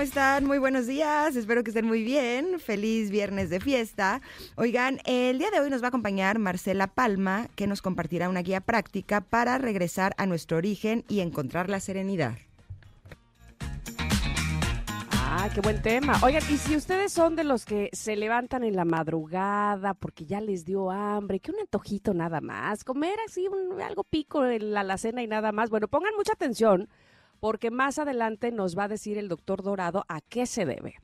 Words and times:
¿Cómo 0.00 0.08
están? 0.08 0.46
Muy 0.46 0.56
buenos 0.56 0.86
días, 0.86 1.36
espero 1.36 1.62
que 1.62 1.68
estén 1.68 1.84
muy 1.84 2.02
bien. 2.02 2.58
Feliz 2.58 3.10
viernes 3.10 3.50
de 3.50 3.60
fiesta. 3.60 4.22
Oigan, 4.56 4.98
el 5.04 5.38
día 5.38 5.50
de 5.50 5.60
hoy 5.60 5.68
nos 5.68 5.82
va 5.82 5.88
a 5.88 5.88
acompañar 5.88 6.38
Marcela 6.38 6.86
Palma, 6.86 7.48
que 7.54 7.66
nos 7.66 7.82
compartirá 7.82 8.30
una 8.30 8.40
guía 8.40 8.62
práctica 8.62 9.20
para 9.20 9.58
regresar 9.58 10.14
a 10.16 10.24
nuestro 10.24 10.56
origen 10.56 11.04
y 11.06 11.20
encontrar 11.20 11.68
la 11.68 11.80
serenidad. 11.80 12.32
Ah, 15.12 15.50
qué 15.54 15.60
buen 15.60 15.82
tema. 15.82 16.18
Oigan, 16.22 16.44
y 16.50 16.56
si 16.56 16.76
ustedes 16.76 17.12
son 17.12 17.36
de 17.36 17.44
los 17.44 17.66
que 17.66 17.90
se 17.92 18.16
levantan 18.16 18.64
en 18.64 18.76
la 18.76 18.86
madrugada 18.86 19.92
porque 19.92 20.24
ya 20.24 20.40
les 20.40 20.64
dio 20.64 20.90
hambre, 20.90 21.40
que 21.40 21.50
un 21.50 21.60
antojito 21.60 22.14
nada 22.14 22.40
más, 22.40 22.84
comer 22.84 23.18
así 23.28 23.46
un- 23.48 23.82
algo 23.82 24.04
pico 24.04 24.46
en 24.46 24.72
la 24.72 24.80
alacena 24.80 25.22
y 25.22 25.26
nada 25.26 25.52
más, 25.52 25.68
bueno, 25.68 25.88
pongan 25.88 26.14
mucha 26.16 26.32
atención 26.32 26.88
porque 27.40 27.70
más 27.70 27.98
adelante 27.98 28.52
nos 28.52 28.76
va 28.78 28.84
a 28.84 28.88
decir 28.88 29.18
el 29.18 29.28
doctor 29.28 29.62
Dorado 29.62 30.04
a 30.08 30.20
qué 30.20 30.46
se 30.46 30.66
debe. 30.66 30.96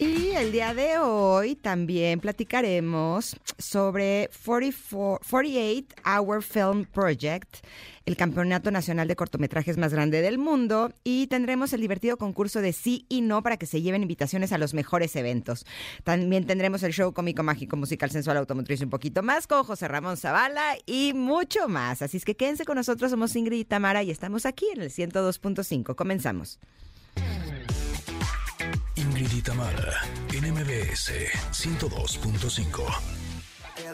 Y 0.00 0.30
el 0.36 0.52
día 0.52 0.74
de 0.74 0.98
hoy 0.98 1.56
también 1.56 2.20
platicaremos 2.20 3.34
sobre 3.58 4.30
44 4.44 5.18
48 5.28 5.86
Hour 6.06 6.42
Film 6.44 6.84
Project, 6.84 7.66
el 8.06 8.16
campeonato 8.16 8.70
nacional 8.70 9.08
de 9.08 9.16
cortometrajes 9.16 9.76
más 9.76 9.92
grande 9.92 10.22
del 10.22 10.38
mundo, 10.38 10.92
y 11.02 11.26
tendremos 11.26 11.72
el 11.72 11.80
divertido 11.80 12.16
concurso 12.16 12.60
de 12.60 12.72
sí 12.72 13.06
y 13.08 13.22
no 13.22 13.42
para 13.42 13.56
que 13.56 13.66
se 13.66 13.82
lleven 13.82 14.02
invitaciones 14.02 14.52
a 14.52 14.58
los 14.58 14.72
mejores 14.72 15.16
eventos. 15.16 15.66
También 16.04 16.46
tendremos 16.46 16.84
el 16.84 16.92
show 16.92 17.12
cómico, 17.12 17.42
mágico, 17.42 17.76
musical, 17.76 18.12
sensual, 18.12 18.36
automotriz 18.36 18.80
un 18.82 18.90
poquito 18.90 19.24
más 19.24 19.48
con 19.48 19.64
José 19.64 19.88
Ramón 19.88 20.16
Zavala 20.16 20.76
y 20.86 21.12
mucho 21.12 21.66
más. 21.68 22.02
Así 22.02 22.18
es 22.18 22.24
que 22.24 22.36
quédense 22.36 22.64
con 22.64 22.76
nosotros, 22.76 23.10
somos 23.10 23.34
Ingrid 23.34 23.58
y 23.58 23.64
Tamara 23.64 24.04
y 24.04 24.12
estamos 24.12 24.46
aquí 24.46 24.66
en 24.72 24.82
el 24.82 24.90
102.5. 24.90 25.96
Comenzamos. 25.96 26.60
Y 29.34 29.42
Tamara 29.42 30.00
en 30.32 30.52
MBS 30.52 31.12
102.5. 31.52 32.82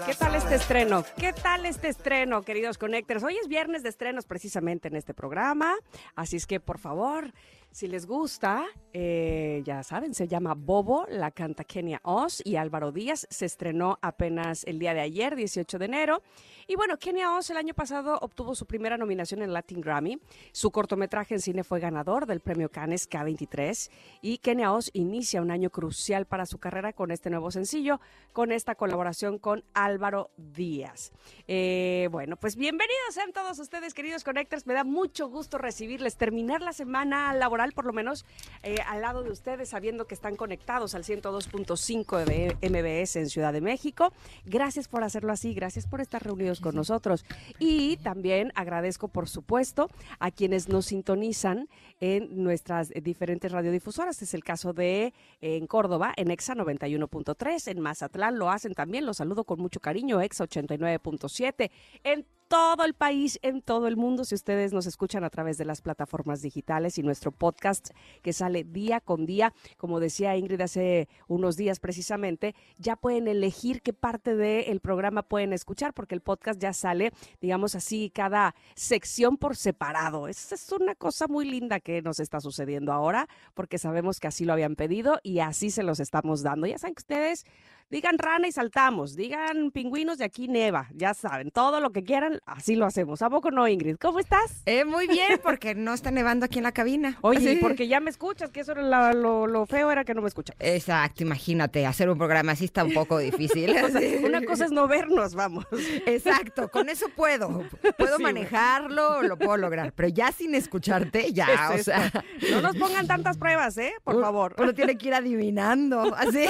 ¿Qué 0.06 0.14
tal 0.14 0.34
este 0.36 0.54
estreno? 0.54 1.04
¿Qué 1.18 1.32
tal 1.32 1.66
este 1.66 1.88
estreno, 1.88 2.42
queridos 2.42 2.78
Connectors? 2.78 3.22
Hoy 3.24 3.36
es 3.40 3.48
viernes 3.48 3.82
de 3.82 3.88
estrenos 3.88 4.26
precisamente 4.26 4.88
en 4.88 4.96
este 4.96 5.12
programa, 5.12 5.74
así 6.14 6.36
es 6.36 6.46
que 6.46 6.60
por 6.60 6.78
favor, 6.78 7.32
si 7.74 7.88
les 7.88 8.06
gusta, 8.06 8.66
eh, 8.92 9.60
ya 9.64 9.82
saben, 9.82 10.14
se 10.14 10.28
llama 10.28 10.54
Bobo, 10.54 11.06
la 11.08 11.32
canta 11.32 11.64
Kenia 11.64 12.00
Oz 12.04 12.40
y 12.44 12.54
Álvaro 12.54 12.92
Díaz, 12.92 13.26
se 13.30 13.46
estrenó 13.46 13.98
apenas 14.00 14.62
el 14.62 14.78
día 14.78 14.94
de 14.94 15.00
ayer, 15.00 15.34
18 15.34 15.80
de 15.80 15.84
enero. 15.84 16.22
Y 16.68 16.76
bueno, 16.76 16.96
Kenia 16.98 17.34
Oz 17.34 17.50
el 17.50 17.56
año 17.56 17.74
pasado 17.74 18.16
obtuvo 18.22 18.54
su 18.54 18.64
primera 18.64 18.96
nominación 18.96 19.42
en 19.42 19.52
Latin 19.52 19.80
Grammy. 19.80 20.20
Su 20.52 20.70
cortometraje 20.70 21.34
en 21.34 21.40
cine 21.40 21.64
fue 21.64 21.80
ganador 21.80 22.26
del 22.26 22.38
premio 22.38 22.70
Cannes 22.70 23.10
K23 23.10 23.90
y 24.22 24.38
Kenia 24.38 24.72
Oz 24.72 24.90
inicia 24.92 25.42
un 25.42 25.50
año 25.50 25.70
crucial 25.70 26.26
para 26.26 26.46
su 26.46 26.58
carrera 26.58 26.92
con 26.92 27.10
este 27.10 27.28
nuevo 27.28 27.50
sencillo, 27.50 28.00
con 28.32 28.52
esta 28.52 28.76
colaboración 28.76 29.40
con 29.40 29.64
Álvaro 29.74 30.30
Díaz. 30.36 31.10
Eh, 31.48 32.08
bueno, 32.12 32.36
pues 32.36 32.54
bienvenidos 32.54 32.94
sean 33.14 33.32
todos 33.32 33.58
ustedes, 33.58 33.94
queridos 33.94 34.22
Connectors. 34.22 34.64
Me 34.64 34.74
da 34.74 34.84
mucho 34.84 35.28
gusto 35.28 35.58
recibirles, 35.58 36.16
terminar 36.16 36.62
la 36.62 36.72
semana 36.72 37.34
laboral, 37.34 37.63
por 37.72 37.84
lo 37.86 37.92
menos 37.92 38.24
eh, 38.62 38.76
al 38.86 39.02
lado 39.02 39.22
de 39.22 39.30
ustedes, 39.30 39.70
sabiendo 39.70 40.06
que 40.06 40.14
están 40.14 40.36
conectados 40.36 40.94
al 40.94 41.04
102.5 41.04 42.24
de 42.24 42.56
MBS 42.68 43.16
en 43.16 43.28
Ciudad 43.28 43.52
de 43.52 43.60
México. 43.60 44.12
Gracias 44.44 44.88
por 44.88 45.04
hacerlo 45.04 45.32
así, 45.32 45.54
gracias 45.54 45.86
por 45.86 46.00
estar 46.00 46.22
reunidos 46.22 46.60
con 46.60 46.74
nosotros. 46.74 47.24
Y 47.58 47.96
también 47.98 48.52
agradezco, 48.54 49.08
por 49.08 49.28
supuesto, 49.28 49.88
a 50.18 50.30
quienes 50.30 50.68
nos 50.68 50.86
sintonizan 50.86 51.68
en 52.00 52.42
nuestras 52.42 52.90
diferentes 52.90 53.50
radiodifusoras. 53.52 54.20
Es 54.22 54.34
el 54.34 54.44
caso 54.44 54.72
de 54.72 55.06
eh, 55.40 55.56
en 55.56 55.66
Córdoba, 55.66 56.12
en 56.16 56.30
EXA 56.30 56.54
91.3, 56.54 57.70
en 57.70 57.80
Mazatlán 57.80 58.38
lo 58.38 58.50
hacen 58.50 58.74
también, 58.74 59.06
los 59.06 59.18
saludo 59.18 59.44
con 59.44 59.60
mucho 59.60 59.80
cariño, 59.80 60.20
EXA 60.20 60.44
89.7, 60.44 61.70
en 62.02 62.26
todo 62.48 62.84
el 62.84 62.94
país, 62.94 63.38
en 63.42 63.62
todo 63.62 63.86
el 63.86 63.96
mundo, 63.96 64.24
si 64.24 64.34
ustedes 64.34 64.72
nos 64.72 64.86
escuchan 64.86 65.24
a 65.24 65.30
través 65.30 65.58
de 65.58 65.64
las 65.64 65.80
plataformas 65.80 66.42
digitales 66.42 66.98
y 66.98 67.02
nuestro 67.02 67.32
podcast 67.32 67.90
que 68.22 68.32
sale 68.32 68.64
día 68.64 69.00
con 69.00 69.26
día, 69.26 69.52
como 69.76 70.00
decía 70.00 70.36
Ingrid 70.36 70.60
hace 70.60 71.08
unos 71.28 71.56
días 71.56 71.80
precisamente, 71.80 72.54
ya 72.78 72.96
pueden 72.96 73.28
elegir 73.28 73.82
qué 73.82 73.92
parte 73.92 74.36
del 74.36 74.80
programa 74.80 75.22
pueden 75.22 75.52
escuchar, 75.52 75.94
porque 75.94 76.14
el 76.14 76.20
podcast 76.20 76.60
ya 76.60 76.72
sale, 76.72 77.12
digamos 77.40 77.74
así, 77.74 78.10
cada 78.14 78.54
sección 78.74 79.36
por 79.36 79.56
separado. 79.56 80.28
Esa 80.28 80.54
es 80.54 80.72
una 80.72 80.94
cosa 80.94 81.26
muy 81.26 81.48
linda 81.48 81.80
que 81.80 82.02
nos 82.02 82.20
está 82.20 82.40
sucediendo 82.40 82.92
ahora, 82.92 83.28
porque 83.54 83.78
sabemos 83.78 84.20
que 84.20 84.28
así 84.28 84.44
lo 84.44 84.52
habían 84.52 84.76
pedido 84.76 85.20
y 85.22 85.40
así 85.40 85.70
se 85.70 85.82
los 85.82 86.00
estamos 86.00 86.42
dando. 86.42 86.66
Ya 86.66 86.78
saben 86.78 86.94
que 86.94 87.00
ustedes 87.00 87.46
digan 87.90 88.18
rana 88.18 88.48
y 88.48 88.52
saltamos, 88.52 89.14
digan 89.16 89.70
pingüinos 89.70 90.18
de 90.18 90.24
aquí 90.24 90.48
neva, 90.48 90.88
ya 90.94 91.14
saben, 91.14 91.50
todo 91.50 91.80
lo 91.80 91.90
que 91.92 92.02
quieran, 92.02 92.40
así 92.46 92.74
lo 92.76 92.86
hacemos. 92.86 93.22
¿A 93.22 93.30
poco 93.30 93.50
no, 93.50 93.68
Ingrid? 93.68 93.96
¿Cómo 94.00 94.18
estás? 94.18 94.62
Eh, 94.66 94.84
muy 94.84 95.06
bien, 95.06 95.40
porque 95.42 95.74
no 95.74 95.94
está 95.94 96.10
nevando 96.10 96.46
aquí 96.46 96.58
en 96.58 96.64
la 96.64 96.72
cabina. 96.72 97.18
Oye, 97.22 97.54
Sí. 97.54 97.58
porque 97.60 97.86
ya 97.88 98.00
me 98.00 98.10
escuchas, 98.10 98.50
que 98.50 98.60
eso 98.60 98.72
era 98.72 98.82
la- 98.82 99.12
lo, 99.12 99.46
lo 99.46 99.66
feo 99.66 99.90
era 99.90 100.04
que 100.04 100.14
no 100.14 100.22
me 100.22 100.28
escuchas. 100.28 100.56
Exacto, 100.58 101.22
imagínate, 101.22 101.86
hacer 101.86 102.08
un 102.10 102.18
programa 102.18 102.52
así 102.52 102.64
está 102.64 102.84
un 102.84 102.92
poco 102.94 103.18
difícil. 103.18 103.74
O 103.84 103.88
sea, 103.88 104.00
una 104.26 104.42
cosa 104.44 104.64
es 104.64 104.72
no 104.72 104.88
vernos, 104.88 105.34
vamos. 105.34 105.64
Exacto, 106.06 106.68
con 106.70 106.88
eso 106.88 107.06
puedo. 107.14 107.62
Puedo 107.98 108.16
Sí, 108.16 108.22
manejarlo, 108.22 109.22
lo 109.22 109.36
puedo 109.38 109.56
lograr, 109.56 109.92
pero 109.92 110.08
ya 110.08 110.32
sin 110.32 110.54
escucharte, 110.54 111.32
ya, 111.32 111.46
¿Qué 111.74 111.80
o 111.80 111.84
sea? 111.84 112.10
No 112.50 112.60
nos 112.62 112.76
pongan 112.76 113.06
tantas 113.06 113.36
pruebas, 113.36 113.76
¿eh? 113.78 113.92
Por 114.02 114.20
favor. 114.20 114.54
Uno 114.58 114.72
tiene 114.74 114.96
que 114.96 115.08
ir 115.08 115.14
adivinando, 115.14 116.14
así. 116.16 116.44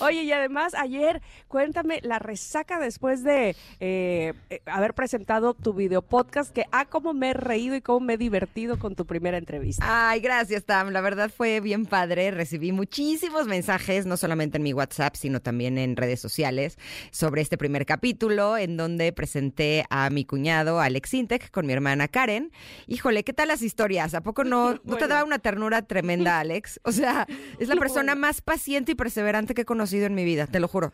Oye, 0.00 0.22
y 0.22 0.32
además, 0.32 0.74
ayer, 0.74 1.22
cuéntame 1.48 2.00
la 2.02 2.18
resaca 2.18 2.78
después 2.78 3.22
de 3.22 3.56
eh, 3.80 4.34
haber 4.66 4.94
presentado 4.94 5.54
tu 5.54 5.72
video 5.72 6.02
podcast, 6.02 6.52
que 6.52 6.64
ah, 6.72 6.86
cómo 6.86 7.14
me 7.14 7.30
he 7.30 7.34
reído 7.34 7.74
y 7.74 7.80
cómo 7.80 8.00
me 8.00 8.14
he 8.14 8.18
divertido 8.18 8.78
con 8.78 8.94
tu 8.94 9.06
primera 9.06 9.38
entrevista. 9.38 9.84
Ay, 9.86 10.20
gracias, 10.20 10.64
Tam. 10.64 10.90
La 10.90 11.00
verdad 11.00 11.30
fue 11.34 11.60
bien 11.60 11.86
padre. 11.86 12.30
Recibí 12.30 12.72
muchísimos 12.72 13.46
mensajes, 13.46 14.06
no 14.06 14.16
solamente 14.16 14.58
en 14.58 14.62
mi 14.62 14.72
WhatsApp, 14.72 15.16
sino 15.16 15.40
también 15.40 15.78
en 15.78 15.96
redes 15.96 16.20
sociales, 16.20 16.78
sobre 17.10 17.42
este 17.42 17.58
primer 17.58 17.86
capítulo, 17.86 18.56
en 18.56 18.76
donde 18.76 19.12
presenté 19.12 19.84
a 19.90 20.10
mi 20.10 20.24
cuñado 20.24 20.80
Alex 20.80 21.14
Intec 21.14 21.50
con 21.50 21.66
mi 21.66 21.72
hermana 21.72 22.08
Karen. 22.08 22.52
Híjole, 22.86 23.24
¿qué 23.24 23.32
tal 23.32 23.48
las 23.48 23.62
historias? 23.62 24.14
¿A 24.14 24.20
poco 24.22 24.44
no, 24.44 24.74
no 24.84 24.96
te 24.96 25.06
daba 25.06 25.24
una 25.24 25.38
ternura 25.38 25.82
tremenda, 25.82 26.40
Alex? 26.40 26.80
O 26.84 26.92
sea, 26.92 27.26
es 27.58 27.68
la 27.68 27.76
persona 27.76 28.14
más 28.14 28.40
paciente 28.40 28.92
y 28.92 28.94
perseverante 28.94 29.53
que 29.54 29.62
he 29.62 29.64
conocido 29.64 30.06
en 30.06 30.14
mi 30.14 30.24
vida, 30.24 30.46
te 30.46 30.60
lo 30.60 30.68
juro. 30.68 30.92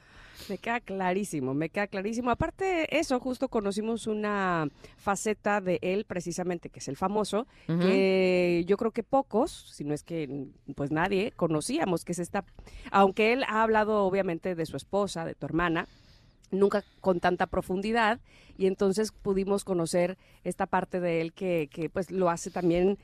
Me 0.49 0.59
queda 0.59 0.81
clarísimo, 0.81 1.55
me 1.55 1.69
queda 1.69 1.87
clarísimo. 1.87 2.31
Aparte 2.31 2.99
eso, 2.99 3.21
justo 3.21 3.49
conocimos 3.49 4.07
una 4.07 4.69
faceta 4.97 5.61
de 5.61 5.79
él 5.83 6.05
precisamente, 6.05 6.71
que 6.71 6.81
es 6.81 6.89
el 6.89 6.97
famoso, 6.97 7.47
que 7.67 8.65
yo 8.67 8.77
creo 8.77 8.91
que 8.91 9.03
pocos, 9.03 9.71
si 9.73 9.85
no 9.85 9.95
es 9.95 10.03
que 10.03 10.49
pues 10.75 10.91
nadie, 10.91 11.33
conocíamos, 11.37 12.05
que 12.05 12.13
es 12.13 12.19
esta, 12.19 12.45
aunque 12.91 13.33
él 13.33 13.45
ha 13.47 13.63
hablado 13.63 14.05
obviamente 14.05 14.55
de 14.55 14.67
su 14.67 14.77
esposa, 14.77 15.25
de 15.25 15.35
tu 15.35 15.47
hermana, 15.47 15.87
nunca 16.51 16.85
con 17.01 17.21
tanta 17.21 17.47
profundidad 17.47 18.21
y 18.59 18.67
entonces 18.67 19.13
pudimos 19.13 19.65
conocer 19.65 20.19
esta 20.43 20.67
parte 20.67 21.01
de 21.01 21.21
él 21.21 21.33
que, 21.33 21.69
que 21.71 21.89
pues 21.89 22.11
lo 22.11 22.29
hace 22.29 22.51
también 22.51 22.99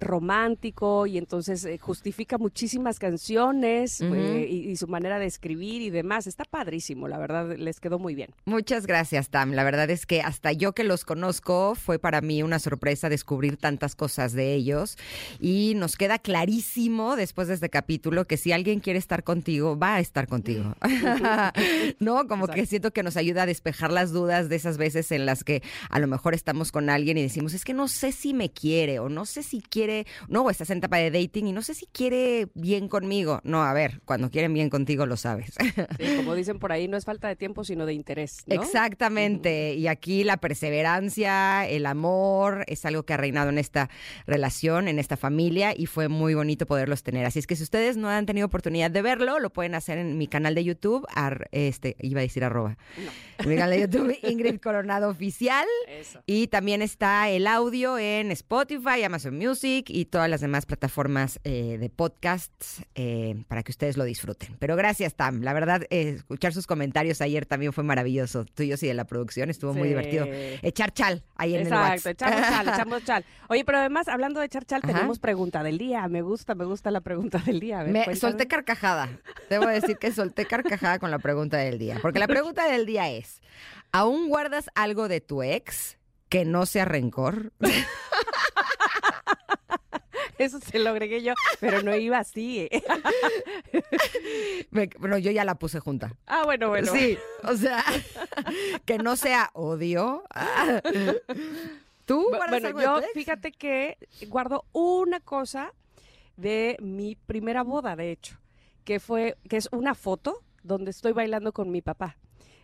romántico 0.00 1.06
y 1.06 1.18
entonces 1.18 1.64
eh, 1.64 1.78
justifica 1.78 2.38
muchísimas 2.38 2.98
canciones 2.98 4.00
eh, 4.00 4.46
y, 4.48 4.70
y 4.70 4.76
su 4.76 4.88
manera 4.88 5.18
de 5.18 5.26
escribir 5.26 5.82
y 5.82 5.90
demás. 5.90 6.26
Está 6.26 6.44
padrísimo, 6.44 7.08
la 7.08 7.18
verdad, 7.18 7.56
les 7.56 7.80
quedó 7.80 7.98
muy 7.98 8.14
bien. 8.14 8.30
Muchas 8.44 8.86
gracias, 8.86 9.30
Tam. 9.30 9.52
La 9.52 9.64
verdad 9.64 9.88
es 9.90 10.06
que 10.06 10.20
hasta 10.20 10.52
yo 10.52 10.72
que 10.72 10.84
los 10.84 11.04
conozco 11.04 11.74
fue 11.74 11.98
para 11.98 12.20
mí 12.20 12.42
una 12.42 12.58
sorpresa 12.58 13.08
descubrir 13.08 13.56
tantas 13.56 13.94
cosas 13.94 14.32
de 14.32 14.54
ellos 14.54 14.98
y 15.40 15.74
nos 15.76 15.96
queda 15.96 16.18
clarísimo 16.18 17.16
después 17.16 17.48
de 17.48 17.54
este 17.54 17.70
capítulo 17.70 18.26
que 18.26 18.36
si 18.36 18.52
alguien 18.52 18.80
quiere 18.80 18.98
estar 18.98 19.24
contigo, 19.24 19.78
va 19.78 19.96
a 19.96 20.00
estar 20.00 20.26
contigo. 20.26 20.74
no, 21.98 22.26
como 22.26 22.46
que 22.48 22.66
siento 22.66 22.92
que 22.92 23.02
nos 23.02 23.16
ayuda 23.16 23.42
a 23.42 23.46
despejar 23.46 23.92
las 23.92 24.12
dudas 24.12 24.48
de 24.48 24.56
esas 24.56 24.78
veces 24.78 25.12
en 25.12 25.26
las 25.26 25.44
que 25.44 25.62
a 25.90 25.98
lo 25.98 26.06
mejor 26.06 26.34
estamos 26.34 26.72
con 26.72 26.90
alguien 26.90 27.18
y 27.18 27.22
decimos, 27.22 27.54
es 27.54 27.64
que 27.64 27.74
no 27.74 27.88
sé 27.88 28.12
si 28.12 28.34
me 28.34 28.50
quiere 28.50 28.98
o 28.98 29.08
no 29.08 29.26
sé 29.26 29.42
si 29.42 29.60
quiere, 29.60 29.77
no, 30.28 30.42
o 30.42 30.50
estás 30.50 30.70
en 30.70 30.78
etapa 30.78 30.96
de 30.98 31.10
dating 31.10 31.46
y 31.48 31.52
no 31.52 31.62
sé 31.62 31.74
si 31.74 31.86
quiere 31.86 32.48
bien 32.54 32.88
conmigo. 32.88 33.40
No, 33.44 33.62
a 33.62 33.72
ver, 33.72 34.00
cuando 34.04 34.30
quieren 34.30 34.52
bien 34.54 34.70
contigo 34.70 35.06
lo 35.06 35.16
sabes. 35.16 35.54
Sí, 35.98 36.16
como 36.16 36.34
dicen 36.34 36.58
por 36.58 36.72
ahí, 36.72 36.88
no 36.88 36.96
es 36.96 37.04
falta 37.04 37.28
de 37.28 37.36
tiempo, 37.36 37.64
sino 37.64 37.86
de 37.86 37.92
interés. 37.94 38.42
¿no? 38.46 38.54
Exactamente. 38.54 39.74
Y 39.74 39.86
aquí 39.88 40.24
la 40.24 40.36
perseverancia, 40.38 41.66
el 41.68 41.86
amor, 41.86 42.64
es 42.68 42.84
algo 42.84 43.02
que 43.04 43.12
ha 43.14 43.16
reinado 43.16 43.50
en 43.50 43.58
esta 43.58 43.90
relación, 44.26 44.88
en 44.88 44.98
esta 44.98 45.16
familia, 45.16 45.74
y 45.76 45.86
fue 45.86 46.08
muy 46.08 46.34
bonito 46.34 46.66
poderlos 46.66 47.02
tener. 47.02 47.26
Así 47.26 47.38
es 47.38 47.46
que 47.46 47.56
si 47.56 47.62
ustedes 47.62 47.96
no 47.96 48.08
han 48.08 48.26
tenido 48.26 48.46
oportunidad 48.46 48.90
de 48.90 49.02
verlo, 49.02 49.38
lo 49.38 49.50
pueden 49.50 49.74
hacer 49.74 49.98
en 49.98 50.18
mi 50.18 50.26
canal 50.28 50.54
de 50.54 50.64
YouTube, 50.64 51.06
ar- 51.14 51.48
este, 51.52 51.96
iba 52.00 52.20
a 52.20 52.22
decir 52.22 52.44
arroba. 52.44 52.76
En 53.38 53.48
mi 53.48 53.56
canal 53.56 53.70
de 53.70 53.80
YouTube, 53.82 54.16
Ingrid 54.22 54.60
Coronado 54.60 55.08
Oficial. 55.10 55.66
Eso. 55.88 56.20
Y 56.26 56.48
también 56.48 56.82
está 56.82 57.28
el 57.28 57.46
audio 57.46 57.98
en 57.98 58.30
Spotify, 58.32 59.02
Amazon 59.04 59.36
Music 59.36 59.67
y 59.88 60.04
todas 60.06 60.28
las 60.30 60.40
demás 60.40 60.66
plataformas 60.66 61.38
eh, 61.44 61.76
de 61.78 61.90
podcasts 61.90 62.82
eh, 62.94 63.44
para 63.48 63.62
que 63.62 63.70
ustedes 63.72 63.96
lo 63.96 64.04
disfruten. 64.04 64.56
Pero 64.58 64.76
gracias, 64.76 65.14
Tam. 65.14 65.42
La 65.42 65.52
verdad, 65.52 65.82
eh, 65.90 66.14
escuchar 66.16 66.52
sus 66.52 66.66
comentarios 66.66 67.20
ayer 67.20 67.46
también 67.46 67.72
fue 67.72 67.84
maravilloso. 67.84 68.44
Tuyos 68.44 68.82
y 68.82 68.86
de 68.88 68.94
la 68.94 69.04
producción 69.04 69.50
estuvo 69.50 69.74
muy 69.74 69.88
divertido. 69.88 70.26
Echar 70.62 70.92
chal 70.92 71.22
ahí 71.36 71.54
en 71.54 71.62
Exacto, 71.62 72.08
el 72.08 72.12
echamos 72.14 72.34
WhatsApp. 72.36 72.50
chal, 72.64 72.68
echamos 72.74 73.04
chal. 73.04 73.24
Oye, 73.48 73.64
pero 73.64 73.78
además, 73.78 74.08
hablando 74.08 74.40
de 74.40 74.46
echar 74.46 74.64
chal, 74.64 74.80
Ajá. 74.82 74.92
tenemos 74.92 75.18
pregunta 75.18 75.62
del 75.62 75.78
día. 75.78 76.06
Me 76.08 76.22
gusta, 76.22 76.54
me 76.54 76.64
gusta 76.64 76.90
la 76.90 77.00
pregunta 77.00 77.38
del 77.38 77.60
día. 77.60 77.82
Ver, 77.82 78.08
Me 78.08 78.16
solté 78.16 78.46
carcajada. 78.46 79.08
Debo 79.50 79.66
decir 79.66 79.96
que 79.98 80.12
solté 80.12 80.46
carcajada 80.46 80.98
con 80.98 81.10
la 81.10 81.18
pregunta 81.18 81.58
del 81.58 81.78
día. 81.78 81.98
Porque 82.00 82.18
la 82.18 82.28
pregunta 82.28 82.68
del 82.70 82.86
día 82.86 83.10
es: 83.10 83.40
¿aún 83.92 84.28
guardas 84.28 84.70
algo 84.74 85.08
de 85.08 85.20
tu 85.20 85.42
ex 85.42 85.98
que 86.28 86.44
no 86.44 86.66
sea 86.66 86.84
rencor? 86.84 87.52
Eso 90.38 90.60
se 90.60 90.78
lo 90.78 90.90
agregué 90.90 91.22
yo, 91.22 91.34
pero 91.60 91.82
no 91.82 91.94
iba 91.96 92.18
así. 92.18 92.60
¿eh? 92.70 92.82
Me- 94.70 94.88
bueno, 94.98 95.18
yo 95.18 95.30
ya 95.30 95.44
la 95.44 95.56
puse 95.56 95.80
junta. 95.80 96.14
Ah, 96.26 96.42
bueno, 96.44 96.68
bueno. 96.68 96.92
Sí, 96.92 97.18
o 97.44 97.54
sea, 97.56 97.84
que 98.84 98.98
no 98.98 99.16
sea 99.16 99.50
odio. 99.54 100.22
¿Tú 102.04 102.24
guardas 102.28 102.48
Bueno, 102.62 102.66
algo 102.68 102.78
de 102.78 102.84
yo 102.84 102.94
tu 103.00 103.04
ex? 103.04 103.12
fíjate 103.14 103.52
que 103.52 103.98
guardo 104.28 104.64
una 104.72 105.20
cosa 105.20 105.72
de 106.36 106.76
mi 106.80 107.16
primera 107.16 107.62
boda, 107.62 107.96
de 107.96 108.12
hecho, 108.12 108.38
que 108.84 109.00
fue, 109.00 109.36
que 109.48 109.56
es 109.56 109.68
una 109.72 109.94
foto 109.94 110.42
donde 110.62 110.90
estoy 110.90 111.12
bailando 111.12 111.52
con 111.52 111.70
mi 111.70 111.82
papá. 111.82 112.16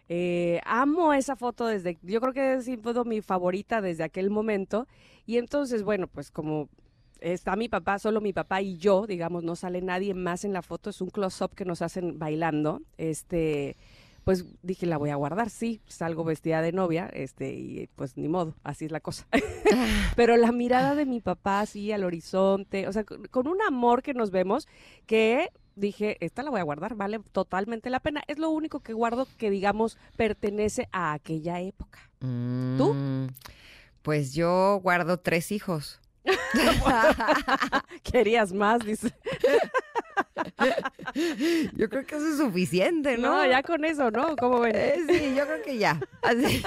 Eh, 0.08 0.60
amo 0.64 1.12
esa 1.14 1.34
foto 1.34 1.66
desde, 1.66 1.98
yo 2.02 2.20
creo 2.20 2.32
que 2.32 2.54
es 2.54 2.68
mi 3.06 3.20
favorita 3.20 3.80
desde 3.80 4.04
aquel 4.04 4.30
momento. 4.30 4.86
Y 5.26 5.38
entonces, 5.38 5.82
bueno, 5.82 6.06
pues 6.06 6.30
como 6.30 6.68
está 7.32 7.56
mi 7.56 7.68
papá, 7.68 7.98
solo 7.98 8.20
mi 8.20 8.32
papá 8.32 8.60
y 8.62 8.76
yo, 8.76 9.06
digamos, 9.06 9.42
no 9.42 9.56
sale 9.56 9.80
nadie 9.82 10.14
más 10.14 10.44
en 10.44 10.52
la 10.52 10.62
foto, 10.62 10.90
es 10.90 11.00
un 11.00 11.10
close-up 11.10 11.54
que 11.54 11.64
nos 11.64 11.82
hacen 11.82 12.18
bailando. 12.18 12.82
Este, 12.98 13.76
pues 14.24 14.44
dije, 14.62 14.86
la 14.86 14.96
voy 14.98 15.10
a 15.10 15.16
guardar, 15.16 15.50
sí, 15.50 15.80
salgo 15.86 16.24
vestida 16.24 16.62
de 16.62 16.72
novia, 16.72 17.08
este, 17.12 17.52
y 17.54 17.88
pues 17.94 18.16
ni 18.16 18.28
modo, 18.28 18.54
así 18.62 18.84
es 18.86 18.92
la 18.92 19.00
cosa. 19.00 19.26
Pero 20.16 20.36
la 20.36 20.52
mirada 20.52 20.94
de 20.94 21.06
mi 21.06 21.20
papá 21.20 21.60
así 21.60 21.92
al 21.92 22.04
horizonte, 22.04 22.88
o 22.88 22.92
sea, 22.92 23.04
con, 23.04 23.24
con 23.26 23.48
un 23.48 23.60
amor 23.62 24.02
que 24.02 24.14
nos 24.14 24.30
vemos, 24.30 24.68
que 25.06 25.50
dije, 25.76 26.16
esta 26.20 26.42
la 26.42 26.50
voy 26.50 26.60
a 26.60 26.64
guardar, 26.64 26.94
vale 26.94 27.20
totalmente 27.32 27.90
la 27.90 28.00
pena. 28.00 28.22
Es 28.26 28.38
lo 28.38 28.50
único 28.50 28.80
que 28.80 28.92
guardo 28.92 29.26
que, 29.36 29.50
digamos, 29.50 29.98
pertenece 30.16 30.88
a 30.92 31.12
aquella 31.12 31.60
época. 31.60 31.98
¿Tú? 32.20 32.94
Mm, 32.94 33.26
Pues 34.02 34.34
yo 34.34 34.80
guardo 34.82 35.18
tres 35.18 35.50
hijos. 35.52 36.00
Querías 38.02 38.52
más, 38.52 38.84
dice. 38.84 39.12
Yo 41.76 41.88
creo 41.88 42.04
que 42.06 42.16
eso 42.16 42.28
es 42.28 42.36
suficiente, 42.38 43.16
¿no? 43.18 43.36
No, 43.36 43.46
ya 43.46 43.62
con 43.62 43.84
eso, 43.84 44.10
¿no? 44.10 44.34
¿Cómo 44.36 44.60
ven? 44.60 44.74
Eh, 44.74 44.96
sí, 45.08 45.34
yo 45.34 45.46
creo 45.46 45.62
que 45.62 45.78
ya. 45.78 46.00
Así. 46.22 46.62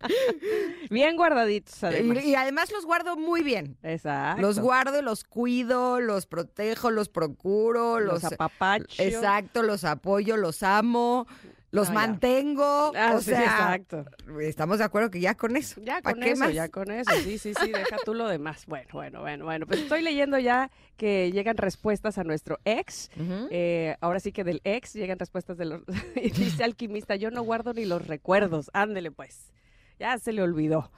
Bien 0.90 1.16
guardaditos, 1.16 1.82
además. 1.84 2.24
Y, 2.24 2.30
y 2.30 2.34
además 2.34 2.70
los 2.72 2.84
guardo 2.84 3.16
muy 3.16 3.42
bien. 3.42 3.78
Exacto. 3.82 4.42
Los 4.42 4.58
guardo, 4.58 5.02
los 5.02 5.24
cuido, 5.24 6.00
los 6.00 6.26
protejo, 6.26 6.90
los 6.90 7.08
procuro, 7.08 8.00
los 8.00 8.22
los, 8.22 8.32
apapachos. 8.32 8.98
exacto, 8.98 9.62
los 9.62 9.84
apoyo, 9.84 10.36
los 10.36 10.62
amo, 10.62 11.26
los 11.70 11.88
No, 11.88 11.94
ya. 11.94 12.00
mantengo. 12.00 12.92
Ah, 12.96 13.14
o 13.16 13.18
sí, 13.18 13.30
sea, 13.30 13.42
exacto. 13.42 14.04
estamos 14.40 14.78
de 14.78 14.84
acuerdo 14.84 15.10
que 15.10 15.20
ya 15.20 15.34
con 15.34 15.56
eso. 15.56 15.80
Ya 15.82 16.00
¿pa' 16.00 16.12
con 16.12 16.20
qué 16.22 16.30
eso, 16.32 16.44
más? 16.44 16.54
ya 16.54 16.68
con 16.68 16.90
eso, 16.90 17.10
sí, 17.22 17.38
sí, 17.38 17.52
sí, 17.60 17.72
deja 17.72 17.96
tú 18.04 18.14
lo 18.14 18.28
demás. 18.28 18.64
Bueno, 18.68 18.88
bueno, 18.92 19.20
bueno, 19.20 19.44
bueno, 19.44 19.66
pues 19.66 19.80
estoy 19.80 20.02
leyendo 20.02 20.38
ya 20.38 20.70
que 20.96 21.30
llegan 21.32 21.56
respuestas 21.56 22.18
a 22.18 22.24
nuestro 22.24 22.58
ex. 22.64 23.10
Eh, 23.50 23.96
ahora 24.00 24.20
sí 24.20 24.32
que 24.32 24.44
del 24.44 24.60
ex 24.64 24.94
llegan 24.94 25.18
respuestas 25.18 25.56
de 25.58 25.64
los... 25.66 25.82
dice 26.14 26.64
alquimista, 26.64 27.16
yo 27.16 27.30
no 27.30 27.42
guardo 27.42 27.72
ni 27.74 27.84
los 27.84 28.06
recuerdos. 28.06 28.70
Ándele 28.72 29.10
pues, 29.10 29.52
ya 29.98 30.18
se 30.18 30.32
le 30.32 30.42
olvidó. 30.42 30.90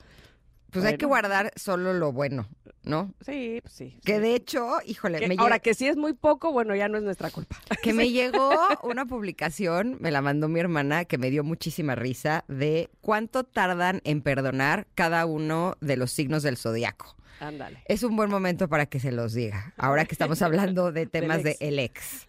Pues 0.70 0.84
hay 0.84 0.96
que 0.98 1.06
guardar 1.06 1.52
solo 1.56 1.94
lo 1.94 2.12
bueno, 2.12 2.46
¿no? 2.82 3.14
Sí, 3.24 3.60
pues 3.62 3.72
sí. 3.74 3.98
Que 4.04 4.16
sí. 4.16 4.20
de 4.20 4.34
hecho, 4.34 4.76
híjole, 4.84 5.18
Que- 5.18 5.28
me, 5.28 5.36
ahora 5.38 5.58
que 5.60 5.72
si 5.74 5.86
es 5.88 5.96
muy 5.96 6.12
poco, 6.12 6.52
bueno, 6.52 6.74
ya 6.74 6.88
no 6.88 6.98
es 6.98 7.04
nuestra 7.04 7.30
culpa. 7.30 7.56
que 7.82 7.92
me 7.94 8.10
llegó 8.10 8.50
una 8.82 9.06
publicación, 9.06 9.96
me 10.00 10.10
la 10.10 10.20
mandó 10.20 10.48
mi 10.48 10.60
hermana, 10.60 11.04
que 11.06 11.16
me 11.18 11.30
dio 11.30 11.42
muchísima 11.44 11.94
risa, 11.94 12.44
de 12.48 12.90
cuánto 13.00 13.44
tardan 13.44 14.00
en 14.04 14.20
perdonar 14.20 14.86
cada 14.94 15.24
uno 15.26 15.76
de 15.80 15.96
los 15.96 16.12
signos 16.12 16.42
del 16.42 16.56
zodiaco. 16.58 17.16
Ándale. 17.40 17.82
Es 17.86 18.02
un 18.02 18.16
buen 18.16 18.28
momento 18.30 18.68
para 18.68 18.86
que 18.86 18.98
se 19.00 19.12
los 19.12 19.32
diga, 19.32 19.72
ahora 19.78 20.04
que 20.04 20.12
estamos 20.12 20.42
hablando 20.42 20.92
de 20.92 21.06
temas 21.06 21.42
de 21.44 21.56
el 21.60 21.78
ex. 21.78 22.26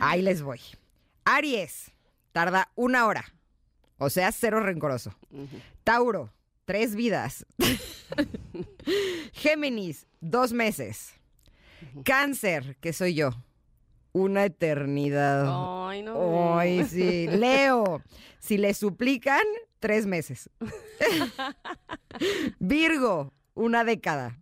Ahí 0.00 0.22
les 0.22 0.42
voy. 0.42 0.60
Aries, 1.24 1.92
tarda 2.32 2.70
una 2.74 3.06
hora, 3.06 3.24
o 3.98 4.08
sea, 4.10 4.32
cero 4.32 4.60
rencoroso. 4.60 5.14
Tauro, 5.84 6.32
tres 6.70 6.94
vidas. 6.94 7.44
Géminis, 9.32 10.06
dos 10.20 10.52
meses. 10.52 11.12
Cáncer, 12.04 12.76
que 12.80 12.92
soy 12.92 13.14
yo, 13.14 13.30
una 14.12 14.44
eternidad. 14.44 15.46
Ay, 15.88 16.02
no. 16.02 16.56
Ay, 16.56 16.84
sí. 16.84 17.26
Leo, 17.26 18.04
si 18.38 18.56
le 18.56 18.72
suplican, 18.74 19.42
tres 19.80 20.06
meses. 20.06 20.48
Virgo, 22.60 23.32
una 23.54 23.82
década. 23.82 24.38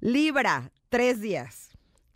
Libra, 0.00 0.72
tres 0.88 1.20
días. 1.20 1.70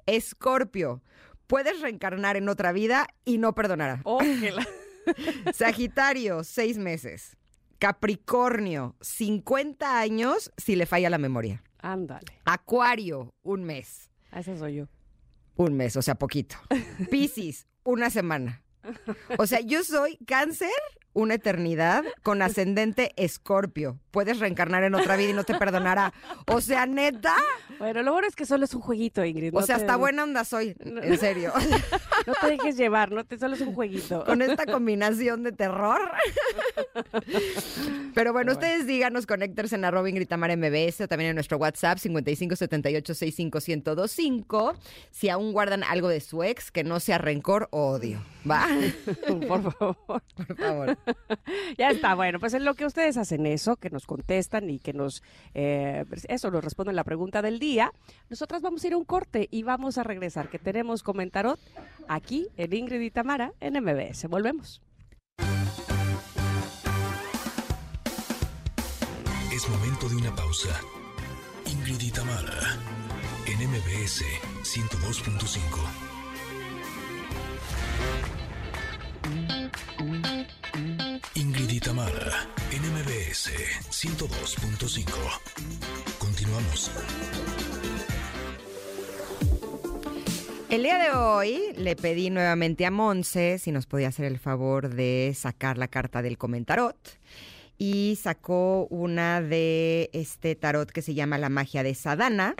Escorpio, 0.06 1.00
puedes 1.46 1.80
reencarnar 1.80 2.36
en 2.36 2.48
otra 2.48 2.72
vida 2.72 3.06
y 3.24 3.38
no 3.38 3.54
perdonará. 3.54 4.00
Oh, 4.02 4.20
la- 4.20 4.66
Sagitario, 5.52 6.42
seis 6.42 6.76
meses. 6.76 7.37
Capricornio, 7.78 8.96
50 9.00 10.00
años 10.00 10.52
si 10.56 10.76
le 10.76 10.86
falla 10.86 11.10
la 11.10 11.18
memoria. 11.18 11.62
Ándale. 11.78 12.26
Acuario, 12.44 13.34
un 13.42 13.64
mes. 13.64 14.10
Esa 14.32 14.56
soy 14.56 14.76
yo. 14.76 14.88
Un 15.56 15.76
mes, 15.76 15.96
o 15.96 16.02
sea, 16.02 16.16
poquito. 16.16 16.56
Piscis, 17.10 17.66
una 17.84 18.10
semana. 18.10 18.62
O 19.38 19.46
sea, 19.46 19.60
yo 19.60 19.84
soy 19.84 20.16
cáncer, 20.26 20.70
una 21.12 21.34
eternidad, 21.34 22.04
con 22.22 22.42
ascendente 22.42 23.12
escorpio. 23.16 24.00
Puedes 24.10 24.38
reencarnar 24.40 24.82
en 24.84 24.94
otra 24.94 25.16
vida 25.16 25.30
y 25.30 25.34
no 25.34 25.44
te 25.44 25.54
perdonará. 25.54 26.12
O 26.46 26.60
sea, 26.60 26.86
neta. 26.86 27.34
Bueno, 27.78 28.02
lo 28.02 28.12
bueno 28.12 28.26
es 28.26 28.34
que 28.34 28.46
solo 28.46 28.64
es 28.64 28.74
un 28.74 28.80
jueguito, 28.80 29.24
Ingrid. 29.24 29.54
O 29.54 29.60
no 29.60 29.66
sea, 29.66 29.76
te- 29.76 29.82
hasta 29.82 29.96
buena 29.96 30.24
onda 30.24 30.44
soy, 30.44 30.74
en 30.80 31.18
serio. 31.18 31.52
No 32.26 32.34
te 32.42 32.48
dejes 32.48 32.76
llevar, 32.76 33.10
no 33.12 33.24
te, 33.24 33.38
solo 33.38 33.54
es 33.54 33.60
un 33.62 33.72
jueguito. 33.74 34.22
con 34.24 34.42
esta 34.42 34.66
combinación 34.66 35.44
de 35.44 35.52
terror. 35.52 35.98
Pero 38.14 38.32
bueno, 38.34 38.52
ustedes 38.52 38.86
díganos, 38.86 39.24
conéctense 39.26 39.76
en 39.76 39.84
arroba 39.86 40.08
Ingrid 40.10 40.28
Tamara 40.28 40.54
MBS 40.56 41.00
o 41.02 41.08
también 41.08 41.30
en 41.30 41.36
nuestro 41.36 41.56
WhatsApp 41.56 41.96
5578-65125 41.98 44.74
si 45.10 45.28
aún 45.28 45.52
guardan 45.52 45.84
algo 45.84 46.08
de 46.08 46.20
su 46.20 46.42
ex 46.42 46.70
que 46.70 46.84
no 46.84 47.00
sea 47.00 47.18
rencor 47.18 47.68
o 47.70 47.88
odio. 47.92 48.22
¿Va? 48.48 48.66
Por 49.48 49.72
favor. 49.72 49.96
Por 50.36 50.56
favor. 50.56 50.98
Ya 51.76 51.90
está, 51.90 52.14
bueno, 52.14 52.38
pues 52.40 52.54
en 52.54 52.64
lo 52.64 52.74
que 52.74 52.86
ustedes 52.86 53.16
hacen 53.16 53.46
eso, 53.46 53.76
que 53.76 53.90
nos 53.90 53.97
nos 53.98 54.06
contestan 54.06 54.70
y 54.70 54.78
que 54.78 54.92
nos, 54.92 55.24
eh, 55.54 56.04
eso, 56.28 56.52
nos 56.52 56.62
responden 56.62 56.94
la 56.94 57.02
pregunta 57.02 57.42
del 57.42 57.58
día. 57.58 57.92
Nosotras 58.30 58.62
vamos 58.62 58.84
a 58.84 58.86
ir 58.86 58.92
a 58.92 58.96
un 58.96 59.04
corte 59.04 59.48
y 59.50 59.64
vamos 59.64 59.98
a 59.98 60.04
regresar, 60.04 60.48
que 60.50 60.60
tenemos 60.60 61.02
comentarot 61.02 61.58
aquí 62.06 62.46
en 62.56 62.72
Ingrid 62.72 63.00
y 63.00 63.10
Tamara 63.10 63.54
en 63.58 63.82
MBS. 63.82 64.28
Volvemos. 64.28 64.80
Es 69.52 69.68
momento 69.68 70.08
de 70.08 70.14
una 70.14 70.32
pausa. 70.36 70.80
Ingrid 71.66 72.00
y 72.00 72.12
Tamara 72.12 72.78
en 73.46 73.68
MBS 73.68 74.22
102.5. 74.62 76.17
y 81.78 81.80
Tamara 81.80 82.48
en 82.72 82.82
MBS 82.82 83.52
102.5. 83.90 85.04
Continuamos. 86.18 86.90
El 90.70 90.82
día 90.82 90.98
de 90.98 91.10
hoy 91.10 91.72
le 91.76 91.94
pedí 91.94 92.30
nuevamente 92.30 92.84
a 92.84 92.90
Monse 92.90 93.58
si 93.58 93.70
nos 93.70 93.86
podía 93.86 94.08
hacer 94.08 94.24
el 94.24 94.40
favor 94.40 94.92
de 94.92 95.32
sacar 95.36 95.78
la 95.78 95.86
carta 95.86 96.20
del 96.20 96.36
comentarot 96.36 96.96
y 97.78 98.18
sacó 98.20 98.88
una 98.90 99.40
de 99.40 100.10
este 100.12 100.56
tarot 100.56 100.90
que 100.90 101.02
se 101.02 101.14
llama 101.14 101.38
La 101.38 101.48
magia 101.48 101.84
de 101.84 101.94
Sadana. 101.94 102.56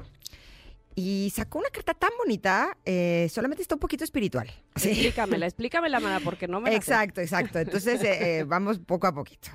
Y 1.00 1.30
sacó 1.30 1.60
una 1.60 1.70
carta 1.70 1.94
tan 1.94 2.10
bonita, 2.18 2.76
eh, 2.84 3.28
solamente 3.30 3.62
está 3.62 3.76
un 3.76 3.78
poquito 3.78 4.02
espiritual. 4.02 4.50
Sí. 4.74 4.88
Explícamela, 4.88 5.46
explícamela, 5.46 6.00
mana, 6.00 6.18
porque 6.18 6.48
no 6.48 6.60
me 6.60 6.70
la 6.70 6.76
Exacto, 6.76 7.20
exacto. 7.20 7.60
Entonces, 7.60 8.02
eh, 8.02 8.38
eh, 8.38 8.44
vamos 8.44 8.80
poco 8.80 9.06
a 9.06 9.14
poquito. 9.14 9.48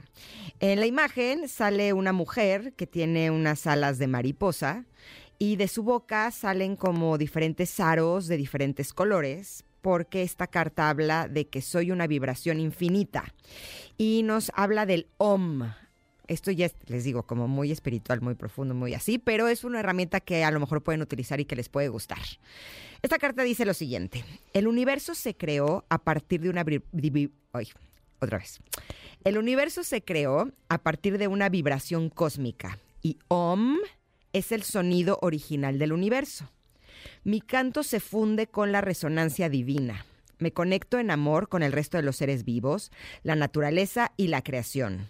En 0.62 0.80
la 0.80 0.86
imagen 0.86 1.50
sale 1.50 1.92
una 1.92 2.14
mujer 2.14 2.72
que 2.78 2.88
tiene 2.88 3.30
unas 3.30 3.68
alas 3.68 3.98
de 3.98 4.08
mariposa 4.08 4.86
y 5.38 5.58
de 5.58 5.68
su 5.68 5.84
boca 5.84 6.32
salen 6.32 6.78
como 6.78 7.18
diferentes 7.18 7.78
aros 7.82 8.28
de 8.28 8.38
diferentes 8.38 8.94
colores, 8.94 9.66
porque 9.82 10.24
esta 10.24 10.48
carta 10.48 10.88
habla 10.88 11.28
de 11.28 11.50
que 11.50 11.62
soy 11.62 11.92
una 11.92 12.08
vibración 12.08 12.62
infinita 12.62 13.34
y 13.98 14.24
nos 14.24 14.50
habla 14.56 14.86
del 14.86 15.08
OM. 15.18 15.74
Esto 16.28 16.52
ya 16.52 16.68
es, 16.68 16.76
les 16.88 17.04
digo, 17.04 17.24
como 17.24 17.48
muy 17.48 17.72
espiritual, 17.72 18.22
muy 18.22 18.36
profundo, 18.36 18.74
muy 18.74 18.94
así, 18.94 19.18
pero 19.18 19.48
es 19.48 19.64
una 19.64 19.82
herramienta 19.82 20.22
que 20.22 20.44
a 20.44 20.52
lo 20.52 20.60
mejor 20.60 20.82
pueden 20.82 21.02
utilizar 21.02 21.40
y 21.40 21.46
que 21.46 21.56
les 21.56 21.70
puede 21.70 21.90
gustar. 21.90 22.20
Esta 23.02 23.18
carta 23.18 23.44
dice 23.44 23.66
lo 23.66 23.74
siguiente: 23.74 24.24
El 24.54 24.68
universo 24.68 25.16
se 25.16 25.36
creó 25.36 25.86
a 25.90 25.98
partir 25.98 26.42
de 26.42 26.50
una. 26.50 26.64
Otra 28.20 28.38
vez. 28.38 28.60
El 29.26 29.38
universo 29.38 29.84
se 29.84 30.02
creó 30.02 30.52
a 30.70 30.78
partir 30.78 31.18
de 31.18 31.28
una 31.28 31.50
vibración 31.50 32.10
cósmica 32.10 32.80
y 33.02 33.18
OM 33.28 33.78
es 34.32 34.52
el 34.52 34.64
sonido 34.64 35.20
original 35.22 35.78
del 35.78 35.94
universo. 35.94 36.50
Mi 37.24 37.42
canto 37.42 37.84
se 37.84 38.00
funde 38.00 38.48
con 38.48 38.72
la 38.72 38.82
resonancia 38.82 39.50
divina. 39.50 40.06
Me 40.40 40.52
conecto 40.52 41.00
en 41.00 41.12
amor 41.12 41.50
con 41.50 41.64
el 41.64 41.72
resto 41.72 41.98
de 41.98 42.04
los 42.04 42.16
seres 42.16 42.44
vivos, 42.44 42.92
la 43.24 43.36
naturaleza 43.36 44.14
y 44.18 44.28
la 44.28 44.42
creación. 44.42 45.08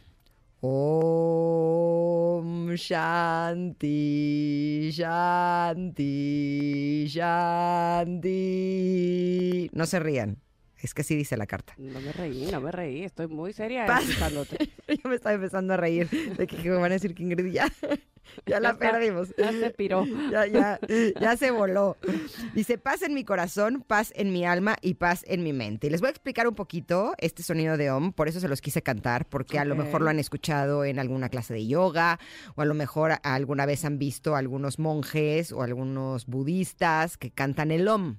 Om 0.66 2.40
Shanti, 2.76 3.92
Shanti, 4.94 6.06
Shanti. 7.06 8.30
No 9.74 9.86
se 9.86 10.00
rían. 10.00 10.38
Es 10.78 10.94
que 10.94 11.04
sí 11.04 11.18
dice 11.18 11.36
la 11.36 11.48
carta. 11.48 11.74
No 11.78 12.00
me 12.00 12.14
reí, 12.14 12.50
no 12.50 12.62
me 12.62 12.72
reí. 12.72 13.04
Estoy 13.04 13.28
muy 13.28 13.52
seria 13.52 13.86
escuchándote. 13.86 14.72
Yo 14.88 15.10
me 15.10 15.16
estaba 15.16 15.36
empezando 15.36 15.74
a 15.74 15.78
reír 15.78 16.10
de 16.10 16.48
que, 16.48 16.56
que 16.56 16.70
me 16.70 16.78
van 16.78 16.92
a 16.92 16.96
decir 16.96 17.14
que 17.14 17.24
Ingrid 17.24 17.52
ya, 17.52 17.70
ya 18.46 18.60
la 18.60 18.78
perdimos. 18.78 19.34
Ya 19.38 19.52
se 19.52 19.70
piró. 19.72 20.06
Ya, 20.34 20.48
ya, 20.48 20.80
ya 21.20 21.38
se 21.38 21.52
voló. 21.52 21.98
Dice, 22.56 22.78
paz 22.78 23.02
en 23.04 23.14
mi 23.14 23.24
corazón, 23.24 23.84
paz 23.86 24.12
en 24.16 24.32
mi 24.32 24.46
alma 24.46 24.78
y 24.82 24.96
paz 24.96 25.24
en 25.28 25.44
mi 25.44 25.54
mente. 25.54 25.88
Y 25.88 25.90
les 25.90 26.02
voy 26.02 26.08
a 26.08 26.12
explicar 26.12 26.48
un 26.48 26.56
poquito 26.56 27.14
este 27.20 27.44
sonido 27.44 27.78
de 27.78 27.92
OM, 27.92 28.14
por 28.14 28.28
eso 28.28 28.40
se 28.40 28.48
los 28.48 28.62
quise 28.62 28.82
cantar, 28.82 29.28
porque 29.28 29.60
a 29.60 29.66
lo 29.66 29.76
mejor 29.76 30.02
lo 30.02 30.10
han 30.10 30.20
escuchado 30.20 30.86
en 30.86 30.98
alguna 30.98 31.30
clase 31.30 31.54
de 31.54 31.68
yoga, 31.68 32.20
o 32.56 32.62
a 32.62 32.66
lo 32.66 32.74
mejor 32.74 33.14
alguna 33.24 33.66
vez 33.66 33.86
han 33.86 34.00
visto 34.00 34.36
algunos 34.36 34.80
monjes 34.80 35.52
o 35.52 35.62
algunos 35.62 36.26
budistas 36.26 37.18
que 37.18 37.32
cantan 37.32 37.72
el 37.72 37.88
OM. 37.88 38.18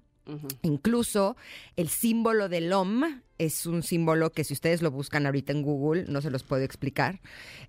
Incluso 0.62 1.37
el 1.76 1.88
símbolo 1.88 2.49
del 2.49 2.73
OM 2.73 3.02
es 3.38 3.66
un 3.66 3.83
símbolo 3.83 4.33
que 4.33 4.45
si 4.45 4.54
ustedes 4.54 4.81
lo 4.81 4.90
buscan 4.90 5.26
ahorita 5.26 5.52
en 5.52 5.62
Google, 5.62 6.04
no 6.09 6.21
se 6.21 6.31
los 6.31 6.43
puedo 6.45 6.62
explicar, 6.62 7.21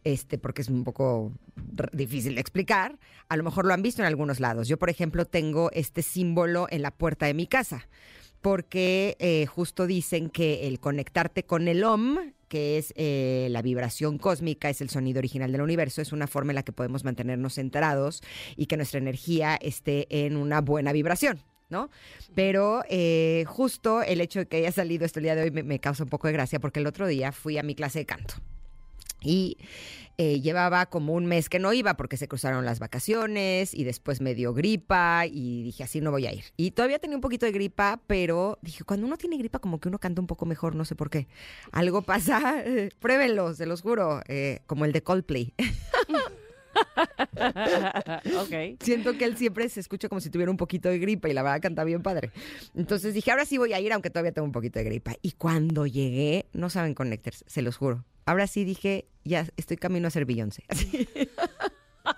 este, 0.03 0.37
porque 0.37 0.61
es 0.61 0.69
un 0.69 0.83
poco 0.83 1.33
difícil 1.91 2.35
de 2.35 2.41
explicar. 2.41 2.97
A 3.27 3.35
lo 3.35 3.43
mejor 3.43 3.65
lo 3.65 3.73
han 3.73 3.81
visto 3.81 4.01
en 4.01 4.07
algunos 4.07 4.39
lados. 4.39 4.67
Yo, 4.67 4.77
por 4.77 4.89
ejemplo, 4.89 5.25
tengo 5.25 5.69
este 5.71 6.01
símbolo 6.01 6.67
en 6.69 6.81
la 6.81 6.91
puerta 6.91 7.25
de 7.25 7.33
mi 7.33 7.47
casa, 7.47 7.87
porque 8.41 9.17
eh, 9.19 9.47
justo 9.47 9.85
dicen 9.87 10.29
que 10.29 10.67
el 10.67 10.79
conectarte 10.79 11.43
con 11.43 11.67
el 11.67 11.83
OM, 11.83 12.31
que 12.47 12.77
es 12.77 12.93
eh, 12.95 13.47
la 13.49 13.63
vibración 13.63 14.17
cósmica, 14.17 14.69
es 14.69 14.79
el 14.79 14.89
sonido 14.89 15.17
original 15.17 15.51
del 15.51 15.61
universo, 15.61 16.01
es 16.01 16.13
una 16.13 16.27
forma 16.27 16.51
en 16.51 16.55
la 16.55 16.63
que 16.63 16.71
podemos 16.71 17.03
mantenernos 17.03 17.55
centrados 17.55 18.21
y 18.55 18.67
que 18.67 18.77
nuestra 18.77 18.99
energía 18.99 19.55
esté 19.55 20.07
en 20.25 20.37
una 20.37 20.61
buena 20.61 20.93
vibración. 20.93 21.41
¿No? 21.69 21.89
Pero 22.33 22.83
eh, 22.89 23.43
justo 23.47 24.01
el 24.01 24.21
hecho 24.21 24.39
de 24.39 24.45
que 24.47 24.57
haya 24.57 24.71
salido 24.71 25.05
esto 25.05 25.19
el 25.19 25.23
día 25.23 25.35
de 25.35 25.43
hoy 25.43 25.51
me, 25.51 25.79
causa 25.79 26.03
un 26.03 26.09
poco 26.09 26.27
de 26.27 26.33
gracia 26.33 26.59
porque 26.59 26.79
el 26.79 26.87
otro 26.87 27.07
día 27.07 27.31
fui 27.31 27.57
a 27.57 27.63
mi 27.63 27.75
clase 27.75 27.99
de 27.99 28.05
canto. 28.05 28.35
Y 29.21 29.57
eh, 30.17 30.39
llevaba 30.41 30.85
como 30.85 31.13
un 31.13 31.25
mes 31.25 31.49
que 31.49 31.57
no 31.57 31.73
iba 31.73 31.97
porque 31.97 32.15
se 32.15 32.27
cruzaron 32.27 32.63
las 32.63 32.77
vacaciones 32.77 33.73
y 33.73 33.83
después 33.83 34.21
me 34.21 34.35
dio 34.35 34.53
gripa 34.53 35.25
y 35.25 35.63
dije 35.63 35.83
así 35.83 35.99
no 35.99 36.11
voy 36.11 36.27
a 36.27 36.33
ir. 36.33 36.43
Y 36.57 36.71
todavía 36.71 36.99
tenía 36.99 37.17
un 37.17 37.21
poquito 37.21 37.47
de 37.47 37.51
gripa, 37.51 37.99
pero 38.05 38.59
dije 38.61 38.83
cuando 38.83 39.07
uno 39.07 39.17
tiene 39.17 39.37
gripa 39.37 39.57
como 39.57 39.79
que 39.79 39.87
uno 39.87 39.97
canta 39.97 40.21
un 40.21 40.27
poco 40.27 40.45
mejor, 40.45 40.75
no 40.75 40.85
sé 40.85 40.95
por 40.95 41.09
qué. 41.09 41.27
Algo 41.71 42.03
pasa, 42.03 42.63
pruébenlo, 42.99 43.55
se 43.55 43.65
los 43.65 43.81
juro, 43.81 44.21
eh, 44.27 44.59
como 44.67 44.85
el 44.85 44.91
de 44.91 45.01
Coldplay. 45.01 45.53
ok. 48.39 48.79
Siento 48.81 49.17
que 49.17 49.25
él 49.25 49.37
siempre 49.37 49.67
se 49.69 49.79
escucha 49.79 50.09
como 50.09 50.21
si 50.21 50.29
tuviera 50.29 50.51
un 50.51 50.57
poquito 50.57 50.89
de 50.89 50.99
gripa 50.99 51.29
y 51.29 51.33
la 51.33 51.43
verdad 51.43 51.61
canta 51.61 51.83
bien 51.83 52.01
padre. 52.01 52.31
Entonces 52.75 53.13
dije, 53.13 53.31
ahora 53.31 53.45
sí 53.45 53.57
voy 53.57 53.73
a 53.73 53.79
ir, 53.79 53.93
aunque 53.93 54.09
todavía 54.09 54.31
tengo 54.31 54.45
un 54.45 54.51
poquito 54.51 54.79
de 54.79 54.85
gripa. 54.85 55.13
Y 55.21 55.31
cuando 55.33 55.85
llegué, 55.85 56.45
no 56.53 56.69
saben 56.69 56.93
Connectors, 56.93 57.43
se 57.47 57.61
los 57.61 57.77
juro. 57.77 58.05
Ahora 58.25 58.47
sí 58.47 58.63
dije, 58.63 59.05
ya 59.23 59.45
estoy 59.57 59.77
camino 59.77 60.07
a 60.07 60.11
ser 60.11 60.25
Beyoncé. 60.25 60.63
Así. 60.69 61.07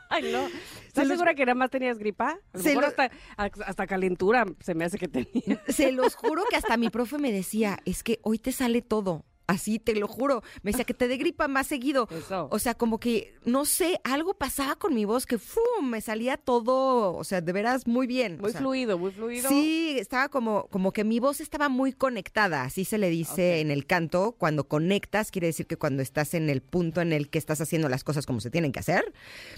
Ay, 0.09 0.31
no. 0.33 0.47
Se 0.49 0.55
¿Estás 0.87 1.07
los- 1.07 1.17
segura 1.17 1.33
que 1.35 1.45
nada 1.45 1.55
más 1.55 1.69
tenías 1.69 1.97
gripa? 1.97 2.31
A 2.31 2.57
lo 2.57 2.63
Se 2.63 2.69
mejor 2.69 2.83
lo- 2.83 2.89
hasta, 2.89 3.11
hasta 3.37 3.87
calentura 3.87 4.45
se 4.59 4.75
me 4.75 4.83
hace 4.85 4.97
que 4.97 5.07
tenía. 5.07 5.61
Se 5.67 5.91
los 5.91 6.15
juro 6.15 6.43
que 6.49 6.55
hasta 6.57 6.75
mi 6.77 6.89
profe 6.89 7.17
me 7.17 7.31
decía, 7.31 7.79
es 7.85 8.03
que 8.03 8.19
hoy 8.23 8.37
te 8.39 8.51
sale 8.51 8.81
todo. 8.81 9.23
Así, 9.47 9.79
te 9.79 9.95
lo 9.95 10.07
juro. 10.07 10.43
Me 10.61 10.71
decía 10.71 10.83
que 10.83 10.93
te 10.93 11.07
dé 11.07 11.15
gripa 11.15 11.47
más 11.47 11.67
seguido. 11.67 12.07
Eso. 12.11 12.49
O 12.51 12.59
sea, 12.59 12.75
como 12.75 12.99
que, 12.99 13.33
no 13.45 13.63
sé, 13.65 13.99
algo 14.03 14.33
pasaba 14.33 14.75
con 14.75 14.93
mi 14.93 15.05
voz 15.05 15.25
que 15.25 15.37
¡fum! 15.37 15.89
me 15.89 16.01
salía 16.01 16.35
todo, 16.35 17.15
o 17.15 17.23
sea, 17.23 17.39
de 17.39 17.53
veras 17.53 17.87
muy 17.87 18.07
bien. 18.07 18.39
muy 18.39 18.49
o 18.49 18.51
sea, 18.51 18.59
fluido, 18.59 18.97
muy 18.97 19.11
fluido. 19.11 19.47
Sí, 19.47 19.95
estaba 19.97 20.29
como, 20.29 20.67
como 20.67 20.91
que 20.91 21.03
mi 21.03 21.19
voz 21.19 21.39
estaba 21.39 21.69
muy 21.69 21.93
conectada, 21.93 22.63
así 22.63 22.85
se 22.85 22.97
le 22.97 23.09
dice 23.09 23.61
en 23.61 23.71
el 23.71 23.85
canto. 23.85 24.35
Cuando 24.37 24.67
conectas, 24.67 25.31
quiere 25.31 25.47
decir 25.47 25.65
que 25.65 25.77
cuando 25.77 26.01
estás 26.01 26.33
en 26.33 26.49
el 26.49 26.61
punto 26.61 27.01
en 27.01 27.13
el 27.13 27.29
que 27.29 27.37
estás 27.37 27.61
haciendo 27.61 27.89
las 27.89 28.03
cosas 28.03 28.25
como 28.25 28.41
se 28.41 28.49
tienen 28.49 28.71
que 28.71 28.79
hacer, 28.79 29.13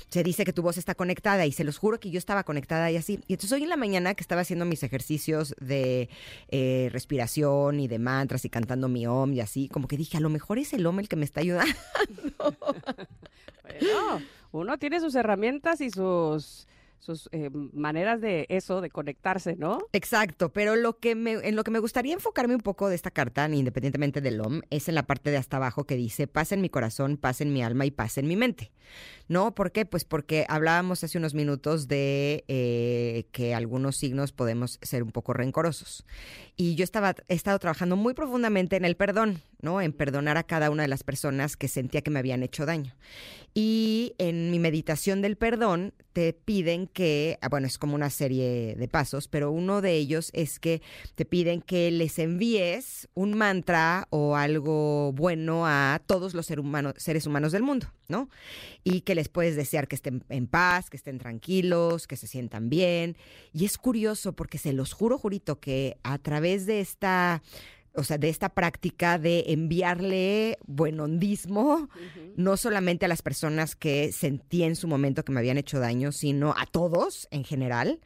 se 0.09 0.23
dice 0.23 0.45
que 0.45 0.53
tu 0.53 0.61
voz 0.61 0.77
está 0.77 0.95
conectada 0.95 1.45
y 1.45 1.51
se 1.51 1.63
los 1.63 1.77
juro 1.77 1.99
que 1.99 2.11
yo 2.11 2.19
estaba 2.19 2.43
conectada 2.43 2.91
y 2.91 2.97
así. 2.97 3.19
Y 3.27 3.33
entonces 3.33 3.53
hoy 3.53 3.63
en 3.63 3.69
la 3.69 3.77
mañana 3.77 4.13
que 4.13 4.21
estaba 4.21 4.41
haciendo 4.41 4.65
mis 4.65 4.83
ejercicios 4.83 5.55
de 5.59 6.09
eh, 6.49 6.89
respiración 6.91 7.79
y 7.79 7.87
de 7.87 7.99
mantras 7.99 8.45
y 8.45 8.49
cantando 8.49 8.87
mi 8.87 9.07
om 9.07 9.33
y 9.33 9.41
así, 9.41 9.67
como 9.69 9.78
que 9.87 9.97
dije, 9.97 10.17
a 10.17 10.21
lo 10.21 10.29
mejor 10.29 10.57
es 10.57 10.73
el 10.73 10.85
om 10.85 10.99
el 10.99 11.07
que 11.07 11.15
me 11.15 11.25
está 11.25 11.41
ayudando. 11.41 11.73
Bueno, 13.69 14.21
uno 14.51 14.77
tiene 14.79 14.99
sus 14.99 15.13
herramientas 15.13 15.79
y 15.79 15.91
sus, 15.91 16.67
sus 16.99 17.29
eh, 17.31 17.49
maneras 17.51 18.21
de 18.21 18.45
eso, 18.49 18.81
de 18.81 18.89
conectarse, 18.89 19.55
¿no? 19.55 19.79
Exacto, 19.93 20.51
pero 20.51 20.75
lo 20.75 20.99
que 20.99 21.15
me, 21.15 21.33
en 21.33 21.55
lo 21.55 21.63
que 21.63 21.71
me 21.71 21.79
gustaría 21.79 22.13
enfocarme 22.13 22.55
un 22.55 22.61
poco 22.61 22.89
de 22.89 22.95
esta 22.95 23.11
carta, 23.11 23.47
independientemente 23.47 24.21
del 24.21 24.41
OM, 24.41 24.61
es 24.69 24.89
en 24.89 24.95
la 24.95 25.03
parte 25.03 25.31
de 25.31 25.37
hasta 25.37 25.57
abajo 25.57 25.85
que 25.85 25.95
dice 25.95 26.27
paz 26.27 26.51
en 26.51 26.61
mi 26.61 26.69
corazón, 26.69 27.17
paz 27.17 27.41
en 27.41 27.53
mi 27.53 27.63
alma 27.63 27.85
y 27.85 27.91
paz 27.91 28.17
en 28.17 28.27
mi 28.27 28.35
mente. 28.35 28.71
¿No? 29.27 29.53
¿Por 29.53 29.71
qué? 29.71 29.85
Pues 29.85 30.03
porque 30.03 30.45
hablábamos 30.49 31.03
hace 31.03 31.17
unos 31.19 31.35
minutos 31.35 31.87
de 31.87 32.43
eh, 32.47 33.27
que 33.31 33.53
algunos 33.53 33.97
signos 33.97 34.31
podemos 34.31 34.79
ser 34.81 35.03
un 35.03 35.11
poco 35.11 35.33
rencorosos. 35.33 36.05
Y 36.55 36.75
yo 36.75 36.83
estaba, 36.83 37.15
he 37.27 37.35
estado 37.35 37.59
trabajando 37.59 37.95
muy 37.95 38.15
profundamente 38.15 38.75
en 38.75 38.85
el 38.85 38.95
perdón. 38.95 39.41
¿No? 39.61 39.81
En 39.81 39.93
perdonar 39.93 40.37
a 40.37 40.43
cada 40.43 40.69
una 40.69 40.83
de 40.83 40.89
las 40.89 41.03
personas 41.03 41.57
que 41.57 41.67
sentía 41.67 42.01
que 42.01 42.11
me 42.11 42.19
habían 42.19 42.43
hecho 42.43 42.65
daño. 42.65 42.95
Y 43.53 44.13
en 44.19 44.51
mi 44.51 44.59
meditación 44.59 45.21
del 45.21 45.35
perdón 45.35 45.93
te 46.13 46.33
piden 46.33 46.87
que, 46.87 47.37
ah, 47.41 47.49
bueno, 47.49 47.65
es 47.67 47.77
como 47.77 47.95
una 47.95 48.09
serie 48.09 48.75
de 48.75 48.87
pasos, 48.87 49.27
pero 49.27 49.51
uno 49.51 49.81
de 49.81 49.95
ellos 49.95 50.29
es 50.33 50.59
que 50.59 50.81
te 51.15 51.25
piden 51.25 51.61
que 51.61 51.89
les 51.91 52.19
envíes 52.19 53.09
un 53.15 53.37
mantra 53.37 54.07
o 54.11 54.35
algo 54.35 55.13
bueno 55.13 55.65
a 55.65 55.99
todos 56.05 56.33
los 56.33 56.45
seres 56.45 57.25
humanos 57.25 57.51
del 57.51 57.63
mundo, 57.63 57.87
¿no? 58.07 58.29
Y 58.83 59.01
que 59.01 59.15
les 59.15 59.29
puedes 59.29 59.55
desear 59.55 59.87
que 59.87 59.95
estén 59.95 60.23
en 60.29 60.47
paz, 60.47 60.89
que 60.89 60.97
estén 60.97 61.17
tranquilos, 61.17 62.05
que 62.05 62.17
se 62.17 62.27
sientan 62.27 62.69
bien. 62.69 63.17
Y 63.51 63.65
es 63.65 63.77
curioso 63.77 64.33
porque 64.33 64.57
se 64.57 64.73
los 64.73 64.93
juro, 64.93 65.17
jurito, 65.17 65.59
que 65.59 65.97
a 66.03 66.17
través 66.19 66.65
de 66.65 66.81
esta 66.81 67.41
o 67.95 68.03
sea, 68.03 68.17
de 68.17 68.29
esta 68.29 68.49
práctica 68.49 69.17
de 69.17 69.45
enviarle 69.47 70.57
buen 70.65 70.99
hondismo, 70.99 71.89
no 72.35 72.57
solamente 72.57 73.05
a 73.05 73.09
las 73.09 73.21
personas 73.21 73.75
que 73.75 74.11
sentí 74.11 74.63
en 74.63 74.75
su 74.75 74.87
momento 74.87 75.23
que 75.23 75.31
me 75.31 75.39
habían 75.39 75.57
hecho 75.57 75.79
daño, 75.79 76.11
sino 76.11 76.53
a 76.57 76.65
todos 76.65 77.27
en 77.31 77.43
general. 77.43 77.99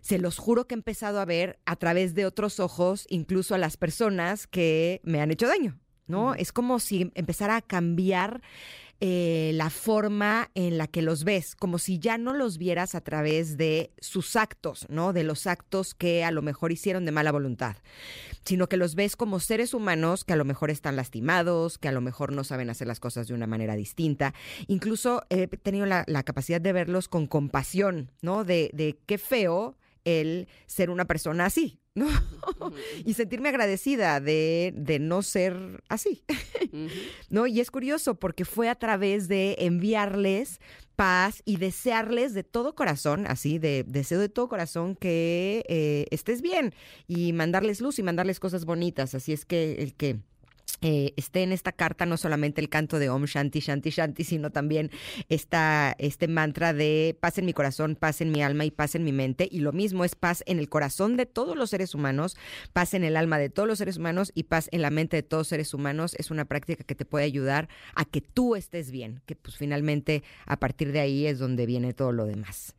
Se 0.00 0.18
los 0.18 0.38
juro 0.38 0.66
que 0.66 0.74
he 0.74 0.78
empezado 0.78 1.20
a 1.20 1.24
ver 1.24 1.58
a 1.64 1.76
través 1.76 2.14
de 2.14 2.26
otros 2.26 2.60
ojos, 2.60 3.06
incluso 3.08 3.54
a 3.54 3.58
las 3.58 3.76
personas 3.76 4.46
que 4.46 5.00
me 5.04 5.20
han 5.20 5.30
hecho 5.30 5.48
daño, 5.48 5.78
¿no? 6.06 6.34
Es 6.34 6.52
como 6.52 6.78
si 6.78 7.10
empezara 7.14 7.56
a 7.56 7.62
cambiar 7.62 8.42
eh, 9.04 9.50
la 9.54 9.68
forma 9.68 10.52
en 10.54 10.78
la 10.78 10.86
que 10.86 11.02
los 11.02 11.24
ves, 11.24 11.56
como 11.56 11.78
si 11.78 11.98
ya 11.98 12.18
no 12.18 12.34
los 12.34 12.56
vieras 12.56 12.94
a 12.94 13.00
través 13.00 13.56
de 13.56 13.90
sus 13.98 14.36
actos, 14.36 14.86
¿no? 14.88 15.12
De 15.12 15.24
los 15.24 15.48
actos 15.48 15.92
que 15.92 16.22
a 16.22 16.30
lo 16.30 16.40
mejor 16.40 16.70
hicieron 16.70 17.04
de 17.04 17.10
mala 17.10 17.32
voluntad, 17.32 17.78
sino 18.44 18.68
que 18.68 18.76
los 18.76 18.94
ves 18.94 19.16
como 19.16 19.40
seres 19.40 19.74
humanos 19.74 20.22
que 20.22 20.34
a 20.34 20.36
lo 20.36 20.44
mejor 20.44 20.70
están 20.70 20.94
lastimados, 20.94 21.78
que 21.78 21.88
a 21.88 21.92
lo 21.92 22.00
mejor 22.00 22.30
no 22.30 22.44
saben 22.44 22.70
hacer 22.70 22.86
las 22.86 23.00
cosas 23.00 23.26
de 23.26 23.34
una 23.34 23.48
manera 23.48 23.74
distinta. 23.74 24.34
Incluso 24.68 25.24
he 25.30 25.48
tenido 25.48 25.84
la, 25.84 26.04
capacidad 26.22 26.60
de 26.60 26.72
verlos 26.72 27.08
con 27.08 27.26
compasión, 27.26 28.12
¿no? 28.20 28.44
De, 28.44 28.70
de 28.72 29.00
qué 29.06 29.18
feo 29.18 29.76
el 30.04 30.46
ser 30.66 30.90
una 30.90 31.06
persona 31.06 31.46
así, 31.46 31.81
¿no? 31.94 32.08
y 33.04 33.14
sentirme 33.14 33.50
agradecida 33.50 34.18
de, 34.20 34.72
de 34.74 34.98
no 34.98 35.22
ser 35.22 35.82
así, 35.88 36.24
¿no? 37.28 37.46
Y 37.46 37.60
es 37.60 37.70
curioso 37.70 38.14
porque 38.14 38.46
fue 38.46 38.70
a 38.70 38.74
través 38.74 39.28
de 39.28 39.56
enviarles 39.58 40.58
paz 40.96 41.42
y 41.44 41.56
desearles 41.56 42.32
de 42.32 42.44
todo 42.44 42.74
corazón, 42.74 43.26
así, 43.26 43.58
de 43.58 43.84
deseo 43.86 44.20
de 44.20 44.28
todo 44.28 44.48
corazón 44.48 44.96
que 44.96 45.64
eh, 45.68 46.06
estés 46.10 46.40
bien 46.40 46.74
y 47.06 47.32
mandarles 47.32 47.80
luz 47.80 47.98
y 47.98 48.02
mandarles 48.02 48.40
cosas 48.40 48.64
bonitas. 48.64 49.14
Así 49.14 49.32
es 49.32 49.44
que 49.44 49.74
el 49.74 49.94
que 49.94 50.20
eh, 50.84 51.14
esté 51.16 51.44
en 51.44 51.52
esta 51.52 51.70
carta 51.70 52.06
no 52.06 52.16
solamente 52.16 52.60
el 52.60 52.68
canto 52.68 52.98
de 52.98 53.08
Om 53.08 53.24
Shanti 53.26 53.60
Shanti 53.60 53.90
Shanti, 53.90 54.24
sino 54.24 54.50
también 54.50 54.90
esta, 55.28 55.94
este 55.98 56.26
mantra 56.26 56.72
de 56.72 57.16
paz 57.20 57.38
en 57.38 57.46
mi 57.46 57.52
corazón, 57.52 57.94
paz 57.94 58.20
en 58.20 58.32
mi 58.32 58.42
alma 58.42 58.64
y 58.64 58.72
paz 58.72 58.96
en 58.96 59.04
mi 59.04 59.12
mente. 59.12 59.48
Y 59.48 59.60
lo 59.60 59.72
mismo 59.72 60.04
es 60.04 60.16
paz 60.16 60.42
en 60.44 60.58
el 60.58 60.68
corazón 60.68 61.16
de 61.16 61.24
todos 61.24 61.56
los 61.56 61.70
seres 61.70 61.94
humanos, 61.94 62.36
paz 62.72 62.94
en 62.94 63.04
el 63.04 63.16
alma 63.16 63.38
de 63.38 63.48
todos 63.48 63.68
los 63.68 63.78
seres 63.78 63.96
humanos 63.96 64.32
y 64.34 64.44
paz 64.44 64.68
en 64.72 64.82
la 64.82 64.90
mente 64.90 65.16
de 65.16 65.22
todos 65.22 65.42
los 65.42 65.48
seres 65.48 65.72
humanos. 65.72 66.16
Es 66.18 66.32
una 66.32 66.46
práctica 66.46 66.82
que 66.82 66.96
te 66.96 67.04
puede 67.04 67.24
ayudar 67.24 67.68
a 67.94 68.04
que 68.04 68.20
tú 68.20 68.56
estés 68.56 68.90
bien, 68.90 69.22
que 69.24 69.36
pues 69.36 69.56
finalmente 69.56 70.24
a 70.46 70.58
partir 70.58 70.90
de 70.90 70.98
ahí 70.98 71.26
es 71.26 71.38
donde 71.38 71.64
viene 71.64 71.94
todo 71.94 72.10
lo 72.10 72.26
demás. 72.26 72.74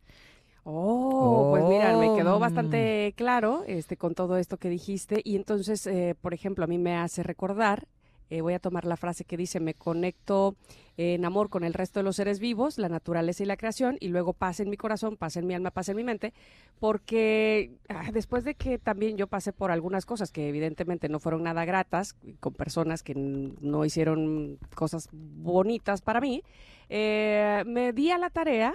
Oh, 0.64 1.48
pues 1.50 1.64
mira, 1.64 1.96
me 1.96 2.16
quedó 2.16 2.36
oh. 2.36 2.38
bastante 2.38 3.12
claro 3.16 3.64
este, 3.66 3.96
con 3.96 4.14
todo 4.14 4.38
esto 4.38 4.56
que 4.56 4.70
dijiste. 4.70 5.20
Y 5.22 5.36
entonces, 5.36 5.86
eh, 5.86 6.16
por 6.20 6.32
ejemplo, 6.32 6.64
a 6.64 6.66
mí 6.66 6.78
me 6.78 6.96
hace 6.96 7.22
recordar, 7.22 7.86
eh, 8.30 8.40
voy 8.40 8.54
a 8.54 8.58
tomar 8.58 8.86
la 8.86 8.96
frase 8.96 9.24
que 9.24 9.36
dice, 9.36 9.60
me 9.60 9.74
conecto 9.74 10.56
en 10.96 11.24
amor 11.26 11.50
con 11.50 11.64
el 11.64 11.74
resto 11.74 12.00
de 12.00 12.04
los 12.04 12.16
seres 12.16 12.38
vivos, 12.38 12.78
la 12.78 12.88
naturaleza 12.88 13.42
y 13.42 13.46
la 13.46 13.58
creación, 13.58 13.98
y 14.00 14.08
luego 14.08 14.32
paz 14.32 14.60
en 14.60 14.70
mi 14.70 14.78
corazón, 14.78 15.16
paz 15.18 15.36
en 15.36 15.46
mi 15.46 15.52
alma, 15.52 15.70
paz 15.70 15.90
en 15.90 15.96
mi 15.96 16.04
mente, 16.04 16.32
porque 16.80 17.72
ah, 17.90 18.10
después 18.12 18.44
de 18.44 18.54
que 18.54 18.78
también 18.78 19.18
yo 19.18 19.26
pasé 19.26 19.52
por 19.52 19.70
algunas 19.70 20.06
cosas 20.06 20.30
que 20.30 20.48
evidentemente 20.48 21.10
no 21.10 21.18
fueron 21.18 21.42
nada 21.42 21.66
gratas, 21.66 22.16
con 22.40 22.54
personas 22.54 23.02
que 23.02 23.14
no 23.14 23.84
hicieron 23.84 24.58
cosas 24.74 25.08
bonitas 25.12 26.00
para 26.00 26.20
mí, 26.20 26.42
eh, 26.88 27.64
me 27.66 27.92
di 27.92 28.10
a 28.10 28.18
la 28.18 28.30
tarea 28.30 28.72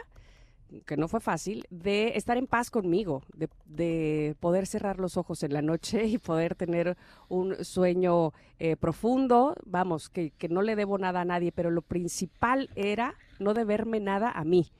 que 0.85 0.97
no 0.97 1.07
fue 1.07 1.19
fácil, 1.19 1.65
de 1.69 2.13
estar 2.15 2.37
en 2.37 2.47
paz 2.47 2.69
conmigo, 2.69 3.23
de, 3.33 4.35
poder 4.39 4.67
cerrar 4.67 4.99
los 4.99 5.17
ojos 5.17 5.43
en 5.43 5.53
la 5.53 5.61
noche 5.61 6.05
y 6.05 6.17
poder 6.17 6.55
tener 6.55 6.97
un 7.27 7.63
sueño 7.63 8.33
eh, 8.59 8.75
profundo, 8.75 9.55
vamos, 9.65 10.09
que, 10.09 10.31
que 10.31 10.49
no 10.49 10.61
le 10.61 10.75
debo 10.75 10.97
nada 10.97 11.21
a 11.21 11.25
nadie, 11.25 11.51
pero 11.51 11.71
lo 11.71 11.81
principal 11.81 12.69
era 12.75 13.15
no 13.39 13.53
deberme 13.53 13.99
nada 13.99 14.31
a 14.31 14.43
mí. 14.43 14.71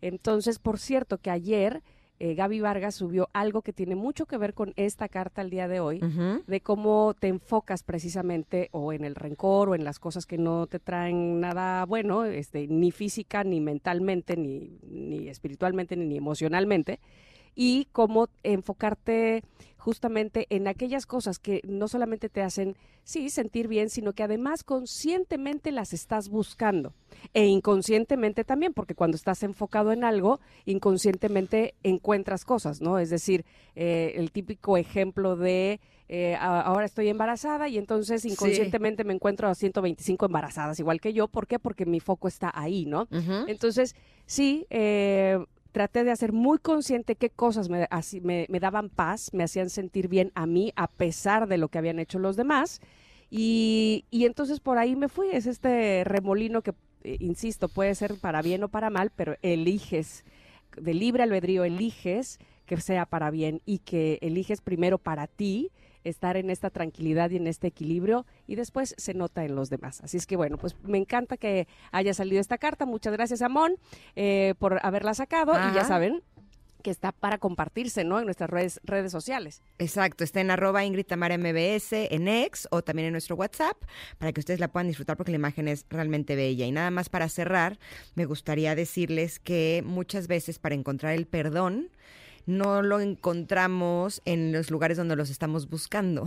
Entonces, 0.00 0.58
por 0.58 0.78
cierto, 0.78 1.18
que 1.18 1.30
ayer 1.30 1.82
eh, 2.18 2.34
Gaby 2.34 2.60
Vargas 2.60 2.94
subió 2.94 3.28
algo 3.32 3.62
que 3.62 3.72
tiene 3.72 3.94
mucho 3.94 4.26
que 4.26 4.38
ver 4.38 4.54
con 4.54 4.72
esta 4.76 5.08
carta 5.08 5.42
al 5.42 5.50
día 5.50 5.68
de 5.68 5.80
hoy, 5.80 6.00
de 6.46 6.60
cómo 6.60 7.14
te 7.18 7.28
enfocas 7.28 7.82
precisamente 7.82 8.68
o 8.72 8.92
en 8.92 9.04
el 9.04 9.14
rencor 9.14 9.68
o 9.68 9.74
en 9.74 9.84
las 9.84 9.98
cosas 9.98 10.26
que 10.26 10.38
no 10.38 10.66
te 10.66 10.78
traen 10.78 11.40
nada 11.40 11.84
bueno, 11.84 12.24
este, 12.24 12.68
ni 12.68 12.90
física, 12.90 13.44
ni 13.44 13.60
mentalmente, 13.60 14.36
ni, 14.36 14.78
ni 14.82 15.28
espiritualmente, 15.28 15.96
ni 15.96 16.16
emocionalmente 16.16 17.00
y 17.56 17.88
cómo 17.90 18.28
enfocarte 18.44 19.42
justamente 19.86 20.46
en 20.50 20.66
aquellas 20.66 21.06
cosas 21.06 21.38
que 21.38 21.60
no 21.64 21.86
solamente 21.86 22.28
te 22.28 22.42
hacen, 22.42 22.76
sí, 23.04 23.30
sentir 23.30 23.68
bien, 23.68 23.88
sino 23.88 24.14
que 24.14 24.24
además 24.24 24.64
conscientemente 24.64 25.70
las 25.70 25.92
estás 25.92 26.28
buscando 26.28 26.92
e 27.34 27.46
inconscientemente 27.46 28.42
también, 28.42 28.74
porque 28.74 28.96
cuando 28.96 29.16
estás 29.16 29.44
enfocado 29.44 29.92
en 29.92 30.02
algo, 30.02 30.40
inconscientemente 30.64 31.74
encuentras 31.84 32.44
cosas, 32.44 32.80
¿no? 32.80 32.98
Es 32.98 33.10
decir, 33.10 33.44
eh, 33.76 34.14
el 34.16 34.32
típico 34.32 34.76
ejemplo 34.76 35.36
de... 35.36 35.80
Eh, 36.08 36.36
ahora 36.36 36.86
estoy 36.86 37.08
embarazada 37.08 37.68
y 37.68 37.78
entonces 37.78 38.24
inconscientemente 38.24 39.02
me 39.02 39.12
encuentro 39.12 39.48
a 39.48 39.54
125 39.56 40.26
embarazadas, 40.26 40.78
igual 40.78 41.00
que 41.00 41.12
yo. 41.12 41.26
¿Por 41.26 41.48
qué? 41.48 41.58
Porque 41.58 41.84
mi 41.84 41.98
foco 41.98 42.28
está 42.28 42.52
ahí, 42.54 42.86
¿no? 42.86 43.08
Entonces, 43.48 43.96
sí, 44.24 44.66
eh, 44.70 45.44
traté 45.76 46.04
de 46.04 46.10
hacer 46.10 46.32
muy 46.32 46.56
consciente 46.56 47.16
qué 47.16 47.28
cosas 47.28 47.68
me, 47.68 47.86
me, 48.48 48.60
daban 48.60 48.88
paz, 48.88 49.28
me 49.34 49.44
hacían 49.44 49.68
sentir 49.68 50.08
bien 50.08 50.32
a 50.34 50.46
mí, 50.46 50.72
a 50.74 50.86
pesar 50.86 51.48
de 51.48 51.58
lo 51.58 51.68
que 51.68 51.76
habían 51.76 51.98
hecho 51.98 52.18
los 52.18 52.34
demás. 52.34 52.80
Y, 53.28 54.06
y 54.10 54.24
entonces 54.24 54.58
por 54.58 54.78
ahí 54.78 54.96
me 54.96 55.10
fui. 55.10 55.28
Es 55.30 55.44
este 55.44 56.02
remolino 56.04 56.62
que, 56.62 56.72
eh, 57.04 57.18
insisto, 57.20 57.68
puede 57.68 57.94
ser 57.94 58.14
para 58.14 58.40
bien 58.40 58.64
o 58.64 58.68
para 58.68 58.88
mal, 58.88 59.12
pero 59.14 59.36
eliges, 59.42 60.24
de 60.78 60.94
libre 60.94 61.24
albedrío, 61.24 61.62
eliges 61.62 62.38
que 62.64 62.80
sea 62.80 63.04
para 63.04 63.30
bien 63.30 63.60
y 63.66 63.80
que 63.80 64.18
eliges 64.22 64.62
primero 64.62 64.96
para 64.96 65.26
ti 65.26 65.72
estar 66.08 66.36
en 66.36 66.50
esta 66.50 66.70
tranquilidad 66.70 67.30
y 67.30 67.36
en 67.36 67.46
este 67.46 67.66
equilibrio 67.68 68.26
y 68.46 68.54
después 68.54 68.94
se 68.96 69.14
nota 69.14 69.44
en 69.44 69.54
los 69.54 69.70
demás. 69.70 70.00
Así 70.02 70.16
es 70.16 70.26
que 70.26 70.36
bueno, 70.36 70.58
pues 70.58 70.76
me 70.82 70.98
encanta 70.98 71.36
que 71.36 71.66
haya 71.92 72.14
salido 72.14 72.40
esta 72.40 72.58
carta. 72.58 72.86
Muchas 72.86 73.12
gracias, 73.12 73.42
Amón, 73.42 73.76
eh, 74.14 74.54
por 74.58 74.78
haberla 74.84 75.14
sacado 75.14 75.52
y 75.52 75.74
ya 75.74 75.84
saben 75.84 76.22
que 76.86 76.90
está 76.92 77.10
para 77.10 77.38
compartirse, 77.38 78.04
¿no? 78.04 78.20
En 78.20 78.26
nuestras 78.26 78.48
redes, 78.48 78.80
redes 78.84 79.10
sociales. 79.10 79.60
Exacto, 79.78 80.22
está 80.22 80.40
en 80.40 80.52
arroba 80.52 80.84
Ingrid 80.84 81.04
Tamara 81.04 81.36
MBS, 81.36 81.92
en 81.92 82.28
X 82.28 82.68
o 82.70 82.80
también 82.82 83.06
en 83.06 83.12
nuestro 83.12 83.34
WhatsApp, 83.34 83.76
para 84.18 84.32
que 84.32 84.38
ustedes 84.38 84.60
la 84.60 84.68
puedan 84.68 84.86
disfrutar 84.86 85.16
porque 85.16 85.32
la 85.32 85.36
imagen 85.36 85.66
es 85.66 85.84
realmente 85.90 86.36
bella. 86.36 86.64
Y 86.64 86.70
nada 86.70 86.92
más 86.92 87.08
para 87.08 87.28
cerrar, 87.28 87.80
me 88.14 88.24
gustaría 88.24 88.76
decirles 88.76 89.40
que 89.40 89.82
muchas 89.84 90.28
veces 90.28 90.60
para 90.60 90.76
encontrar 90.76 91.14
el 91.14 91.26
perdón, 91.26 91.90
no 92.46 92.80
lo 92.80 93.00
encontramos 93.00 94.22
en 94.24 94.52
los 94.52 94.70
lugares 94.70 94.96
donde 94.96 95.16
los 95.16 95.30
estamos 95.30 95.68
buscando. 95.68 96.26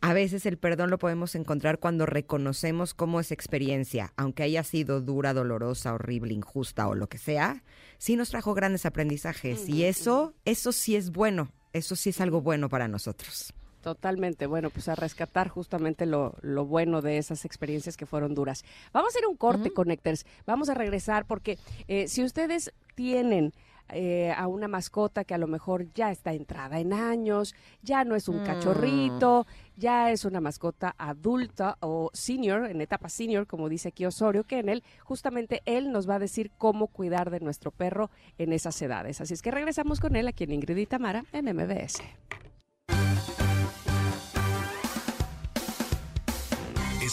A 0.00 0.12
veces 0.14 0.46
el 0.46 0.56
perdón 0.56 0.90
lo 0.90 0.98
podemos 0.98 1.34
encontrar 1.34 1.78
cuando 1.78 2.06
reconocemos 2.06 2.94
cómo 2.94 3.20
es 3.20 3.32
experiencia, 3.32 4.12
aunque 4.16 4.44
haya 4.44 4.62
sido 4.62 5.00
dura, 5.00 5.34
dolorosa, 5.34 5.92
horrible, 5.92 6.32
injusta 6.32 6.88
o 6.88 6.94
lo 6.94 7.08
que 7.08 7.18
sea, 7.18 7.62
sí 7.98 8.16
nos 8.16 8.30
trajo 8.30 8.54
grandes 8.54 8.86
aprendizajes 8.86 9.68
y 9.68 9.84
eso, 9.84 10.32
eso 10.44 10.72
sí 10.72 10.96
es 10.96 11.10
bueno, 11.10 11.52
eso 11.72 11.96
sí 11.96 12.10
es 12.10 12.20
algo 12.20 12.40
bueno 12.40 12.68
para 12.68 12.88
nosotros. 12.88 13.52
Totalmente, 13.82 14.46
bueno, 14.46 14.68
pues 14.68 14.88
a 14.88 14.94
rescatar 14.94 15.48
justamente 15.48 16.04
lo, 16.04 16.34
bueno 16.66 17.00
de 17.00 17.16
esas 17.16 17.46
experiencias 17.46 17.96
que 17.96 18.04
fueron 18.04 18.34
duras. 18.34 18.62
Vamos 18.92 19.08
a 19.08 19.16
hacer 19.16 19.26
un 19.26 19.36
corte, 19.36 19.70
Connectors. 19.70 20.26
Vamos 20.46 20.68
a 20.68 20.74
regresar 20.74 21.24
porque 21.24 21.58
eh, 21.88 22.06
si 22.06 22.22
ustedes 22.22 22.72
tienen 22.94 23.54
eh, 23.92 24.32
a 24.36 24.46
una 24.46 24.68
mascota 24.68 25.24
que 25.24 25.34
a 25.34 25.38
lo 25.38 25.46
mejor 25.46 25.92
ya 25.94 26.10
está 26.10 26.32
entrada 26.32 26.80
en 26.80 26.92
años, 26.92 27.54
ya 27.82 28.04
no 28.04 28.16
es 28.16 28.28
un 28.28 28.44
cachorrito, 28.44 29.46
mm. 29.46 29.80
ya 29.80 30.10
es 30.10 30.24
una 30.24 30.40
mascota 30.40 30.94
adulta 30.98 31.76
o 31.80 32.10
senior, 32.12 32.66
en 32.66 32.80
etapa 32.80 33.08
senior, 33.08 33.46
como 33.46 33.68
dice 33.68 33.88
aquí 33.88 34.06
Osorio 34.06 34.44
Kennel, 34.44 34.82
justamente 35.04 35.62
él 35.66 35.92
nos 35.92 36.08
va 36.08 36.16
a 36.16 36.18
decir 36.18 36.50
cómo 36.58 36.86
cuidar 36.88 37.30
de 37.30 37.40
nuestro 37.40 37.70
perro 37.70 38.10
en 38.38 38.52
esas 38.52 38.80
edades. 38.82 39.20
Así 39.20 39.34
es 39.34 39.42
que 39.42 39.50
regresamos 39.50 40.00
con 40.00 40.16
él 40.16 40.28
aquí 40.28 40.44
en 40.44 40.52
Ingrid 40.52 40.76
y 40.76 40.86
Tamara 40.86 41.24
en 41.32 41.44
MBS. 41.54 42.02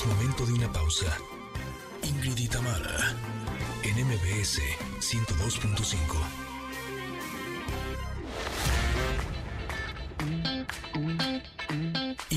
momento 0.07 0.45
de 0.45 0.53
una 0.53 0.71
pausa. 0.71 1.05
Ingrid 2.03 2.37
y 2.37 2.47
Tamara, 2.47 3.15
en 3.83 4.05
MBS 4.05 4.61
102.5. 4.99 6.46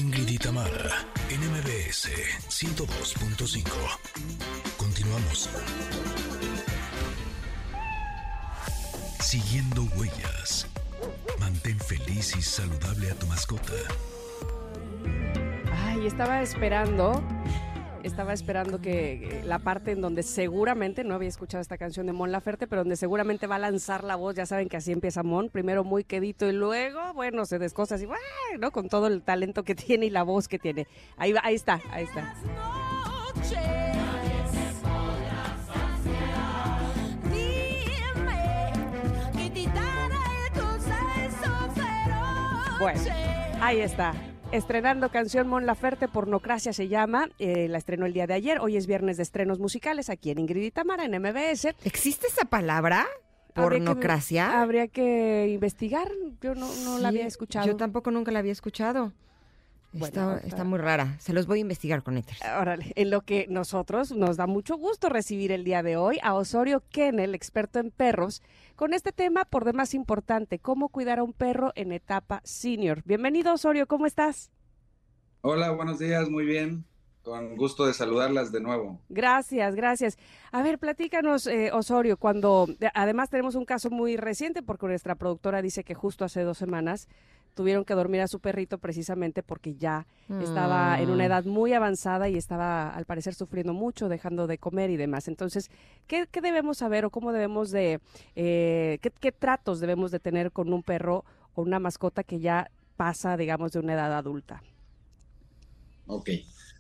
Ingrid 0.01 0.29
y 0.31 0.39
Tamara, 0.39 1.05
en 1.29 1.41
MBS 1.51 2.09
102.5. 2.49 3.69
Continuamos. 4.79 5.51
Siguiendo 9.21 9.83
huellas. 9.95 10.67
Mantén 11.39 11.79
feliz 11.79 12.35
y 12.35 12.41
saludable 12.41 13.11
a 13.11 13.15
tu 13.15 13.27
mascota. 13.27 13.75
Ay, 15.85 16.07
estaba 16.07 16.41
esperando, 16.41 17.23
estaba 18.03 18.33
esperando 18.33 18.81
que 18.81 19.43
la 19.45 19.59
parte 19.59 19.93
en 19.93 20.01
donde 20.01 20.23
seguramente, 20.23 21.05
no 21.05 21.15
había 21.15 21.29
escuchado 21.29 21.61
esta 21.61 21.79
canción 21.79 22.07
de 22.07 22.13
Mon 22.13 22.33
Laferte, 22.33 22.67
pero 22.67 22.83
donde 22.83 22.97
seguramente 22.97 23.47
va 23.47 23.57
a 23.57 23.59
lanzar 23.59 24.05
la 24.05 24.17
voz, 24.17 24.35
ya 24.35 24.47
saben 24.47 24.69
que 24.69 24.77
así 24.77 24.93
empieza 24.93 25.23
Mon, 25.23 25.51
primero 25.51 25.85
muy 25.85 26.05
quedito 26.05 26.49
y 26.49 26.53
luego, 26.53 27.13
bueno, 27.15 27.45
se 27.45 27.59
descosa 27.59 27.97
así, 27.97 28.07
¿no? 28.59 28.71
Con 28.71 28.89
todo 28.89 29.07
el 29.07 29.23
talento 29.23 29.63
que 29.63 29.75
tiene 29.75 30.07
y 30.07 30.11
la 30.11 30.23
voz 30.23 30.49
que 30.49 30.59
tiene. 30.59 30.87
Ahí, 31.17 31.33
va, 31.33 31.41
ahí 31.45 31.55
está, 31.55 31.81
ahí 31.91 32.05
está. 32.05 32.35
Bueno, 42.81 43.01
ahí 43.61 43.81
está. 43.81 44.15
Estrenando 44.53 45.11
canción 45.11 45.47
Mon 45.47 45.65
Laferte, 45.65 46.09
Pornocracia 46.09 46.73
se 46.73 46.89
llama. 46.89 47.29
Eh, 47.39 47.69
la 47.69 47.79
estrenó 47.79 48.05
el 48.05 48.13
día 48.13 48.27
de 48.27 48.35
ayer. 48.35 48.59
Hoy 48.59 48.77
es 48.77 48.89
viernes 48.89 49.17
de 49.17 49.23
estrenos 49.23 49.61
musicales 49.61 50.11
aquí 50.11 50.31
en 50.31 50.41
Ingrid 50.41 50.65
y 50.65 50.71
Tamara 50.73 51.05
en 51.05 51.13
MBS. 51.23 51.67
¿Existe 51.85 52.27
esa 52.27 52.47
palabra? 52.47 53.07
¿Pornocracia? 53.55 54.61
Habría 54.61 54.89
que, 54.89 55.49
investigar. 55.55 56.11
Yo 56.41 56.57
no, 56.57 56.69
no 56.85 56.99
la 56.99 57.09
había 57.09 57.29
escuchado. 57.29 57.65
Yo 57.65 57.77
tampoco 57.77 58.11
nunca 58.11 58.33
la 58.33 58.41
había 58.41 58.51
escuchado 58.51 59.13
está, 59.93 60.65
muy 60.65 60.79
rara. 60.79 61.17
Se 61.19 61.33
los 61.33 61.47
voy 61.47 61.59
a 61.59 61.63
investigar 61.63 62.03
con. 62.03 62.23
Órale, 62.61 62.93
en 62.95 63.11
lo 63.11 63.23
que 63.23 63.47
nosotros 63.49 64.13
nos 64.13 64.37
da 64.37 64.47
mucho 64.47 64.77
gusto 64.77 65.09
recibir 65.09 65.53
el 65.53 65.65
día 65.65 65.83
de 65.83 65.97
hoy 65.97 66.19
a 66.23 66.35
Osorio 66.35 66.83
Kennel, 66.91 67.35
experto 67.35 67.79
en 67.79 67.91
perros, 67.91 68.43
con 68.77 68.95
este 68.95 69.13
tema 69.13 69.45
por 69.45 69.65
demás 69.65 69.95
importante, 69.95 70.59
cómo 70.59 70.89
cuidar 70.89 71.19
a 71.19 71.23
un 71.23 71.33
perro 71.33 71.73
en 71.75 71.93
etapa 71.93 72.41
senior. 72.45 73.03
Bienvenido 73.05 73.53
Osorio, 73.53 73.87
¿cómo 73.87 74.07
estás? 74.07 74.51
Hola, 75.43 75.71
buenos 75.71 75.99
días, 75.99 76.29
muy 76.29 76.45
bien. 76.45 76.85
Con 77.23 77.57
gusto 77.57 77.87
de 77.87 77.93
saludarlas 77.93 78.51
de 78.51 78.61
nuevo. 78.61 78.99
Gracias, 79.11 79.75
gracias. 79.75 80.19
A 80.53 80.63
ver, 80.63 80.79
platícanos, 80.79 81.47
eh, 81.47 81.71
Osorio, 81.73 82.17
cuando 82.17 82.67
además 82.95 83.29
tenemos 83.29 83.57
un 83.57 83.67
caso 83.67 83.91
muy 83.91 84.17
reciente 84.17 84.63
porque 84.63 84.87
nuestra 84.87 85.17
productora 85.17 85.61
dice 85.61 85.85
que 85.85 85.95
justo 85.95 86.25
hace 86.25 86.43
dos 86.43 86.57
semanas 86.57 87.09
tuvieron 87.55 87.85
que 87.85 87.95
dormir 87.95 88.21
a 88.21 88.29
su 88.29 88.41
perrito 88.41 88.79
precisamente 88.79 89.43
porque 89.43 89.75
ya 89.75 90.07
estaba 90.41 91.01
en 91.01 91.11
una 91.11 91.25
mm. 91.25 91.27
edad 91.27 91.45
muy 91.45 91.73
avanzada 91.73 92.29
y 92.29 92.37
estaba 92.37 92.91
al 92.91 93.05
parecer 93.05 93.35
sufriendo 93.35 93.75
mucho, 93.75 94.09
dejando 94.09 94.47
de 94.47 94.59
comer 94.59 94.91
y 94.91 94.97
demás. 94.97 95.29
Entonces, 95.29 95.71
¿qué, 96.07 96.27
debemos 96.41 96.79
saber 96.79 97.05
o 97.05 97.11
cómo 97.11 97.33
debemos 97.33 97.71
de, 97.71 98.01
eh, 98.37 98.99
qué, 99.01 99.33
tratos 99.33 99.81
debemos 99.81 100.11
de 100.11 100.21
tener 100.21 100.53
con 100.53 100.73
un 100.73 100.83
perro 100.83 101.25
o 101.55 101.63
una 101.63 101.79
mascota 101.79 102.23
que 102.23 102.41
ya 102.41 102.71
pasa, 102.97 103.37
digamos, 103.37 103.73
de 103.73 103.81
una 103.81 103.95
edad 103.95 104.17
adulta? 104.17 104.63
Ok, 106.07 106.31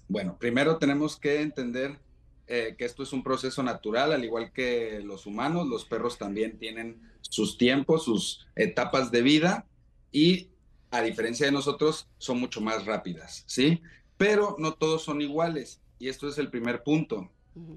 bueno, 0.08 0.36
primero 0.38 0.78
tenemos 0.78 1.16
que 1.16 1.42
entender 1.42 1.98
eh, 2.46 2.74
que 2.76 2.84
esto 2.84 3.02
es 3.02 3.12
un 3.12 3.22
proceso 3.22 3.62
natural, 3.62 4.12
al 4.12 4.24
igual 4.24 4.52
que 4.52 5.00
los 5.04 5.26
humanos, 5.26 5.68
los 5.68 5.84
perros 5.84 6.18
también 6.18 6.58
tienen 6.58 7.00
sus 7.20 7.58
tiempos, 7.58 8.04
sus 8.04 8.46
etapas 8.56 9.12
de 9.12 9.22
vida 9.22 9.66
y 10.10 10.48
a 10.90 11.02
diferencia 11.02 11.46
de 11.46 11.52
nosotros, 11.52 12.08
son 12.18 12.40
mucho 12.40 12.60
más 12.60 12.84
rápidas, 12.84 13.44
¿sí? 13.46 13.80
Pero 14.16 14.56
no 14.58 14.74
todos 14.74 15.02
son 15.02 15.20
iguales 15.20 15.80
y 15.98 16.08
esto 16.08 16.28
es 16.28 16.38
el 16.38 16.50
primer 16.50 16.82
punto. 16.82 17.30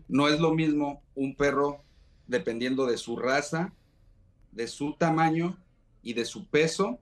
No 0.08 0.28
es 0.28 0.39
lo 0.39 0.54
mismo 0.54 1.02
un 1.15 1.36
perro 1.36 1.84
dependiendo 2.28 2.86
de 2.86 2.97
su 2.97 3.17
raza, 3.17 3.73
de 4.52 4.67
su 4.67 4.93
tamaño 4.93 5.58
y 6.02 6.13
de 6.13 6.26
su 6.26 6.47
peso. 6.47 6.99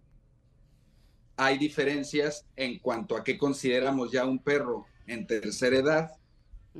Hay 1.38 1.58
diferencias 1.58 2.46
en 2.56 2.80
cuanto 2.80 3.16
a 3.16 3.24
qué 3.24 3.38
consideramos 3.38 4.12
ya 4.12 4.26
un 4.26 4.40
perro 4.40 4.86
en 5.08 5.28
tercera 5.28 5.78
edad, 5.78 6.12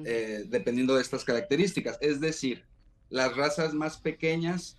eh, 0.06 0.44
dependiendo 0.48 0.96
de 0.96 1.02
estas 1.02 1.24
características. 1.24 1.98
Es 2.02 2.20
decir, 2.20 2.66
las 3.10 3.36
razas 3.36 3.74
más 3.74 3.98
pequeñas 3.98 4.78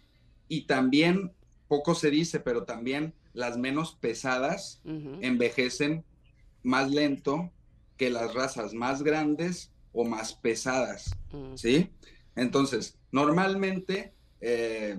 y 0.49 0.63
también, 0.63 1.33
poco 1.69 1.95
se 1.95 2.11
dice, 2.11 2.41
pero 2.41 2.65
también 2.65 3.15
las 3.35 3.57
menos 3.57 3.97
pesadas 4.01 4.83
envejecen 4.85 6.05
más 6.63 6.91
lento 6.91 7.51
que 7.97 8.11
las 8.11 8.35
razas 8.35 8.75
más 8.75 9.03
grandes 9.03 9.73
o 9.93 10.05
más 10.05 10.35
pesadas, 10.35 11.17
mm. 11.33 11.57
¿sí? 11.57 11.91
Entonces, 12.35 12.99
normalmente 13.11 14.15
eh, 14.41 14.99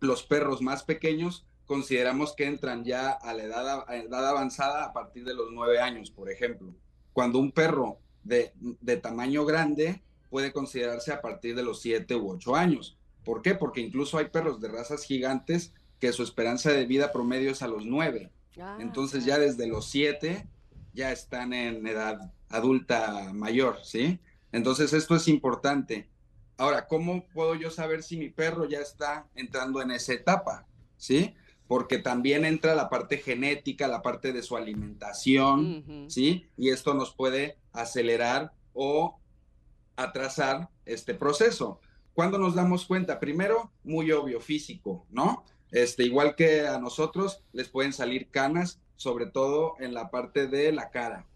los 0.00 0.22
perros 0.22 0.62
más 0.62 0.82
pequeños 0.82 1.46
consideramos 1.66 2.34
que 2.34 2.46
entran 2.46 2.84
ya 2.84 3.10
a 3.10 3.32
la 3.32 3.44
edad, 3.44 3.84
edad, 3.94 4.28
avanzada 4.28 4.84
a 4.84 4.92
partir 4.92 5.24
de 5.24 5.34
los 5.34 5.50
nueve 5.52 5.80
años, 5.80 6.10
por 6.10 6.30
ejemplo. 6.30 6.74
Cuando 7.12 7.38
un 7.38 7.52
perro 7.52 7.98
de, 8.24 8.52
de 8.58 8.96
tamaño 8.96 9.44
grande 9.44 10.02
puede 10.30 10.52
considerarse 10.52 11.12
a 11.12 11.20
partir 11.20 11.54
de 11.54 11.62
los 11.62 11.80
siete 11.80 12.14
u 12.14 12.30
ocho 12.30 12.56
años. 12.56 12.98
¿Por 13.24 13.42
qué? 13.42 13.54
Porque 13.54 13.80
incluso 13.80 14.18
hay 14.18 14.26
perros 14.26 14.60
de 14.60 14.68
razas 14.68 15.04
gigantes 15.04 15.72
que 16.00 16.12
su 16.12 16.22
esperanza 16.22 16.72
de 16.72 16.86
vida 16.86 17.12
promedio 17.12 17.52
es 17.52 17.62
a 17.62 17.68
los 17.68 17.84
nueve. 17.84 18.30
Ah, 18.60 18.78
Entonces 18.80 19.24
ya 19.24 19.38
desde 19.38 19.68
los 19.68 19.88
siete 19.88 20.48
ya 20.92 21.12
están 21.12 21.52
en 21.52 21.86
edad 21.86 22.32
adulta 22.48 23.32
mayor, 23.32 23.78
¿sí? 23.84 24.18
Entonces 24.50 24.92
esto 24.92 25.14
es 25.14 25.28
importante. 25.28 26.08
Ahora, 26.56 26.86
¿cómo 26.88 27.26
puedo 27.32 27.54
yo 27.54 27.70
saber 27.70 28.02
si 28.02 28.16
mi 28.16 28.28
perro 28.28 28.68
ya 28.68 28.80
está 28.80 29.28
entrando 29.34 29.80
en 29.80 29.92
esa 29.92 30.12
etapa? 30.12 30.66
¿Sí? 30.96 31.34
Porque 31.68 31.98
también 31.98 32.44
entra 32.44 32.74
la 32.74 32.90
parte 32.90 33.18
genética, 33.18 33.86
la 33.86 34.02
parte 34.02 34.32
de 34.32 34.42
su 34.42 34.56
alimentación, 34.56 36.06
¿sí? 36.08 36.48
Y 36.56 36.70
esto 36.70 36.94
nos 36.94 37.14
puede 37.14 37.56
acelerar 37.72 38.52
o 38.74 39.20
atrasar 39.96 40.68
este 40.84 41.14
proceso. 41.14 41.80
¿Cuándo 42.12 42.38
nos 42.38 42.54
damos 42.54 42.84
cuenta? 42.84 43.20
Primero, 43.20 43.70
muy 43.84 44.10
obvio, 44.10 44.40
físico, 44.40 45.06
¿no? 45.10 45.44
Este, 45.72 46.04
igual 46.04 46.34
que 46.34 46.66
a 46.66 46.78
nosotros, 46.78 47.42
les 47.52 47.68
pueden 47.68 47.92
salir 47.92 48.30
canas, 48.30 48.80
sobre 48.96 49.26
todo 49.26 49.76
en 49.80 49.94
la 49.94 50.10
parte 50.10 50.46
de 50.46 50.72
la 50.72 50.90
cara. 50.90 51.26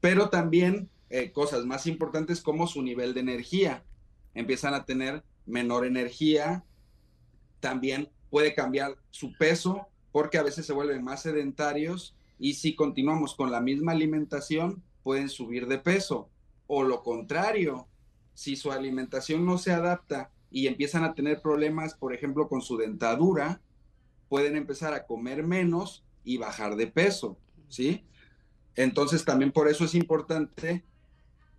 Pero 0.00 0.30
también 0.30 0.90
eh, 1.10 1.32
cosas 1.32 1.64
más 1.64 1.86
importantes 1.86 2.40
como 2.40 2.66
su 2.66 2.82
nivel 2.82 3.14
de 3.14 3.20
energía. 3.20 3.84
Empiezan 4.34 4.74
a 4.74 4.84
tener 4.84 5.22
menor 5.46 5.84
energía. 5.84 6.64
También 7.60 8.08
puede 8.30 8.54
cambiar 8.54 8.96
su 9.10 9.36
peso 9.36 9.88
porque 10.12 10.38
a 10.38 10.42
veces 10.42 10.66
se 10.66 10.72
vuelven 10.72 11.04
más 11.04 11.22
sedentarios 11.22 12.16
y 12.38 12.54
si 12.54 12.74
continuamos 12.74 13.34
con 13.34 13.50
la 13.50 13.60
misma 13.60 13.92
alimentación 13.92 14.82
pueden 15.02 15.28
subir 15.28 15.66
de 15.66 15.78
peso. 15.78 16.30
O 16.66 16.84
lo 16.84 17.02
contrario, 17.02 17.86
si 18.34 18.56
su 18.56 18.72
alimentación 18.72 19.44
no 19.44 19.58
se 19.58 19.72
adapta 19.72 20.30
y 20.50 20.66
empiezan 20.66 21.04
a 21.04 21.14
tener 21.14 21.40
problemas, 21.40 21.94
por 21.94 22.14
ejemplo, 22.14 22.48
con 22.48 22.60
su 22.60 22.76
dentadura, 22.76 23.60
pueden 24.28 24.56
empezar 24.56 24.94
a 24.94 25.06
comer 25.06 25.42
menos 25.42 26.04
y 26.24 26.38
bajar 26.38 26.76
de 26.76 26.86
peso, 26.86 27.38
¿sí? 27.68 28.04
Entonces 28.76 29.24
también 29.24 29.52
por 29.52 29.68
eso 29.68 29.84
es 29.84 29.94
importante 29.94 30.84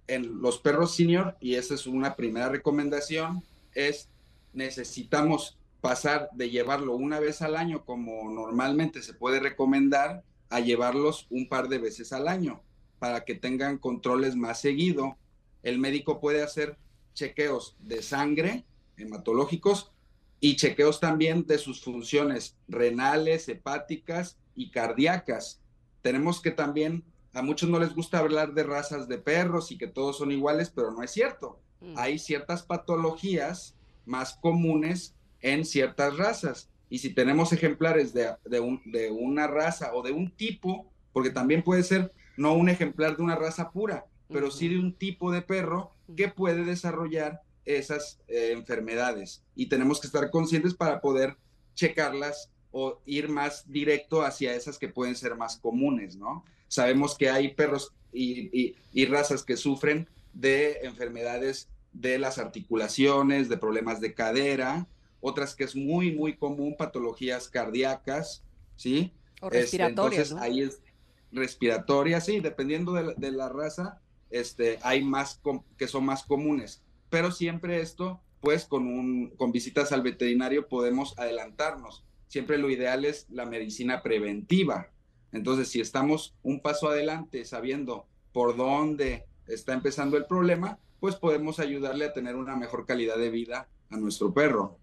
en 0.08 0.42
los 0.42 0.60
perros 0.60 0.96
senior, 0.96 1.38
y 1.40 1.56
esa 1.56 1.74
es 1.74 1.88
una 1.88 2.16
primera 2.16 2.50
recomendación, 2.50 3.44
es 3.74 4.10
necesitamos 4.54 5.58
pasar 5.80 6.30
de 6.34 6.50
llevarlo 6.50 6.96
una 6.96 7.20
vez 7.20 7.42
al 7.42 7.56
año 7.56 7.86
como 7.86 8.30
normalmente 8.30 9.02
se 9.02 9.14
puede 9.14 9.40
recomendar 9.40 10.24
a 10.50 10.60
llevarlos 10.60 11.28
un 11.30 11.48
par 11.48 11.70
de 11.70 11.80
veces 11.80 12.12
al 12.14 12.28
año 12.28 12.62
para 13.00 13.24
que 13.24 13.36
tengan 13.36 13.78
controles 13.78 14.36
más 14.36 14.60
seguido. 14.62 15.18
El 15.64 15.80
médico 15.80 16.20
puede 16.20 16.44
hacer 16.44 16.78
chequeos 17.14 17.76
de 17.80 18.02
sangre, 18.04 18.66
hematológicos 19.02 19.92
y 20.40 20.56
chequeos 20.56 21.00
también 21.00 21.46
de 21.46 21.58
sus 21.58 21.82
funciones 21.82 22.58
renales, 22.68 23.48
hepáticas 23.48 24.38
y 24.56 24.72
cardíacas. 24.72 25.62
Tenemos 26.02 26.42
que 26.42 26.52
también, 26.52 27.04
a 27.34 27.42
muchos 27.42 27.70
no 27.70 27.80
les 27.80 27.94
gusta 27.94 28.18
hablar 28.18 28.54
de 28.54 28.64
razas 28.64 29.08
de 29.08 29.20
perros 29.20 29.72
y 29.72 29.78
que 29.78 29.88
todos 29.88 30.18
son 30.18 30.32
iguales, 30.32 30.72
pero 30.74 30.92
no 30.92 31.04
es 31.04 31.12
cierto. 31.12 31.60
Mm. 31.80 31.94
Hay 31.98 32.18
ciertas 32.18 32.64
patologías 32.64 33.76
más 34.06 34.34
comunes 34.34 35.16
en 35.42 35.64
ciertas 35.64 36.18
razas. 36.18 36.70
Y 36.90 36.98
si 36.98 37.14
tenemos 37.14 37.54
ejemplares 37.54 38.14
de, 38.14 38.36
de 38.46 39.12
una 39.12 39.48
raza 39.48 39.94
o 39.94 40.02
de 40.02 40.12
un 40.12 40.32
tipo, 40.32 40.92
porque 41.14 41.30
también 41.30 41.64
puede 41.64 41.84
ser 41.84 42.12
no 42.36 42.54
un 42.54 42.70
ejemplar 42.70 43.16
de 43.16 43.24
una 43.24 43.36
raza 43.36 43.72
pura, 43.72 44.06
pero 44.28 44.50
sí 44.50 44.68
de 44.68 44.80
un 44.80 44.94
tipo 44.94 45.32
de 45.32 45.42
perro 45.42 45.92
que 46.16 46.28
puede 46.30 46.64
desarrollar 46.66 47.42
esas 47.66 48.20
eh, 48.28 48.52
enfermedades. 48.52 49.44
Y 49.56 49.68
tenemos 49.68 50.00
que 50.00 50.08
estar 50.08 50.30
conscientes 50.32 50.74
para 50.74 51.02
poder 51.02 51.38
checarlas 51.76 52.50
o 52.72 53.02
ir 53.06 53.30
más 53.30 53.70
directo 53.72 54.24
hacia 54.24 54.56
esas 54.56 54.78
que 54.78 54.88
pueden 54.88 55.16
ser 55.16 55.36
más 55.36 55.58
comunes, 55.58 56.16
¿no? 56.16 56.46
Sabemos 56.68 57.18
que 57.18 57.30
hay 57.30 57.54
perros 57.54 57.94
y, 58.14 58.76
y 58.94 59.06
razas 59.06 59.44
que 59.44 59.58
sufren 59.58 60.08
de 60.34 60.80
enfermedades 60.84 61.68
de 61.94 62.18
las 62.18 62.38
articulaciones, 62.38 63.50
de 63.50 63.58
problemas 63.58 64.00
de 64.00 64.14
cadera, 64.14 64.88
otras 65.20 65.56
que 65.56 65.64
es 65.64 65.76
muy, 65.76 66.12
muy 66.12 66.36
común, 66.36 66.76
patologías 66.78 67.48
cardíacas, 67.48 68.44
¿sí? 68.76 69.14
O 69.42 69.48
este, 69.48 69.60
respiratorias. 69.60 70.32
entonces 70.32 70.52
ahí 70.52 70.62
es 70.62 70.82
respiratoria, 71.32 72.20
sí, 72.20 72.40
dependiendo 72.40 72.94
de 72.94 73.32
la, 73.32 73.48
raza, 73.50 74.02
este, 74.30 74.80
hay 74.82 75.04
más 75.04 75.40
que 75.78 75.88
son 75.88 76.06
más 76.06 76.24
comunes. 76.24 76.82
Pero 77.12 77.30
siempre 77.30 77.82
esto, 77.82 78.22
pues 78.40 78.66
con, 78.66 78.88
un, 78.88 79.32
con 79.36 79.52
visitas 79.52 79.92
al 79.92 80.02
veterinario 80.02 80.68
podemos 80.68 81.14
adelantarnos. 81.20 82.06
Siempre 82.28 82.58
lo 82.58 82.70
ideal 82.70 83.04
es 83.04 83.28
la 83.30 83.46
medicina 83.46 84.02
preventiva. 84.02 84.88
Entonces, 85.34 85.68
si 85.68 85.82
estamos 85.82 86.36
un 86.42 86.62
paso 86.62 86.88
adelante 86.88 87.44
sabiendo 87.44 88.08
por 88.32 88.56
dónde 88.56 89.26
está 89.46 89.74
empezando 89.74 90.16
el 90.16 90.26
problema, 90.26 90.80
pues 91.02 91.18
podemos 91.18 91.60
ayudarle 91.60 92.06
a 92.06 92.14
tener 92.14 92.38
una 92.38 92.56
mejor 92.56 92.86
calidad 92.86 93.18
de 93.18 93.30
vida 93.30 93.68
a 93.90 93.98
nuestro 93.98 94.34
perro. 94.34 94.80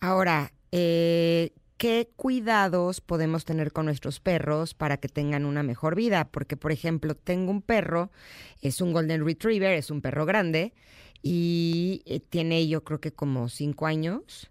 Ahora, 0.00 0.52
eh, 0.72 1.52
¿qué 1.76 2.10
cuidados 2.16 3.00
podemos 3.00 3.44
tener 3.44 3.70
con 3.70 3.86
nuestros 3.86 4.18
perros 4.18 4.74
para 4.74 4.96
que 4.96 5.08
tengan 5.08 5.44
una 5.44 5.62
mejor 5.62 5.94
vida? 5.94 6.26
Porque, 6.28 6.56
por 6.56 6.72
ejemplo, 6.72 7.14
tengo 7.14 7.52
un 7.52 7.62
perro, 7.62 8.10
es 8.62 8.80
un 8.80 8.92
Golden 8.92 9.24
Retriever, 9.24 9.74
es 9.74 9.92
un 9.92 10.00
perro 10.00 10.26
grande 10.26 10.74
y 11.22 12.02
eh, 12.06 12.20
tiene 12.20 12.66
yo 12.68 12.84
creo 12.84 13.00
que 13.00 13.12
como 13.12 13.48
cinco 13.48 13.86
años, 13.86 14.50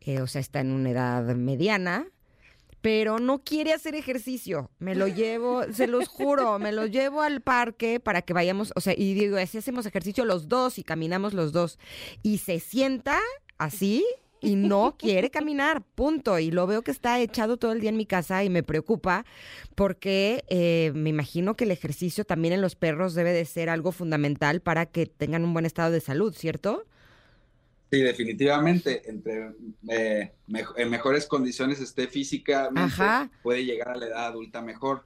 eh, 0.00 0.20
o 0.20 0.26
sea, 0.26 0.40
está 0.40 0.60
en 0.60 0.70
una 0.70 0.90
edad 0.90 1.34
mediana 1.34 2.06
pero 2.86 3.18
no 3.18 3.42
quiere 3.42 3.72
hacer 3.72 3.96
ejercicio. 3.96 4.70
Me 4.78 4.94
lo 4.94 5.08
llevo, 5.08 5.64
se 5.72 5.88
los 5.88 6.06
juro, 6.06 6.60
me 6.60 6.70
lo 6.70 6.86
llevo 6.86 7.20
al 7.20 7.40
parque 7.40 7.98
para 7.98 8.22
que 8.22 8.32
vayamos, 8.32 8.72
o 8.76 8.80
sea, 8.80 8.94
y 8.96 9.14
digo, 9.14 9.38
así 9.38 9.58
hacemos 9.58 9.86
ejercicio 9.86 10.24
los 10.24 10.48
dos 10.48 10.78
y 10.78 10.84
caminamos 10.84 11.34
los 11.34 11.50
dos. 11.50 11.80
Y 12.22 12.38
se 12.38 12.60
sienta 12.60 13.18
así 13.58 14.06
y 14.40 14.56
no 14.56 14.96
quiere 14.98 15.30
caminar, 15.30 15.82
punto. 15.94 16.38
Y 16.38 16.50
lo 16.50 16.66
veo 16.66 16.82
que 16.82 16.90
está 16.90 17.20
echado 17.20 17.56
todo 17.56 17.72
el 17.72 17.80
día 17.80 17.90
en 17.90 17.96
mi 17.96 18.06
casa 18.06 18.44
y 18.44 18.50
me 18.50 18.62
preocupa 18.62 19.24
porque 19.74 20.44
eh, 20.48 20.92
me 20.94 21.10
imagino 21.10 21.56
que 21.56 21.64
el 21.64 21.70
ejercicio 21.70 22.24
también 22.24 22.54
en 22.54 22.60
los 22.60 22.76
perros 22.76 23.14
debe 23.14 23.32
de 23.32 23.44
ser 23.44 23.68
algo 23.68 23.92
fundamental 23.92 24.60
para 24.60 24.86
que 24.86 25.06
tengan 25.06 25.44
un 25.44 25.52
buen 25.52 25.66
estado 25.66 25.90
de 25.90 26.00
salud, 26.00 26.34
¿cierto? 26.34 26.84
Sí, 27.90 28.00
definitivamente, 28.00 29.08
entre 29.08 29.52
eh, 29.88 30.32
en 30.76 30.90
mejores 30.90 31.26
condiciones 31.26 31.80
esté 31.80 32.08
físicamente, 32.08 33.02
puede 33.42 33.64
llegar 33.64 33.90
a 33.90 33.96
la 33.96 34.06
edad 34.06 34.26
adulta 34.26 34.60
mejor. 34.60 35.04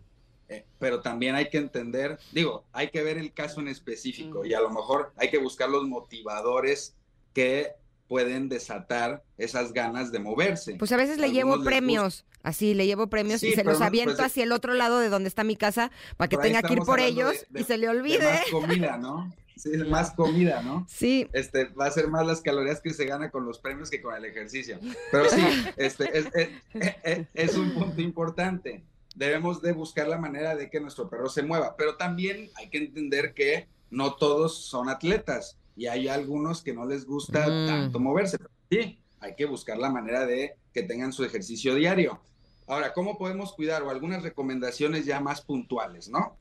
Eh, 0.49 0.65
pero 0.81 1.01
también 1.01 1.37
hay 1.37 1.49
que 1.49 1.59
entender, 1.59 2.19
digo, 2.33 2.65
hay 2.73 2.89
que 2.89 3.05
ver 3.05 3.19
el 3.19 3.33
caso 3.33 3.61
en 3.61 3.69
específico 3.69 4.45
y 4.45 4.53
a 4.53 4.61
lo 4.61 4.71
mejor 4.71 5.13
hay 5.17 5.31
que 5.31 5.39
buscar 5.39 5.69
los 5.69 5.87
motivadores 5.87 6.97
que 7.33 7.69
pueden 8.11 8.49
desatar 8.49 9.23
esas 9.39 9.73
ganas 9.73 10.11
de 10.11 10.19
moverse. 10.19 10.75
Pues 10.75 10.91
a 10.91 10.97
veces 10.97 11.19
le 11.19 11.31
llevo 11.31 11.63
premios, 11.63 12.25
así 12.43 12.75
le 12.75 12.85
llevo 12.85 13.07
premios 13.07 13.41
y 13.45 13.53
se 13.53 13.63
los 13.63 13.81
aviento 13.81 14.17
pues, 14.17 14.27
hacia 14.27 14.43
el 14.43 14.51
otro 14.51 14.75
lado 14.75 14.99
de 14.99 15.09
donde 15.09 15.29
está 15.29 15.45
mi 15.45 15.55
casa 15.55 15.93
para 16.17 16.29
que 16.29 16.37
tenga 16.37 16.61
que 16.61 16.73
ir 16.73 16.81
por 16.81 16.99
ellos 16.99 17.47
y 17.55 17.63
se 17.63 17.79
le 17.79 17.89
olvide. 17.89 18.25
más 18.25 18.51
comida, 18.51 18.99
¿no? 18.99 19.33
Sí, 19.55 19.71
es 19.75 19.87
más 19.87 20.11
comida, 20.11 20.61
¿no? 20.61 20.89
Sí. 20.89 21.29
Este, 21.33 21.67
va 21.67 21.87
a 21.87 21.91
ser 21.93 22.09
más 22.09 22.27
las 22.27 22.41
calorías 22.41 22.81
que 22.81 22.93
se 22.93 23.05
gana 23.05 23.31
con 23.31 23.47
los 23.47 23.61
premios 23.61 23.89
que 23.91 24.03
con 24.03 24.13
el 24.13 24.25
ejercicio. 24.25 24.81
Pero 25.13 25.31
sí, 25.31 25.47
este, 25.77 26.11
es, 26.19 27.29
es, 27.33 27.55
un 27.55 27.73
punto 27.75 28.01
importante. 28.01 28.83
Debemos 29.15 29.63
de 29.63 29.71
buscar 29.71 30.09
la 30.09 30.19
manera 30.19 30.57
de 30.57 30.69
que 30.69 30.81
nuestro 30.81 31.09
perro 31.09 31.29
se 31.29 31.45
mueva, 31.45 31.77
pero 31.77 31.97
también 31.97 32.51
hay 32.57 32.71
que 32.71 32.79
entender 32.79 33.35
que 33.35 33.69
no 33.89 34.15
todos 34.15 34.65
son 34.65 34.89
atletas 34.89 35.60
y 35.77 35.87
hay 35.87 36.09
algunos 36.09 36.63
que 36.63 36.75
no 36.75 36.87
les 36.87 37.07
gusta 37.07 37.47
mm. 37.47 37.67
tanto 37.67 38.01
moverse. 38.01 38.39
Sí, 38.71 38.99
hay 39.21 39.35
que 39.35 39.47
buscar 39.47 39.79
la 39.79 39.91
manera 39.91 40.27
de 40.27 40.57
que 40.73 40.83
tengan 40.83 41.13
su 41.13 41.25
ejercicio 41.25 41.75
diario. 41.75 42.21
Ahora, 42.67 42.93
¿cómo 42.93 43.19
podemos 43.19 43.53
cuidar? 43.53 43.83
O 43.83 43.91
algunas 43.91 44.23
recomendaciones 44.23 45.05
ya 45.05 45.21
más 45.21 45.41
puntuales, 45.41 46.09
¿no? 46.09 46.37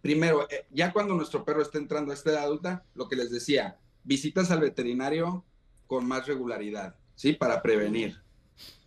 Primero, 0.00 0.48
eh, 0.50 0.66
ya 0.70 0.92
cuando 0.92 1.14
nuestro 1.14 1.44
perro 1.44 1.62
está 1.62 1.78
entrando 1.78 2.10
a 2.10 2.14
esta 2.14 2.30
edad 2.30 2.44
adulta, 2.44 2.84
lo 2.94 3.08
que 3.08 3.16
les 3.16 3.30
decía, 3.30 3.78
visitas 4.04 4.50
al 4.50 4.60
veterinario 4.60 5.44
con 5.86 6.06
más 6.06 6.26
regularidad, 6.26 6.96
¿sí? 7.14 7.32
Para 7.32 7.60
prevenir. 7.60 8.20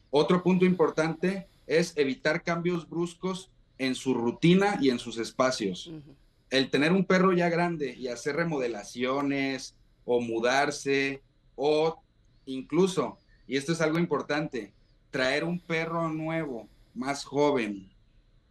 Otro 0.09 0.41
punto 0.41 0.65
importante 0.65 1.47
es 1.67 1.95
evitar 1.97 2.43
cambios 2.43 2.89
bruscos 2.89 3.51
en 3.77 3.95
su 3.95 4.13
rutina 4.13 4.77
y 4.81 4.89
en 4.89 4.99
sus 4.99 5.17
espacios. 5.17 5.91
El 6.49 6.69
tener 6.69 6.91
un 6.91 7.05
perro 7.05 7.33
ya 7.33 7.49
grande 7.49 7.93
y 7.93 8.07
hacer 8.07 8.35
remodelaciones 8.35 9.75
o 10.05 10.19
mudarse 10.19 11.21
o 11.55 12.01
incluso, 12.45 13.17
y 13.47 13.57
esto 13.57 13.73
es 13.73 13.81
algo 13.81 13.99
importante, 13.99 14.73
traer 15.12 15.43
un 15.43 15.59
perro 15.59 16.09
nuevo, 16.09 16.67
más 16.93 17.23
joven, 17.23 17.89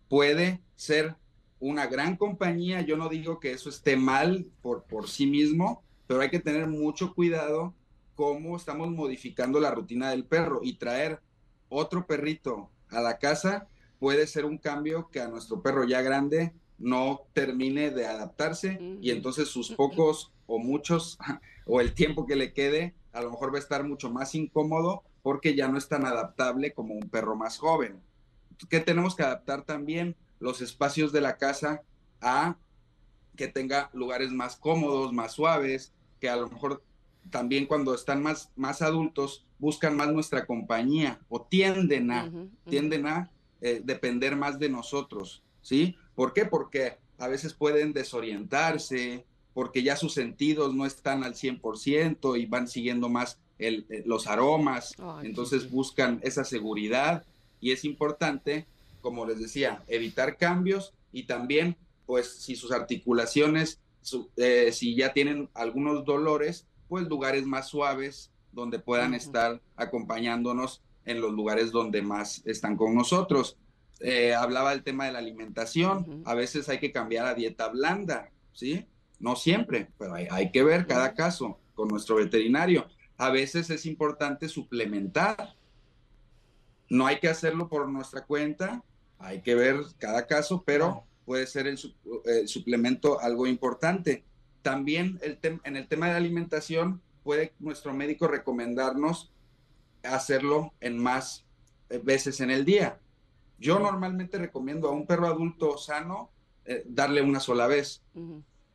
puede 0.09 0.61
ser 0.77 1.17
una 1.61 1.87
gran 1.87 2.17
compañía, 2.17 2.83
yo 2.83 2.97
no 2.97 3.09
digo 3.09 3.41
que 3.41 3.53
eso 3.53 3.69
esté 3.69 3.97
mal 3.97 4.47
por, 4.63 4.85
por 4.85 5.09
sí 5.09 5.27
mismo, 5.27 5.83
pero 6.07 6.21
hay 6.21 6.31
que 6.31 6.39
tener 6.39 6.69
mucho 6.69 7.15
cuidado 7.15 7.75
cómo 8.15 8.57
estamos 8.57 8.91
modificando 8.91 9.61
la 9.61 9.71
rutina 9.71 10.11
del 10.11 10.25
perro 10.25 10.61
y 10.63 10.75
traer 10.75 11.21
otro 11.69 12.07
perrito 12.07 12.71
a 12.91 13.01
la 13.01 13.19
casa 13.19 13.67
puede 13.99 14.27
ser 14.27 14.45
un 14.45 14.59
cambio 14.59 15.09
que 15.11 15.21
a 15.21 15.29
nuestro 15.29 15.63
perro 15.63 15.85
ya 15.85 16.03
grande 16.03 16.53
no 16.79 17.23
termine 17.33 17.91
de 17.91 18.07
adaptarse 18.07 18.79
y 19.01 19.11
entonces 19.11 19.49
sus 19.49 19.71
pocos 19.71 20.33
o 20.47 20.59
muchos 20.59 21.19
o 21.67 21.81
el 21.81 21.93
tiempo 21.95 22.27
que 22.27 22.37
le 22.37 22.53
quede 22.53 22.95
a 23.13 23.21
lo 23.23 23.31
mejor 23.31 23.53
va 23.53 23.57
a 23.57 23.61
estar 23.61 23.85
mucho 23.85 24.11
más 24.11 24.35
incómodo 24.35 25.03
porque 25.23 25.55
ya 25.55 25.69
no 25.69 25.77
es 25.77 25.89
tan 25.89 26.07
adaptable 26.07 26.73
como 26.73 26.95
un 26.95 27.09
perro 27.09 27.35
más 27.37 27.59
joven. 27.59 28.01
¿Qué 28.69 28.81
tenemos 28.81 29.15
que 29.15 29.25
adaptar 29.25 29.65
también? 29.65 30.17
los 30.41 30.61
espacios 30.61 31.13
de 31.13 31.21
la 31.21 31.37
casa 31.37 31.83
a 32.21 32.57
que 33.37 33.49
tenga 33.49 33.91
lugares 33.93 34.31
más 34.31 34.57
cómodos, 34.57 35.13
más 35.13 35.33
suaves, 35.33 35.93
que 36.21 36.29
a 36.29 36.37
lo 36.37 36.49
mejor 36.49 36.83
también 37.31 37.67
cuando 37.67 37.95
están 37.95 38.23
más, 38.23 38.51
más 38.57 38.83
adultos 38.83 39.47
buscan 39.59 39.97
más 39.97 40.13
nuestra 40.13 40.47
compañía 40.47 41.21
o 41.29 41.43
tienden 41.43 42.11
a, 42.11 42.31
tienden 42.69 43.07
a 43.07 43.31
eh, 43.61 43.81
depender 43.85 44.37
más 44.37 44.59
de 44.59 44.69
nosotros, 44.69 45.43
¿sí? 45.63 45.97
¿Por 46.19 46.33
qué? 46.33 46.45
Porque 46.45 46.99
a 47.19 47.29
veces 47.29 47.55
pueden 47.55 47.93
desorientarse, 47.93 49.25
porque 49.55 49.85
ya 49.85 49.97
sus 49.97 50.15
sentidos 50.15 50.75
no 50.75 50.85
están 50.85 51.23
al 51.23 51.35
100% 51.35 52.41
y 52.41 52.47
van 52.47 52.67
siguiendo 52.67 53.09
más 53.09 53.39
el, 53.59 53.87
eh, 53.89 54.03
los 54.05 54.27
aromas, 54.27 54.97
entonces 55.23 55.71
buscan 55.71 56.19
esa 56.25 56.43
seguridad 56.43 57.25
y 57.61 57.71
es 57.71 57.85
importante 57.85 58.67
como 59.01 59.27
les 59.27 59.39
decía, 59.39 59.83
evitar 59.89 60.37
cambios 60.37 60.93
y 61.13 61.25
también, 61.25 61.77
pues, 62.07 62.43
si 62.43 62.57
sus 62.57 62.73
articulaciones, 62.73 63.81
eh, 64.37 64.71
si 64.73 64.95
ya 64.97 65.13
tienen 65.13 65.49
algunos 65.55 66.05
dolores, 66.05 66.67
pues 66.89 67.07
lugares 67.07 67.45
más 67.45 67.69
suaves 67.69 68.31
donde 68.53 68.79
puedan 68.79 69.15
estar 69.15 69.61
acompañándonos 69.77 70.83
en 71.05 71.21
los 71.21 71.33
lugares 71.33 71.71
donde 71.71 72.03
más 72.03 72.43
están 72.47 72.77
con 72.77 72.95
nosotros. 72.95 73.57
Eh, 74.01 74.35
hablaba 74.35 74.71
del 74.71 74.85
tema 74.85 75.07
de 75.07 75.13
la 75.13 75.19
alimentación, 75.19 76.23
a 76.25 76.35
veces 76.35 76.69
hay 76.69 76.79
que 76.79 76.93
cambiar 76.93 77.27
a 77.27 77.35
dieta 77.35 77.69
blanda, 77.69 78.31
¿sí? 78.53 78.87
No 79.19 79.35
siempre, 79.35 79.89
pero 79.99 80.15
hay, 80.15 80.29
hay 80.31 80.53
que 80.53 80.63
ver 80.63 80.87
cada 80.87 81.15
caso 81.15 81.59
con 81.75 81.89
nuestro 81.89 82.17
veterinario. 82.17 82.87
A 83.17 83.31
veces 83.31 83.71
es 83.71 83.87
importante 83.87 84.49
suplementar, 84.49 85.55
no 86.89 87.07
hay 87.07 87.19
que 87.19 87.29
hacerlo 87.29 87.69
por 87.69 87.89
nuestra 87.89 88.25
cuenta, 88.25 88.85
hay 89.19 89.43
que 89.43 89.55
ver 89.55 89.81
cada 89.99 90.27
caso, 90.27 90.63
pero 90.65 91.05
puede 91.25 91.47
ser 91.47 91.67
el, 91.67 91.79
suplemento 92.47 93.21
algo 93.21 93.47
importante. 93.47 94.25
También 94.63 95.19
el 95.23 95.39
en 95.43 95.77
el 95.77 95.89
tema 95.89 96.09
de 96.09 96.15
alimentación, 96.15 97.03
puede 97.23 97.53
nuestro 97.59 97.93
médico 97.93 98.29
recomendarnos 98.29 99.31
hacerlo 100.03 100.73
en 100.81 100.99
más 100.99 101.45
eh, 101.91 102.01
veces 102.03 102.41
en 102.41 102.51
el 102.51 102.65
día. 102.65 102.99
Yo 103.59 103.79
normalmente 103.79 104.39
recomiendo 104.39 104.89
a 104.89 104.93
un 104.93 105.07
perro 105.07 105.27
adulto 105.27 105.79
sano 105.79 106.31
eh, 106.65 106.85
darle 106.87 107.23
una 107.23 107.41
sola 107.41 107.67
vez. 107.67 108.03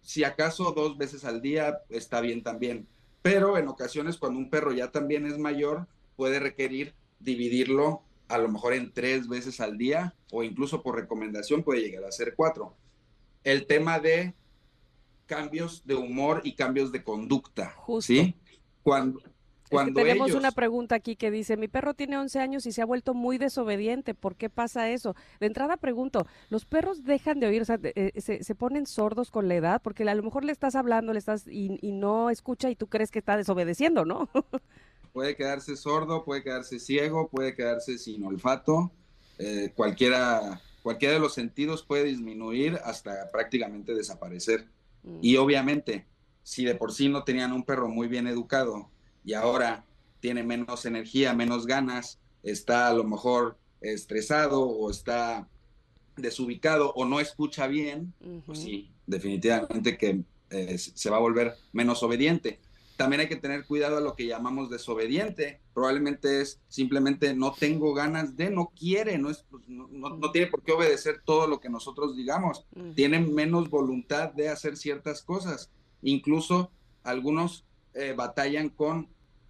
Si 0.02 0.24
acaso 0.24 0.72
dos 0.72 0.98
veces 0.98 1.24
al 1.26 1.42
día 1.42 1.80
está 1.90 2.22
bien 2.22 2.44
también. 2.44 2.88
Pero 3.22 3.58
en 3.58 3.68
ocasiones 3.68 4.18
cuando 4.18 4.40
un 4.40 4.50
perro 4.50 4.74
ya 4.74 4.92
también 4.92 5.26
es 5.26 5.38
mayor, 5.38 5.88
puede 6.16 6.40
requerir 6.40 6.94
dividirlo 7.20 8.02
a 8.28 8.38
lo 8.38 8.50
mejor 8.50 8.74
en 8.74 8.92
tres 8.92 9.28
veces 9.28 9.62
al 9.62 9.78
día 9.78 10.14
o 10.32 10.44
incluso 10.44 10.82
por 10.82 10.96
recomendación 10.96 11.64
puede 11.64 11.82
llegar 11.82 12.04
a 12.04 12.12
ser 12.12 12.36
cuatro. 12.36 12.76
El 13.44 13.66
tema 13.66 14.00
de 14.00 14.34
cambios 15.26 15.86
de 15.86 15.96
humor 15.96 16.42
y 16.44 16.56
cambios 16.56 16.92
de 16.92 17.04
conducta. 17.04 17.76
¿Sí? 18.02 18.36
Cuando, 18.82 19.22
cuando 19.74 20.02
tenemos 20.02 20.34
una 20.34 20.52
pregunta 20.52 20.96
aquí 20.96 21.16
que 21.16 21.32
dice, 21.32 21.58
mi 21.58 21.68
perro 21.68 21.94
tiene 21.94 22.18
11 22.18 22.40
años 22.40 22.66
y 22.66 22.72
se 22.72 22.82
ha 22.82 22.86
vuelto 22.86 23.14
muy 23.14 23.38
desobediente, 23.38 24.14
¿por 24.14 24.36
qué 24.36 24.50
pasa 24.50 24.90
eso? 24.90 25.16
De 25.40 25.48
entrada 25.48 25.78
pregunto, 25.78 26.26
¿los 26.50 26.66
perros 26.66 27.04
dejan 27.04 27.40
de 27.40 27.48
oír, 27.48 27.62
o 27.62 27.66
sea, 27.66 27.80
eh, 27.84 28.14
se, 28.22 28.56
ponen 28.56 28.86
sordos 28.86 29.32
con 29.32 29.48
la 29.48 29.56
edad? 29.56 29.82
Porque 29.82 30.08
a 30.08 30.16
lo 30.16 30.24
mejor 30.24 30.46
le 30.46 30.52
estás 30.52 30.76
hablando 30.76 31.14
le 31.14 31.20
estás 31.20 31.48
y, 31.48 31.80
no 31.94 32.30
escucha 32.30 32.70
y 32.70 32.76
tú 32.76 32.88
crees 32.88 33.12
que 33.12 33.20
está 33.20 33.38
desobedeciendo, 33.38 34.06
¿no? 34.06 34.30
puede 35.14 35.36
quedarse 35.36 35.76
sordo, 35.76 36.26
puede 36.26 36.44
quedarse 36.44 36.80
ciego, 36.80 37.30
puede 37.30 37.56
quedarse 37.56 37.98
sin 37.98 38.24
olfato, 38.26 38.92
eh, 39.38 39.72
cualquiera, 39.76 40.62
cualquiera 40.82 41.16
de 41.16 41.20
los 41.20 41.34
sentidos 41.34 41.84
puede 41.84 42.06
disminuir 42.06 42.80
hasta 42.84 43.30
prácticamente 43.32 43.94
desaparecer. 43.94 44.68
Mm. 45.04 45.20
Y 45.22 45.38
obviamente, 45.38 46.06
si 46.44 46.66
de 46.66 46.76
por 46.76 46.92
sí 46.92 47.10
no 47.10 47.24
tenían 47.24 47.52
un 47.54 47.64
perro 47.64 47.88
muy 47.90 48.08
bien 48.08 48.28
educado 48.28 48.90
y 49.24 49.34
ahora 49.34 49.86
tiene 50.20 50.44
menos 50.44 50.86
energía, 50.86 51.34
menos 51.34 51.66
ganas, 51.66 52.20
está 52.44 52.88
a 52.88 52.94
lo 52.94 53.04
mejor 53.04 53.58
estresado 53.82 54.62
o 54.62 54.90
está 54.90 55.48
desubicado 56.16 56.94
o 56.94 57.06
no 57.06 57.20
escucha 57.20 57.68
bien, 57.68 58.14
pues 58.46 58.60
sí, 58.60 58.92
definitivamente 59.08 59.98
que 59.98 60.24
eh, 60.50 60.78
se 60.78 61.10
va 61.10 61.18
a 61.18 61.22
volver 61.22 61.56
menos 61.72 62.04
obediente. 62.04 62.60
También 62.96 63.22
hay 63.22 63.28
que 63.28 63.36
tener 63.36 63.66
cuidado 63.66 63.98
a 63.98 64.02
lo 64.02 64.16
que 64.16 64.28
llamamos 64.28 64.70
desobediente. 64.70 65.60
Probablemente 65.74 66.42
es 66.42 66.62
simplemente 66.70 67.34
no 67.34 67.52
tengo 67.52 67.94
ganas 67.94 68.38
de, 68.38 68.52
no 68.52 68.72
quiere, 68.78 69.18
no, 69.18 69.32
es, 69.32 69.46
pues, 69.50 69.68
no, 69.68 69.88
no, 69.90 70.32
tiene 70.32 70.48
por 70.48 70.62
qué 70.62 70.74
obedecer 70.74 71.22
todo 71.26 71.48
lo 71.48 71.60
que 71.60 71.70
nosotros 71.70 72.16
digamos. 72.16 72.66
Tiene 72.96 73.20
menos 73.20 73.70
voluntad 73.70 74.32
de 74.32 74.50
hacer 74.50 74.78
ciertas 74.78 75.24
cosas. 75.24 75.72
Incluso 76.04 76.72
algunos 77.04 77.66
eh, 77.94 78.14
batallan 78.16 78.70
con 78.70 79.08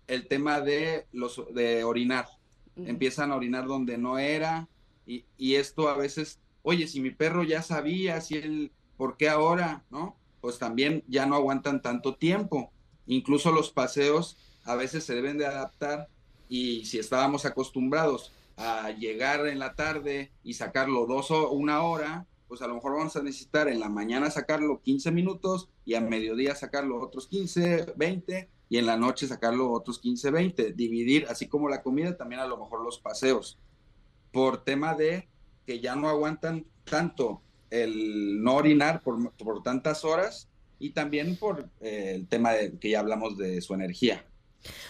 el 0.08 0.28
tema 0.28 0.62
de, 0.62 1.08
los, 1.12 1.42
de 1.54 1.84
orinar. 1.84 2.28
Empiezan 2.76 3.32
a 3.32 3.36
orinar 3.36 3.68
donde 3.68 3.98
no 3.98 4.18
era 4.18 4.68
y, 5.06 5.26
y, 5.38 5.56
esto 5.56 5.90
a 5.90 5.98
veces, 5.98 6.40
oye, 6.64 6.88
si 6.88 7.02
mi 7.02 7.12
perro 7.12 7.44
ya 7.44 7.62
sabía, 7.62 8.20
si 8.22 8.36
él, 8.36 8.72
¿por 8.98 9.18
qué 9.18 9.30
ahora? 9.30 9.84
¿No? 9.92 10.18
Pues 10.42 10.58
también 10.58 11.04
ya 11.08 11.26
no 11.26 11.36
aguantan 11.36 11.82
tanto 11.82 12.16
tiempo. 12.16 12.72
Incluso 13.06 13.52
los 13.52 13.72
paseos 13.72 14.38
a 14.64 14.76
veces 14.76 15.04
se 15.04 15.14
deben 15.14 15.38
de 15.38 15.46
adaptar 15.46 16.08
y 16.50 16.86
si 16.86 17.00
estábamos 17.00 17.46
acostumbrados 17.46 18.32
a 18.58 18.92
llegar 18.92 19.48
en 19.48 19.60
la 19.60 19.76
tarde 19.76 20.32
y 20.44 20.54
sacarlo 20.54 21.06
dos 21.06 21.32
o 21.32 21.52
una 21.52 21.82
hora, 21.84 22.28
pues 22.54 22.62
a 22.62 22.68
lo 22.68 22.76
mejor 22.76 22.96
vamos 22.96 23.16
a 23.16 23.24
necesitar 23.24 23.68
en 23.68 23.80
la 23.80 23.90
mañana 23.90 24.30
sacarlo 24.30 24.80
15 24.80 25.10
minutos 25.10 25.70
y 25.86 25.96
a 25.96 26.02
mediodía 26.02 26.54
sacarlo 26.54 27.02
otros 27.02 27.26
15, 27.26 27.94
20 27.96 28.48
y 28.70 28.78
en 28.78 28.86
la 28.86 28.96
noche 28.96 29.26
sacarlo 29.26 29.72
otros 29.72 29.98
15, 29.98 30.30
20. 30.30 30.74
Dividir, 30.74 31.26
así 31.30 31.48
como 31.48 31.68
la 31.68 31.82
comida, 31.82 32.16
también 32.16 32.42
a 32.42 32.46
lo 32.46 32.60
mejor 32.60 32.84
los 32.84 33.00
paseos. 33.00 33.58
Por 34.32 34.64
tema 34.64 34.94
de 34.94 35.28
que 35.66 35.80
ya 35.80 35.96
no 35.96 36.08
aguantan 36.10 36.68
tanto 36.84 37.42
el 37.72 38.44
no 38.44 38.54
orinar 38.54 39.02
por, 39.02 39.32
por 39.32 39.64
tantas 39.64 40.06
horas 40.06 40.48
y 40.78 40.92
también 40.92 41.38
por 41.38 41.68
eh, 41.82 42.12
el 42.14 42.28
tema 42.28 42.52
de 42.52 42.78
que 42.78 42.92
ya 42.92 43.00
hablamos 43.00 43.36
de 43.36 43.62
su 43.62 43.74
energía. 43.74 44.28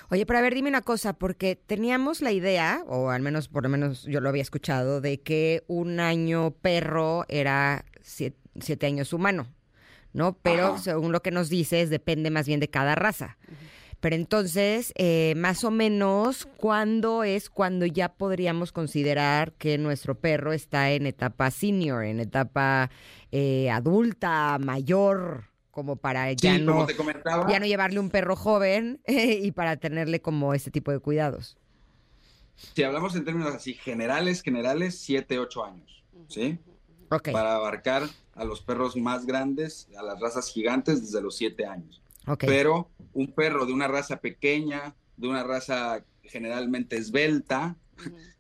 Oye, 0.10 0.26
pero 0.26 0.40
a 0.40 0.42
ver, 0.42 0.54
dime 0.54 0.70
una 0.70 0.82
cosa, 0.82 1.14
porque 1.14 1.56
teníamos 1.56 2.22
la 2.22 2.32
idea, 2.32 2.84
o 2.88 3.10
al 3.10 3.22
menos 3.22 3.48
por 3.48 3.64
lo 3.64 3.70
menos 3.70 4.04
yo 4.04 4.22
lo 4.22 4.30
había 4.30 4.42
escuchado, 4.42 5.02
de 5.02 5.22
que 5.22 5.64
un 5.68 6.00
año 6.00 6.52
perro 6.62 7.26
era 7.28 7.86
siete, 8.02 8.86
años 8.86 9.14
humano, 9.14 9.48
¿no? 10.14 10.38
Pero 10.42 10.78
según 10.78 11.12
lo 11.12 11.22
que 11.22 11.32
nos 11.32 11.50
dices, 11.50 11.90
depende 11.90 12.30
más 12.30 12.48
bien 12.48 12.60
de 12.60 12.70
cada 12.70 12.96
raza. 12.96 13.38
Pero 14.04 14.18
entonces, 14.18 14.92
eh, 14.98 15.34
más 15.38 15.64
o 15.64 15.72
menos, 15.72 16.46
¿cuándo 16.58 17.24
es 17.24 17.50
cuando 17.50 17.86
ya 17.86 18.10
podríamos 18.10 18.74
considerar 18.74 19.54
que 19.54 19.78
nuestro 19.78 20.20
perro 20.20 20.52
está 20.52 20.92
en 20.92 21.08
etapa 21.08 21.50
senior, 21.52 22.04
en 22.04 22.20
etapa 22.20 22.90
eh, 23.32 23.72
adulta, 23.72 24.58
mayor? 24.60 25.53
Como 25.74 25.96
para 25.96 26.32
ya, 26.34 26.60
no, 26.60 26.86
ya 27.50 27.60
no 27.60 27.66
llevarle 27.66 28.00
un 28.00 28.12
perro 28.12 28.36
joven 28.36 29.02
y 29.08 29.52
para 29.54 29.76
tenerle 29.78 30.22
como 30.22 30.54
este 30.54 30.70
tipo 30.70 30.92
de 30.92 31.00
cuidados. 31.00 31.58
Si 32.76 32.84
hablamos 32.84 33.16
en 33.16 33.26
términos 33.26 33.56
así 33.56 33.74
generales, 33.74 34.44
generales, 34.44 35.00
7, 35.00 35.40
8 35.40 35.66
años, 35.66 36.04
¿sí? 36.28 36.60
Okay. 37.10 37.34
Para 37.34 37.56
abarcar 37.56 38.04
a 38.36 38.46
los 38.46 38.62
perros 38.62 38.96
más 38.96 39.26
grandes, 39.26 39.88
a 39.98 40.04
las 40.04 40.20
razas 40.20 40.48
gigantes 40.48 41.02
desde 41.02 41.24
los 41.24 41.36
7 41.38 41.66
años. 41.66 42.04
Pero 42.38 42.92
un 43.14 43.34
perro 43.34 43.66
de 43.66 43.74
una 43.74 43.88
raza 43.88 44.18
pequeña, 44.18 44.96
de 45.18 45.28
una 45.28 45.44
raza 45.44 46.06
generalmente 46.22 46.98
esbelta, 46.98 47.78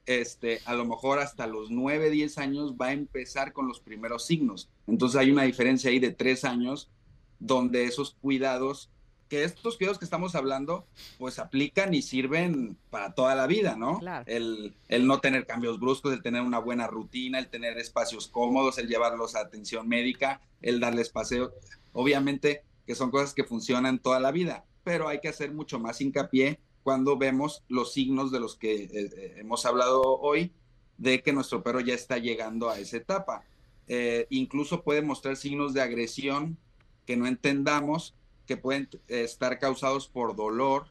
este, 0.05 0.59
a 0.65 0.75
lo 0.75 0.85
mejor 0.85 1.17
hasta 1.17 1.47
los 1.47 1.71
9, 1.71 2.11
10 2.11 2.37
años 2.37 2.75
va 2.79 2.87
a 2.87 2.93
empezar 2.93 3.53
con 3.53 3.67
los 3.67 3.79
primeros 3.79 4.27
signos. 4.27 4.69
Entonces 4.85 5.19
hay 5.19 5.31
una 5.31 5.43
diferencia 5.43 5.89
ahí 5.89 5.97
de 5.97 6.11
3 6.11 6.45
años 6.45 6.91
donde 7.39 7.85
esos 7.85 8.15
cuidados, 8.21 8.89
que 9.29 9.43
estos 9.43 9.77
cuidados 9.77 9.99
que 9.99 10.05
estamos 10.05 10.35
hablando, 10.35 10.85
pues 11.17 11.39
aplican 11.39 11.93
y 11.93 12.01
sirven 12.01 12.77
para 12.89 13.13
toda 13.13 13.35
la 13.35 13.47
vida, 13.47 13.75
¿no? 13.75 13.99
El, 14.25 14.75
el 14.87 15.07
no 15.07 15.19
tener 15.19 15.45
cambios 15.45 15.79
bruscos, 15.79 16.13
el 16.13 16.21
tener 16.21 16.41
una 16.41 16.59
buena 16.59 16.87
rutina, 16.87 17.39
el 17.39 17.47
tener 17.47 17.77
espacios 17.77 18.27
cómodos, 18.27 18.77
el 18.77 18.87
llevarlos 18.87 19.35
a 19.35 19.41
atención 19.41 19.87
médica, 19.87 20.41
el 20.61 20.79
darles 20.79 21.09
paseo. 21.09 21.53
Obviamente 21.93 22.63
que 22.85 22.95
son 22.95 23.11
cosas 23.11 23.33
que 23.33 23.43
funcionan 23.43 23.99
toda 23.99 24.19
la 24.19 24.31
vida, 24.31 24.65
pero 24.83 25.07
hay 25.07 25.19
que 25.19 25.29
hacer 25.29 25.53
mucho 25.53 25.79
más 25.79 26.01
hincapié 26.01 26.59
cuando 26.83 27.17
vemos 27.17 27.63
los 27.69 27.93
signos 27.93 28.31
de 28.31 28.39
los 28.39 28.55
que 28.55 28.83
eh, 28.83 28.89
eh, 28.93 29.33
hemos 29.37 29.65
hablado 29.65 30.01
hoy, 30.19 30.51
de 30.97 31.21
que 31.21 31.33
nuestro 31.33 31.63
perro 31.63 31.79
ya 31.79 31.93
está 31.93 32.17
llegando 32.17 32.69
a 32.69 32.79
esa 32.79 32.97
etapa. 32.97 33.43
Eh, 33.87 34.27
incluso 34.29 34.83
puede 34.83 35.01
mostrar 35.01 35.35
signos 35.37 35.73
de 35.73 35.81
agresión 35.81 36.57
que 37.05 37.17
no 37.17 37.27
entendamos, 37.27 38.15
que 38.45 38.57
pueden 38.57 38.89
estar 39.07 39.59
causados 39.59 40.07
por 40.07 40.35
dolor, 40.35 40.87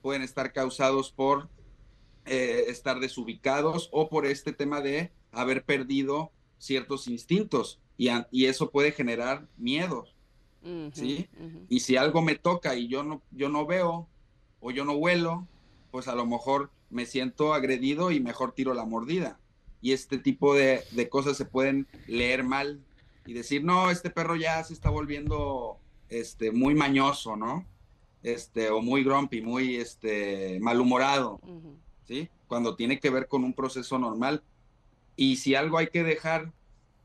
pueden 0.00 0.22
estar 0.22 0.52
causados 0.52 1.10
por 1.10 1.48
eh, 2.24 2.64
estar 2.68 3.00
desubicados 3.00 3.88
o 3.92 4.08
por 4.08 4.26
este 4.26 4.52
tema 4.52 4.80
de 4.80 5.10
haber 5.32 5.64
perdido 5.64 6.30
ciertos 6.58 7.08
instintos 7.08 7.80
y, 7.96 8.10
y 8.30 8.46
eso 8.46 8.70
puede 8.70 8.92
generar 8.92 9.46
miedo. 9.56 10.06
¿sí? 10.92 11.28
Y 11.68 11.80
si 11.80 11.96
algo 11.96 12.22
me 12.22 12.36
toca 12.36 12.76
y 12.76 12.86
yo 12.86 13.02
no, 13.02 13.22
yo 13.32 13.48
no 13.48 13.66
veo 13.66 14.06
o 14.60 14.70
yo 14.70 14.84
no 14.84 14.92
huelo, 14.92 15.46
pues 15.90 16.06
a 16.08 16.14
lo 16.14 16.24
mejor 16.26 16.70
me 16.90 17.06
siento 17.06 17.54
agredido 17.54 18.10
y 18.12 18.20
mejor 18.20 18.52
tiro 18.52 18.74
la 18.74 18.84
mordida. 18.84 19.40
Y 19.80 19.92
este 19.92 20.18
tipo 20.18 20.54
de, 20.54 20.84
de 20.92 21.08
cosas 21.08 21.36
se 21.36 21.44
pueden 21.44 21.88
leer 22.06 22.44
mal 22.44 22.80
y 23.26 23.32
decir, 23.32 23.64
no, 23.64 23.90
este 23.90 24.10
perro 24.10 24.36
ya 24.36 24.62
se 24.64 24.74
está 24.74 24.90
volviendo 24.90 25.78
este, 26.08 26.50
muy 26.50 26.74
mañoso, 26.74 27.36
¿no? 27.36 27.66
Este, 28.22 28.70
o 28.70 28.80
muy 28.82 29.02
grumpy, 29.02 29.40
muy 29.40 29.76
este, 29.76 30.58
malhumorado, 30.60 31.40
¿sí? 32.06 32.28
Cuando 32.46 32.76
tiene 32.76 33.00
que 33.00 33.10
ver 33.10 33.28
con 33.28 33.44
un 33.44 33.52
proceso 33.52 33.98
normal. 33.98 34.42
Y 35.16 35.36
si 35.36 35.54
algo 35.54 35.78
hay 35.78 35.88
que 35.88 36.04
dejar 36.04 36.52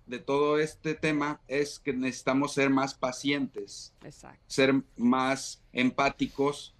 de 0.06 0.20
todo 0.20 0.58
este 0.58 0.96
tema 0.96 1.42
es 1.48 1.80
que 1.80 1.94
necesitamos 1.94 2.54
ser 2.54 2.70
más 2.70 2.94
pacientes, 2.94 3.94
ser 4.48 4.82
más 4.96 5.62
empáticos 5.74 6.74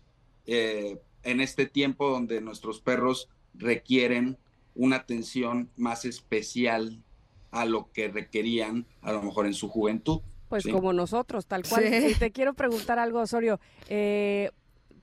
eh, 0.45 1.02
en 1.23 1.41
este 1.41 1.65
tiempo 1.65 2.10
donde 2.10 2.39
nuestros 2.39 2.80
perros 2.80 3.30
requieren 3.54 4.38
una 4.76 4.97
atención 4.97 5.69
más 5.76 6.06
especial 6.06 7.04
a 7.51 7.65
lo 7.65 7.91
que 7.91 8.07
requerían 8.07 8.86
a 9.01 9.12
lo 9.12 9.21
mejor 9.21 9.45
en 9.45 9.53
su 9.53 9.69
juventud. 9.69 10.21
Pues 10.49 10.65
como 10.65 10.93
nosotros, 10.93 11.45
tal 11.45 11.63
cual. 11.67 11.86
Y 12.10 12.15
te 12.15 12.31
quiero 12.31 12.53
preguntar 12.53 12.99
algo, 12.99 13.19
Osorio. 13.19 13.60
Eh, 13.89 14.49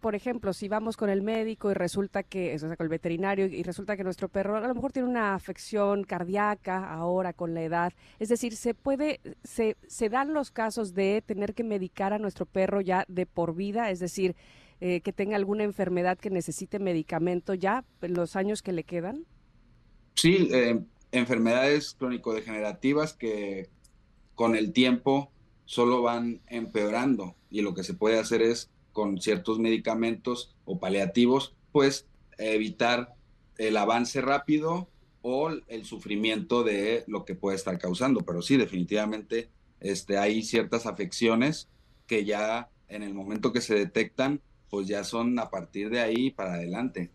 por 0.04 0.14
ejemplo, 0.14 0.52
si 0.52 0.68
vamos 0.68 0.98
con 0.98 1.09
el 1.09 1.22
médico 1.22 1.70
y 1.70 1.74
resulta 1.74 2.22
que, 2.22 2.54
o 2.54 2.59
sea, 2.59 2.76
con 2.76 2.85
el 2.85 2.90
veterinario 2.90 3.46
y 3.46 3.62
resulta 3.62 3.96
que 3.96 4.04
nuestro 4.04 4.28
perro 4.28 4.57
a 4.57 4.68
lo 4.68 4.74
mejor 4.74 4.92
tiene 4.92 5.09
una 5.09 5.35
afección 5.35 6.04
cardíaca 6.04 6.92
ahora 6.92 7.33
con 7.33 7.54
la 7.54 7.62
edad, 7.62 7.94
es 8.18 8.28
decir, 8.28 8.54
se 8.54 8.74
puede, 8.74 9.20
se, 9.44 9.78
se 9.87 10.11
dan 10.11 10.35
los 10.35 10.50
casos 10.50 10.92
de 10.92 11.22
tener 11.24 11.54
que 11.54 11.64
medicar 11.64 12.12
a 12.12 12.18
nuestro 12.18 12.44
perro 12.44 12.83
ya 12.83 13.07
de 13.09 13.24
por 13.24 13.54
vida, 13.54 13.90
es 13.90 13.98
decir, 13.98 14.37
eh, 14.83 15.00
que 15.00 15.14
tenga 15.14 15.37
alguna 15.37 15.64
enfermedad 15.64 16.18
que 16.18 16.28
necesite 16.28 16.78
medicamento 16.78 17.54
ya 17.54 17.87
en 18.02 18.12
los 18.12 18.37
años 18.37 18.61
que 18.61 18.72
le 18.72 18.85
quedan. 18.85 19.24
Sí, 20.16 20.48
eh, 20.52 20.80
enfermedades 21.14 21.94
crónico-degenerativas 21.98 23.12
que 23.12 23.68
con 24.35 24.57
el 24.57 24.72
tiempo 24.72 25.31
solo 25.64 26.03
van 26.03 26.40
empeorando 26.48 27.35
y 27.50 27.62
lo 27.62 27.74
que 27.74 27.85
se 27.85 27.94
puede 27.94 28.18
hacer 28.18 28.42
es 28.42 28.70
con 28.92 29.20
ciertos 29.20 29.59
medicamentos 29.59 30.55
o 30.64 30.79
paliativos, 30.79 31.55
pues 31.72 32.07
evitar 32.38 33.14
el 33.59 33.76
avance 33.76 34.20
rápido 34.20 34.88
o 35.22 35.49
el 35.49 35.84
sufrimiento 35.84 36.62
de 36.62 37.05
lo 37.07 37.24
que 37.24 37.34
puede 37.34 37.57
estar 37.57 37.78
causando. 37.78 38.20
Pero 38.20 38.43
sí, 38.43 38.57
definitivamente 38.57 39.49
este, 39.80 40.18
hay 40.18 40.43
ciertas 40.43 40.86
afecciones 40.86 41.68
que 42.07 42.24
ya 42.24 42.70
en 42.88 43.03
el 43.03 43.14
momento 43.14 43.53
que 43.53 43.61
se 43.61 43.74
detectan, 43.74 44.41
pues 44.70 44.86
ya 44.86 45.05
son 45.05 45.38
a 45.38 45.51
partir 45.51 45.91
de 45.91 46.01
ahí 46.01 46.30
para 46.30 46.55
adelante. 46.55 47.11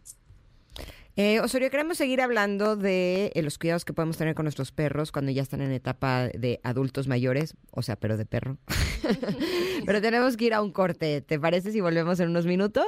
Eh, 1.16 1.42
Osorio, 1.42 1.70
queremos 1.70 1.98
seguir 1.98 2.22
hablando 2.22 2.76
de 2.76 3.32
eh, 3.36 3.42
los 3.42 3.58
cuidados 3.58 3.84
que 3.84 3.94
podemos 3.94 4.18
tener 4.18 4.36
con 4.36 4.46
nuestros 4.46 4.72
perros 4.72 5.12
cuando 5.12 5.32
ya 5.32 5.42
están 5.42 5.62
en 5.62 5.72
etapa 5.72 6.28
de 6.28 6.62
adultos 6.64 7.08
mayores, 7.08 7.56
o 7.72 7.82
sea, 7.82 7.98
pero 7.98 8.16
de 8.16 8.26
perro. 8.26 8.58
pero 9.86 10.02
tenemos 10.02 10.38
que 10.38 10.46
ir 10.46 10.54
a 10.54 10.62
un 10.62 10.72
corte. 10.72 11.22
¿Te 11.22 11.40
parece 11.40 11.72
si 11.72 11.82
volvemos 11.82 12.20
en 12.20 12.30
unos 12.30 12.46
minutos? 12.46 12.86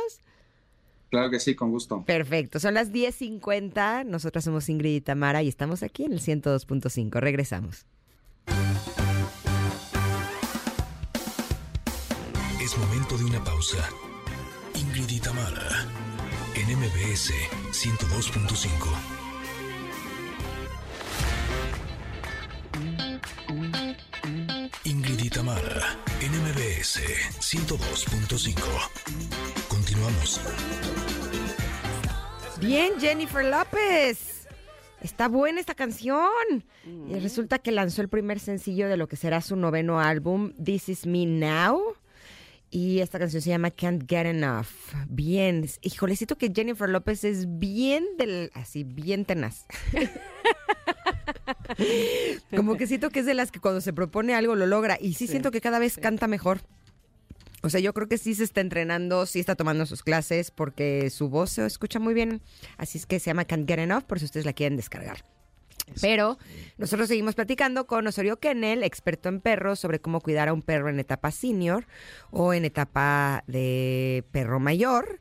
Claro 1.10 1.30
que 1.30 1.42
sí, 1.42 1.56
con 1.56 1.72
gusto. 1.72 2.06
Perfecto. 2.06 2.60
Son 2.60 2.74
las 2.74 2.94
10.50. 2.94 4.06
Nosotras 4.06 4.46
somos 4.46 4.70
Ingrid 4.70 4.96
y 4.96 5.02
Tamara 5.02 5.44
y 5.44 5.50
estamos 5.50 5.84
aquí 5.84 6.06
en 6.06 6.14
el 6.14 6.22
102.5. 6.22 7.20
Regresamos. 7.20 7.86
Es 12.64 12.78
momento 12.78 13.18
de 13.18 13.26
una 13.26 13.44
pausa. 13.44 13.90
Ingrid 14.76 15.10
y 15.10 15.20
Tamara 15.20 16.11
en 16.72 16.80
MBS 16.80 17.34
102.5. 17.72 18.70
Ingrid 24.86 25.24
y 25.24 25.30
Tamara 25.30 25.98
en 26.22 26.32
MBS 26.32 27.02
102.5. 27.40 28.56
Continuamos. 29.68 30.40
Bien, 32.62 32.94
Jennifer 33.00 33.44
López. 33.44 34.48
Está 35.02 35.28
buena 35.28 35.60
esta 35.60 35.76
canción. 35.76 36.64
Y 36.86 37.20
resulta 37.20 37.60
que 37.60 37.72
lanzó 37.72 38.02
el 38.02 38.08
primer 38.08 38.40
sencillo 38.40 38.88
de 38.88 38.96
lo 38.96 39.08
que 39.08 39.18
será 39.18 39.42
su 39.42 39.58
noveno 39.58 40.00
álbum, 40.00 40.54
This 40.64 40.88
Is 40.88 41.06
Me 41.06 41.26
Now. 41.26 41.96
Y 42.74 43.00
esta 43.00 43.20
canción 43.20 43.42
se 43.42 43.50
llama 43.50 43.70
Can't 43.70 44.10
Get 44.10 44.28
Enough. 44.28 44.68
Bien. 45.10 45.70
Híjole, 45.82 46.16
siento 46.16 46.38
que 46.38 46.54
Jennifer 46.56 46.88
López 46.88 47.26
es 47.26 47.60
bien 47.60 48.06
del. 48.18 48.50
así, 48.54 48.86
bien 48.86 49.26
tenaz. 49.26 49.66
Como 52.56 52.78
que 52.78 52.88
siento 52.88 53.10
que 53.10 53.20
es 53.20 53.26
de 53.26 53.34
las 53.34 53.52
que 53.52 53.60
cuando 53.60 53.82
se 53.82 53.92
propone 53.92 54.36
algo 54.36 54.56
lo 54.56 54.68
logra. 54.68 54.98
Y 55.00 55.16
sí, 55.16 55.28
siento 55.28 55.52
que 55.52 55.60
cada 55.60 55.80
vez 55.80 55.98
canta 55.98 56.28
mejor. 56.28 56.62
O 57.62 57.70
sea, 57.70 57.82
yo 57.82 57.94
creo 57.94 58.08
que 58.08 58.18
sí 58.18 58.36
se 58.36 58.46
está 58.46 58.62
entrenando, 58.62 59.26
sí 59.26 59.42
está 59.42 59.56
tomando 59.56 59.86
sus 59.86 60.02
clases 60.02 60.50
porque 60.50 61.10
su 61.10 61.28
voz 61.28 61.52
se 61.52 61.66
escucha 61.66 62.00
muy 62.00 62.14
bien. 62.14 62.42
Así 62.78 62.98
es 62.98 63.06
que 63.06 63.20
se 63.20 63.28
llama 63.28 63.44
Can't 63.44 63.68
Get 63.68 63.80
Enough 63.80 64.04
por 64.04 64.20
si 64.20 64.26
ustedes 64.26 64.46
la 64.46 64.54
quieren 64.54 64.78
descargar. 64.78 65.26
Pero 66.00 66.38
nosotros 66.78 67.08
seguimos 67.08 67.36
platicando 67.36 67.88
con 67.88 68.08
Osorio 68.08 68.40
Kennel, 68.40 68.84
experto 68.84 69.30
en 69.30 69.42
perros, 69.42 69.80
sobre 69.80 70.00
cómo 70.00 70.22
cuidar 70.22 70.48
a 70.48 70.54
un 70.54 70.62
perro 70.62 70.90
en 70.90 71.00
etapa 71.00 71.32
senior 71.32 71.88
o 72.32 72.54
en 72.54 72.66
etapa 72.66 73.44
de 73.48 74.24
perro 74.32 74.60
mayor. 74.60 75.20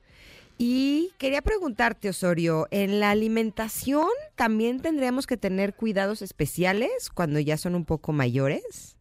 Y 0.63 1.13
quería 1.17 1.41
preguntarte, 1.41 2.11
Osorio, 2.11 2.69
¿en 2.71 3.01
la 3.01 3.11
alimentación 3.11 4.11
también 4.35 4.81
tendríamos 4.81 5.27
que 5.27 5.39
tener 5.39 5.75
cuidados 5.75 6.21
especiales 6.21 7.09
cuando 7.09 7.41
ya 7.41 7.57
son 7.57 7.75
un 7.75 7.87
poco 7.87 8.13
mayores? 8.13 8.97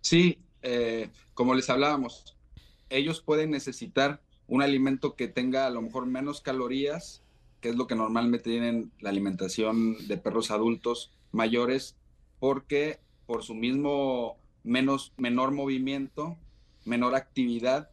Sí, 0.00 0.38
eh, 0.62 1.10
como 1.34 1.54
les 1.54 1.68
hablábamos, 1.68 2.34
ellos 2.88 3.20
pueden 3.20 3.50
necesitar 3.50 4.22
un 4.46 4.62
alimento 4.62 5.16
que 5.16 5.28
tenga 5.28 5.66
a 5.66 5.70
lo 5.70 5.82
mejor 5.82 6.06
menos 6.06 6.40
calorías, 6.40 7.22
que 7.60 7.70
es 7.70 7.76
lo 7.76 7.86
que 7.86 7.94
normalmente 7.94 8.50
tienen 8.50 8.90
la 9.00 9.10
alimentación 9.10 10.06
de 10.08 10.16
perros 10.16 10.50
adultos 10.50 11.12
mayores, 11.32 11.96
porque 12.38 13.00
por 13.26 13.42
su 13.42 13.54
mismo 13.54 14.36
menos, 14.62 15.12
menor 15.16 15.52
movimiento, 15.52 16.36
menor 16.84 17.14
actividad, 17.14 17.90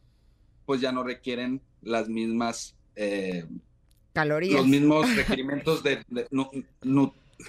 pues 0.66 0.80
ya 0.80 0.92
no 0.92 1.02
requieren 1.02 1.60
las 1.82 2.08
mismas 2.08 2.76
eh, 2.96 3.46
calorías. 4.12 4.60
Los 4.60 4.66
mismos 4.66 5.06
requerimientos 5.16 5.82
de, 5.82 6.04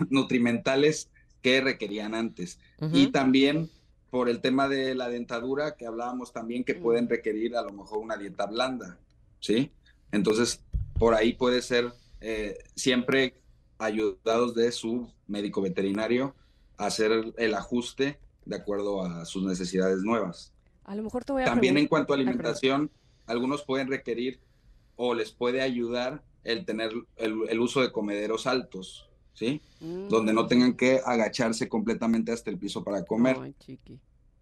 nutrimentales 0.09 1.09
que 1.41 1.61
requerían 1.61 2.15
antes. 2.15 2.59
Y 2.91 3.07
también 3.07 3.69
por 4.09 4.29
el 4.29 4.41
tema 4.41 4.67
de 4.67 4.95
la 4.95 5.09
dentadura 5.09 5.75
que 5.75 5.85
hablábamos 5.85 6.31
también 6.33 6.63
que 6.63 6.73
pueden 6.73 7.09
requerir 7.09 7.55
a 7.55 7.61
lo 7.61 7.71
mejor 7.71 7.99
una 7.99 8.17
dieta 8.17 8.45
blanda, 8.45 8.97
¿sí? 9.39 9.71
Entonces, 10.11 10.61
por 10.97 11.13
ahí 11.13 11.33
puede 11.33 11.61
ser 11.61 11.91
eh, 12.27 12.57
siempre 12.75 13.35
ayudados 13.77 14.55
de 14.55 14.71
su 14.71 15.07
médico 15.27 15.61
veterinario 15.61 16.33
a 16.75 16.87
hacer 16.87 17.11
el 17.37 17.53
ajuste 17.53 18.17
de 18.45 18.55
acuerdo 18.55 19.03
a 19.03 19.25
sus 19.25 19.43
necesidades 19.43 19.99
nuevas. 19.99 20.51
A 20.85 20.95
lo 20.95 21.03
mejor 21.03 21.23
te 21.23 21.33
voy 21.33 21.43
a 21.43 21.45
También 21.45 21.77
en 21.77 21.85
cuanto 21.87 22.13
a 22.13 22.15
alimentación, 22.15 22.89
algunos 23.27 23.61
pueden 23.61 23.89
requerir 23.89 24.39
o 24.95 25.13
les 25.13 25.31
puede 25.31 25.61
ayudar 25.61 26.23
el 26.43 26.65
tener 26.65 26.93
el, 27.17 27.59
uso 27.59 27.81
de 27.81 27.91
comederos 27.91 28.47
altos, 28.47 29.07
¿sí? 29.35 29.61
Donde 29.79 30.33
no 30.33 30.45
mm. 30.45 30.47
tengan 30.47 30.73
que 30.73 31.01
agacharse 31.05 31.69
completamente 31.69 32.31
hasta 32.31 32.49
el 32.49 32.57
piso 32.57 32.83
para 32.83 33.05
comer. 33.05 33.53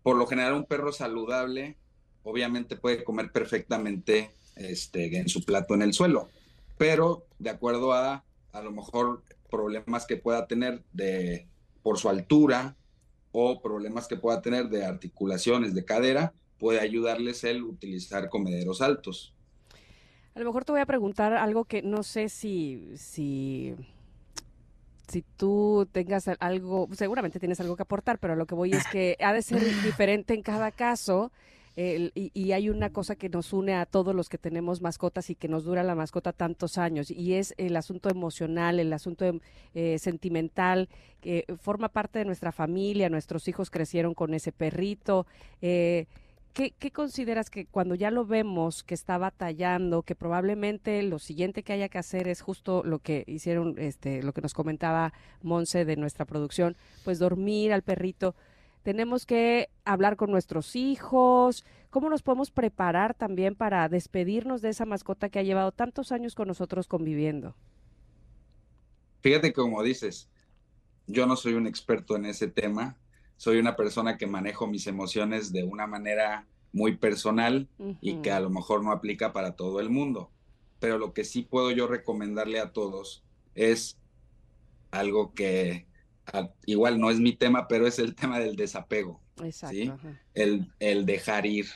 Por 0.04 0.16
lo 0.16 0.26
general, 0.26 0.54
un 0.54 0.66
perro 0.66 0.94
saludable 0.94 1.76
obviamente 2.24 2.78
puede 2.78 3.04
comer 3.04 3.30
perfectamente 3.34 4.32
este, 4.56 5.18
en 5.18 5.28
su 5.28 5.44
plato 5.44 5.74
en 5.74 5.82
el 5.82 5.94
suelo, 5.94 6.30
pero 6.78 7.26
de 7.40 7.50
acuerdo 7.50 7.94
a 7.94 8.24
a 8.54 8.62
lo 8.62 8.72
mejor 8.72 9.24
problemas 9.50 10.06
que 10.06 10.16
pueda 10.16 10.48
tener 10.48 10.84
de, 10.94 11.48
por 11.82 11.98
su 11.98 12.08
altura 12.08 12.76
o 13.32 13.62
problemas 13.62 14.08
que 14.08 14.16
pueda 14.16 14.42
tener 14.42 14.70
de 14.70 14.86
articulaciones, 14.86 15.74
de 15.74 15.84
cadera, 15.84 16.34
puede 16.60 16.80
ayudarles 16.80 17.44
el 17.44 17.64
utilizar 17.64 18.30
comederos 18.30 18.82
altos. 18.82 19.34
A 20.36 20.40
lo 20.40 20.46
mejor 20.46 20.66
te 20.66 20.72
voy 20.72 20.82
a 20.82 20.86
preguntar 20.86 21.34
algo 21.34 21.66
que 21.66 21.82
no 21.82 22.04
sé 22.04 22.30
si, 22.30 22.92
si, 22.96 23.76
si 25.08 25.24
tú 25.36 25.88
tengas 25.92 26.28
algo, 26.40 26.88
seguramente 26.94 27.40
tienes 27.40 27.60
algo 27.60 27.76
que 27.76 27.84
aportar, 27.84 28.20
pero 28.20 28.36
lo 28.36 28.46
que 28.46 28.56
voy 28.56 28.72
es 28.72 28.88
que 28.88 29.18
ha 29.20 29.34
de 29.34 29.42
ser 29.42 29.62
diferente 29.84 30.34
en 30.34 30.44
cada 30.44 30.72
caso. 30.72 31.32
Y, 31.76 32.52
hay 32.52 32.70
una 32.70 32.92
cosa 32.92 33.16
que 33.16 33.30
nos 33.30 33.52
une 33.52 33.74
a 33.74 33.86
todos 33.86 34.14
los 34.14 34.30
que 34.30 34.38
tenemos 34.38 34.82
mascotas 34.82 35.30
y 35.30 35.36
que 35.36 35.48
nos 35.48 35.64
dura 35.64 35.84
la 35.84 35.96
mascota 35.96 36.32
tantos 36.32 36.78
años, 36.78 37.10
y 37.10 37.34
es 37.34 37.56
el 37.58 37.76
asunto 37.76 38.10
emocional, 38.10 38.80
el 38.80 38.94
asunto 38.94 39.26
eh, 39.74 39.98
sentimental, 39.98 40.90
que 41.22 41.46
forma 41.62 41.90
parte 41.90 42.20
de 42.20 42.26
nuestra 42.26 42.52
familia, 42.52 43.10
nuestros 43.10 43.48
hijos 43.48 43.72
crecieron 43.72 44.14
con 44.14 44.34
ese 44.34 44.52
perrito. 44.52 45.26
Eh, 45.62 46.06
¿Qué, 46.54 46.92
consideras 46.92 47.50
que 47.50 47.66
cuando 47.66 47.96
ya 47.96 48.12
lo 48.12 48.28
vemos 48.28 48.84
que 48.84 48.94
está 48.94 49.18
batallando, 49.18 50.04
que 50.04 50.14
probablemente 50.14 51.02
lo 51.02 51.18
siguiente 51.18 51.64
que 51.64 51.74
haya 51.74 51.90
que 51.90 51.98
hacer 51.98 52.28
es 52.28 52.42
justo 52.42 52.84
lo 52.84 53.00
que 53.00 53.24
hicieron, 53.26 53.74
este, 53.80 54.22
lo 54.22 54.34
que 54.34 54.42
nos 54.42 54.54
comentaba 54.54 55.14
Monse 55.42 55.84
de 55.84 55.96
nuestra 55.96 56.26
producción, 56.26 56.78
pues 57.04 57.18
dormir 57.18 57.74
al 57.74 57.82
perrito? 57.82 58.36
Tenemos 58.84 59.26
que 59.26 59.70
hablar 59.86 60.18
con 60.18 60.30
nuestros 60.30 60.76
hijos. 60.76 61.66
¿Cómo 61.90 62.10
nos 62.10 62.22
podemos 62.22 62.52
preparar 62.52 63.14
también 63.14 63.56
para 63.56 63.88
despedirnos 63.88 64.62
de 64.62 64.70
esa 64.70 64.86
mascota 64.86 65.30
que 65.30 65.40
ha 65.40 65.44
llevado 65.44 65.72
tantos 65.72 66.12
años 66.12 66.36
con 66.36 66.50
nosotros 66.50 66.88
conviviendo? 66.88 67.56
Fíjate 69.22 69.54
como 69.54 69.82
dices, 69.84 70.30
yo 71.08 71.26
no 71.26 71.38
soy 71.38 71.54
un 71.54 71.66
experto 71.66 72.18
en 72.18 72.26
ese 72.26 72.48
tema, 72.48 72.98
soy 73.38 73.58
una 73.58 73.78
persona 73.78 74.18
que 74.18 74.28
manejo 74.28 74.68
mis 74.68 74.86
emociones 74.86 75.54
de 75.54 75.64
una 75.64 75.88
manera 75.88 76.46
muy 76.74 76.98
personal 76.98 77.70
y 78.02 78.16
que 78.16 78.32
a 78.32 78.42
lo 78.42 78.50
mejor 78.50 78.84
no 78.84 78.92
aplica 78.92 79.32
para 79.32 79.56
todo 79.56 79.80
el 79.80 79.90
mundo. 79.90 80.30
Pero 80.80 80.98
lo 80.98 81.14
que 81.14 81.24
sí 81.24 81.44
puedo 81.44 81.72
yo 81.72 81.88
recomendarle 81.88 82.60
a 82.60 82.74
todos 82.74 83.24
es 83.56 83.98
algo 84.92 85.34
que 85.34 85.88
igual 86.66 87.00
no 87.00 87.10
es 87.10 87.20
mi 87.20 87.34
tema, 87.34 87.68
pero 87.68 87.88
es 87.88 88.00
el 88.00 88.16
tema 88.16 88.40
del 88.40 88.56
desapego. 88.56 89.20
Exacto. 89.44 89.98
El, 90.34 90.72
el 90.80 91.06
dejar 91.06 91.46
ir, 91.46 91.68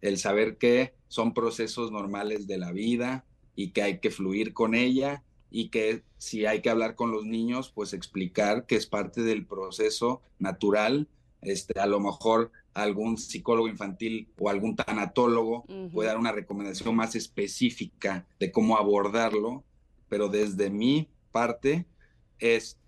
el 0.00 0.18
saber 0.18 0.56
que 0.56 0.94
son 1.08 1.34
procesos 1.34 1.90
normales 1.90 2.46
de 2.46 2.58
la 2.58 2.72
vida 2.72 3.24
y 3.54 3.70
que 3.70 3.82
hay 3.82 3.98
que 3.98 4.10
fluir 4.10 4.54
con 4.54 4.74
ella 4.74 5.22
y 5.50 5.68
que 5.68 6.02
si 6.16 6.46
hay 6.46 6.62
que 6.62 6.70
hablar 6.70 6.94
con 6.94 7.10
los 7.10 7.26
niños, 7.26 7.70
pues 7.74 7.92
explicar 7.92 8.66
que 8.66 8.76
es 8.76 8.86
parte 8.86 9.22
del 9.22 9.44
proceso 9.46 10.22
natural. 10.38 11.08
Este, 11.42 11.78
a 11.78 11.86
lo 11.86 12.00
mejor 12.00 12.52
algún 12.72 13.18
psicólogo 13.18 13.68
infantil 13.68 14.28
o 14.38 14.48
algún 14.48 14.76
tanatólogo 14.76 15.64
puede 15.92 16.08
dar 16.08 16.18
una 16.18 16.32
recomendación 16.32 16.96
más 16.96 17.14
específica 17.14 18.26
de 18.40 18.50
cómo 18.50 18.78
abordarlo, 18.78 19.64
pero 20.08 20.28
desde 20.28 20.70
mi 20.70 21.08
parte 21.32 21.84
es 22.38 22.78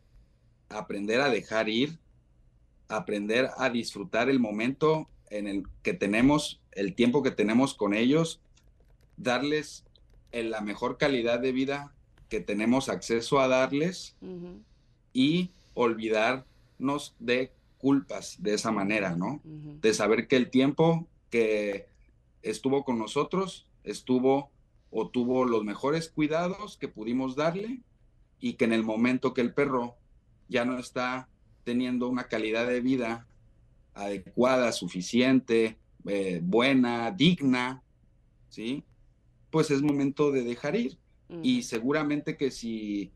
aprender 0.69 1.21
a 1.21 1.29
dejar 1.29 1.69
ir, 1.69 1.99
aprender 2.89 3.51
a 3.57 3.71
disfrutar 3.71 4.29
el 4.29 4.41
momento 4.41 5.09
en 5.31 5.47
el 5.47 5.65
que 5.83 5.95
tenemos, 5.95 6.61
el 6.73 6.95
tiempo 6.95 7.23
que 7.23 7.31
tenemos 7.31 7.75
con 7.75 7.95
ellos, 7.95 8.41
darles 9.17 9.85
la 10.33 10.61
mejor 10.61 10.99
calidad 10.99 11.41
de 11.41 11.53
vida 11.53 11.93
que 12.29 12.41
tenemos 12.41 12.89
acceso 12.89 13.41
a 13.41 13.49
darles 13.49 14.17
y 15.12 15.51
olvidarnos 15.75 17.15
de 17.19 17.53
culpas 17.79 18.43
de 18.43 18.55
esa 18.55 18.73
manera, 18.73 19.15
¿no? 19.15 19.41
De 19.45 19.95
saber 19.95 20.27
que 20.27 20.37
el 20.37 20.51
tiempo 20.51 21.07
que 21.31 21.87
estuvo 22.43 22.85
con 22.85 22.99
nosotros, 22.99 23.67
estuvo 23.85 24.51
o 24.91 25.09
tuvo 25.09 25.45
los 25.45 25.65
mejores 25.65 26.09
cuidados 26.09 26.77
que 26.77 26.89
pudimos 26.89 27.37
darle 27.37 27.81
y 28.41 28.55
que 28.55 28.65
en 28.65 28.73
el 28.73 28.85
momento 28.85 29.35
que 29.35 29.41
el 29.41 29.53
perro 29.53 29.97
ya 30.49 30.64
no 30.64 30.78
está 30.78 31.28
teniendo 31.64 32.09
una 32.09 32.24
calidad 32.24 32.66
de 32.66 32.80
vida 32.80 33.26
adecuada, 33.95 34.72
suficiente, 34.72 35.78
eh, 36.07 36.40
buena, 36.42 37.11
digna, 37.11 37.82
¿sí? 38.49 38.84
Pues 39.51 39.70
es 39.70 39.82
momento 39.82 40.30
de 40.30 40.45
dejar 40.45 40.76
ir. 40.76 40.99
Y 41.42 41.62
seguramente 41.62 42.36
que 42.36 42.51
si 42.51 43.11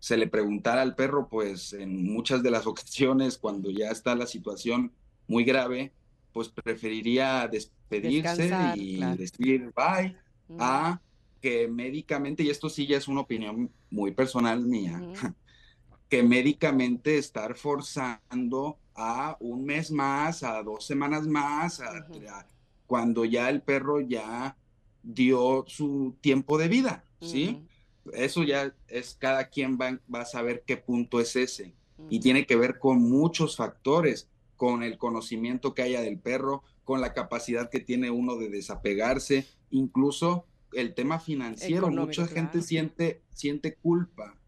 se 0.00 0.16
le 0.16 0.26
preguntara 0.26 0.82
al 0.82 0.96
perro, 0.96 1.28
pues 1.28 1.72
en 1.72 2.02
muchas 2.04 2.42
de 2.42 2.50
las 2.50 2.66
ocasiones, 2.66 3.38
cuando 3.38 3.70
ya 3.70 3.90
está 3.90 4.14
la 4.14 4.26
situación 4.26 4.92
muy 5.28 5.44
grave, 5.44 5.92
pues 6.32 6.48
preferiría 6.48 7.46
despedirse 7.48 8.50
y 8.76 9.00
decir 9.16 9.72
bye 9.74 10.16
a 10.58 11.00
que 11.40 11.68
médicamente, 11.68 12.42
y 12.42 12.50
esto 12.50 12.68
sí 12.68 12.86
ya 12.86 12.96
es 12.96 13.08
una 13.08 13.20
opinión 13.20 13.70
muy 13.90 14.12
personal 14.12 14.64
mía, 14.64 15.00
que 16.10 16.24
médicamente 16.24 17.18
estar 17.18 17.54
forzando 17.54 18.78
a 18.96 19.36
un 19.38 19.64
mes 19.64 19.92
más, 19.92 20.42
a 20.42 20.60
dos 20.62 20.84
semanas 20.84 21.26
más, 21.26 21.80
cuando 22.86 23.24
ya 23.24 23.48
el 23.48 23.62
perro 23.62 24.00
ya 24.00 24.56
dio 25.04 25.64
su 25.68 26.16
tiempo 26.20 26.58
de 26.58 26.68
vida, 26.68 27.04
¿sí? 27.22 27.64
Eso 28.12 28.42
ya 28.42 28.74
es 28.88 29.14
cada 29.18 29.48
quien 29.48 29.78
va, 29.78 30.00
va, 30.12 30.22
a 30.22 30.26
saber 30.26 30.64
qué 30.66 30.76
punto 30.76 31.20
es 31.20 31.36
ese. 31.36 31.74
Y 32.08 32.18
tiene 32.18 32.44
que 32.44 32.56
ver 32.56 32.80
con 32.80 33.00
muchos 33.00 33.56
factores, 33.56 34.28
con 34.56 34.82
el 34.82 34.98
conocimiento 34.98 35.74
que 35.74 35.82
haya 35.82 36.00
del 36.00 36.18
perro, 36.18 36.64
con 36.82 37.00
la 37.00 37.12
capacidad 37.12 37.70
que 37.70 37.78
tiene 37.78 38.10
uno 38.10 38.36
de 38.36 38.48
desapegarse, 38.48 39.46
incluso 39.70 40.46
el 40.72 40.94
tema 40.94 41.20
financiero. 41.20 41.88
Mucha 41.88 42.26
gente 42.26 42.62
siente, 42.62 43.22
siente 43.32 43.76
culpa 43.76 44.39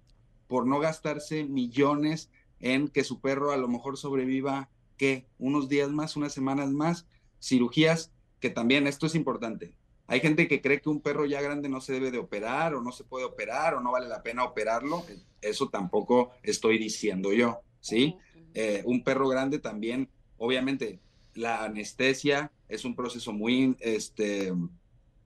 por 0.52 0.66
no 0.66 0.80
gastarse 0.80 1.44
millones 1.44 2.28
en 2.60 2.88
que 2.88 3.04
su 3.04 3.22
perro 3.22 3.52
a 3.52 3.56
lo 3.56 3.68
mejor 3.68 3.96
sobreviva, 3.96 4.68
¿qué? 4.98 5.24
Unos 5.38 5.70
días 5.70 5.88
más, 5.88 6.14
unas 6.14 6.34
semanas 6.34 6.68
más, 6.72 7.06
cirugías, 7.40 8.12
que 8.38 8.50
también 8.50 8.86
esto 8.86 9.06
es 9.06 9.14
importante. 9.14 9.74
Hay 10.08 10.20
gente 10.20 10.48
que 10.48 10.60
cree 10.60 10.82
que 10.82 10.90
un 10.90 11.00
perro 11.00 11.24
ya 11.24 11.40
grande 11.40 11.70
no 11.70 11.80
se 11.80 11.94
debe 11.94 12.10
de 12.10 12.18
operar 12.18 12.74
o 12.74 12.82
no 12.82 12.92
se 12.92 13.02
puede 13.02 13.24
operar 13.24 13.72
o 13.72 13.80
no 13.80 13.92
vale 13.92 14.08
la 14.08 14.22
pena 14.22 14.44
operarlo. 14.44 15.06
Eso 15.40 15.70
tampoco 15.70 16.32
estoy 16.42 16.76
diciendo 16.76 17.32
yo, 17.32 17.62
¿sí? 17.80 18.16
Eh, 18.52 18.82
un 18.84 19.02
perro 19.04 19.28
grande 19.28 19.58
también, 19.58 20.10
obviamente, 20.36 21.00
la 21.32 21.64
anestesia 21.64 22.52
es 22.68 22.84
un 22.84 22.94
proceso 22.94 23.32
muy 23.32 23.74
este, 23.80 24.52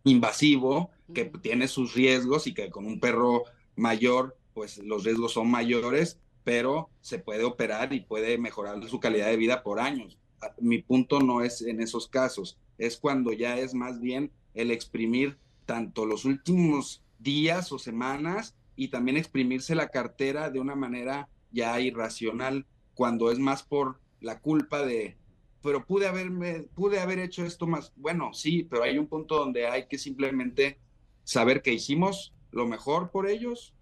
invasivo 0.05 0.93
que 1.13 1.25
tiene 1.25 1.67
sus 1.67 1.95
riesgos 1.95 2.47
y 2.47 2.55
que 2.55 2.71
con 2.71 2.87
un 2.87 3.01
perro 3.01 3.43
mayor 3.75 4.37
pues 4.57 4.79
los 4.79 5.05
riesgos 5.05 5.35
son 5.35 5.51
mayores, 5.51 6.19
pero 6.43 6.89
se 7.03 7.19
puede 7.19 7.45
operar 7.45 7.93
y 7.93 8.01
puede 8.01 8.39
mejorar 8.39 8.83
su 8.89 9.01
calidad 9.01 9.27
de 9.27 9.37
vida 9.37 9.63
por 9.63 9.79
años. 9.79 10.19
Ah, 10.41 10.55
mi 10.59 10.81
punto 10.81 11.21
no 11.21 11.43
es 11.43 11.61
en 11.61 11.83
esos 11.83 12.09
casos, 12.09 12.57
es 12.79 12.97
cuando 12.97 13.35
ya 13.35 13.59
es 13.59 13.75
más 13.75 14.01
bien 14.01 14.33
el 14.55 14.71
exprimir 14.71 15.37
tanto 15.67 16.07
los 16.07 16.25
últimos 16.25 17.03
días 17.19 17.71
o 17.71 17.79
semanas 17.79 18.57
y 18.77 18.89
también 18.89 19.19
exprimirse 19.19 19.75
la 19.75 19.89
cartera 19.89 20.49
de 20.49 20.59
una 20.59 20.75
manera 20.75 21.29
ya 21.53 21.79
irracional, 21.79 22.65
cuando 22.95 23.31
es 23.31 23.39
más 23.39 23.63
por 23.63 24.01
la 24.23 24.41
culpa 24.41 24.87
de, 24.87 25.19
pero 25.63 25.85
pude 25.85 26.07
haberme, 26.07 26.63
pude 26.75 26.99
haber 26.99 27.19
hecho 27.19 27.45
esto 27.45 27.67
más. 27.67 27.93
Bueno, 27.95 28.33
sí, 28.33 28.63
pero 28.63 28.85
hay 28.85 28.97
un 28.97 29.07
punto 29.07 29.37
donde 29.37 29.67
hay 29.67 29.87
que 29.87 29.99
simplemente 29.99 30.79
saber 31.25 31.61
que 31.61 31.75
hicimos 31.75 32.33
lo 32.53 32.67
mejor 32.67 33.11
por 33.11 33.29
ellos 33.29 33.75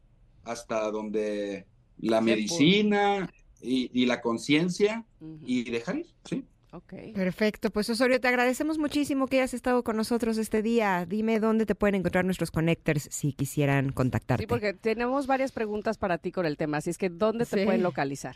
hasta 0.44 0.90
donde 0.90 1.66
la 1.98 2.20
medicina 2.20 3.32
y, 3.60 4.06
la 4.06 4.20
conciencia 4.20 5.04
y 5.42 5.70
dejar 5.70 5.98
ir, 5.98 6.06
¿sí? 6.24 6.44
Okay. 6.74 7.12
Perfecto, 7.12 7.70
pues 7.70 7.88
Osorio, 7.88 8.20
te 8.20 8.26
agradecemos 8.26 8.78
muchísimo 8.78 9.28
que 9.28 9.36
hayas 9.36 9.54
estado 9.54 9.84
con 9.84 9.96
nosotros 9.96 10.38
este 10.38 10.60
día. 10.60 11.06
Dime 11.06 11.38
dónde 11.38 11.66
te 11.66 11.76
pueden 11.76 11.94
encontrar 11.94 12.24
nuestros 12.24 12.50
connectors 12.50 13.06
si 13.12 13.32
quisieran 13.32 13.92
contactarte. 13.92 14.42
Sí, 14.42 14.48
porque 14.48 14.74
tenemos 14.74 15.28
varias 15.28 15.52
preguntas 15.52 15.98
para 15.98 16.18
ti 16.18 16.32
con 16.32 16.46
el 16.46 16.56
tema, 16.56 16.78
así 16.78 16.90
es 16.90 16.98
que 16.98 17.10
¿dónde 17.10 17.46
te 17.46 17.64
pueden 17.64 17.84
localizar? 17.84 18.34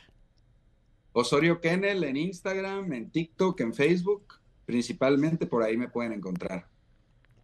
Osorio 1.12 1.60
Kennel 1.60 2.04
en 2.04 2.16
Instagram, 2.16 2.92
en 2.92 3.10
TikTok, 3.10 3.60
en 3.60 3.74
Facebook, 3.74 4.34
principalmente 4.64 5.46
por 5.46 5.64
ahí 5.64 5.76
me 5.76 5.88
pueden 5.88 6.12
encontrar. 6.12 6.68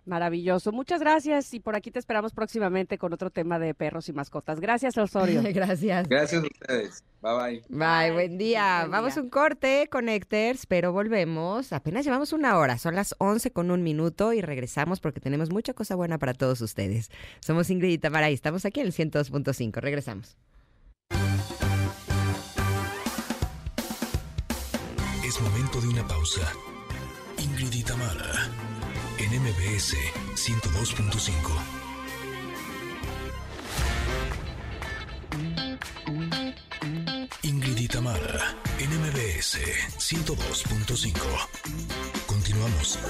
Maravilloso. 0.07 0.71
Muchas 0.71 1.01
gracias 1.01 1.55
y 1.55 1.61
por 1.61 1.77
aquí 1.77 1.91
te 1.91 1.99
esperamos 1.99 2.33
próximamente 2.33 2.99
con 2.99 3.13
otro 3.15 3.31
tema 3.31 3.59
de 3.59 3.73
perros 3.73 4.09
y 4.09 4.13
mascotas. 4.13 4.61
Gracias, 4.61 4.99
Osorio. 4.99 5.43
gracias. 5.55 6.09
Gracias 6.09 6.43
a 6.43 6.47
ustedes. 6.47 7.05
Bye 7.23 7.33
bye. 7.33 7.63
Bye, 7.71 8.13
buen 8.13 8.37
día. 8.37 8.87
Vamos 8.91 9.17
a 9.17 9.23
un 9.23 9.31
corte, 9.31 9.89
Connectors, 9.91 10.67
pero 10.67 10.93
volvemos. 10.93 11.73
Apenas 11.73 12.05
llevamos 12.05 12.35
una 12.35 12.59
hora. 12.59 12.77
Son 12.77 12.95
las 12.95 13.15
11 13.19 13.51
con 13.51 13.71
un 13.71 13.83
minuto 13.83 14.35
y 14.35 14.43
regresamos 14.43 15.01
porque 15.01 15.21
tenemos 15.21 15.51
mucha 15.51 15.73
cosa 15.73 15.95
buena 15.95 16.19
para 16.19 16.35
todos 16.35 16.61
ustedes. 16.61 17.11
Somos 17.41 17.71
Ingrid 17.71 17.93
y 17.93 17.99
Tamara 17.99 18.31
y 18.31 18.35
estamos 18.35 18.67
aquí 18.67 18.81
en 18.81 18.87
el 18.87 18.93
102.5. 18.93 19.81
Regresamos. 19.81 20.37
Es 25.25 25.41
momento 25.41 25.81
de 25.81 25.89
una 25.89 26.07
pausa. 26.07 26.43
En 29.35 29.43
MBS 29.43 29.97
102.5. 30.37 31.29
Ingrid 37.43 37.79
y 37.79 37.89
Tamara, 37.89 38.55
en 38.79 38.91
MBS 38.91 39.59
102.5. 39.99 41.49
Continuamos. 42.27 43.01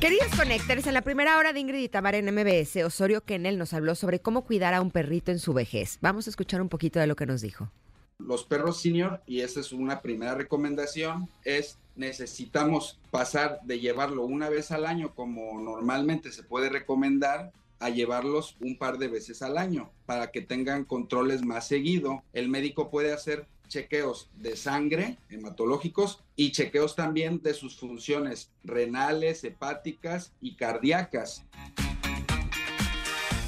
Queridos 0.00 0.28
conectores, 0.34 0.86
en 0.86 0.94
la 0.94 1.02
primera 1.02 1.36
hora 1.36 1.52
de 1.52 1.60
Ingrid 1.60 1.82
y 1.82 1.88
Tamara 1.90 2.16
en 2.16 2.34
MBS, 2.34 2.84
Osorio 2.86 3.22
Kennel 3.22 3.58
nos 3.58 3.74
habló 3.74 3.96
sobre 3.96 4.20
cómo 4.20 4.46
cuidar 4.46 4.72
a 4.72 4.80
un 4.80 4.90
perrito 4.90 5.30
en 5.30 5.40
su 5.40 5.52
vejez. 5.52 5.98
Vamos 6.00 6.26
a 6.26 6.30
escuchar 6.30 6.62
un 6.62 6.70
poquito 6.70 6.98
de 7.00 7.06
lo 7.06 7.16
que 7.16 7.26
nos 7.26 7.42
dijo. 7.42 7.70
Los 8.18 8.44
perros 8.44 8.80
senior, 8.80 9.22
y 9.26 9.40
esa 9.40 9.60
es 9.60 9.72
una 9.72 10.02
primera 10.02 10.34
recomendación, 10.34 11.28
es 11.44 11.78
necesitamos 11.94 12.98
pasar 13.10 13.60
de 13.64 13.80
llevarlo 13.80 14.24
una 14.24 14.48
vez 14.48 14.70
al 14.70 14.86
año 14.86 15.14
como 15.14 15.60
normalmente 15.60 16.30
se 16.32 16.42
puede 16.42 16.68
recomendar 16.68 17.52
a 17.80 17.90
llevarlos 17.90 18.56
un 18.60 18.76
par 18.76 18.98
de 18.98 19.08
veces 19.08 19.40
al 19.42 19.56
año 19.56 19.90
para 20.04 20.30
que 20.30 20.42
tengan 20.42 20.84
controles 20.84 21.44
más 21.44 21.68
seguido. 21.68 22.22
El 22.32 22.48
médico 22.48 22.90
puede 22.90 23.12
hacer 23.12 23.46
chequeos 23.68 24.28
de 24.36 24.56
sangre 24.56 25.18
hematológicos 25.30 26.20
y 26.34 26.52
chequeos 26.52 26.96
también 26.96 27.40
de 27.42 27.54
sus 27.54 27.78
funciones 27.78 28.50
renales, 28.64 29.44
hepáticas 29.44 30.32
y 30.40 30.56
cardíacas. 30.56 31.44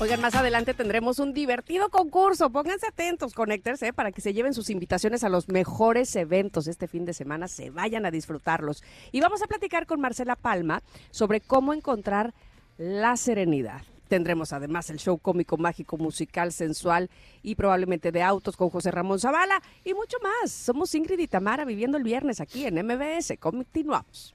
Oigan, 0.01 0.23
más 0.23 0.35
adelante 0.35 0.73
tendremos 0.73 1.19
un 1.19 1.35
divertido 1.35 1.91
concurso. 1.91 2.49
Pónganse 2.49 2.87
atentos, 2.87 3.35
Connectors, 3.35 3.83
¿eh? 3.83 3.93
para 3.93 4.13
que 4.13 4.23
se 4.23 4.33
lleven 4.33 4.55
sus 4.55 4.71
invitaciones 4.71 5.25
a 5.25 5.29
los 5.29 5.51
mejores 5.51 6.17
eventos 6.17 6.69
este 6.69 6.89
fin 6.89 7.05
de 7.05 7.13
semana. 7.13 7.49
Se 7.49 7.69
vayan 7.69 8.07
a 8.07 8.11
disfrutarlos. 8.11 8.83
Y 9.13 9.21
vamos 9.21 9.43
a 9.43 9.47
platicar 9.47 9.85
con 9.85 10.01
Marcela 10.01 10.37
Palma 10.37 10.83
sobre 11.11 11.43
cómo 11.43 11.75
encontrar 11.75 12.33
la 12.79 13.15
serenidad. 13.19 13.83
Tendremos 14.09 14.55
además 14.55 14.89
el 14.89 14.99
show 14.99 15.19
cómico, 15.19 15.59
mágico, 15.59 15.99
musical, 15.99 16.51
sensual 16.51 17.11
y 17.43 17.55
probablemente 17.57 18.11
de 18.11 18.23
autos 18.23 18.57
con 18.57 18.71
José 18.71 18.91
Ramón 18.91 19.21
Zavala 19.21 19.61
y 19.85 19.93
mucho 19.93 20.17
más. 20.23 20.51
Somos 20.51 20.95
Ingrid 20.95 21.19
y 21.19 21.29
Tamara 21.29 21.67
viviendo 21.67 21.99
el 21.99 22.05
viernes 22.05 22.41
aquí 22.41 22.65
en 22.65 22.77
MBS. 22.87 23.35
Continuamos. 23.39 24.35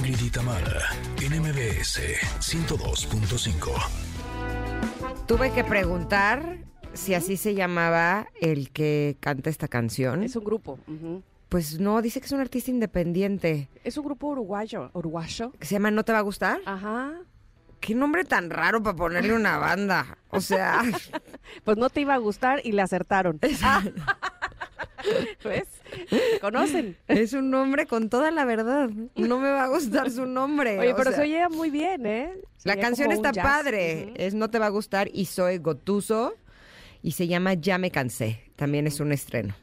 Ingrid 0.00 0.22
y 0.22 0.30
Tamara, 0.30 0.80
en 1.20 1.42
MBS 1.42 2.00
102.5. 2.40 3.70
Tuve 5.28 5.52
que 5.52 5.62
preguntar 5.62 6.56
si 6.94 7.12
así 7.12 7.36
se 7.36 7.54
llamaba 7.54 8.28
el 8.40 8.70
que 8.70 9.18
canta 9.20 9.50
esta 9.50 9.68
canción. 9.68 10.22
Es 10.22 10.36
un 10.36 10.44
grupo. 10.44 10.78
Pues 11.50 11.80
no, 11.80 12.00
dice 12.00 12.18
que 12.18 12.26
es 12.26 12.32
un 12.32 12.40
artista 12.40 12.70
independiente. 12.70 13.68
Es 13.84 13.98
un 13.98 14.06
grupo 14.06 14.28
uruguayo. 14.28 14.90
¿Uruguayo? 14.94 15.52
Que 15.58 15.66
se 15.66 15.74
llama 15.74 15.90
¿No 15.90 16.02
te 16.02 16.12
va 16.12 16.20
a 16.20 16.22
gustar? 16.22 16.62
Ajá. 16.64 17.12
Qué 17.80 17.94
nombre 17.94 18.24
tan 18.24 18.48
raro 18.48 18.82
para 18.82 18.96
ponerle 18.96 19.34
una 19.34 19.58
banda. 19.58 20.16
O 20.30 20.40
sea. 20.40 20.82
pues 21.64 21.76
no 21.76 21.90
te 21.90 22.00
iba 22.00 22.14
a 22.14 22.18
gustar 22.18 22.62
y 22.64 22.72
le 22.72 22.80
acertaron. 22.80 23.38
¿Ves? 25.44 25.68
¿Conocen? 26.40 26.96
Es 27.08 27.32
un 27.32 27.50
nombre 27.50 27.86
con 27.86 28.08
toda 28.08 28.30
la 28.30 28.44
verdad. 28.44 28.90
No 29.16 29.38
me 29.38 29.50
va 29.50 29.64
a 29.64 29.68
gustar 29.68 30.10
su 30.10 30.26
nombre. 30.26 30.78
Oye, 30.78 30.94
pero 30.94 31.12
se 31.12 31.22
oye 31.22 31.48
muy 31.48 31.70
bien, 31.70 32.06
¿eh? 32.06 32.32
la 32.64 32.76
canción 32.76 33.12
está 33.12 33.32
padre. 33.32 34.12
Es 34.16 34.34
No 34.34 34.50
te 34.50 34.58
va 34.58 34.66
a 34.66 34.70
gustar 34.70 35.08
y 35.12 35.26
soy 35.26 35.58
Gotuso. 35.58 36.34
Y 37.02 37.12
se 37.12 37.26
llama 37.26 37.54
Ya 37.54 37.78
me 37.78 37.90
cansé. 37.90 38.44
También 38.56 38.86
es 38.86 39.00
un 39.00 39.12
estreno. 39.12 39.54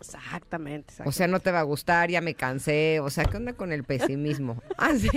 Exactamente, 0.00 0.94
O 1.04 1.12
sea, 1.12 1.26
no 1.26 1.40
te 1.40 1.50
va 1.50 1.60
a 1.60 1.64
gustar, 1.64 2.10
ya 2.10 2.20
me 2.20 2.34
cansé. 2.34 3.00
O 3.00 3.10
sea, 3.10 3.24
¿qué 3.24 3.36
onda 3.36 3.52
con 3.52 3.72
el 3.72 3.84
pesimismo? 3.84 4.62
Así. 4.76 5.08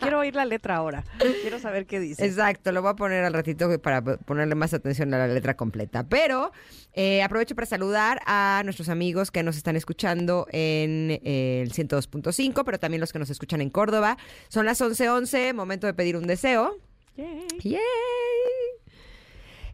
Quiero 0.00 0.20
oír 0.20 0.34
la 0.34 0.44
letra 0.44 0.76
ahora. 0.76 1.04
Quiero 1.18 1.58
saber 1.58 1.86
qué 1.86 2.00
dice. 2.00 2.24
Exacto, 2.24 2.72
lo 2.72 2.82
voy 2.82 2.92
a 2.92 2.94
poner 2.94 3.24
al 3.24 3.32
ratito 3.32 3.78
para 3.80 4.02
ponerle 4.02 4.54
más 4.54 4.74
atención 4.74 5.12
a 5.14 5.18
la 5.18 5.28
letra 5.28 5.56
completa. 5.56 6.04
Pero 6.08 6.52
eh, 6.94 7.22
aprovecho 7.22 7.54
para 7.54 7.66
saludar 7.66 8.20
a 8.26 8.62
nuestros 8.64 8.88
amigos 8.88 9.30
que 9.30 9.42
nos 9.42 9.56
están 9.56 9.76
escuchando 9.76 10.46
en 10.50 11.10
eh, 11.22 11.62
el 11.62 11.72
102.5, 11.72 12.62
pero 12.64 12.78
también 12.78 13.00
los 13.00 13.12
que 13.12 13.18
nos 13.18 13.30
escuchan 13.30 13.60
en 13.60 13.70
Córdoba. 13.70 14.16
Son 14.48 14.64
las 14.66 14.80
11:11, 14.80 15.54
momento 15.54 15.86
de 15.86 15.94
pedir 15.94 16.16
un 16.16 16.26
deseo. 16.26 16.78
Yay. 17.16 17.46
Yay. 17.62 17.80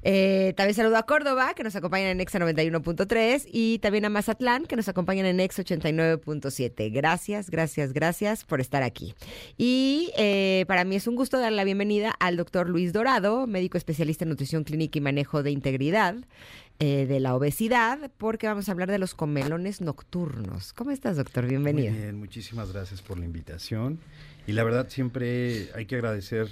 Eh, 0.02 0.54
también 0.56 0.74
saludo 0.74 0.96
a 0.96 1.04
Córdoba, 1.04 1.54
que 1.54 1.62
nos 1.62 1.76
acompañan 1.76 2.08
en 2.08 2.20
Exa 2.20 2.38
91.3, 2.38 3.46
y 3.52 3.78
también 3.80 4.04
a 4.04 4.08
Mazatlán, 4.10 4.66
que 4.66 4.76
nos 4.76 4.88
acompañan 4.88 5.26
en 5.26 5.40
Exa 5.40 5.62
89.7. 5.62 6.92
Gracias, 6.92 7.50
gracias, 7.50 7.92
gracias 7.92 8.44
por 8.44 8.60
estar 8.60 8.82
aquí. 8.82 9.14
Y 9.58 10.10
eh, 10.16 10.64
para 10.68 10.84
mí 10.84 10.96
es 10.96 11.06
un 11.06 11.16
gusto 11.16 11.38
dar 11.38 11.52
la 11.52 11.64
bienvenida 11.64 12.14
al 12.18 12.36
doctor 12.36 12.68
Luis 12.68 12.92
Dorado, 12.92 13.46
médico 13.46 13.76
especialista 13.76 14.24
en 14.24 14.30
nutrición 14.30 14.64
clínica 14.64 14.98
y 14.98 15.02
manejo 15.02 15.42
de 15.42 15.50
integridad 15.50 16.16
eh, 16.78 17.04
de 17.06 17.20
la 17.20 17.34
obesidad, 17.34 18.10
porque 18.16 18.46
vamos 18.46 18.68
a 18.68 18.72
hablar 18.72 18.90
de 18.90 18.98
los 18.98 19.14
comelones 19.14 19.82
nocturnos. 19.82 20.72
¿Cómo 20.72 20.92
estás, 20.92 21.18
doctor? 21.18 21.46
Bienvenido. 21.46 21.92
Muy 21.92 22.00
bien, 22.00 22.18
muchísimas 22.18 22.72
gracias 22.72 23.02
por 23.02 23.18
la 23.18 23.26
invitación. 23.26 23.98
Y 24.46 24.52
la 24.52 24.64
verdad 24.64 24.88
siempre 24.88 25.68
hay 25.74 25.84
que 25.84 25.96
agradecer 25.96 26.48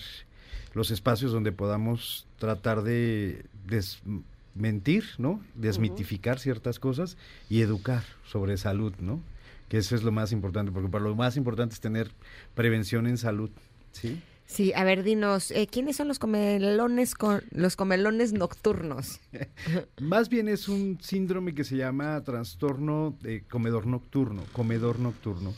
los 0.79 0.93
espacios 0.93 1.33
donde 1.33 1.51
podamos 1.51 2.27
tratar 2.39 2.83
de 2.83 3.45
desmentir, 3.67 5.05
¿no? 5.19 5.43
Desmitificar 5.57 6.39
ciertas 6.39 6.79
cosas 6.79 7.17
y 7.51 7.63
educar 7.63 8.05
sobre 8.25 8.57
salud, 8.57 8.95
¿no? 9.01 9.21
Que 9.69 9.79
eso 9.79 9.97
es 9.97 10.05
lo 10.05 10.13
más 10.13 10.31
importante, 10.31 10.71
porque 10.71 10.89
para 10.89 11.05
lo 11.05 11.17
más 11.17 11.37
importante 11.37 11.75
es 11.75 11.81
tener 11.81 12.13
prevención 12.55 13.09
en 13.09 13.19
salud, 13.19 13.51
¿sí? 13.91 14.23
Sí, 14.47 14.73
a 14.73 14.85
ver, 14.85 15.03
dinos, 15.03 15.51
eh, 15.51 15.67
¿quiénes 15.71 15.97
son 15.97 16.07
los 16.07 16.21
comelones 16.21 17.15
con 17.17 17.43
los 17.51 17.75
comelones 17.75 18.33
nocturnos? 18.33 19.21
Más 20.01 20.31
bien 20.31 20.49
es 20.49 20.69
un 20.69 20.99
síndrome 21.03 21.55
que 21.55 21.65
se 21.65 21.77
llama 21.77 22.23
trastorno 22.23 23.15
de 23.21 23.43
comedor 23.43 23.87
nocturno, 23.87 24.45
comedor 24.53 25.01
nocturno. 25.01 25.53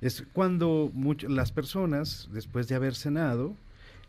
Es 0.00 0.24
cuando 0.32 0.90
las 1.28 1.52
personas, 1.52 2.28
después 2.32 2.66
de 2.66 2.74
haber 2.74 2.96
cenado, 2.96 3.54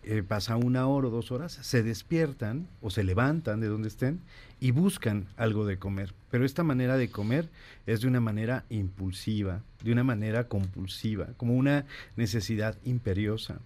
eh, 0.08 0.24
pasa 0.24 0.56
una 0.56 0.88
hora 0.88 1.08
o 1.08 1.12
dos 1.12 1.32
horas, 1.32 1.53
se 1.53 1.82
despiertan 1.82 2.68
o 2.82 2.89
se 2.89 3.03
levantan 3.03 3.60
de 3.60 3.68
donde 3.68 3.88
estén 3.88 4.22
y 4.60 4.72
buscan 4.72 5.26
algo 5.36 5.66
de 5.66 5.78
comer. 5.78 6.14
Pero 6.32 6.45
esta 6.45 6.64
manera 6.64 6.97
de 6.97 7.10
comer 7.10 7.49
es 7.86 8.01
de 8.01 8.08
una 8.08 8.20
manera 8.20 8.66
impulsiva, 8.70 9.64
de 9.84 9.91
una 9.91 10.03
manera 10.03 10.47
compulsiva, 10.47 11.30
como 11.38 11.56
una 11.56 11.86
necesidad 12.16 12.78
imperiosa. 12.84 13.60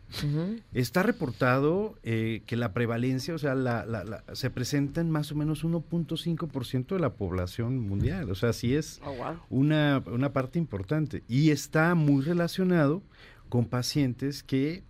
Está 0.73 1.03
reportado 1.03 1.97
eh, 2.03 2.41
que 2.45 2.55
la 2.55 2.73
prevalencia, 2.73 3.33
o 3.33 3.37
sea, 3.37 3.55
la, 3.55 4.23
se 4.33 4.49
presenta 4.49 5.01
en 5.01 5.09
más 5.09 5.31
o 5.31 5.35
menos 5.35 5.63
1.5% 5.63 6.87
de 6.87 6.99
la 6.99 7.13
población 7.13 7.79
mundial. 7.79 8.29
O 8.31 8.35
sea, 8.35 8.53
sí 8.53 8.75
es 8.75 9.01
oh, 9.05 9.35
una, 9.49 10.03
una 10.07 10.33
parte 10.33 10.59
importante. 10.59 11.23
Y 11.27 11.51
está 11.51 11.95
muy 11.95 12.23
relacionado 12.23 13.01
con 13.49 13.65
pacientes 13.65 14.43
que 14.43 14.83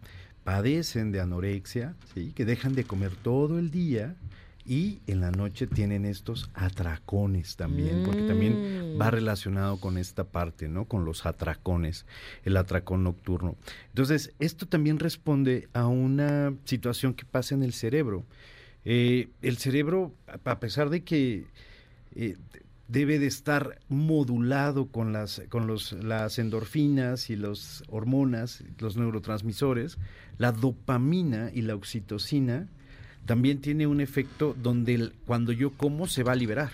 padecen 0.44 1.12
de 1.12 1.22
anorexia, 1.22 1.96
¿sí? 2.14 2.32
que 2.36 2.46
dejan 2.46 2.74
de 2.74 2.84
comer 2.84 3.12
todo 3.16 3.60
el 3.60 3.72
día 3.72 4.16
y 4.70 5.00
en 5.08 5.20
la 5.20 5.32
noche 5.32 5.66
tienen 5.66 6.06
estos 6.06 6.52
atracones 6.54 7.56
también, 7.56 8.04
porque 8.06 8.22
también 8.22 8.98
va 9.02 9.08
mm. 9.08 9.12
relacionado 9.12 9.80
con 9.80 9.98
esta 9.98 10.26
parte, 10.26 10.68
¿no? 10.68 10.86
Con 10.86 11.06
los 11.06 11.26
atracones, 11.26 12.06
el 12.44 12.56
atracón 12.56 13.04
nocturno. 13.04 13.56
Entonces, 13.88 14.32
esto 14.38 14.68
también 14.68 15.00
responde 15.00 15.70
a 15.74 15.88
una 15.88 16.54
situación 16.66 17.16
que 17.16 17.26
pasa 17.26 17.56
en 17.56 17.64
el 17.64 17.74
cerebro. 17.74 18.26
Eh, 18.86 19.30
el 19.42 19.58
cerebro, 19.58 20.14
a 20.46 20.60
pesar 20.60 20.92
de 20.92 21.04
que 21.04 21.46
eh, 22.14 22.38
debe 22.90 23.20
de 23.20 23.28
estar 23.28 23.80
modulado 23.88 24.88
con 24.88 25.14
las, 25.14 25.44
con 25.50 25.68
los, 25.68 25.94
las 25.94 26.40
endorfinas 26.40 27.30
y 27.30 27.36
las 27.36 27.84
hormonas, 27.88 28.64
los 28.80 28.98
neurotransmisores, 28.98 30.00
la 30.40 30.52
dopamina 30.52 31.52
y 31.54 31.62
la 31.62 31.76
oxitocina 31.76 32.68
también 33.26 33.62
tiene 33.62 33.86
un 33.86 34.02
efecto 34.02 34.56
donde 34.60 35.12
cuando 35.28 35.52
yo 35.52 35.70
como 35.72 36.08
se 36.08 36.24
va 36.24 36.32
a 36.32 36.36
liberar. 36.36 36.72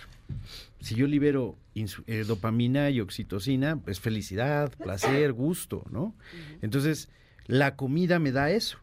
Si 0.80 0.96
yo 0.96 1.06
libero 1.06 1.58
eh, 1.76 2.24
dopamina 2.26 2.90
y 2.90 3.02
oxitocina, 3.02 3.82
es 3.86 4.00
felicidad, 4.00 4.72
placer, 4.72 5.34
gusto, 5.34 5.84
¿no? 5.92 6.16
Entonces, 6.62 7.10
la 7.46 7.76
comida 7.76 8.20
me 8.20 8.32
da 8.32 8.52
eso. 8.52 8.78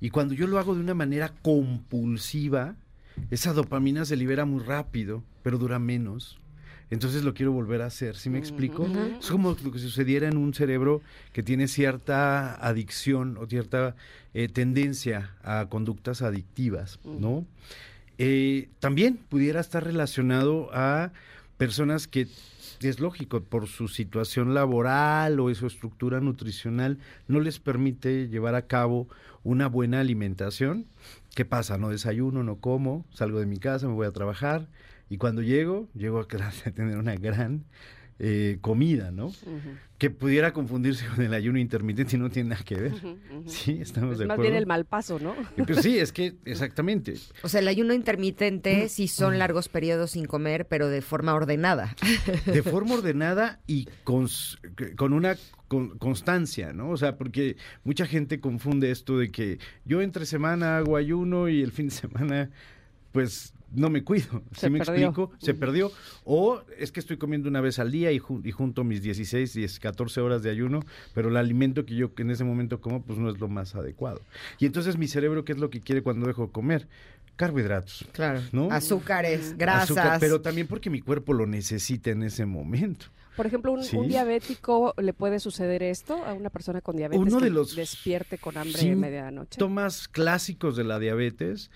Y 0.00 0.10
cuando 0.10 0.34
yo 0.34 0.46
lo 0.46 0.60
hago 0.60 0.76
de 0.76 0.80
una 0.80 0.94
manera 0.94 1.32
compulsiva, 1.42 2.76
esa 3.32 3.52
dopamina 3.52 4.04
se 4.04 4.16
libera 4.16 4.44
muy 4.44 4.62
rápido, 4.62 5.24
pero 5.42 5.58
dura 5.58 5.80
menos 5.80 6.38
entonces 6.90 7.24
lo 7.24 7.34
quiero 7.34 7.52
volver 7.52 7.82
a 7.82 7.86
hacer. 7.86 8.16
¿Sí 8.16 8.30
me 8.30 8.38
explico? 8.38 8.86
Es 9.20 9.30
como 9.30 9.56
lo 9.62 9.72
que 9.72 9.78
sucediera 9.78 10.28
en 10.28 10.36
un 10.36 10.54
cerebro 10.54 11.02
que 11.32 11.42
tiene 11.42 11.68
cierta 11.68 12.54
adicción 12.54 13.36
o 13.38 13.46
cierta 13.46 13.94
eh, 14.34 14.48
tendencia 14.48 15.34
a 15.42 15.66
conductas 15.68 16.22
adictivas, 16.22 16.98
¿no? 17.04 17.46
Eh, 18.18 18.68
también 18.80 19.16
pudiera 19.16 19.60
estar 19.60 19.84
relacionado 19.84 20.70
a 20.72 21.12
personas 21.56 22.08
que 22.08 22.26
es 22.80 23.00
lógico, 23.00 23.40
por 23.42 23.66
su 23.66 23.88
situación 23.88 24.54
laboral 24.54 25.40
o 25.40 25.52
su 25.54 25.66
estructura 25.66 26.20
nutricional, 26.20 26.98
no 27.26 27.40
les 27.40 27.58
permite 27.58 28.28
llevar 28.28 28.54
a 28.54 28.66
cabo 28.66 29.08
una 29.42 29.68
buena 29.68 30.00
alimentación. 30.00 30.86
¿Qué 31.34 31.44
pasa? 31.44 31.78
No 31.78 31.88
desayuno, 31.88 32.42
no 32.42 32.56
como, 32.56 33.04
salgo 33.12 33.40
de 33.40 33.46
mi 33.46 33.58
casa, 33.58 33.88
me 33.88 33.94
voy 33.94 34.06
a 34.06 34.12
trabajar, 34.12 34.68
y 35.08 35.18
cuando 35.18 35.42
llego, 35.42 35.88
llego 35.94 36.20
a 36.20 36.26
tener 36.72 36.98
una 36.98 37.14
gran 37.14 37.64
eh, 38.20 38.58
comida, 38.60 39.12
¿no? 39.12 39.32
Que 39.96 40.10
pudiera 40.10 40.52
confundirse 40.52 41.06
con 41.06 41.24
el 41.24 41.32
ayuno 41.32 41.60
intermitente 41.60 42.16
y 42.16 42.18
no 42.18 42.28
tiene 42.30 42.50
nada 42.50 42.64
que 42.64 42.74
ver. 42.74 42.92
Sí, 43.46 43.78
estamos 43.80 44.18
de 44.18 44.24
acuerdo. 44.24 44.26
Más 44.26 44.38
bien 44.40 44.54
el 44.54 44.66
mal 44.66 44.84
paso, 44.84 45.20
¿no? 45.20 45.36
Pues 45.64 45.82
sí, 45.82 45.98
es 45.98 46.12
que 46.12 46.34
exactamente. 46.44 47.14
O 47.42 47.48
sea, 47.48 47.60
el 47.60 47.68
ayuno 47.68 47.94
intermitente 47.94 48.88
sí 48.88 49.06
son 49.06 49.38
largos 49.38 49.68
periodos 49.68 50.10
sin 50.10 50.26
comer, 50.26 50.66
pero 50.66 50.88
de 50.88 51.00
forma 51.00 51.32
ordenada. 51.32 51.94
De 52.46 52.62
forma 52.64 52.94
ordenada 52.96 53.60
y 53.68 53.88
con, 54.02 54.26
con 54.96 55.12
una 55.12 55.36
constancia, 55.98 56.72
¿no? 56.72 56.90
O 56.90 56.96
sea, 56.96 57.16
porque 57.16 57.56
mucha 57.84 58.04
gente 58.04 58.40
confunde 58.40 58.90
esto 58.90 59.18
de 59.18 59.30
que 59.30 59.58
yo 59.84 60.02
entre 60.02 60.26
semana 60.26 60.78
hago 60.78 60.96
ayuno 60.96 61.48
y 61.48 61.62
el 61.62 61.70
fin 61.70 61.88
de 61.88 61.94
semana 61.94 62.50
pues 63.12 63.54
no 63.72 63.90
me 63.90 64.02
cuido, 64.02 64.42
¿sí 64.56 64.70
me 64.70 64.78
explico? 64.78 65.30
Se 65.38 65.54
perdió. 65.54 65.92
O 66.24 66.62
es 66.78 66.92
que 66.92 67.00
estoy 67.00 67.16
comiendo 67.16 67.48
una 67.48 67.60
vez 67.60 67.78
al 67.78 67.90
día 67.90 68.12
y, 68.12 68.18
junto 68.18 68.84
mis 68.84 69.02
16, 69.02 69.52
10, 69.52 69.80
14 69.80 70.20
horas 70.20 70.42
de 70.42 70.50
ayuno, 70.50 70.80
pero 71.14 71.28
el 71.28 71.36
alimento 71.36 71.84
que 71.84 71.94
yo 71.94 72.10
en 72.16 72.30
ese 72.30 72.44
momento 72.44 72.80
como, 72.80 73.02
pues 73.02 73.18
no 73.18 73.30
es 73.30 73.38
lo 73.38 73.48
más 73.48 73.74
adecuado. 73.74 74.20
Y 74.58 74.66
entonces 74.66 74.96
mi 74.96 75.08
cerebro, 75.08 75.44
¿qué 75.44 75.52
es 75.52 75.58
lo 75.58 75.70
que 75.70 75.80
quiere 75.80 76.02
cuando 76.02 76.26
dejo 76.26 76.46
de 76.46 76.52
comer? 76.52 76.88
Carbohidratos. 77.36 78.08
Claro. 78.12 78.40
¿no? 78.50 78.70
Azúcares, 78.72 79.56
grasas. 79.56 80.18
pero 80.18 80.40
también 80.40 80.66
porque 80.66 80.90
mi 80.90 81.00
cuerpo 81.00 81.32
lo 81.32 81.46
necesita 81.46 82.10
en 82.10 82.24
ese 82.24 82.46
momento. 82.46 83.06
Por 83.36 83.46
ejemplo, 83.46 83.70
un, 83.70 84.08
diabético 84.08 84.94
le 85.00 85.12
puede 85.12 85.38
suceder 85.38 85.84
esto 85.84 86.24
a 86.24 86.32
una 86.32 86.50
persona 86.50 86.80
con 86.80 86.96
diabetes 86.96 87.24
Uno 87.24 87.38
de 87.38 87.50
los 87.50 87.76
despierte 87.76 88.36
con 88.36 88.56
hambre 88.56 88.80
en 88.80 88.98
medianoche. 88.98 89.52
Síntomas 89.52 90.08
clásicos 90.08 90.76
de 90.76 90.82
la 90.82 90.98
diabetes 90.98 91.70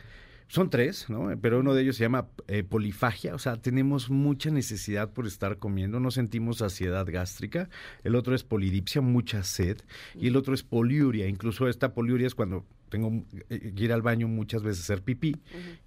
son 0.52 0.68
tres, 0.68 1.08
¿no? 1.08 1.30
Pero 1.40 1.60
uno 1.60 1.72
de 1.72 1.80
ellos 1.80 1.96
se 1.96 2.02
llama 2.02 2.28
eh, 2.46 2.62
polifagia, 2.62 3.34
o 3.34 3.38
sea, 3.38 3.56
tenemos 3.56 4.10
mucha 4.10 4.50
necesidad 4.50 5.10
por 5.10 5.26
estar 5.26 5.56
comiendo, 5.56 5.98
no 5.98 6.10
sentimos 6.10 6.58
saciedad 6.58 7.06
gástrica. 7.10 7.70
El 8.04 8.14
otro 8.16 8.34
es 8.34 8.44
polidipsia, 8.44 9.00
mucha 9.00 9.44
sed. 9.44 9.78
Y 10.14 10.26
el 10.26 10.36
otro 10.36 10.52
es 10.52 10.62
poliuria, 10.62 11.26
incluso 11.26 11.68
esta 11.68 11.94
poliuria 11.94 12.26
es 12.26 12.34
cuando 12.34 12.66
tengo 12.90 13.24
eh, 13.48 13.72
que 13.74 13.84
ir 13.84 13.94
al 13.94 14.02
baño 14.02 14.28
muchas 14.28 14.62
veces 14.62 14.82
a 14.82 14.92
hacer 14.92 15.02
pipí 15.02 15.34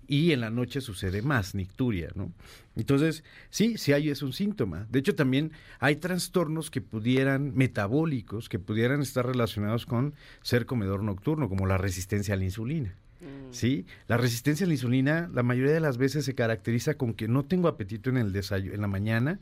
y 0.07 0.31
en 0.31 0.41
la 0.41 0.49
noche 0.49 0.81
sucede 0.81 1.21
más, 1.21 1.53
nicturia, 1.53 2.09
¿no? 2.15 2.33
Entonces, 2.75 3.23
sí, 3.51 3.77
sí 3.77 3.93
hay 3.93 4.09
es 4.09 4.23
un 4.23 4.33
síntoma. 4.33 4.87
De 4.89 4.97
hecho, 4.97 5.13
también 5.13 5.51
hay 5.79 5.97
trastornos 5.97 6.71
que 6.71 6.81
pudieran, 6.81 7.53
metabólicos, 7.53 8.49
que 8.49 8.57
pudieran 8.57 9.03
estar 9.03 9.27
relacionados 9.27 9.85
con 9.85 10.15
ser 10.41 10.65
comedor 10.65 11.03
nocturno, 11.03 11.49
como 11.49 11.67
la 11.67 11.77
resistencia 11.77 12.33
a 12.33 12.37
la 12.37 12.45
insulina. 12.45 12.95
Mm. 13.21 13.51
¿sí? 13.53 13.85
La 14.07 14.17
resistencia 14.17 14.65
a 14.65 14.67
la 14.67 14.73
insulina 14.73 15.29
la 15.33 15.43
mayoría 15.43 15.73
de 15.73 15.79
las 15.79 15.97
veces 15.97 16.25
se 16.25 16.35
caracteriza 16.35 16.95
con 16.95 17.13
que 17.13 17.27
no 17.27 17.45
tengo 17.45 17.67
apetito 17.67 18.09
en 18.09 18.17
el 18.17 18.31
desayuno, 18.33 18.75
en 18.75 18.81
la 18.81 18.87
mañana, 18.87 19.39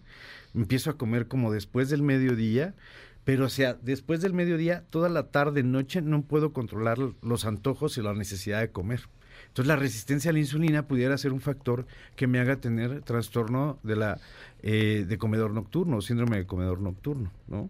empiezo 0.54 0.90
a 0.90 0.98
comer 0.98 1.28
como 1.28 1.52
después 1.52 1.90
del 1.90 2.04
mediodía, 2.04 2.76
pero 3.24 3.46
o 3.46 3.50
sea, 3.50 3.74
después 3.74 4.22
del 4.22 4.34
mediodía, 4.34 4.84
toda 4.90 5.10
la 5.10 5.32
tarde, 5.32 5.64
noche, 5.64 6.02
no 6.02 6.24
puedo 6.24 6.54
controlar 6.54 6.98
los 7.22 7.46
antojos 7.46 7.98
y 7.98 8.02
la 8.02 8.14
necesidad 8.14 8.60
de 8.60 8.72
comer. 8.72 9.02
Entonces 9.48 9.68
la 9.68 9.76
resistencia 9.76 10.32
a 10.32 10.34
la 10.34 10.40
insulina 10.40 10.88
pudiera 10.88 11.18
ser 11.18 11.32
un 11.32 11.42
factor 11.42 11.86
que 12.16 12.28
me 12.28 12.40
haga 12.40 12.58
tener 12.58 13.02
trastorno 13.02 13.80
de 13.84 13.96
la 13.96 14.20
eh, 14.64 15.06
de 15.08 15.18
comedor 15.18 15.52
nocturno, 15.52 16.02
síndrome 16.02 16.38
de 16.38 16.46
comedor 16.46 16.80
nocturno, 16.80 17.32
¿no? 17.48 17.70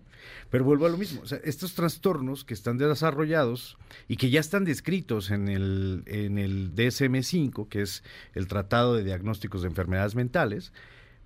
Pero 0.49 0.63
vuelvo 0.63 0.85
a 0.85 0.89
lo 0.89 0.97
mismo, 0.97 1.21
o 1.21 1.25
sea, 1.25 1.39
estos 1.43 1.73
trastornos 1.73 2.45
que 2.45 2.53
están 2.53 2.77
desarrollados 2.77 3.77
y 4.07 4.17
que 4.17 4.29
ya 4.29 4.39
están 4.39 4.63
descritos 4.63 5.31
en 5.31 5.49
el, 5.49 6.03
en 6.05 6.37
el 6.37 6.73
DSM-5, 6.75 7.67
que 7.67 7.81
es 7.81 8.03
el 8.33 8.47
Tratado 8.47 8.95
de 8.95 9.03
Diagnósticos 9.03 9.63
de 9.63 9.69
Enfermedades 9.69 10.15
Mentales, 10.15 10.71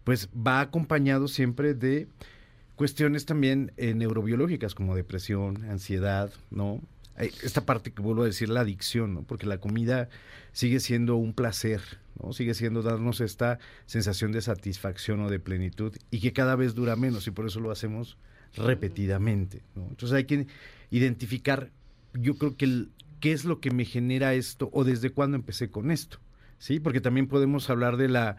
pues 0.03 0.29
va 0.29 0.61
acompañado 0.61 1.27
siempre 1.27 1.73
de 1.73 2.07
cuestiones 2.77 3.25
también 3.25 3.73
eh, 3.75 3.93
neurobiológicas 3.93 4.75
como 4.75 4.95
depresión, 4.95 5.65
ansiedad, 5.69 6.31
¿no? 6.51 6.81
Esta 7.17 7.65
parte 7.65 7.91
que 7.91 8.03
vuelvo 8.03 8.21
a 8.21 8.27
decir, 8.27 8.47
la 8.47 8.61
adicción, 8.61 9.15
¿no? 9.15 9.23
Porque 9.23 9.47
la 9.47 9.57
comida 9.57 10.07
sigue 10.51 10.79
siendo 10.79 11.15
un 11.15 11.33
placer, 11.33 11.81
¿no? 12.21 12.31
Sigue 12.31 12.53
siendo 12.53 12.83
darnos 12.83 13.19
esta 13.19 13.57
sensación 13.87 14.31
de 14.31 14.41
satisfacción 14.41 15.21
o 15.21 15.29
de 15.29 15.39
plenitud 15.39 15.97
y 16.11 16.19
que 16.19 16.31
cada 16.31 16.55
vez 16.55 16.75
dura 16.75 16.95
menos 16.95 17.25
y 17.25 17.31
por 17.31 17.47
eso 17.47 17.59
lo 17.59 17.71
hacemos 17.71 18.17
repetidamente, 18.55 19.63
¿no? 19.75 19.87
Entonces 19.89 20.15
hay 20.15 20.25
que 20.25 20.45
identificar, 20.91 21.71
yo 22.13 22.37
creo 22.37 22.55
que 22.55 22.85
qué 23.19 23.31
es 23.31 23.43
lo 23.43 23.59
que 23.59 23.71
me 23.71 23.85
genera 23.85 24.35
esto 24.35 24.69
o 24.71 24.83
desde 24.83 25.09
cuándo 25.09 25.35
empecé 25.35 25.71
con 25.71 25.89
esto, 25.89 26.19
¿sí? 26.59 26.79
Porque 26.79 27.01
también 27.01 27.27
podemos 27.27 27.71
hablar 27.71 27.97
de 27.97 28.09
la 28.09 28.37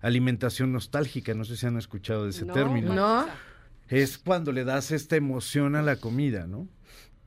alimentación 0.00 0.70
nostálgica, 0.70 1.34
no 1.34 1.44
sé 1.44 1.56
si 1.56 1.66
han 1.66 1.76
escuchado 1.76 2.24
de 2.24 2.30
ese 2.30 2.44
término. 2.44 2.94
No 2.94 3.49
es 3.90 4.18
cuando 4.18 4.52
le 4.52 4.64
das 4.64 4.92
esta 4.92 5.16
emoción 5.16 5.74
a 5.76 5.82
la 5.82 5.96
comida, 5.96 6.46
¿no? 6.46 6.68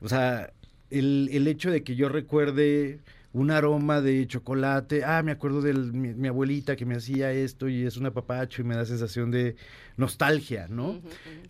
O 0.00 0.08
sea, 0.08 0.52
el, 0.90 1.28
el 1.32 1.46
hecho 1.46 1.70
de 1.70 1.84
que 1.84 1.94
yo 1.94 2.08
recuerde 2.08 3.00
un 3.34 3.50
aroma 3.50 4.00
de 4.00 4.26
chocolate, 4.28 5.04
ah, 5.04 5.20
me 5.24 5.32
acuerdo 5.32 5.60
de 5.60 5.74
mi, 5.74 6.28
abuelita 6.28 6.76
que 6.76 6.86
me 6.86 6.94
hacía 6.94 7.32
esto 7.32 7.68
y 7.68 7.84
es 7.84 7.96
un 7.96 8.06
apapacho 8.06 8.62
y 8.62 8.64
me 8.64 8.76
da 8.76 8.86
sensación 8.86 9.32
de 9.32 9.56
nostalgia, 9.96 10.68
¿no? 10.68 11.00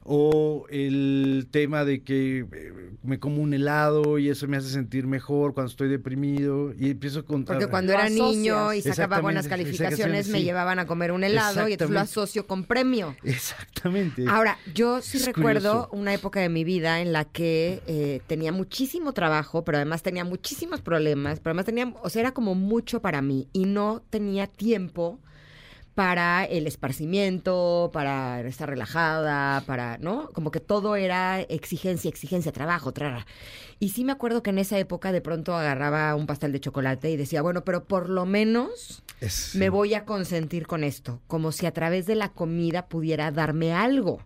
O 0.02 0.66
el 0.70 1.46
tema 1.50 1.84
de 1.84 2.02
que 2.02 2.46
eh, 2.50 2.72
me 3.02 3.18
como 3.18 3.42
un 3.42 3.52
helado 3.52 4.18
y 4.18 4.30
eso 4.30 4.48
me 4.48 4.56
hace 4.56 4.70
sentir 4.70 5.06
mejor 5.06 5.52
cuando 5.52 5.70
estoy 5.70 5.88
deprimido 5.88 6.72
y 6.78 6.90
empiezo 6.90 7.20
a 7.20 7.22
contar. 7.24 7.56
Porque 7.56 7.70
cuando 7.70 7.92
era 7.92 8.08
niño 8.08 8.72
y 8.72 8.80
sacaba 8.80 9.20
buenas 9.20 9.46
calificaciones 9.46 10.28
me 10.28 10.42
llevaban 10.42 10.78
a 10.78 10.86
comer 10.86 11.12
un 11.12 11.22
helado 11.22 11.68
y 11.68 11.72
entonces 11.72 11.92
lo 11.92 12.00
asocio 12.00 12.46
con 12.46 12.64
premio. 12.64 13.14
Exactamente. 13.22 14.24
Ahora, 14.26 14.58
yo 14.74 15.02
sí 15.02 15.18
recuerdo 15.18 15.90
una 15.92 16.14
época 16.14 16.40
de 16.40 16.48
mi 16.48 16.64
vida 16.64 17.02
en 17.02 17.12
la 17.12 17.26
que 17.26 17.82
eh, 17.86 18.22
tenía 18.26 18.52
muchísimo 18.52 19.12
trabajo, 19.12 19.64
pero 19.64 19.76
además 19.76 20.02
tenía 20.02 20.24
muchísimos 20.24 20.80
problemas, 20.80 21.40
pero 21.40 21.50
además 21.50 21.66
tenía, 21.66 21.73
o 22.02 22.10
sea, 22.10 22.20
era 22.20 22.32
como 22.32 22.54
mucho 22.54 23.00
para 23.02 23.22
mí 23.22 23.48
y 23.52 23.64
no 23.66 24.02
tenía 24.10 24.46
tiempo 24.46 25.20
para 25.94 26.44
el 26.44 26.66
esparcimiento, 26.66 27.90
para 27.92 28.40
estar 28.40 28.68
relajada, 28.68 29.62
para, 29.64 29.96
¿no? 29.98 30.28
Como 30.30 30.50
que 30.50 30.58
todo 30.58 30.96
era 30.96 31.40
exigencia, 31.42 32.08
exigencia, 32.08 32.50
trabajo, 32.50 32.92
trara. 32.92 33.26
Y 33.78 33.90
sí 33.90 34.04
me 34.04 34.12
acuerdo 34.12 34.42
que 34.42 34.50
en 34.50 34.58
esa 34.58 34.78
época 34.78 35.12
de 35.12 35.20
pronto 35.20 35.54
agarraba 35.54 36.14
un 36.16 36.26
pastel 36.26 36.50
de 36.52 36.60
chocolate 36.60 37.10
y 37.10 37.16
decía, 37.16 37.42
bueno, 37.42 37.64
pero 37.64 37.84
por 37.84 38.08
lo 38.08 38.26
menos 38.26 39.04
me 39.54 39.70
voy 39.70 39.94
a 39.94 40.04
consentir 40.04 40.66
con 40.66 40.82
esto, 40.82 41.20
como 41.28 41.52
si 41.52 41.66
a 41.66 41.72
través 41.72 42.06
de 42.06 42.16
la 42.16 42.30
comida 42.30 42.88
pudiera 42.88 43.30
darme 43.30 43.72
algo. 43.72 44.20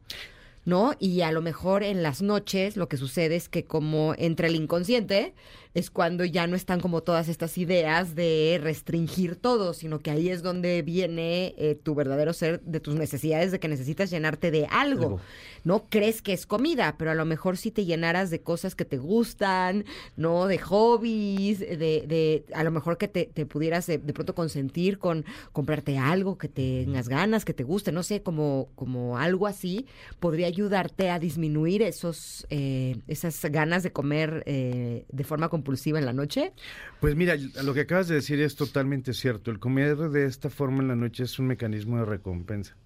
¿no? 0.64 0.92
Y 0.98 1.22
a 1.22 1.32
lo 1.32 1.40
mejor 1.40 1.82
en 1.82 2.02
las 2.02 2.20
noches 2.20 2.76
lo 2.76 2.88
que 2.90 2.98
sucede 2.98 3.36
es 3.36 3.48
que 3.48 3.64
como 3.64 4.12
entre 4.18 4.48
el 4.48 4.54
inconsciente 4.54 5.34
es 5.74 5.90
cuando 5.90 6.24
ya 6.24 6.46
no 6.46 6.56
están 6.56 6.80
como 6.80 7.02
todas 7.02 7.28
estas 7.28 7.58
ideas 7.58 8.14
de 8.14 8.58
restringir 8.62 9.36
todo, 9.36 9.74
sino 9.74 10.00
que 10.00 10.10
ahí 10.10 10.28
es 10.28 10.42
donde 10.42 10.82
viene 10.82 11.54
eh, 11.58 11.78
tu 11.82 11.94
verdadero 11.94 12.32
ser 12.32 12.60
de 12.62 12.80
tus 12.80 12.94
necesidades 12.94 13.52
de 13.52 13.60
que 13.60 13.68
necesitas 13.68 14.10
llenarte 14.10 14.50
de 14.50 14.66
algo. 14.66 15.20
No 15.64 15.86
crees 15.88 16.22
que 16.22 16.32
es 16.32 16.46
comida, 16.46 16.96
pero 16.98 17.10
a 17.10 17.14
lo 17.14 17.24
mejor 17.24 17.56
si 17.56 17.70
te 17.70 17.84
llenaras 17.84 18.30
de 18.30 18.40
cosas 18.40 18.74
que 18.74 18.84
te 18.84 18.96
gustan, 18.96 19.84
¿no? 20.16 20.46
De 20.46 20.58
hobbies, 20.58 21.60
de, 21.60 21.76
de 22.06 22.44
a 22.54 22.64
lo 22.64 22.70
mejor 22.70 22.96
que 22.98 23.08
te, 23.08 23.26
pudieras 23.46 23.86
de, 23.86 23.98
pronto 23.98 24.34
consentir 24.34 24.98
con 24.98 25.24
comprarte 25.52 25.98
algo 25.98 26.38
que 26.38 26.48
tengas 26.48 27.08
ganas, 27.08 27.44
que 27.44 27.54
te 27.54 27.64
guste, 27.64 27.92
no 27.92 28.02
sé, 28.02 28.22
como, 28.22 28.68
como 28.74 29.18
algo 29.18 29.46
así, 29.46 29.86
podría 30.20 30.46
ayudarte 30.46 31.10
a 31.10 31.18
disminuir 31.18 31.82
esos, 31.82 32.46
eh, 32.50 32.96
esas 33.06 33.44
ganas 33.46 33.82
de 33.82 33.92
comer 33.92 34.42
eh, 34.46 35.04
de 35.10 35.24
forma 35.24 35.48
compulsiva 35.58 35.98
en 35.98 36.06
la 36.06 36.12
noche? 36.12 36.52
Pues 37.00 37.16
mira, 37.16 37.36
lo 37.36 37.74
que 37.74 37.80
acabas 37.80 38.08
de 38.08 38.14
decir 38.14 38.40
es 38.40 38.54
totalmente 38.56 39.12
cierto. 39.12 39.50
El 39.50 39.58
comer 39.58 39.96
de 39.96 40.24
esta 40.24 40.50
forma 40.50 40.82
en 40.82 40.88
la 40.88 40.96
noche 40.96 41.24
es 41.24 41.38
un 41.38 41.46
mecanismo 41.46 41.98
de 41.98 42.04
recompensa. 42.04 42.76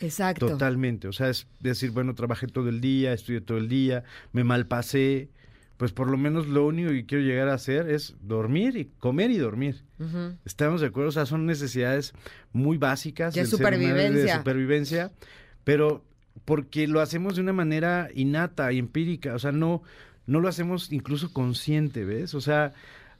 Exacto. 0.00 0.48
Totalmente. 0.48 1.08
O 1.08 1.12
sea, 1.12 1.30
es 1.30 1.46
decir, 1.60 1.90
bueno, 1.90 2.14
trabajé 2.14 2.46
todo 2.46 2.68
el 2.68 2.80
día, 2.80 3.12
estudié 3.12 3.40
todo 3.40 3.58
el 3.58 3.68
día, 3.68 4.04
me 4.32 4.44
malpasé. 4.44 5.30
Pues 5.76 5.92
por 5.92 6.08
lo 6.08 6.16
menos 6.16 6.46
lo 6.46 6.66
único 6.66 6.88
que 6.90 7.04
quiero 7.04 7.22
llegar 7.22 7.48
a 7.48 7.54
hacer 7.54 7.90
es 7.90 8.14
dormir 8.22 8.76
y 8.78 8.86
comer 8.98 9.30
y 9.30 9.36
dormir. 9.36 9.84
Estamos 10.46 10.80
de 10.80 10.86
acuerdo, 10.86 11.10
o 11.10 11.12
sea, 11.12 11.26
son 11.26 11.44
necesidades 11.44 12.14
muy 12.52 12.78
básicas 12.78 13.34
de 13.34 13.44
supervivencia. 13.44 14.22
de 14.22 14.38
supervivencia, 14.38 15.12
pero 15.64 16.02
porque 16.46 16.86
lo 16.86 17.00
hacemos 17.00 17.36
de 17.36 17.42
una 17.42 17.52
manera 17.52 18.08
innata 18.14 18.72
y 18.72 18.78
empírica, 18.78 19.34
o 19.34 19.38
sea, 19.38 19.52
no 19.52 19.82
no 20.26 20.40
lo 20.40 20.48
hacemos 20.48 20.92
incluso 20.92 21.32
consciente, 21.32 22.04
¿ves? 22.04 22.34
O 22.34 22.40
sea, 22.40 22.72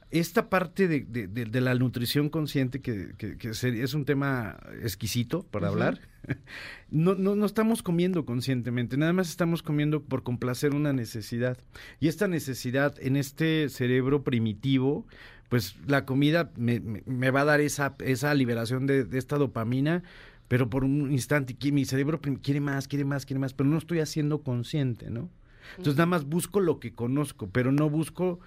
esta 0.09 0.49
parte 0.49 0.87
de, 0.87 1.01
de, 1.27 1.61
la 1.61 1.75
nutrición 1.75 2.29
consciente, 2.29 2.79
que, 2.81 3.13
que, 3.17 3.49
es 3.49 3.93
un 3.93 4.05
tema 4.05 4.57
exquisito 4.81 5.43
para 5.43 5.67
hablar, 5.67 5.99
no, 6.89 7.15
no, 7.15 7.35
no, 7.35 7.45
estamos 7.45 7.83
comiendo 7.83 8.25
conscientemente, 8.25 8.95
nada 8.95 9.11
más 9.11 9.29
estamos 9.29 9.61
comiendo 9.61 10.03
por 10.03 10.23
complacer 10.23 10.73
una 10.73 10.93
necesidad. 10.93 11.57
Y 11.99 12.07
esta 12.07 12.27
necesidad 12.27 12.95
en 13.01 13.17
este 13.17 13.67
cerebro 13.67 14.23
primitivo, 14.23 15.05
pues 15.49 15.75
la 15.87 16.05
comida 16.05 16.51
me, 16.55 16.79
me, 16.79 17.31
va 17.31 17.41
a 17.41 17.45
dar 17.45 17.59
esa, 17.59 17.95
esa 17.99 18.33
liberación 18.33 18.87
de, 18.87 19.05
esta 19.11 19.37
dopamina, 19.37 20.03
pero 20.47 20.69
por 20.69 20.85
un 20.85 21.11
instante 21.11 21.57
mi 21.71 21.83
cerebro 21.83 22.21
quiere 22.21 22.61
más, 22.61 22.87
quiere 22.87 23.03
más, 23.03 23.25
quiere 23.25 23.39
más, 23.39 23.53
pero 23.53 23.69
no 23.69 23.77
estoy 23.77 23.99
haciendo 23.99 24.41
consciente, 24.41 25.09
¿no? 25.09 25.29
Entonces 25.71 25.95
nada 25.95 26.07
más 26.07 26.25
busco 26.25 26.59
lo 26.59 26.79
que 26.79 26.93
conozco, 26.93 27.49
pero 27.51 27.71
no 27.71 27.89
busco, 27.89 28.39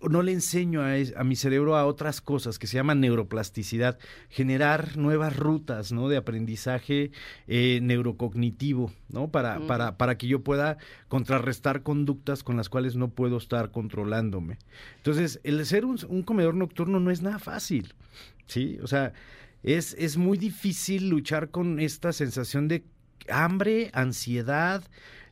no 0.00 0.22
le 0.22 0.32
enseño 0.32 0.82
a, 0.82 0.94
a, 1.16 1.24
mi 1.24 1.36
cerebro 1.36 1.76
a 1.76 1.86
otras 1.86 2.20
cosas 2.20 2.58
que 2.58 2.66
se 2.66 2.76
llaman 2.76 3.00
neuroplasticidad, 3.00 3.98
generar 4.28 4.96
nuevas 4.96 5.36
rutas, 5.36 5.92
¿no? 5.92 6.08
De 6.08 6.16
aprendizaje 6.16 7.10
eh, 7.46 7.80
neurocognitivo, 7.82 8.92
¿no? 9.08 9.28
Para, 9.28 9.66
para, 9.66 9.96
para 9.96 10.18
que 10.18 10.26
yo 10.26 10.42
pueda 10.42 10.78
contrarrestar 11.08 11.82
conductas 11.82 12.42
con 12.42 12.56
las 12.56 12.68
cuales 12.68 12.96
no 12.96 13.08
puedo 13.08 13.36
estar 13.36 13.70
controlándome. 13.70 14.58
Entonces, 14.98 15.40
el 15.44 15.64
ser 15.66 15.84
un, 15.84 15.98
un 16.08 16.22
comedor 16.22 16.54
nocturno 16.54 17.00
no 17.00 17.10
es 17.10 17.22
nada 17.22 17.38
fácil, 17.38 17.94
¿sí? 18.46 18.78
O 18.82 18.86
sea, 18.86 19.12
es, 19.62 19.96
es 19.98 20.16
muy 20.16 20.38
difícil 20.38 21.08
luchar 21.08 21.50
con 21.50 21.80
esta 21.80 22.12
sensación 22.12 22.68
de 22.68 22.84
hambre, 23.28 23.90
ansiedad, 23.92 24.84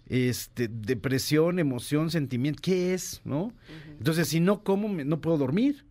este, 0.09 0.69
depresión, 0.69 1.59
emoción, 1.59 2.11
sentimiento, 2.11 2.61
¿qué 2.63 2.95
es? 2.95 3.21
¿No? 3.25 3.53
Entonces, 3.99 4.29
si 4.29 4.41
no 4.41 4.63
como, 4.63 4.89
no 4.89 5.21
puedo 5.21 5.39
dormir. 5.39 5.85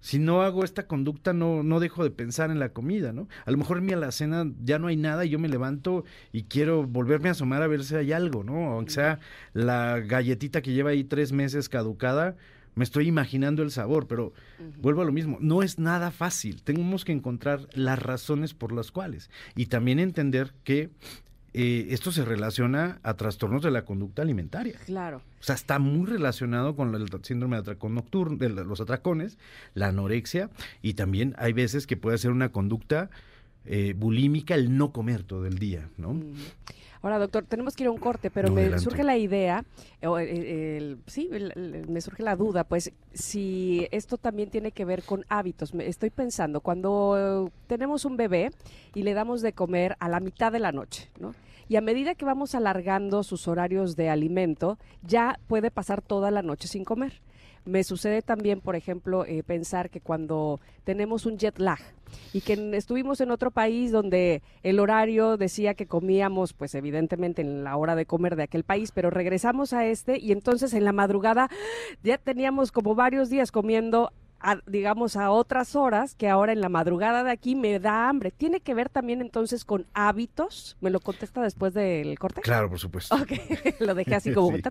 Si 0.00 0.18
no 0.18 0.42
hago 0.42 0.64
esta 0.64 0.86
conducta, 0.86 1.32
no, 1.32 1.62
no 1.62 1.80
dejo 1.80 2.04
de 2.04 2.10
pensar 2.10 2.50
en 2.50 2.58
la 2.58 2.74
comida, 2.74 3.14
¿no? 3.14 3.26
A 3.46 3.50
lo 3.50 3.56
mejor 3.56 3.78
en 3.78 3.86
mi 3.86 3.94
alacena 3.94 4.46
ya 4.62 4.78
no 4.78 4.88
hay 4.88 4.96
nada 4.96 5.24
y 5.24 5.30
yo 5.30 5.38
me 5.38 5.48
levanto 5.48 6.04
y 6.30 6.42
quiero 6.42 6.84
volverme 6.84 7.30
a 7.30 7.32
asomar 7.32 7.62
a 7.62 7.68
ver 7.68 7.84
si 7.84 7.94
hay 7.94 8.12
algo, 8.12 8.44
¿no? 8.44 8.72
Aunque 8.72 8.92
sea 8.92 9.18
la 9.54 10.00
galletita 10.00 10.60
que 10.60 10.74
lleva 10.74 10.90
ahí 10.90 11.04
tres 11.04 11.32
meses 11.32 11.70
caducada, 11.70 12.36
me 12.74 12.84
estoy 12.84 13.08
imaginando 13.08 13.62
el 13.62 13.70
sabor, 13.70 14.06
pero 14.06 14.34
vuelvo 14.78 15.00
a 15.00 15.04
lo 15.06 15.12
mismo, 15.12 15.38
no 15.40 15.62
es 15.62 15.78
nada 15.78 16.10
fácil. 16.10 16.62
Tenemos 16.62 17.06
que 17.06 17.12
encontrar 17.12 17.68
las 17.72 17.98
razones 17.98 18.52
por 18.52 18.72
las 18.72 18.90
cuales 18.90 19.30
y 19.56 19.66
también 19.66 20.00
entender 20.00 20.52
que 20.64 20.90
eh, 21.54 21.86
esto 21.90 22.10
se 22.10 22.24
relaciona 22.24 22.98
a 23.04 23.14
trastornos 23.14 23.62
de 23.62 23.70
la 23.70 23.84
conducta 23.84 24.22
alimentaria. 24.22 24.76
Claro. 24.86 25.22
O 25.40 25.42
sea, 25.42 25.54
está 25.54 25.78
muy 25.78 26.06
relacionado 26.06 26.74
con 26.74 26.94
el 26.94 27.08
síndrome 27.22 27.56
de 27.56 27.60
atracón 27.60 27.94
nocturno, 27.94 28.36
de 28.36 28.48
los 28.50 28.80
atracones, 28.80 29.38
la 29.72 29.88
anorexia, 29.88 30.50
y 30.82 30.94
también 30.94 31.34
hay 31.38 31.52
veces 31.52 31.86
que 31.86 31.96
puede 31.96 32.18
ser 32.18 32.32
una 32.32 32.50
conducta 32.50 33.08
eh, 33.66 33.94
bulímica 33.96 34.54
el 34.54 34.76
no 34.76 34.92
comer 34.92 35.22
todo 35.22 35.46
el 35.46 35.58
día, 35.58 35.88
¿no? 35.96 36.16
Ahora, 37.02 37.18
doctor, 37.18 37.44
tenemos 37.44 37.76
que 37.76 37.82
ir 37.82 37.88
a 37.88 37.90
un 37.90 37.98
corte, 37.98 38.30
pero 38.30 38.50
me 38.50 38.78
surge 38.78 39.04
la 39.04 39.18
idea, 39.18 39.62
eh, 40.00 40.96
sí, 41.06 41.28
me 41.86 42.00
surge 42.00 42.22
la 42.22 42.34
duda, 42.34 42.64
pues, 42.64 42.92
si 43.12 43.86
esto 43.90 44.16
también 44.16 44.48
tiene 44.48 44.72
que 44.72 44.86
ver 44.86 45.02
con 45.02 45.26
hábitos. 45.28 45.74
Me 45.74 45.86
estoy 45.86 46.08
pensando, 46.08 46.62
cuando 46.62 47.52
tenemos 47.66 48.06
un 48.06 48.16
bebé 48.16 48.52
y 48.94 49.02
le 49.02 49.12
damos 49.12 49.42
de 49.42 49.52
comer 49.52 49.96
a 50.00 50.08
la 50.08 50.18
mitad 50.18 50.50
de 50.50 50.60
la 50.60 50.72
noche, 50.72 51.10
¿no? 51.20 51.34
y 51.68 51.76
a 51.76 51.80
medida 51.80 52.14
que 52.14 52.24
vamos 52.24 52.54
alargando 52.54 53.22
sus 53.22 53.48
horarios 53.48 53.96
de 53.96 54.10
alimento, 54.10 54.78
ya 55.02 55.38
puede 55.46 55.70
pasar 55.70 56.02
toda 56.02 56.30
la 56.30 56.42
noche 56.42 56.68
sin 56.68 56.84
comer. 56.84 57.20
Me 57.64 57.84
sucede 57.84 58.22
también, 58.22 58.60
por 58.60 58.76
ejemplo, 58.76 59.24
eh, 59.24 59.42
pensar 59.42 59.90
que 59.90 60.00
cuando 60.00 60.60
tenemos 60.84 61.26
un 61.26 61.38
jet 61.38 61.58
lag 61.58 61.78
y 62.32 62.42
que 62.42 62.52
estuvimos 62.76 63.20
en 63.20 63.30
otro 63.30 63.50
país 63.50 63.90
donde 63.90 64.42
el 64.62 64.78
horario 64.78 65.36
decía 65.36 65.74
que 65.74 65.86
comíamos, 65.86 66.52
pues 66.52 66.74
evidentemente 66.74 67.42
en 67.42 67.64
la 67.64 67.76
hora 67.76 67.96
de 67.96 68.06
comer 68.06 68.36
de 68.36 68.44
aquel 68.44 68.64
país, 68.64 68.92
pero 68.92 69.10
regresamos 69.10 69.72
a 69.72 69.86
este 69.86 70.18
y 70.18 70.32
entonces 70.32 70.74
en 70.74 70.84
la 70.84 70.92
madrugada 70.92 71.48
ya 72.02 72.18
teníamos 72.18 72.72
como 72.72 72.94
varios 72.94 73.30
días 73.30 73.50
comiendo 73.50 74.12
digamos, 74.66 75.16
a 75.16 75.30
otras 75.30 75.76
horas 75.76 76.14
que 76.14 76.28
ahora 76.28 76.52
en 76.52 76.60
la 76.60 76.68
madrugada 76.68 77.24
de 77.24 77.30
aquí 77.30 77.54
me 77.54 77.78
da 77.80 78.08
hambre. 78.08 78.30
¿Tiene 78.30 78.60
que 78.60 78.74
ver 78.74 78.88
también 78.88 79.20
entonces 79.20 79.64
con 79.64 79.86
hábitos? 79.94 80.76
¿Me 80.80 80.90
lo 80.90 81.00
contesta 81.00 81.40
después 81.42 81.74
del 81.74 82.18
corte? 82.18 82.40
Claro, 82.40 82.68
por 82.68 82.78
supuesto. 82.78 83.14
Ok, 83.14 83.32
lo 83.80 83.94
dejé 83.94 84.14
así 84.14 84.32
como... 84.32 84.50
sí. 84.56 84.62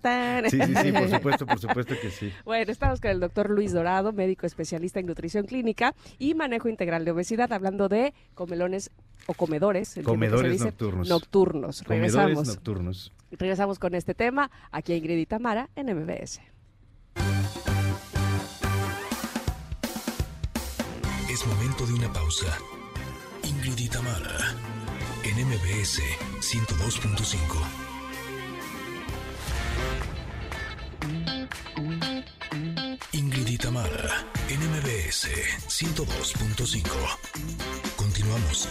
sí, 0.50 0.62
sí, 0.62 0.76
sí, 0.76 0.92
por 0.92 1.10
supuesto, 1.10 1.46
por 1.46 1.60
supuesto 1.60 1.96
que 2.02 2.12
sí. 2.12 2.32
Bueno, 2.46 2.72
estamos 2.72 3.02
con 3.02 3.12
el 3.12 3.20
doctor 3.20 3.50
Luis 3.50 3.74
Dorado, 3.74 4.14
médico 4.14 4.46
especialista 4.46 5.00
en 5.00 5.06
nutrición 5.06 5.46
clínica 5.46 5.96
y 6.20 6.34
manejo 6.34 6.70
integral 6.70 7.06
de 7.06 7.12
obesidad, 7.12 7.52
hablando 7.54 7.90
de 7.90 8.14
comelones 8.36 8.92
o 9.28 9.34
comedores. 9.34 10.00
Comedores 10.04 10.62
nocturnos. 10.62 11.10
Nocturnos. 11.10 11.84
Comedores 11.84 12.14
Regresamos. 12.14 12.48
nocturnos. 12.48 13.14
Regresamos 13.32 13.80
con 13.80 13.96
este 13.96 14.14
tema 14.14 14.52
aquí 14.72 14.94
a 14.94 14.98
Ingrid 14.98 15.18
y 15.18 15.26
Tamara 15.26 15.70
en 15.76 15.88
MBS. 15.96 16.53
Es 21.44 21.50
momento 21.50 21.86
de 21.86 21.94
una 21.94 22.14
pausa. 22.14 22.58
Ingrid 23.44 23.78
y 23.78 23.90
Tamara, 23.90 24.56
en 25.24 25.46
MBS 25.46 26.00
102.5. 26.40 27.36
Ingrid 33.12 33.48
y 33.50 33.58
Tamara, 33.58 34.24
en 34.48 34.62
MBS 34.72 35.28
102.5. 35.68 36.88
Continuamos. 37.98 38.70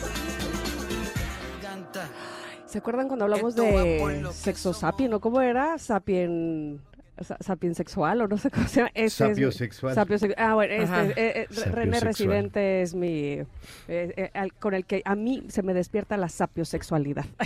¿Se 2.65 2.79
acuerdan 2.79 3.07
cuando 3.07 3.27
hablamos 3.27 3.55
de 3.55 4.31
sexo 4.33 4.73
sapien 4.73 5.13
o 5.13 5.21
cómo 5.21 5.43
era? 5.43 5.77
Sapien 5.79 6.81
sapien 7.23 7.75
sexual 7.75 8.21
o 8.23 8.29
no 8.29 8.37
sé 8.39 8.51
cómo 8.51 8.67
se 8.69 8.81
llama. 8.81 8.91
Este 8.95 9.29
Sapiosexual. 9.29 9.95
Sapio 9.95 10.17
ah, 10.37 10.55
bueno, 10.55 10.75
este, 10.75 11.11
eh, 11.41 11.47
eh, 11.51 11.71
René 11.71 12.01
Residente 12.01 12.83
es 12.83 12.95
mi, 12.95 13.11
eh, 13.35 13.47
eh, 13.89 14.31
al- 14.35 14.53
con 14.55 14.75
el 14.75 14.85
que 14.85 15.03
a 15.05 15.15
mí 15.15 15.45
se 15.49 15.63
me 15.63 15.75
despierta 15.75 16.17
la 16.17 16.29
sapiosexualidad. 16.29 17.25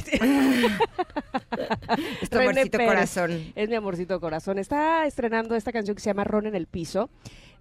Es 2.20 2.30
tu 2.30 2.38
René 2.38 2.50
amorcito 2.50 2.78
Pérez. 2.78 2.90
corazón. 2.94 3.52
Es 3.54 3.68
mi 3.68 3.74
amorcito 3.74 4.20
corazón. 4.20 4.58
Está 4.58 5.06
estrenando 5.06 5.54
esta 5.54 5.72
canción 5.72 5.94
que 5.94 6.02
se 6.02 6.10
llama 6.10 6.24
Ron 6.24 6.46
en 6.46 6.54
el 6.54 6.66
piso, 6.66 7.08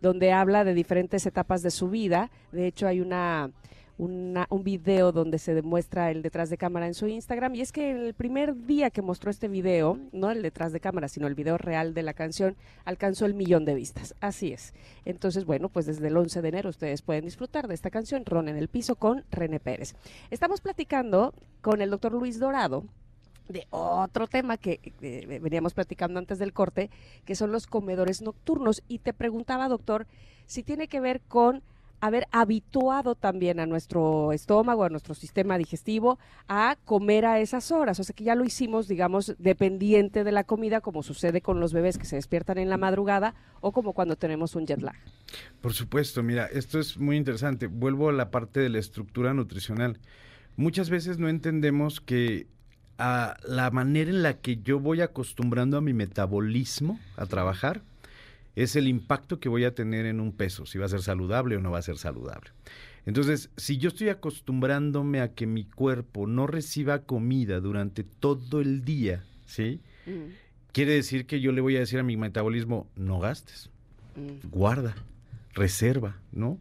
donde 0.01 0.31
habla 0.31 0.63
de 0.63 0.73
diferentes 0.73 1.25
etapas 1.25 1.61
de 1.61 1.71
su 1.71 1.89
vida. 1.89 2.29
De 2.51 2.67
hecho, 2.67 2.87
hay 2.87 2.99
una, 3.01 3.51
una- 3.97 4.47
un 4.49 4.63
video 4.63 5.11
donde 5.11 5.39
se 5.39 5.53
demuestra 5.53 6.11
el 6.11 6.21
detrás 6.21 6.49
de 6.49 6.57
cámara 6.57 6.87
en 6.87 6.93
su 6.93 7.07
Instagram. 7.07 7.55
Y 7.55 7.61
es 7.61 7.71
que 7.71 7.91
el 7.91 8.13
primer 8.13 8.65
día 8.65 8.89
que 8.89 9.01
mostró 9.01 9.31
este 9.31 9.47
video, 9.47 9.97
no 10.11 10.31
el 10.31 10.41
detrás 10.41 10.73
de 10.73 10.79
cámara, 10.79 11.07
sino 11.07 11.27
el 11.27 11.35
video 11.35 11.57
real 11.57 11.93
de 11.93 12.03
la 12.03 12.13
canción, 12.13 12.55
alcanzó 12.83 13.25
el 13.25 13.33
millón 13.33 13.63
de 13.65 13.75
vistas. 13.75 14.15
Así 14.19 14.51
es. 14.51 14.73
Entonces, 15.05 15.45
bueno, 15.45 15.69
pues 15.69 15.85
desde 15.85 16.07
el 16.07 16.17
11 16.17 16.41
de 16.41 16.49
enero 16.49 16.69
ustedes 16.69 17.01
pueden 17.01 17.25
disfrutar 17.25 17.67
de 17.67 17.73
esta 17.75 17.89
canción, 17.89 18.25
Ron 18.25 18.49
en 18.49 18.57
el 18.57 18.67
piso, 18.67 18.95
con 18.95 19.23
René 19.31 19.59
Pérez. 19.59 19.95
Estamos 20.29 20.61
platicando 20.61 21.33
con 21.61 21.81
el 21.81 21.89
doctor 21.89 22.11
Luis 22.13 22.39
Dorado 22.39 22.83
de 23.47 23.67
otro 23.69 24.25
tema 24.27 24.57
que 24.57 24.79
eh, 25.01 25.39
veníamos 25.39 25.73
platicando 25.75 26.17
antes 26.19 26.39
del 26.39 26.51
corte, 26.51 26.89
que 27.25 27.35
son 27.35 27.51
los 27.51 27.67
comedores 27.67 28.21
nocturnos. 28.23 28.81
Y 28.87 28.99
te 28.99 29.13
preguntaba, 29.13 29.67
doctor, 29.69 30.07
si 30.47 30.63
tiene 30.63 30.87
que 30.87 30.99
ver 30.99 31.21
con 31.21 31.61
haber 32.01 32.27
habituado 32.31 33.15
también 33.15 33.59
a 33.59 33.65
nuestro 33.65 34.31
estómago, 34.31 34.83
a 34.83 34.89
nuestro 34.89 35.15
sistema 35.15 35.57
digestivo, 35.57 36.19
a 36.47 36.77
comer 36.85 37.25
a 37.25 37.39
esas 37.39 37.71
horas. 37.71 37.99
O 37.99 38.03
sea 38.03 38.15
que 38.15 38.23
ya 38.23 38.35
lo 38.35 38.45
hicimos, 38.45 38.87
digamos, 38.87 39.35
dependiente 39.39 40.23
de 40.23 40.31
la 40.31 40.43
comida, 40.43 40.81
como 40.81 41.03
sucede 41.03 41.41
con 41.41 41.59
los 41.59 41.73
bebés 41.73 41.97
que 41.97 42.05
se 42.05 42.15
despiertan 42.15 42.57
en 42.57 42.69
la 42.69 42.77
madrugada 42.77 43.35
o 43.61 43.71
como 43.71 43.93
cuando 43.93 44.15
tenemos 44.15 44.55
un 44.55 44.65
jet 44.65 44.81
lag. 44.81 44.95
Por 45.61 45.73
supuesto, 45.73 46.21
mira, 46.23 46.45
esto 46.45 46.79
es 46.79 46.97
muy 46.97 47.17
interesante. 47.17 47.67
Vuelvo 47.67 48.09
a 48.09 48.13
la 48.13 48.31
parte 48.31 48.59
de 48.59 48.69
la 48.69 48.79
estructura 48.79 49.33
nutricional. 49.33 49.99
Muchas 50.57 50.89
veces 50.89 51.17
no 51.17 51.27
entendemos 51.27 51.99
que 52.01 52.47
a 52.97 53.35
la 53.45 53.71
manera 53.71 54.09
en 54.09 54.23
la 54.23 54.35
que 54.35 54.57
yo 54.57 54.79
voy 54.79 55.01
acostumbrando 55.01 55.77
a 55.77 55.81
mi 55.81 55.93
metabolismo 55.93 56.99
a 57.17 57.25
trabajar 57.25 57.81
es 58.55 58.75
el 58.75 58.87
impacto 58.87 59.39
que 59.39 59.49
voy 59.49 59.65
a 59.65 59.75
tener 59.75 60.05
en 60.05 60.19
un 60.19 60.31
peso, 60.31 60.65
si 60.65 60.77
va 60.77 60.85
a 60.85 60.89
ser 60.89 61.01
saludable 61.01 61.57
o 61.57 61.61
no 61.61 61.71
va 61.71 61.79
a 61.79 61.83
ser 61.83 61.97
saludable. 61.97 62.51
Entonces, 63.05 63.49
si 63.55 63.77
yo 63.77 63.89
estoy 63.89 64.09
acostumbrándome 64.09 65.21
a 65.21 65.33
que 65.33 65.45
mi 65.45 65.65
cuerpo 65.65 66.25
no 66.27 66.47
reciba 66.47 67.03
comida 67.03 67.59
durante 67.59 68.03
todo 68.03 68.61
el 68.61 68.83
día, 68.83 69.23
¿sí? 69.45 69.79
Quiere 70.71 70.93
decir 70.93 71.25
que 71.25 71.39
yo 71.39 71.51
le 71.51 71.61
voy 71.61 71.75
a 71.75 71.79
decir 71.79 71.99
a 71.99 72.03
mi 72.03 72.17
metabolismo, 72.17 72.87
no 72.95 73.19
gastes 73.19 73.69
Mm. 74.15 74.49
guarda, 74.49 74.95
reserva, 75.53 76.17
¿no? 76.31 76.57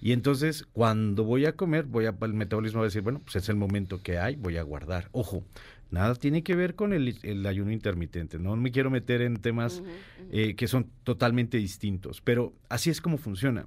Y 0.00 0.12
entonces, 0.12 0.64
cuando 0.72 1.24
voy 1.24 1.46
a 1.46 1.56
comer, 1.56 1.84
voy 1.84 2.06
a, 2.06 2.14
el 2.20 2.34
metabolismo 2.34 2.80
va 2.80 2.84
a 2.84 2.88
decir, 2.88 3.02
bueno, 3.02 3.20
pues 3.24 3.36
es 3.36 3.48
el 3.48 3.56
momento 3.56 4.00
que 4.02 4.18
hay, 4.18 4.36
voy 4.36 4.56
a 4.56 4.62
guardar. 4.62 5.08
Ojo, 5.12 5.42
nada 5.90 6.14
tiene 6.14 6.42
que 6.42 6.54
ver 6.54 6.74
con 6.74 6.92
el, 6.92 7.18
el 7.22 7.46
ayuno 7.46 7.72
intermitente, 7.72 8.38
no 8.38 8.56
me 8.56 8.70
quiero 8.70 8.90
meter 8.90 9.22
en 9.22 9.36
temas 9.36 9.82
eh, 10.30 10.54
que 10.54 10.68
son 10.68 10.90
totalmente 11.04 11.58
distintos, 11.58 12.20
pero 12.20 12.52
así 12.68 12.90
es 12.90 13.00
como 13.00 13.18
funciona. 13.18 13.66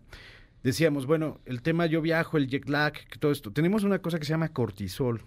Decíamos, 0.64 1.08
bueno, 1.08 1.40
el 1.46 1.64
tema 1.64 1.88
yo 1.88 2.02
viajo, 2.02 2.38
el 2.38 2.48
jet 2.48 2.70
lag, 2.70 2.94
todo 3.20 3.32
esto. 3.32 3.52
Tenemos 3.52 3.84
una 3.84 4.00
cosa 4.00 4.20
que 4.20 4.26
se 4.26 4.34
llama 4.34 4.50
cortisol 4.50 5.24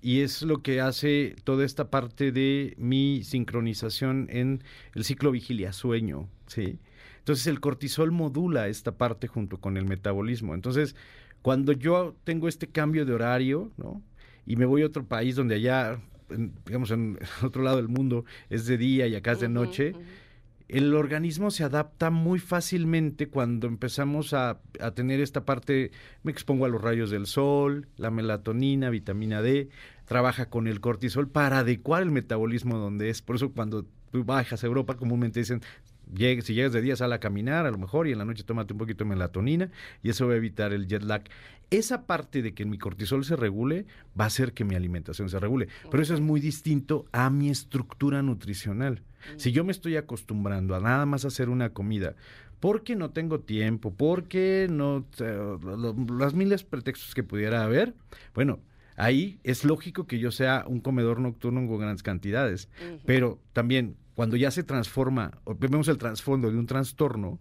y 0.00 0.20
es 0.20 0.42
lo 0.42 0.62
que 0.62 0.80
hace 0.80 1.34
toda 1.42 1.64
esta 1.64 1.90
parte 1.90 2.30
de 2.30 2.74
mi 2.78 3.24
sincronización 3.24 4.28
en 4.30 4.62
el 4.94 5.02
ciclo 5.04 5.32
vigilia-sueño, 5.32 6.28
¿sí? 6.46 6.78
Entonces 7.18 7.48
el 7.48 7.58
cortisol 7.58 8.12
modula 8.12 8.68
esta 8.68 8.92
parte 8.92 9.26
junto 9.26 9.58
con 9.58 9.76
el 9.76 9.84
metabolismo. 9.84 10.54
Entonces, 10.54 10.94
cuando 11.40 11.72
yo 11.72 12.16
tengo 12.24 12.48
este 12.48 12.68
cambio 12.68 13.04
de 13.04 13.14
horario, 13.14 13.72
¿no? 13.76 14.00
Y 14.46 14.56
me 14.56 14.64
voy 14.64 14.82
a 14.82 14.86
otro 14.86 15.04
país 15.04 15.36
donde 15.36 15.56
allá, 15.56 16.00
en- 16.32 16.52
digamos, 16.66 16.90
en 16.90 17.18
otro 17.42 17.62
lado 17.62 17.76
del 17.76 17.88
mundo 17.88 18.24
es 18.50 18.66
de 18.66 18.78
día 18.78 19.06
y 19.06 19.14
acá 19.14 19.32
es 19.32 19.40
de 19.40 19.48
noche, 19.48 19.92
el 20.68 20.94
organismo 20.94 21.50
se 21.50 21.64
adapta 21.64 22.10
muy 22.10 22.38
fácilmente 22.38 23.28
cuando 23.28 23.66
empezamos 23.66 24.32
a, 24.32 24.60
a 24.80 24.90
tener 24.92 25.20
esta 25.20 25.44
parte, 25.44 25.90
me 26.22 26.32
expongo 26.32 26.64
a 26.64 26.68
los 26.68 26.80
rayos 26.80 27.10
del 27.10 27.26
sol, 27.26 27.88
la 27.96 28.10
melatonina, 28.10 28.88
vitamina 28.88 29.42
D, 29.42 29.68
trabaja 30.06 30.48
con 30.48 30.66
el 30.66 30.80
cortisol 30.80 31.28
para 31.28 31.58
adecuar 31.58 32.02
el 32.02 32.10
metabolismo 32.10 32.78
donde 32.78 33.10
es. 33.10 33.20
Por 33.20 33.36
eso 33.36 33.52
cuando 33.52 33.84
tú 34.10 34.24
bajas 34.24 34.62
a 34.62 34.66
Europa 34.66 34.96
comúnmente 34.96 35.40
dicen, 35.40 35.60
si 36.16 36.54
llegas 36.54 36.72
de 36.72 36.82
día 36.82 36.96
sal 36.96 37.12
a 37.12 37.20
caminar 37.20 37.66
a 37.66 37.70
lo 37.70 37.78
mejor 37.78 38.06
y 38.08 38.12
en 38.12 38.18
la 38.18 38.24
noche 38.24 38.42
tómate 38.44 38.72
un 38.72 38.78
poquito 38.78 39.04
de 39.04 39.10
melatonina 39.10 39.70
y 40.02 40.10
eso 40.10 40.26
va 40.26 40.34
a 40.34 40.36
evitar 40.36 40.72
el 40.72 40.86
jet 40.86 41.02
lag. 41.02 41.22
Esa 41.70 42.06
parte 42.06 42.42
de 42.42 42.52
que 42.52 42.66
mi 42.66 42.76
cortisol 42.76 43.24
se 43.24 43.34
regule 43.34 43.86
va 44.18 44.24
a 44.24 44.26
hacer 44.26 44.52
que 44.52 44.64
mi 44.64 44.74
alimentación 44.74 45.30
se 45.30 45.38
regule. 45.38 45.68
Pero 45.90 46.02
eso 46.02 46.12
es 46.12 46.20
muy 46.20 46.40
distinto 46.40 47.06
a 47.12 47.30
mi 47.30 47.48
estructura 47.48 48.22
nutricional. 48.22 49.02
Si 49.36 49.52
yo 49.52 49.64
me 49.64 49.72
estoy 49.72 49.96
acostumbrando 49.96 50.74
a 50.74 50.80
nada 50.80 51.06
más 51.06 51.24
hacer 51.24 51.48
una 51.48 51.70
comida, 51.70 52.14
porque 52.60 52.94
no 52.94 53.10
tengo 53.10 53.40
tiempo, 53.40 53.92
porque 53.92 54.68
no, 54.70 55.06
eh, 55.18 55.58
las 56.16 56.34
miles 56.34 56.62
de 56.62 56.68
pretextos 56.68 57.14
que 57.14 57.22
pudiera 57.22 57.64
haber, 57.64 57.94
bueno, 58.34 58.60
ahí 58.96 59.40
es 59.42 59.64
lógico 59.64 60.06
que 60.06 60.18
yo 60.18 60.30
sea 60.30 60.64
un 60.68 60.80
comedor 60.80 61.20
nocturno 61.20 61.66
con 61.66 61.78
grandes 61.78 62.02
cantidades, 62.02 62.68
pero 63.04 63.40
también 63.52 63.96
cuando 64.14 64.36
ya 64.36 64.50
se 64.50 64.62
transforma, 64.62 65.38
o 65.44 65.54
vemos 65.54 65.88
el 65.88 65.98
trasfondo 65.98 66.50
de 66.50 66.58
un 66.58 66.66
trastorno, 66.66 67.38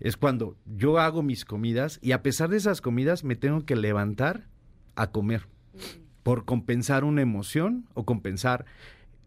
es 0.00 0.16
cuando 0.16 0.56
yo 0.66 0.98
hago 0.98 1.22
mis 1.22 1.44
comidas 1.44 1.98
y 2.02 2.12
a 2.12 2.22
pesar 2.22 2.50
de 2.50 2.56
esas 2.56 2.80
comidas 2.80 3.24
me 3.24 3.36
tengo 3.36 3.64
que 3.64 3.76
levantar 3.76 4.48
a 4.96 5.10
comer 5.10 5.46
por 6.22 6.44
compensar 6.44 7.04
una 7.04 7.22
emoción 7.22 7.86
o 7.94 8.04
compensar 8.04 8.64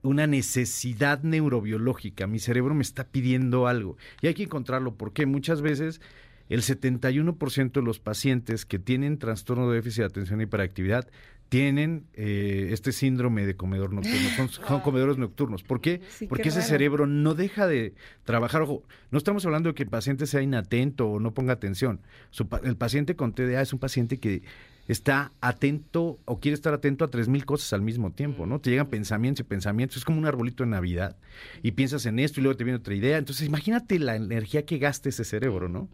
una 0.02 0.28
necesidad 0.28 1.24
neurobiológica. 1.24 2.28
Mi 2.28 2.40
cerebro 2.40 2.74
me 2.74 2.82
está 2.82 3.06
pidiendo 3.06 3.68
algo 3.68 3.98
y 4.22 4.28
hay 4.28 4.34
que 4.34 4.44
encontrarlo 4.44 4.96
porque 4.96 5.26
muchas 5.26 5.62
veces 5.62 6.02
el 6.50 6.62
71% 6.62 7.72
de 7.72 7.82
los 7.82 8.00
pacientes 8.00 8.66
que 8.66 8.80
tienen 8.80 9.18
trastorno 9.18 9.70
de 9.70 9.76
déficit 9.76 10.00
de 10.00 10.06
atención 10.06 10.40
y 10.40 10.44
hiperactividad 10.44 11.08
tienen 11.50 12.06
eh, 12.14 12.70
este 12.72 12.92
síndrome 12.92 13.46
de 13.46 13.56
comedor 13.56 13.94
nocturno, 13.94 14.30
son, 14.36 14.50
son 14.50 14.82
comedores 14.82 15.18
nocturnos. 15.18 15.64
¿Por 15.64 15.82
qué? 15.82 16.02
Sí, 16.10 16.26
qué 16.26 16.28
Porque 16.28 16.50
ese 16.50 16.60
raro. 16.60 16.70
cerebro 16.70 17.08
no 17.08 17.34
deja 17.36 17.68
de 17.68 17.94
trabajar. 18.24 18.62
Ojo, 18.64 18.84
no 19.12 19.18
estamos 19.18 19.46
hablando 19.46 19.70
de 19.70 19.76
que 19.76 19.84
el 19.84 19.90
paciente 19.90 20.28
sea 20.28 20.42
inatento 20.42 21.08
o 21.08 21.20
no 21.20 21.34
ponga 21.34 21.54
atención. 21.54 22.02
Su 22.32 22.48
el 22.64 22.76
paciente 22.76 23.16
con 23.16 23.34
TDA 23.34 23.62
es 23.62 23.74
un 23.74 23.80
paciente 23.80 24.18
que 24.18 24.44
está 24.88 25.32
atento 25.42 26.18
o 26.26 26.40
quiere 26.40 26.54
estar 26.56 26.74
atento 26.74 27.04
a 27.06 27.10
tres 27.10 27.28
mil 27.28 27.46
cosas 27.46 27.74
al 27.74 27.82
mismo 27.82 28.12
tiempo, 28.12 28.46
¿no? 28.46 28.60
Te 28.60 28.70
llegan 28.70 28.88
pensamientos 28.88 29.42
y 29.42 29.44
pensamientos, 29.44 29.98
es 29.98 30.06
como 30.06 30.18
un 30.18 30.26
arbolito 30.26 30.64
de 30.64 30.70
Navidad 30.70 31.18
y 31.62 31.72
piensas 31.72 32.06
en 32.06 32.20
esto 32.20 32.40
y 32.40 32.44
luego 32.44 32.58
te 32.58 32.64
viene 32.64 32.80
otra 32.80 32.96
idea. 32.96 33.18
Entonces, 33.18 33.46
imagínate 33.48 34.00
la 34.00 34.16
energía 34.16 34.66
que 34.66 34.78
gasta 34.78 35.10
ese 35.10 35.26
cerebro, 35.26 35.68
¿no? 35.70 35.90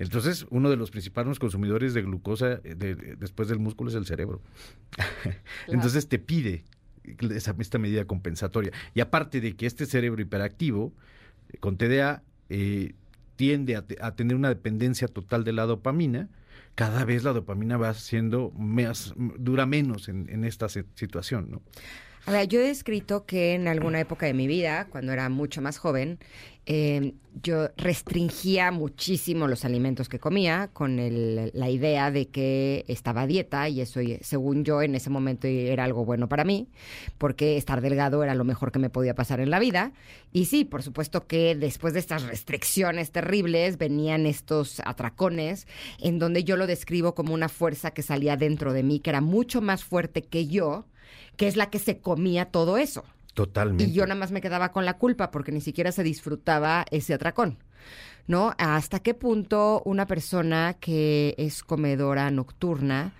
Entonces, 0.00 0.46
uno 0.48 0.70
de 0.70 0.76
los 0.78 0.90
principales 0.90 1.38
consumidores 1.38 1.92
de 1.92 2.00
glucosa 2.00 2.60
eh, 2.64 2.74
después 3.18 3.48
del 3.48 3.58
músculo 3.58 3.90
es 3.90 3.96
el 3.96 4.06
cerebro. 4.06 4.40
Entonces, 5.68 6.08
te 6.08 6.18
pide 6.18 6.64
esa, 7.34 7.54
esta 7.58 7.78
medida 7.78 8.06
compensatoria. 8.06 8.72
Y 8.94 9.00
aparte 9.00 9.42
de 9.42 9.54
que 9.56 9.66
este 9.66 9.84
cerebro 9.84 10.22
hiperactivo, 10.22 10.94
eh, 11.50 11.58
con 11.58 11.76
TDA, 11.76 12.22
eh, 12.48 12.94
tiende 13.36 13.76
a, 13.76 14.14
tener 14.16 14.36
una 14.36 14.48
dependencia 14.48 15.06
total 15.06 15.44
de 15.44 15.52
la 15.52 15.66
dopamina, 15.66 16.30
cada 16.76 17.04
vez 17.04 17.22
la 17.22 17.34
dopamina 17.34 17.76
va 17.76 17.92
siendo 17.92 18.52
más, 18.52 19.12
dura 19.16 19.66
menos 19.66 20.08
en, 20.08 20.30
en 20.30 20.44
esta 20.44 20.70
situación, 20.70 21.50
¿no? 21.50 21.62
A 22.26 22.32
ver, 22.32 22.48
yo 22.48 22.60
he 22.60 22.70
escrito 22.70 23.24
que 23.24 23.54
en 23.54 23.66
alguna 23.66 23.98
época 23.98 24.26
de 24.26 24.34
mi 24.34 24.46
vida, 24.46 24.86
cuando 24.90 25.12
era 25.12 25.28
mucho 25.30 25.62
más 25.62 25.78
joven, 25.78 26.18
em, 26.66 27.14
yo 27.42 27.70
restringía 27.78 28.70
muchísimo 28.70 29.48
los 29.48 29.64
alimentos 29.64 30.08
que 30.08 30.18
comía 30.18 30.68
con 30.72 30.98
la 30.98 31.70
idea 31.70 32.10
de 32.10 32.28
que 32.28 32.84
estaba 32.88 33.26
dieta 33.26 33.68
y 33.70 33.80
eso, 33.80 34.00
según 34.20 34.64
yo, 34.64 34.82
en 34.82 34.94
ese 34.94 35.08
momento 35.08 35.46
era 35.46 35.84
algo 35.84 36.04
bueno 36.04 36.28
para 36.28 36.44
mí, 36.44 36.68
porque 37.16 37.56
estar 37.56 37.80
delgado 37.80 38.22
era 38.22 38.34
lo 38.34 38.44
mejor 38.44 38.70
que 38.70 38.78
me 38.78 38.90
podía 38.90 39.14
pasar 39.14 39.40
en 39.40 39.50
la 39.50 39.58
vida. 39.58 39.92
Y 40.32 40.44
sí, 40.44 40.64
por 40.64 40.82
supuesto 40.82 41.26
que 41.26 41.54
después 41.54 41.94
de 41.94 42.00
estas 42.00 42.24
restricciones 42.24 43.12
terribles 43.12 43.78
venían 43.78 44.26
estos 44.26 44.80
atracones 44.84 45.66
en 46.00 46.18
donde 46.18 46.44
yo 46.44 46.56
lo 46.58 46.66
describo 46.66 47.14
como 47.14 47.32
una 47.32 47.48
fuerza 47.48 47.92
que 47.92 48.02
salía 48.02 48.36
dentro 48.36 48.74
de 48.74 48.82
mí, 48.82 49.00
que 49.00 49.10
era 49.10 49.22
mucho 49.22 49.62
más 49.62 49.84
fuerte 49.84 50.22
que 50.22 50.46
yo 50.46 50.84
que 51.40 51.48
es 51.48 51.56
la 51.56 51.70
que 51.70 51.78
se 51.78 52.00
comía 52.00 52.50
todo 52.50 52.76
eso. 52.76 53.02
Totalmente. 53.32 53.84
Y 53.84 53.92
yo 53.92 54.02
nada 54.02 54.20
más 54.20 54.30
me 54.30 54.42
quedaba 54.42 54.72
con 54.72 54.84
la 54.84 54.98
culpa 54.98 55.30
porque 55.30 55.52
ni 55.52 55.62
siquiera 55.62 55.90
se 55.90 56.02
disfrutaba 56.02 56.84
ese 56.90 57.14
atracón. 57.14 57.56
¿No? 58.26 58.52
¿Hasta 58.58 58.98
qué 58.98 59.14
punto 59.14 59.80
una 59.86 60.04
persona 60.04 60.76
que 60.78 61.34
es 61.38 61.62
comedora 61.62 62.30
nocturna 62.30 63.14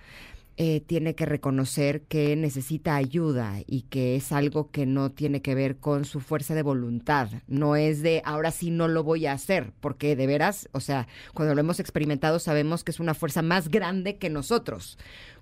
eh, 0.57 0.81
tiene 0.81 1.15
que 1.15 1.25
reconocer 1.25 2.03
que 2.03 2.35
necesita 2.35 2.95
ayuda 2.95 3.55
y 3.65 3.81
que 3.89 4.15
es 4.17 4.31
algo 4.31 4.69
que 4.69 4.85
no 4.85 5.09
tiene 5.09 5.41
que 5.41 5.55
ver 5.55 5.77
con 5.77 6.05
su 6.05 6.19
fuerza 6.19 6.53
de 6.53 6.61
voluntad? 6.61 7.27
No 7.47 7.75
es 7.75 8.03
de 8.03 8.21
ahora 8.23 8.51
sí 8.51 8.69
no 8.69 8.87
lo 8.87 9.03
voy 9.03 9.25
a 9.25 9.33
hacer, 9.33 9.73
porque 9.79 10.15
de 10.15 10.27
veras, 10.27 10.69
o 10.73 10.79
sea, 10.79 11.07
cuando 11.33 11.55
lo 11.55 11.61
hemos 11.61 11.79
experimentado 11.79 12.37
sabemos 12.37 12.83
que 12.83 12.91
es 12.91 12.99
una 12.99 13.15
fuerza 13.15 13.41
más 13.41 13.69
grande 13.69 14.17
que 14.17 14.29
nosotros. 14.29 14.99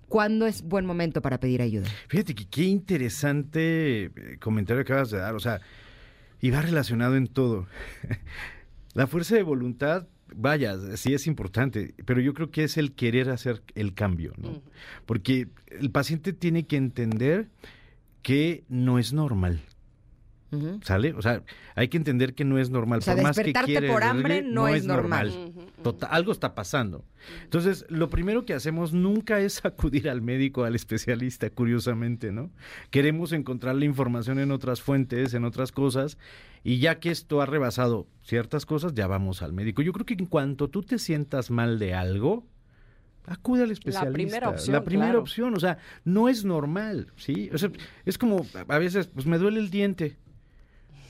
¿Cuándo 0.10 0.48
es 0.48 0.64
buen 0.64 0.86
momento 0.86 1.22
para 1.22 1.40
pedir 1.40 1.62
ayuda? 1.62 1.88
Fíjate 2.08 2.36
que 2.36 2.48
qué 2.48 2.64
interesante 2.64 4.06
eh, 4.06 4.12
comentario 4.40 4.84
que 4.84 4.92
acabas 4.92 5.12
de 5.12 5.20
dar. 5.20 5.36
O 5.36 5.40
sea, 5.40 5.62
y 6.42 6.50
va 6.50 6.62
relacionado 6.62 7.16
en 7.16 7.28
todo. 7.28 7.68
La 8.94 9.08
fuerza 9.08 9.36
de 9.36 9.44
voluntad, 9.44 10.08
vaya, 10.36 10.76
sí 10.98 11.14
es 11.14 11.28
importante, 11.28 11.94
pero 12.06 12.22
yo 12.22 12.34
creo 12.34 12.50
que 12.50 12.64
es 12.64 12.78
el 12.78 12.94
querer 12.94 13.30
hacer 13.30 13.62
el 13.76 13.94
cambio, 13.94 14.34
¿no? 14.38 14.62
Porque 15.06 15.48
el 15.68 15.92
paciente 15.92 16.34
tiene 16.34 16.66
que 16.66 16.76
entender 16.76 17.50
que 18.24 18.64
no 18.68 18.98
es 19.00 19.14
normal. 19.14 19.62
¿Sale? 20.82 21.14
O 21.14 21.22
sea, 21.22 21.44
hay 21.76 21.90
que 21.90 21.98
entender 21.98 22.34
que 22.34 22.44
no 22.44 22.58
es 22.58 22.70
normal. 22.70 23.00
O 23.00 23.02
sea, 23.02 23.16
por 23.16 23.24
más 23.24 23.38
que 23.38 23.82
por 23.88 24.04
hambre 24.04 24.42
no, 24.42 24.68
es 24.68 24.86
normal. 24.86 25.54
algo 26.10 26.32
está 26.32 26.56
pasando. 26.56 27.06
Entonces, 27.44 27.86
lo 27.90 28.10
primero 28.10 28.46
que 28.46 28.54
hacemos 28.54 28.94
nunca 28.94 29.40
es 29.40 29.64
acudir 29.66 30.10
al 30.10 30.22
médico, 30.22 30.64
al 30.64 30.76
especialista, 30.76 31.50
curiosamente, 31.50 32.32
¿no? 32.32 32.50
Queremos 32.90 33.32
encontrar 33.32 33.76
la 33.76 33.86
información 33.86 34.40
en 34.40 34.52
otras 34.52 34.82
fuentes, 34.82 35.34
en 35.34 35.46
otras 35.46 35.72
cosas, 35.72 36.18
y 36.64 36.80
ya 36.80 37.00
que 37.00 37.12
esto 37.12 37.42
ha 37.42 37.46
rebasado 37.46 38.08
ciertas 38.24 38.66
cosas, 38.66 38.94
ya 38.94 39.08
vamos 39.08 39.42
al 39.42 39.54
médico. 39.54 39.82
Yo 39.82 39.94
creo 39.94 40.06
que 40.06 40.16
en 40.16 40.26
cuanto 40.26 40.70
tú 40.70 40.82
te 40.82 40.98
sientas 40.98 41.52
mal 41.52 41.78
de 41.78 41.94
algo, 41.94 42.44
acude 43.28 43.64
al 43.64 43.72
especialista. 43.72 44.06
La 44.06 44.14
primera 44.14 44.50
opción. 44.50 44.74
La 44.74 44.84
primera 44.84 45.20
opción, 45.20 45.54
o 45.56 45.60
sea, 45.60 45.78
no 46.04 46.28
es 46.28 46.44
normal, 46.44 47.14
¿sí? 47.16 47.50
O 47.54 47.58
sea, 47.58 47.72
es 48.06 48.18
como, 48.18 48.46
a 48.68 48.78
veces, 48.80 49.08
pues 49.08 49.26
me 49.26 49.38
duele 49.38 49.60
el 49.60 49.70
diente. 49.70 50.18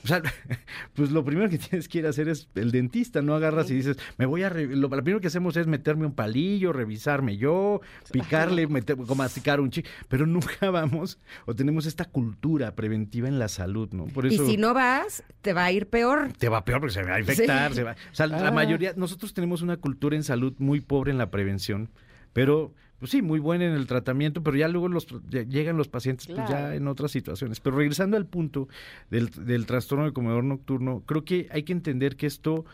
O 0.04 0.06
sea, 0.06 0.22
pues 0.94 1.10
lo 1.10 1.24
primero 1.24 1.48
que 1.48 1.58
tienes 1.70 1.88
que 1.88 1.98
ir 1.98 2.06
a 2.06 2.10
hacer 2.10 2.28
es 2.28 2.48
el 2.54 2.70
dentista, 2.70 3.22
no 3.22 3.34
agarras 3.34 3.70
y 3.70 3.74
dices, 3.74 3.96
me 4.18 4.26
voy 4.26 4.42
a... 4.42 4.50
Lo, 4.50 4.88
primero 4.90 5.20
que 5.20 5.28
hacemos 5.28 5.56
es 5.56 5.66
meterme 5.66 6.06
un 6.06 6.14
palillo, 6.14 6.72
revisarme 6.72 7.36
yo, 7.36 7.80
picarle, 8.12 8.66
meter, 8.66 8.96
masticar 8.96 9.60
un 9.60 9.70
chico, 9.70 9.88
pero 10.08 10.26
nunca 10.30 10.70
vamos 10.70 11.18
o 11.46 11.54
tenemos 11.54 11.86
esta 11.86 12.04
cultura 12.04 12.74
preventiva 12.74 13.28
en 13.28 13.38
la 13.38 13.48
salud, 13.48 13.90
¿no? 13.92 14.06
Por 14.06 14.26
eso, 14.26 14.44
y 14.44 14.50
si 14.50 14.56
no 14.56 14.74
vas, 14.74 15.22
te 15.42 15.52
va 15.52 15.64
a 15.64 15.72
ir 15.72 15.88
peor. 15.88 16.32
Te 16.38 16.48
va 16.48 16.64
peor 16.64 16.80
porque 16.80 16.94
se 16.94 17.02
va 17.02 17.16
a 17.16 17.20
infectar, 17.20 17.74
se 17.74 17.82
va... 17.82 17.92
O 17.92 18.14
sea, 18.14 18.26
la 18.26 18.48
ah. 18.48 18.50
mayoría, 18.50 18.92
nosotros 18.96 19.34
tenemos 19.34 19.62
una 19.62 19.76
cultura 19.76 20.16
en 20.16 20.22
salud 20.22 20.54
muy 20.58 20.80
pobre 20.80 21.10
en 21.10 21.18
la 21.18 21.30
prevención, 21.30 21.90
pero 22.32 22.74
pues 23.00 23.10
sí, 23.10 23.22
muy 23.22 23.40
buena 23.40 23.64
en 23.64 23.72
el 23.72 23.86
tratamiento, 23.86 24.42
pero 24.42 24.56
ya 24.56 24.68
luego 24.68 24.88
los, 24.88 25.06
llegan 25.30 25.76
los 25.76 25.88
pacientes 25.88 26.26
pues 26.26 26.48
ya 26.48 26.74
en 26.74 26.86
otras 26.86 27.10
situaciones. 27.10 27.58
Pero 27.58 27.76
regresando 27.76 28.16
al 28.16 28.26
punto 28.26 28.68
del, 29.10 29.30
del 29.30 29.66
trastorno 29.66 30.04
de 30.04 30.12
comedor 30.12 30.44
nocturno, 30.44 31.02
creo 31.06 31.24
que 31.24 31.48
hay 31.50 31.62
que 31.62 31.72
entender 31.72 32.16
que 32.16 32.26
esto 32.26 32.66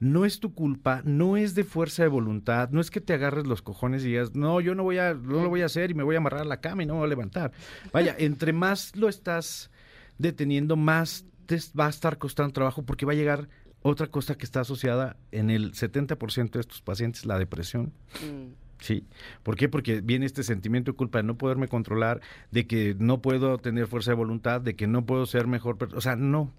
no 0.00 0.24
es 0.24 0.40
tu 0.40 0.52
culpa, 0.52 1.02
no 1.04 1.36
es 1.36 1.54
de 1.54 1.64
fuerza 1.64 2.02
de 2.02 2.08
voluntad, 2.08 2.70
no 2.70 2.80
es 2.80 2.90
que 2.90 3.00
te 3.00 3.14
agarres 3.14 3.46
los 3.46 3.62
cojones 3.62 4.04
y 4.04 4.08
digas, 4.08 4.34
no, 4.34 4.60
yo 4.60 4.74
no 4.74 4.82
voy 4.82 4.98
a, 4.98 5.14
no 5.14 5.42
lo 5.42 5.48
voy 5.48 5.62
a 5.62 5.66
hacer 5.66 5.90
y 5.90 5.94
me 5.94 6.02
voy 6.02 6.16
a 6.16 6.18
amarrar 6.18 6.42
a 6.42 6.44
la 6.44 6.60
cama 6.60 6.82
y 6.82 6.86
no 6.86 6.94
me 6.94 6.98
voy 7.00 7.06
a 7.06 7.10
levantar. 7.10 7.52
Vaya, 7.92 8.14
entre 8.18 8.52
más 8.52 8.94
lo 8.96 9.08
estás 9.08 9.70
deteniendo, 10.18 10.76
más 10.76 11.24
te 11.46 11.58
va 11.78 11.86
a 11.86 11.90
estar 11.90 12.18
costando 12.18 12.52
trabajo 12.52 12.82
porque 12.82 13.06
va 13.06 13.12
a 13.12 13.16
llegar 13.16 13.48
otra 13.82 14.08
cosa 14.08 14.36
que 14.36 14.44
está 14.44 14.60
asociada 14.60 15.16
en 15.30 15.50
el 15.50 15.72
70% 15.72 16.50
de 16.50 16.60
estos 16.60 16.82
pacientes, 16.82 17.24
la 17.24 17.38
depresión. 17.38 17.92
Mm. 18.24 18.67
Sí. 18.80 19.04
¿Por 19.42 19.56
qué? 19.56 19.68
Porque 19.68 20.00
viene 20.00 20.26
este 20.26 20.42
sentimiento 20.42 20.92
de 20.92 20.96
culpa 20.96 21.18
de 21.18 21.24
no 21.24 21.36
poderme 21.36 21.68
controlar, 21.68 22.20
de 22.50 22.66
que 22.66 22.94
no 22.98 23.20
puedo 23.20 23.58
tener 23.58 23.86
fuerza 23.86 24.12
de 24.12 24.16
voluntad, 24.16 24.60
de 24.60 24.76
que 24.76 24.86
no 24.86 25.04
puedo 25.04 25.26
ser 25.26 25.46
mejor. 25.46 25.76
O 25.94 26.00
sea, 26.00 26.16
no 26.16 26.52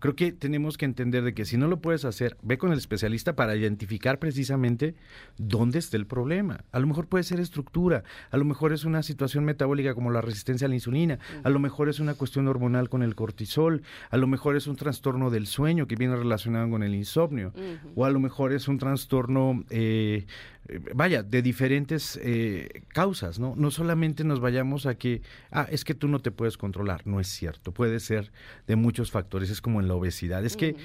creo 0.00 0.16
que 0.16 0.32
tenemos 0.32 0.76
que 0.76 0.86
entender 0.86 1.22
de 1.22 1.34
que 1.34 1.44
si 1.44 1.56
no 1.56 1.68
lo 1.68 1.80
puedes 1.80 2.04
hacer, 2.04 2.36
ve 2.42 2.58
con 2.58 2.72
el 2.72 2.78
especialista 2.78 3.36
para 3.36 3.54
identificar 3.54 4.18
precisamente 4.18 4.96
dónde 5.36 5.78
está 5.78 5.96
el 5.96 6.06
problema. 6.06 6.64
A 6.72 6.80
lo 6.80 6.86
mejor 6.86 7.06
puede 7.06 7.22
ser 7.22 7.38
estructura, 7.38 8.02
a 8.30 8.36
lo 8.36 8.44
mejor 8.44 8.72
es 8.72 8.84
una 8.84 9.02
situación 9.02 9.44
metabólica 9.44 9.94
como 9.94 10.10
la 10.10 10.22
resistencia 10.22 10.66
a 10.66 10.68
la 10.68 10.74
insulina, 10.74 11.18
a 11.44 11.50
lo 11.50 11.58
mejor 11.58 11.88
es 11.88 12.00
una 12.00 12.14
cuestión 12.14 12.48
hormonal 12.48 12.88
con 12.88 13.02
el 13.02 13.14
cortisol, 13.14 13.82
a 14.08 14.16
lo 14.16 14.26
mejor 14.26 14.56
es 14.56 14.66
un 14.66 14.76
trastorno 14.76 15.30
del 15.30 15.46
sueño 15.46 15.86
que 15.86 15.96
viene 15.96 16.16
relacionado 16.16 16.68
con 16.70 16.82
el 16.82 16.94
insomnio, 16.94 17.52
o 17.94 18.04
a 18.04 18.10
lo 18.10 18.18
mejor 18.18 18.52
es 18.52 18.68
un 18.68 18.78
trastorno 18.78 19.64
eh, 19.68 20.24
eh, 20.59 20.59
vaya, 20.94 21.22
de 21.22 21.42
diferentes 21.42 22.18
eh, 22.22 22.82
causas, 22.88 23.38
¿no? 23.38 23.54
No 23.56 23.70
solamente 23.70 24.24
nos 24.24 24.40
vayamos 24.40 24.86
a 24.86 24.94
que, 24.94 25.22
ah, 25.50 25.66
es 25.70 25.84
que 25.84 25.94
tú 25.94 26.08
no 26.08 26.20
te 26.20 26.30
puedes 26.30 26.56
controlar, 26.56 27.06
no 27.06 27.20
es 27.20 27.28
cierto, 27.28 27.72
puede 27.72 28.00
ser 28.00 28.32
de 28.66 28.76
muchos 28.76 29.10
factores, 29.10 29.50
es 29.50 29.60
como 29.60 29.80
en 29.80 29.88
la 29.88 29.94
obesidad, 29.94 30.44
es 30.44 30.56
que 30.56 30.76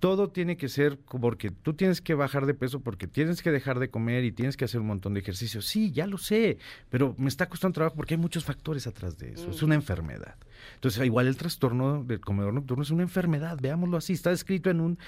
todo 0.00 0.30
tiene 0.30 0.56
que 0.56 0.68
ser 0.68 0.98
porque 0.98 1.50
tú 1.50 1.74
tienes 1.74 2.00
que 2.00 2.14
bajar 2.14 2.46
de 2.46 2.54
peso, 2.54 2.80
porque 2.80 3.06
tienes 3.06 3.42
que 3.42 3.50
dejar 3.50 3.78
de 3.78 3.90
comer 3.90 4.24
y 4.24 4.32
tienes 4.32 4.56
que 4.56 4.64
hacer 4.64 4.80
un 4.80 4.86
montón 4.86 5.12
de 5.14 5.20
ejercicios. 5.20 5.66
Sí, 5.66 5.92
ya 5.92 6.06
lo 6.06 6.16
sé, 6.16 6.56
pero 6.88 7.14
me 7.18 7.28
está 7.28 7.48
costando 7.48 7.74
trabajo 7.74 7.96
porque 7.96 8.14
hay 8.14 8.20
muchos 8.20 8.44
factores 8.44 8.86
atrás 8.86 9.18
de 9.18 9.32
eso. 9.32 9.50
Es 9.50 9.62
una 9.62 9.74
enfermedad. 9.74 10.36
Entonces, 10.74 11.04
igual 11.04 11.26
el 11.26 11.36
trastorno 11.36 12.04
del 12.04 12.20
comedor 12.20 12.52
nocturno 12.52 12.82
es 12.82 12.90
una 12.90 13.02
enfermedad, 13.02 13.58
veámoslo 13.60 13.96
así, 13.96 14.12
está 14.12 14.32
escrito 14.32 14.70
en 14.70 14.80
un 14.80 14.98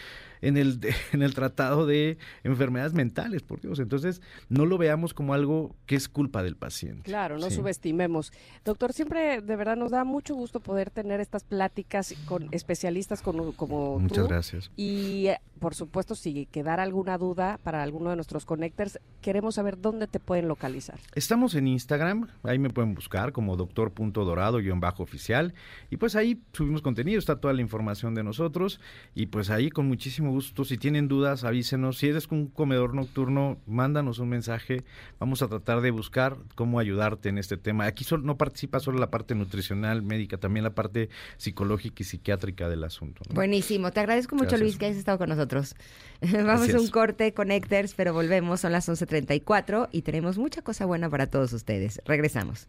en 0.40 0.56
el 0.56 0.80
en 1.12 1.22
el 1.22 1.34
tratado 1.34 1.86
de 1.86 2.18
enfermedades 2.44 2.94
mentales, 2.94 3.42
por 3.42 3.60
Dios. 3.60 3.78
Entonces, 3.78 4.20
no 4.48 4.66
lo 4.66 4.78
veamos 4.78 5.14
como 5.14 5.34
algo 5.34 5.74
que 5.86 5.96
es 5.96 6.08
culpa 6.08 6.42
del 6.42 6.56
paciente. 6.56 7.02
Claro, 7.02 7.38
no 7.38 7.50
subestimemos. 7.50 8.32
Doctor, 8.64 8.92
siempre 8.92 9.40
de 9.40 9.56
verdad 9.56 9.76
nos 9.76 9.90
da 9.90 10.04
mucho 10.04 10.34
gusto 10.34 10.60
poder 10.60 10.90
tener 10.90 11.20
estas 11.20 11.44
pláticas 11.44 12.14
con 12.26 12.48
especialistas 12.52 13.22
como, 13.22 13.52
como 13.52 13.98
Muchas 13.98 14.28
gracias. 14.28 14.70
Y 14.76 15.28
por 15.62 15.74
supuesto, 15.76 16.16
si 16.16 16.46
quedara 16.46 16.82
alguna 16.82 17.16
duda 17.18 17.60
para 17.62 17.84
alguno 17.84 18.10
de 18.10 18.16
nuestros 18.16 18.44
connectors, 18.44 18.98
queremos 19.20 19.54
saber 19.54 19.80
dónde 19.80 20.08
te 20.08 20.18
pueden 20.18 20.48
localizar. 20.48 20.98
Estamos 21.14 21.54
en 21.54 21.68
Instagram, 21.68 22.26
ahí 22.42 22.58
me 22.58 22.68
pueden 22.68 22.94
buscar 22.94 23.30
como 23.30 23.56
doctor.dorado-oficial 23.56 25.54
y 25.88 25.98
pues 25.98 26.16
ahí 26.16 26.42
subimos 26.52 26.82
contenido, 26.82 27.20
está 27.20 27.36
toda 27.36 27.54
la 27.54 27.60
información 27.60 28.12
de 28.16 28.24
nosotros 28.24 28.80
y 29.14 29.26
pues 29.26 29.50
ahí 29.50 29.70
con 29.70 29.86
muchísimo 29.86 30.32
gusto, 30.32 30.64
si 30.64 30.78
tienen 30.78 31.06
dudas, 31.06 31.44
avísenos, 31.44 31.98
si 31.98 32.08
eres 32.08 32.26
un 32.32 32.48
comedor 32.48 32.92
nocturno, 32.92 33.58
mándanos 33.64 34.18
un 34.18 34.30
mensaje, 34.30 34.82
vamos 35.20 35.42
a 35.42 35.48
tratar 35.48 35.80
de 35.80 35.92
buscar 35.92 36.38
cómo 36.56 36.80
ayudarte 36.80 37.28
en 37.28 37.38
este 37.38 37.56
tema. 37.56 37.86
Aquí 37.86 38.04
no 38.20 38.36
participa 38.36 38.80
solo 38.80 38.98
la 38.98 39.10
parte 39.10 39.36
nutricional, 39.36 40.02
médica, 40.02 40.38
también 40.38 40.64
la 40.64 40.74
parte 40.74 41.08
psicológica 41.36 42.02
y 42.02 42.04
psiquiátrica 42.04 42.68
del 42.68 42.82
asunto. 42.82 43.22
Buenísimo, 43.32 43.92
te 43.92 44.00
agradezco 44.00 44.34
mucho 44.34 44.56
Luis 44.56 44.76
que 44.76 44.86
hayas 44.86 44.98
estado 44.98 45.18
con 45.18 45.28
nosotros. 45.28 45.51
Nosotros. 45.52 45.76
Vamos 46.20 46.72
a 46.72 46.80
un 46.80 46.88
corte, 46.88 47.34
Connectors, 47.34 47.94
pero 47.94 48.12
volvemos, 48.12 48.60
son 48.60 48.70
las 48.72 48.88
11.34 48.88 49.88
y 49.90 50.02
tenemos 50.02 50.38
mucha 50.38 50.62
cosa 50.62 50.86
buena 50.86 51.10
para 51.10 51.26
todos 51.26 51.52
ustedes. 51.52 52.00
Regresamos. 52.04 52.68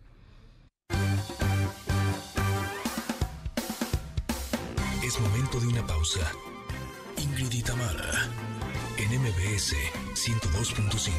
Es 5.04 5.20
momento 5.20 5.60
de 5.60 5.68
una 5.68 5.86
pausa. 5.86 6.32
Ingrid 7.18 7.54
Itamara, 7.54 8.28
en 8.98 9.22
MBS 9.22 9.76
102.5. 10.16 11.14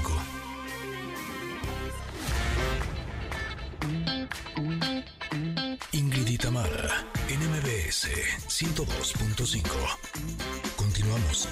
Ingrid 5.93 6.29
Itamara, 6.29 7.07
en 7.29 7.39
MBS 7.51 8.09
102.5. 8.49 10.74
Continuamos. 11.05 11.49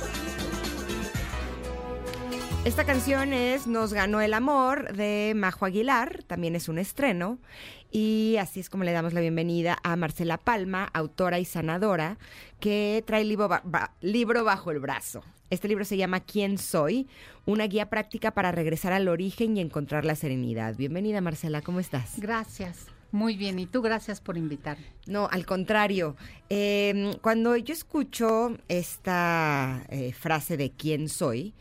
Esta 2.65 2.85
canción 2.85 3.33
es 3.33 3.67
Nos 3.67 3.93
ganó 3.93 4.21
el 4.21 4.35
amor 4.35 4.95
de 4.95 5.33
Majo 5.37 5.67
Aguilar, 5.67 6.23
también 6.27 6.55
es 6.57 6.69
un 6.69 6.79
estreno. 6.79 7.39
Y 7.91 8.37
así 8.41 8.61
es 8.61 8.71
como 8.71 8.85
le 8.85 8.93
damos 8.93 9.13
la 9.13 9.21
bienvenida 9.21 9.79
a 9.83 9.97
Marcela 9.97 10.39
Palma, 10.39 10.89
autora 10.95 11.39
y 11.39 11.45
sanadora, 11.45 12.19
que 12.61 13.03
trae 13.07 13.25
libro, 13.25 13.51
libro 14.01 14.45
bajo 14.45 14.71
el 14.71 14.79
brazo. 14.79 15.23
Este 15.51 15.69
libro 15.69 15.85
se 15.85 15.99
llama 15.99 16.21
¿Quién 16.21 16.57
soy? 16.57 17.09
Una 17.45 17.67
guía 17.67 17.91
práctica 17.91 18.31
para 18.31 18.53
regresar 18.53 18.95
al 18.95 19.09
origen 19.09 19.57
y 19.57 19.61
encontrar 19.61 20.07
la 20.07 20.15
serenidad. 20.15 20.77
Bienvenida 20.77 21.21
Marcela, 21.21 21.61
¿cómo 21.61 21.81
estás? 21.81 22.15
Gracias. 22.17 22.92
Muy 23.13 23.37
bien, 23.37 23.59
y 23.59 23.67
tú 23.67 23.83
gracias 23.83 24.23
por 24.23 24.39
invitarme. 24.39 24.87
No, 25.07 25.29
al 25.31 25.45
contrario. 25.45 26.17
Em, 26.49 27.13
cuando 27.21 27.57
yo 27.57 27.75
escucho 27.75 28.57
esta 28.69 29.85
eh, 29.91 30.15
frase 30.15 30.57
de 30.57 30.71
quién 30.71 31.11
soy, 31.11 31.53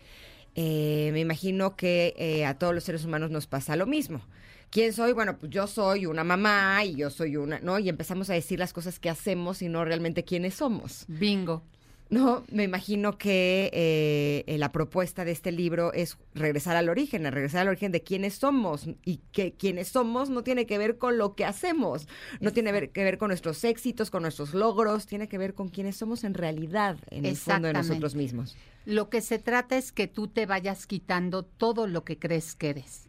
eh, 0.55 1.09
me 1.11 1.19
imagino 1.19 1.75
que 1.75 2.13
eh, 2.17 2.45
a 2.45 2.57
todos 2.57 2.73
los 2.73 2.85
seres 2.85 3.03
humanos 3.03 3.31
nos 3.31 3.47
pasa 3.47 3.75
lo 3.75 3.85
mismo. 3.85 4.21
¿Quién 4.69 4.93
soy? 4.93 5.11
Bueno, 5.11 5.37
pues 5.37 5.51
yo 5.51 5.67
soy 5.67 6.05
una 6.05 6.23
mamá 6.23 6.85
y 6.85 6.95
yo 6.95 7.09
soy 7.09 7.35
una, 7.35 7.59
¿no? 7.59 7.77
Y 7.77 7.89
empezamos 7.89 8.29
a 8.29 8.33
decir 8.33 8.57
las 8.57 8.71
cosas 8.71 8.99
que 8.99 9.09
hacemos 9.09 9.61
y 9.61 9.67
no 9.67 9.83
realmente 9.83 10.23
quiénes 10.23 10.53
somos. 10.53 11.03
Bingo. 11.09 11.63
No, 12.11 12.43
me 12.51 12.63
imagino 12.63 13.17
que 13.17 13.71
eh, 13.71 14.57
la 14.57 14.73
propuesta 14.73 15.23
de 15.23 15.31
este 15.31 15.49
libro 15.53 15.93
es 15.93 16.17
regresar 16.35 16.75
al 16.75 16.89
origen, 16.89 17.25
a 17.25 17.31
regresar 17.31 17.61
al 17.61 17.69
origen 17.69 17.93
de 17.93 18.03
quiénes 18.03 18.33
somos 18.33 18.85
y 19.05 19.21
que 19.31 19.53
quiénes 19.53 19.87
somos 19.87 20.29
no 20.29 20.43
tiene 20.43 20.65
que 20.65 20.77
ver 20.77 20.97
con 20.97 21.17
lo 21.17 21.35
que 21.35 21.45
hacemos, 21.45 22.09
no 22.41 22.51
tiene 22.51 22.89
que 22.89 23.03
ver 23.05 23.17
con 23.17 23.29
nuestros 23.29 23.63
éxitos, 23.63 24.11
con 24.11 24.23
nuestros 24.23 24.53
logros, 24.53 25.05
tiene 25.05 25.29
que 25.29 25.37
ver 25.37 25.53
con 25.53 25.69
quiénes 25.69 25.95
somos 25.95 26.25
en 26.25 26.33
realidad, 26.33 26.97
en 27.11 27.25
el 27.25 27.37
fondo 27.37 27.69
de 27.69 27.75
nosotros 27.75 28.13
mismos. 28.13 28.57
Lo 28.83 29.09
que 29.09 29.21
se 29.21 29.39
trata 29.39 29.77
es 29.77 29.93
que 29.93 30.07
tú 30.07 30.27
te 30.27 30.45
vayas 30.45 30.87
quitando 30.87 31.43
todo 31.43 31.87
lo 31.87 32.03
que 32.03 32.19
crees 32.19 32.55
que 32.55 32.71
eres, 32.71 33.07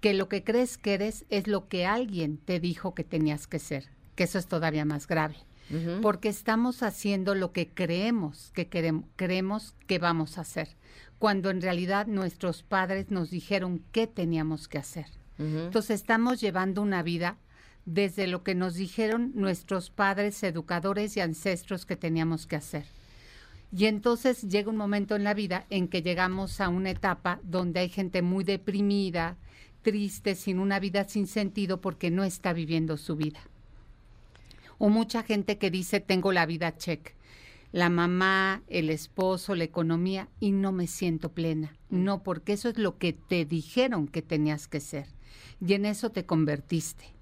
que 0.00 0.12
lo 0.12 0.28
que 0.28 0.42
crees 0.42 0.76
que 0.76 0.94
eres 0.94 1.24
es 1.30 1.46
lo 1.46 1.68
que 1.68 1.86
alguien 1.86 2.38
te 2.38 2.58
dijo 2.58 2.96
que 2.96 3.04
tenías 3.04 3.46
que 3.46 3.60
ser, 3.60 3.84
que 4.16 4.24
eso 4.24 4.40
es 4.40 4.48
todavía 4.48 4.84
más 4.84 5.06
grave 5.06 5.36
porque 6.02 6.28
estamos 6.28 6.82
haciendo 6.82 7.34
lo 7.34 7.52
que 7.52 7.68
creemos 7.68 8.50
que 8.54 8.68
queremos, 8.68 9.04
creemos 9.16 9.74
que 9.86 9.98
vamos 9.98 10.38
a 10.38 10.42
hacer, 10.42 10.68
cuando 11.18 11.50
en 11.50 11.62
realidad 11.62 12.06
nuestros 12.06 12.62
padres 12.62 13.10
nos 13.10 13.30
dijeron 13.30 13.82
qué 13.92 14.06
teníamos 14.06 14.68
que 14.68 14.78
hacer. 14.78 15.06
Entonces 15.38 16.00
estamos 16.00 16.40
llevando 16.40 16.80
una 16.80 17.02
vida 17.02 17.38
desde 17.86 18.28
lo 18.28 18.44
que 18.44 18.54
nos 18.54 18.74
dijeron 18.74 19.32
nuestros 19.34 19.90
padres, 19.90 20.42
educadores 20.42 21.16
y 21.16 21.20
ancestros 21.20 21.86
que 21.86 21.96
teníamos 21.96 22.46
que 22.46 22.56
hacer. 22.56 22.84
Y 23.76 23.86
entonces 23.86 24.42
llega 24.42 24.70
un 24.70 24.76
momento 24.76 25.16
en 25.16 25.24
la 25.24 25.34
vida 25.34 25.66
en 25.70 25.88
que 25.88 26.02
llegamos 26.02 26.60
a 26.60 26.68
una 26.68 26.90
etapa 26.90 27.40
donde 27.42 27.80
hay 27.80 27.88
gente 27.88 28.22
muy 28.22 28.44
deprimida, 28.44 29.36
triste, 29.82 30.36
sin 30.36 30.60
una 30.60 30.78
vida 30.78 31.04
sin 31.04 31.26
sentido 31.26 31.80
porque 31.80 32.12
no 32.12 32.22
está 32.22 32.52
viviendo 32.52 32.96
su 32.96 33.16
vida 33.16 33.40
o 34.78 34.88
mucha 34.88 35.22
gente 35.22 35.58
que 35.58 35.70
dice 35.70 36.00
tengo 36.00 36.32
la 36.32 36.46
vida 36.46 36.76
check, 36.76 37.14
la 37.72 37.90
mamá, 37.90 38.62
el 38.68 38.90
esposo, 38.90 39.54
la 39.54 39.64
economía 39.64 40.28
y 40.38 40.52
no 40.52 40.70
me 40.70 40.86
siento 40.86 41.32
plena. 41.32 41.76
No, 41.90 42.22
porque 42.22 42.52
eso 42.52 42.68
es 42.68 42.78
lo 42.78 42.98
que 42.98 43.12
te 43.12 43.44
dijeron 43.44 44.06
que 44.06 44.22
tenías 44.22 44.68
que 44.68 44.80
ser 44.80 45.08
y 45.60 45.74
en 45.74 45.84
eso 45.84 46.10
te 46.10 46.24
convertiste. 46.24 47.14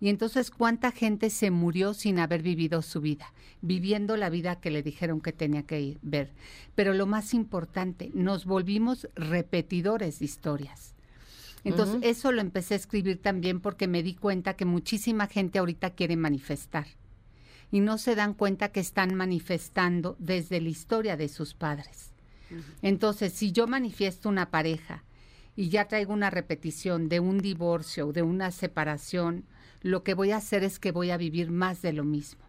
Y 0.00 0.08
entonces, 0.08 0.50
¿cuánta 0.50 0.90
gente 0.90 1.30
se 1.30 1.50
murió 1.50 1.94
sin 1.94 2.18
haber 2.18 2.42
vivido 2.42 2.82
su 2.82 3.00
vida? 3.00 3.32
Viviendo 3.62 4.16
la 4.16 4.28
vida 4.28 4.60
que 4.60 4.70
le 4.70 4.82
dijeron 4.82 5.20
que 5.20 5.32
tenía 5.32 5.62
que 5.62 5.96
ver. 6.02 6.32
Pero 6.74 6.92
lo 6.92 7.06
más 7.06 7.32
importante, 7.32 8.10
nos 8.12 8.44
volvimos 8.44 9.08
repetidores 9.14 10.18
de 10.18 10.24
historias. 10.24 10.93
Entonces, 11.64 11.98
eso 12.02 12.30
lo 12.30 12.40
empecé 12.40 12.74
a 12.74 12.76
escribir 12.76 13.20
también 13.20 13.60
porque 13.60 13.88
me 13.88 14.02
di 14.02 14.14
cuenta 14.14 14.54
que 14.54 14.64
muchísima 14.64 15.26
gente 15.26 15.58
ahorita 15.58 15.90
quiere 15.90 16.16
manifestar 16.16 16.86
y 17.70 17.80
no 17.80 17.98
se 17.98 18.14
dan 18.14 18.34
cuenta 18.34 18.68
que 18.68 18.80
están 18.80 19.14
manifestando 19.14 20.16
desde 20.18 20.60
la 20.60 20.68
historia 20.68 21.16
de 21.16 21.28
sus 21.28 21.54
padres. 21.54 22.12
Entonces, 22.82 23.32
si 23.32 23.50
yo 23.50 23.66
manifiesto 23.66 24.28
una 24.28 24.50
pareja 24.50 25.04
y 25.56 25.70
ya 25.70 25.88
traigo 25.88 26.12
una 26.12 26.30
repetición 26.30 27.08
de 27.08 27.20
un 27.20 27.38
divorcio 27.38 28.08
o 28.08 28.12
de 28.12 28.22
una 28.22 28.50
separación, 28.50 29.44
lo 29.80 30.04
que 30.04 30.14
voy 30.14 30.32
a 30.32 30.36
hacer 30.36 30.62
es 30.64 30.78
que 30.78 30.92
voy 30.92 31.10
a 31.10 31.16
vivir 31.16 31.50
más 31.50 31.82
de 31.82 31.92
lo 31.92 32.04
mismo 32.04 32.44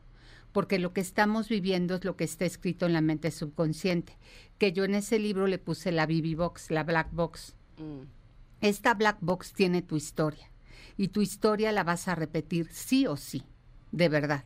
porque 0.56 0.80
lo 0.80 0.94
que 0.94 1.02
estamos 1.02 1.50
viviendo 1.50 1.96
es 1.96 2.06
lo 2.06 2.16
que 2.16 2.24
está 2.24 2.46
escrito 2.46 2.86
en 2.86 2.94
la 2.94 3.02
mente 3.02 3.30
subconsciente, 3.30 4.18
que 4.58 4.72
yo 4.72 4.86
en 4.86 4.96
ese 4.96 5.20
libro 5.20 5.48
le 5.48 5.58
puse 5.58 5.92
la 5.92 6.06
BB 6.06 6.38
Box, 6.38 6.72
la 6.72 6.86
Black 6.86 7.10
Box. 7.12 7.58
Mm. 7.78 8.04
Esta 8.62 8.94
black 8.94 9.18
box 9.22 9.54
tiene 9.54 9.82
tu 9.82 9.96
historia 9.96 10.52
y 10.98 11.10
tu 11.10 11.22
historia 11.22 11.72
la 11.72 11.84
vas 11.84 12.08
a 12.08 12.16
repetir 12.16 12.70
sí 12.72 13.08
o 13.08 13.18
sí, 13.18 13.44
de 13.92 14.10
verdad. 14.10 14.46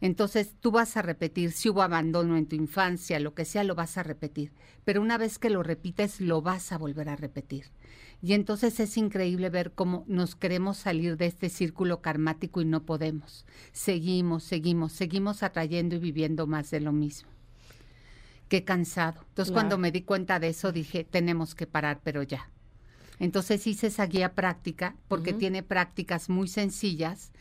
Entonces 0.00 0.54
tú 0.60 0.70
vas 0.70 0.96
a 0.96 1.02
repetir, 1.02 1.52
si 1.52 1.70
hubo 1.70 1.82
abandono 1.82 2.36
en 2.36 2.46
tu 2.46 2.54
infancia, 2.54 3.18
lo 3.18 3.34
que 3.34 3.46
sea, 3.46 3.64
lo 3.64 3.74
vas 3.74 3.96
a 3.96 4.02
repetir. 4.02 4.52
Pero 4.84 5.00
una 5.00 5.16
vez 5.16 5.38
que 5.38 5.48
lo 5.48 5.62
repites, 5.62 6.20
lo 6.20 6.42
vas 6.42 6.70
a 6.70 6.78
volver 6.78 7.08
a 7.08 7.16
repetir. 7.16 7.70
Y 8.22 8.34
entonces 8.34 8.78
es 8.80 8.96
increíble 8.96 9.48
ver 9.48 9.72
cómo 9.72 10.04
nos 10.06 10.36
queremos 10.36 10.76
salir 10.76 11.16
de 11.16 11.26
este 11.26 11.48
círculo 11.48 12.02
karmático 12.02 12.60
y 12.60 12.66
no 12.66 12.84
podemos. 12.84 13.46
Seguimos, 13.72 14.44
seguimos, 14.44 14.92
seguimos 14.92 15.42
atrayendo 15.42 15.96
y 15.96 15.98
viviendo 15.98 16.46
más 16.46 16.70
de 16.70 16.80
lo 16.80 16.92
mismo. 16.92 17.30
Qué 18.48 18.64
cansado. 18.64 19.22
Entonces 19.28 19.52
cuando 19.52 19.76
me 19.78 19.92
di 19.92 20.02
cuenta 20.02 20.38
de 20.38 20.48
eso 20.48 20.72
dije, 20.72 21.04
tenemos 21.04 21.54
que 21.54 21.66
parar, 21.66 22.00
pero 22.04 22.22
ya. 22.22 22.50
Entonces 23.18 23.66
hice 23.66 23.88
esa 23.88 24.06
guía 24.06 24.34
práctica 24.34 24.96
porque 25.08 25.32
tiene 25.32 25.62
prácticas 25.62 26.28
muy 26.28 26.48
sencillas, 26.48 27.32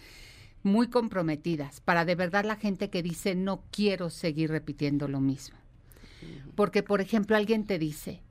muy 0.64 0.88
comprometidas, 0.88 1.82
para 1.82 2.06
de 2.06 2.16
verdad 2.16 2.46
la 2.46 2.56
gente 2.56 2.90
que 2.90 3.04
dice 3.04 3.36
no 3.36 3.64
quiero 3.72 4.10
seguir 4.10 4.50
repitiendo 4.50 5.08
lo 5.08 5.20
mismo. 5.20 5.58
Porque, 6.56 6.84
por 6.84 7.02
ejemplo, 7.02 7.36
alguien 7.36 7.66
te 7.66 7.78
dice, 7.78 8.22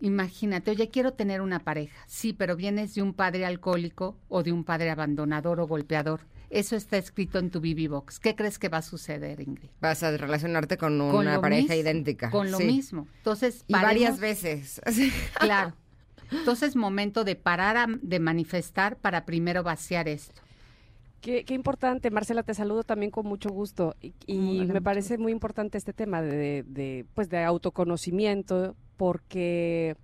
imagínate, 0.00 0.72
oye, 0.72 0.90
quiero 0.90 1.12
tener 1.12 1.40
una 1.40 1.60
pareja. 1.60 1.96
Sí, 2.06 2.32
pero 2.32 2.56
vienes 2.56 2.94
de 2.94 3.02
un 3.02 3.14
padre 3.14 3.46
alcohólico 3.46 4.18
o 4.28 4.42
de 4.42 4.52
un 4.52 4.64
padre 4.64 4.90
abandonador 4.90 5.60
o 5.60 5.66
golpeador. 5.66 6.20
Eso 6.50 6.76
está 6.76 6.96
escrito 6.96 7.38
en 7.38 7.50
tu 7.50 7.60
BB 7.60 7.88
Box. 7.88 8.20
¿Qué 8.20 8.36
crees 8.36 8.58
que 8.58 8.68
va 8.68 8.78
a 8.78 8.82
suceder, 8.82 9.40
Ingrid? 9.40 9.70
Vas 9.80 10.02
a 10.02 10.16
relacionarte 10.16 10.76
con 10.76 11.00
una 11.00 11.40
pareja 11.40 11.74
idéntica. 11.74 12.30
Con 12.30 12.50
lo 12.50 12.58
mismo. 12.58 13.08
Entonces, 13.18 13.64
y 13.66 13.72
varias 13.72 14.20
veces. 14.20 14.80
claro. 15.40 15.74
Entonces, 16.30 16.76
momento 16.76 17.24
de 17.24 17.36
parar 17.36 17.88
de 18.00 18.20
manifestar 18.20 18.96
para 18.96 19.24
primero 19.24 19.62
vaciar 19.62 20.08
esto. 20.08 20.42
Qué, 21.20 21.44
importante, 21.48 22.10
Marcela, 22.12 22.44
te 22.44 22.54
saludo 22.54 22.84
también 22.84 23.10
con 23.10 23.26
mucho 23.26 23.50
gusto. 23.50 23.96
Y, 24.26 24.64
me 24.66 24.80
parece 24.80 25.18
muy 25.18 25.32
importante 25.32 25.76
este 25.76 25.92
tema 25.92 26.22
de, 26.22 27.04
pues 27.14 27.28
de 27.28 27.42
autoconocimiento 27.42 28.76
porque 28.96 29.96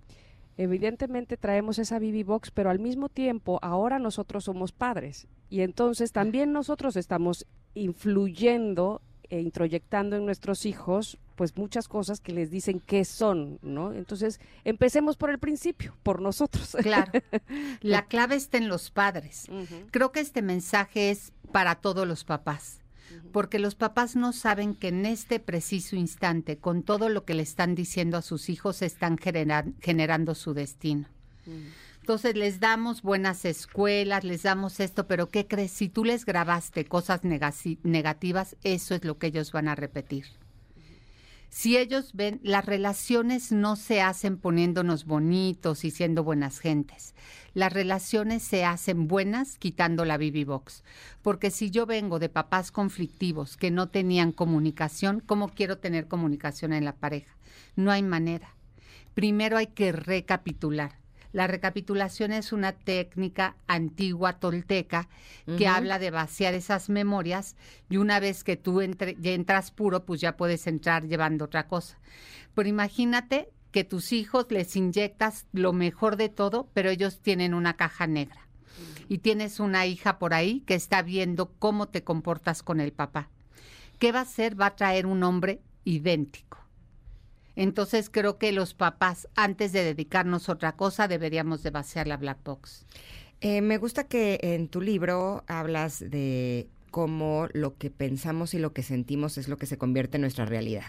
evidentemente 0.57 1.37
traemos 1.37 1.79
esa 1.79 1.97
BB 1.97 2.25
Box, 2.25 2.51
pero 2.51 2.69
al 2.69 2.79
mismo 2.79 3.07
tiempo 3.07 3.57
ahora 3.61 3.99
nosotros 3.99 4.43
somos 4.43 4.73
padres. 4.73 5.27
Y 5.49 5.61
entonces 5.61 6.11
también 6.11 6.51
nosotros 6.51 6.97
estamos 6.97 7.47
influyendo 7.73 9.01
e 9.29 9.39
introyectando 9.39 10.15
en 10.15 10.25
nuestros 10.25 10.65
hijos 10.65 11.17
pues 11.35 11.57
muchas 11.57 11.87
cosas 11.87 12.19
que 12.19 12.31
les 12.31 12.51
dicen 12.51 12.79
qué 12.79 13.05
son, 13.05 13.59
¿no? 13.61 13.93
Entonces, 13.93 14.39
empecemos 14.63 15.17
por 15.17 15.29
el 15.29 15.39
principio, 15.39 15.95
por 16.03 16.21
nosotros. 16.21 16.77
Claro. 16.83 17.11
La 17.81 18.05
clave 18.07 18.35
está 18.35 18.57
en 18.57 18.67
los 18.67 18.91
padres. 18.91 19.47
Creo 19.91 20.11
que 20.11 20.19
este 20.19 20.41
mensaje 20.41 21.11
es 21.11 21.31
para 21.51 21.75
todos 21.75 22.05
los 22.05 22.25
papás, 22.25 22.81
porque 23.31 23.57
los 23.57 23.75
papás 23.75 24.15
no 24.15 24.33
saben 24.33 24.75
que 24.75 24.89
en 24.89 25.05
este 25.05 25.39
preciso 25.39 25.95
instante, 25.95 26.57
con 26.57 26.83
todo 26.83 27.09
lo 27.09 27.23
que 27.23 27.35
le 27.35 27.43
están 27.43 27.73
diciendo 27.73 28.17
a 28.17 28.21
sus 28.21 28.49
hijos, 28.49 28.81
están 28.81 29.17
generando 29.17 30.35
su 30.35 30.53
destino. 30.53 31.07
Entonces 32.03 32.35
les 32.35 32.59
damos 32.59 33.01
buenas 33.01 33.45
escuelas, 33.45 34.25
les 34.25 34.43
damos 34.43 34.81
esto, 34.81 35.07
pero 35.07 35.29
¿qué 35.29 35.47
crees? 35.47 35.71
Si 35.71 35.87
tú 35.87 36.03
les 36.03 36.25
grabaste 36.25 36.83
cosas 36.83 37.21
negativas, 37.23 38.57
eso 38.61 38.93
es 38.93 39.05
lo 39.05 39.17
que 39.17 39.27
ellos 39.27 39.53
van 39.53 39.69
a 39.69 39.75
repetir 39.75 40.25
Si 41.47 41.77
ellos 41.77 42.11
ven, 42.11 42.41
las 42.43 42.65
relaciones 42.65 43.53
no 43.53 43.77
se 43.77 44.01
hacen 44.01 44.37
poniéndonos 44.37 45.05
bonitos 45.05 45.85
y 45.85 45.91
siendo 45.91 46.25
buenas 46.25 46.59
gentes. 46.59 47.15
Las 47.53 47.71
relaciones 47.71 48.43
se 48.43 48.65
hacen 48.65 49.07
buenas 49.07 49.57
quitando 49.57 50.03
la 50.03 50.17
BB 50.17 50.43
Box. 50.45 50.83
Porque 51.21 51.51
si 51.51 51.71
yo 51.71 51.85
vengo 51.85 52.19
de 52.19 52.27
papás 52.27 52.73
conflictivos 52.73 53.55
que 53.55 53.71
no 53.71 53.87
tenían 53.87 54.33
comunicación, 54.33 55.21
¿cómo 55.25 55.47
quiero 55.47 55.77
tener 55.77 56.09
comunicación 56.09 56.73
en 56.73 56.83
la 56.83 56.97
pareja? 56.97 57.33
No 57.77 57.91
hay 57.91 58.03
manera. 58.03 58.57
Primero 59.13 59.55
hay 59.55 59.67
que 59.67 59.93
recapitular. 59.93 61.02
La 61.33 61.47
recapitulación 61.47 62.31
es 62.31 62.53
una 62.53 62.73
técnica 62.73 63.55
antigua 63.67 64.33
tolteca 64.33 65.09
que 65.57 65.67
habla 65.67 65.97
de 65.97 66.11
vaciar 66.11 66.53
esas 66.53 66.89
memorias 66.89 67.55
y 67.89 67.97
una 67.97 68.19
vez 68.19 68.43
que 68.43 68.55
tú 68.55 68.81
ya 68.81 69.31
entras 69.31 69.71
puro, 69.71 70.05
pues 70.05 70.21
ya 70.21 70.37
puedes 70.37 70.67
entrar 70.67 71.07
llevando 71.07 71.45
otra 71.45 71.67
cosa. 71.67 71.97
Pero 72.53 72.69
imagínate 72.69 73.49
que 73.71 73.83
tus 73.83 74.13
hijos 74.13 74.45
les 74.51 74.75
inyectas 74.75 75.47
lo 75.51 75.73
mejor 75.73 76.17
de 76.17 76.29
todo, 76.29 76.69
pero 76.73 76.91
ellos 76.91 77.19
tienen 77.19 77.55
una 77.55 77.75
caja 77.75 78.05
negra. 78.05 78.47
Y 79.09 79.17
tienes 79.17 79.59
una 79.59 79.87
hija 79.87 80.19
por 80.19 80.35
ahí 80.35 80.61
que 80.61 80.75
está 80.75 81.01
viendo 81.01 81.51
cómo 81.57 81.87
te 81.87 82.03
comportas 82.03 82.61
con 82.61 82.79
el 82.79 82.93
papá. 82.93 83.29
¿Qué 83.97 84.11
va 84.11 84.19
a 84.19 84.23
hacer? 84.23 84.59
Va 84.59 84.67
a 84.67 84.75
traer 84.75 85.07
un 85.07 85.23
hombre 85.23 85.61
idéntico. 85.83 86.62
Entonces 87.55 88.09
creo 88.09 88.37
que 88.37 88.51
los 88.51 88.73
papás, 88.73 89.27
antes 89.35 89.71
de 89.71 89.83
dedicarnos 89.83 90.49
a 90.49 90.53
otra 90.53 90.75
cosa, 90.75 91.07
deberíamos 91.07 91.63
de 91.63 91.69
vaciar 91.69 92.07
la 92.07 92.17
black 92.17 92.39
box. 92.43 92.85
Eh, 93.41 93.61
me 93.61 93.77
gusta 93.77 94.05
que 94.05 94.39
en 94.41 94.67
tu 94.67 94.81
libro 94.81 95.43
hablas 95.47 95.99
de 95.99 96.67
cómo 96.91 97.47
lo 97.53 97.77
que 97.77 97.89
pensamos 97.89 98.53
y 98.53 98.59
lo 98.59 98.73
que 98.73 98.83
sentimos 98.83 99.37
es 99.37 99.47
lo 99.47 99.57
que 99.57 99.65
se 99.65 99.77
convierte 99.77 100.17
en 100.17 100.21
nuestra 100.21 100.45
realidad. 100.45 100.85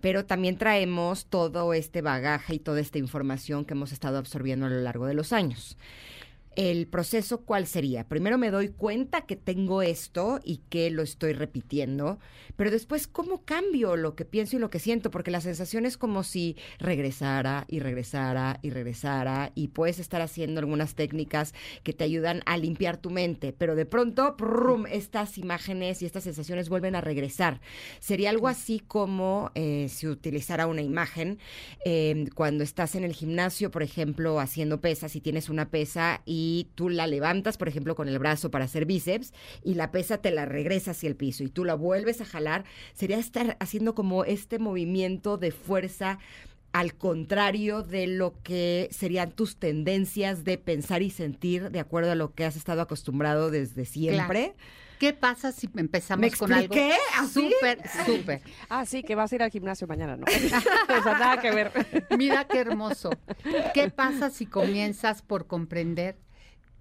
Pero 0.00 0.26
también 0.26 0.58
traemos 0.58 1.26
todo 1.26 1.72
este 1.72 2.02
bagaje 2.02 2.56
y 2.56 2.58
toda 2.58 2.80
esta 2.80 2.98
información 2.98 3.64
que 3.64 3.74
hemos 3.74 3.92
estado 3.92 4.18
absorbiendo 4.18 4.66
a 4.66 4.68
lo 4.70 4.80
largo 4.80 5.06
de 5.06 5.14
los 5.14 5.32
años 5.32 5.76
el 6.56 6.86
proceso, 6.86 7.42
¿cuál 7.42 7.66
sería? 7.66 8.08
Primero 8.08 8.38
me 8.38 8.50
doy 8.50 8.68
cuenta 8.68 9.22
que 9.22 9.36
tengo 9.36 9.82
esto 9.82 10.40
y 10.44 10.58
que 10.68 10.90
lo 10.90 11.02
estoy 11.02 11.32
repitiendo, 11.32 12.18
pero 12.56 12.70
después, 12.70 13.06
¿cómo 13.06 13.44
cambio 13.44 13.96
lo 13.96 14.14
que 14.14 14.24
pienso 14.24 14.56
y 14.56 14.58
lo 14.58 14.70
que 14.70 14.78
siento? 14.78 15.10
Porque 15.10 15.30
la 15.30 15.40
sensación 15.40 15.86
es 15.86 15.96
como 15.96 16.22
si 16.22 16.56
regresara 16.78 17.64
y 17.68 17.80
regresara 17.80 18.58
y 18.62 18.70
regresara 18.70 19.52
y 19.54 19.68
puedes 19.68 19.98
estar 19.98 20.20
haciendo 20.20 20.60
algunas 20.60 20.94
técnicas 20.94 21.54
que 21.82 21.92
te 21.92 22.04
ayudan 22.04 22.42
a 22.46 22.56
limpiar 22.56 22.96
tu 22.96 23.10
mente, 23.10 23.52
pero 23.52 23.74
de 23.74 23.86
pronto, 23.86 24.36
estas 24.90 25.38
imágenes 25.38 26.02
y 26.02 26.06
estas 26.06 26.24
sensaciones 26.24 26.68
vuelven 26.68 26.94
a 26.94 27.00
regresar. 27.00 27.60
Sería 28.00 28.30
algo 28.30 28.48
así 28.48 28.80
como 28.80 29.50
eh, 29.54 29.88
si 29.88 30.06
utilizara 30.06 30.66
una 30.66 30.82
imagen 30.82 31.38
eh, 31.84 32.26
cuando 32.34 32.62
estás 32.64 32.94
en 32.94 33.04
el 33.04 33.12
gimnasio, 33.12 33.70
por 33.70 33.82
ejemplo, 33.82 34.40
haciendo 34.40 34.80
pesas 34.80 35.16
y 35.16 35.20
tienes 35.20 35.48
una 35.48 35.70
pesa 35.70 36.22
y 36.24 36.43
y 36.44 36.68
tú 36.74 36.90
la 36.90 37.06
levantas, 37.06 37.56
por 37.56 37.68
ejemplo, 37.68 37.94
con 37.94 38.08
el 38.08 38.18
brazo 38.18 38.50
para 38.50 38.66
hacer 38.66 38.84
bíceps 38.84 39.32
y 39.62 39.74
la 39.74 39.90
pesa 39.90 40.18
te 40.18 40.30
la 40.30 40.44
regresa 40.44 40.90
hacia 40.90 41.08
el 41.08 41.16
piso 41.16 41.42
y 41.42 41.48
tú 41.48 41.64
la 41.64 41.74
vuelves 41.74 42.20
a 42.20 42.26
jalar, 42.26 42.64
sería 42.92 43.18
estar 43.18 43.56
haciendo 43.60 43.94
como 43.94 44.24
este 44.24 44.58
movimiento 44.58 45.38
de 45.38 45.52
fuerza 45.52 46.18
al 46.72 46.94
contrario 46.94 47.82
de 47.82 48.06
lo 48.08 48.42
que 48.42 48.88
serían 48.90 49.30
tus 49.30 49.56
tendencias 49.56 50.44
de 50.44 50.58
pensar 50.58 51.02
y 51.02 51.10
sentir 51.10 51.70
de 51.70 51.80
acuerdo 51.80 52.10
a 52.10 52.14
lo 52.14 52.34
que 52.34 52.44
has 52.44 52.56
estado 52.56 52.82
acostumbrado 52.82 53.50
desde 53.50 53.84
siempre. 53.86 54.54
¿Qué 54.98 55.12
pasa 55.12 55.52
si 55.52 55.68
empezamos 55.76 56.34
con 56.36 56.52
algo 56.52 56.74
súper, 57.32 57.78
súper? 58.06 58.42
Ah, 58.68 58.86
sí, 58.86 59.02
que 59.02 59.14
vas 59.14 59.32
a 59.32 59.34
ir 59.34 59.42
al 59.42 59.50
gimnasio 59.50 59.86
mañana, 59.86 60.16
¿no? 60.16 60.24
o 60.98 61.02
sea, 61.02 61.18
nada 61.18 61.40
que 61.40 61.50
ver. 61.50 61.72
Mira 62.16 62.46
qué 62.46 62.60
hermoso. 62.60 63.10
¿Qué 63.72 63.90
pasa 63.90 64.30
si 64.30 64.46
comienzas 64.46 65.22
por 65.22 65.46
comprender 65.46 66.16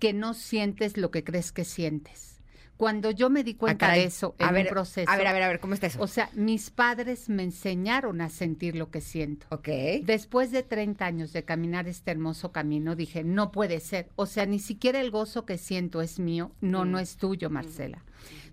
que 0.04 0.12
no 0.12 0.34
sientes 0.34 0.98
lo 0.98 1.12
que 1.12 1.24
crees 1.24 1.54
que 1.54 1.64
sientes. 1.64 2.42
Cuando 2.76 3.10
yo 3.10 3.30
me 3.30 3.46
di 3.46 3.54
cuenta 3.54 3.90
ah, 3.90 3.96
de 3.96 4.04
eso 4.04 4.36
en 4.38 4.68
a 4.68 4.70
proceso. 4.70 5.10
A 5.10 5.16
ver, 5.16 5.28
a 5.28 5.32
ver, 5.32 5.44
a 5.44 5.48
ver, 5.48 5.62
¿cómo 5.62 5.76
está 5.76 5.88
eso? 5.88 6.02
O 6.02 6.08
sea, 6.08 6.30
mis 6.34 6.72
padres 6.72 7.30
me 7.30 7.44
enseñaron 7.44 8.20
a 8.20 8.28
sentir 8.28 8.76
lo 8.76 8.92
que 8.92 9.00
siento. 9.00 9.48
Ok. 9.50 9.70
Después 10.04 10.52
de 10.52 10.62
30 10.62 11.06
años 11.06 11.32
de 11.32 11.46
caminar 11.46 11.88
este 11.88 12.12
hermoso 12.12 12.52
camino, 12.52 12.98
dije, 12.98 13.24
no 13.24 13.54
puede 13.54 13.80
ser. 13.80 14.10
O 14.18 14.26
sea, 14.26 14.46
ni 14.46 14.60
siquiera 14.60 15.00
el 15.00 15.10
gozo 15.10 15.46
que 15.46 15.58
siento 15.58 16.02
es 16.02 16.20
mío. 16.20 16.52
No, 16.60 16.84
no 16.84 16.98
mm. 16.98 17.02
es 17.02 17.16
tuyo, 17.16 17.50
Marcela. 17.50 18.04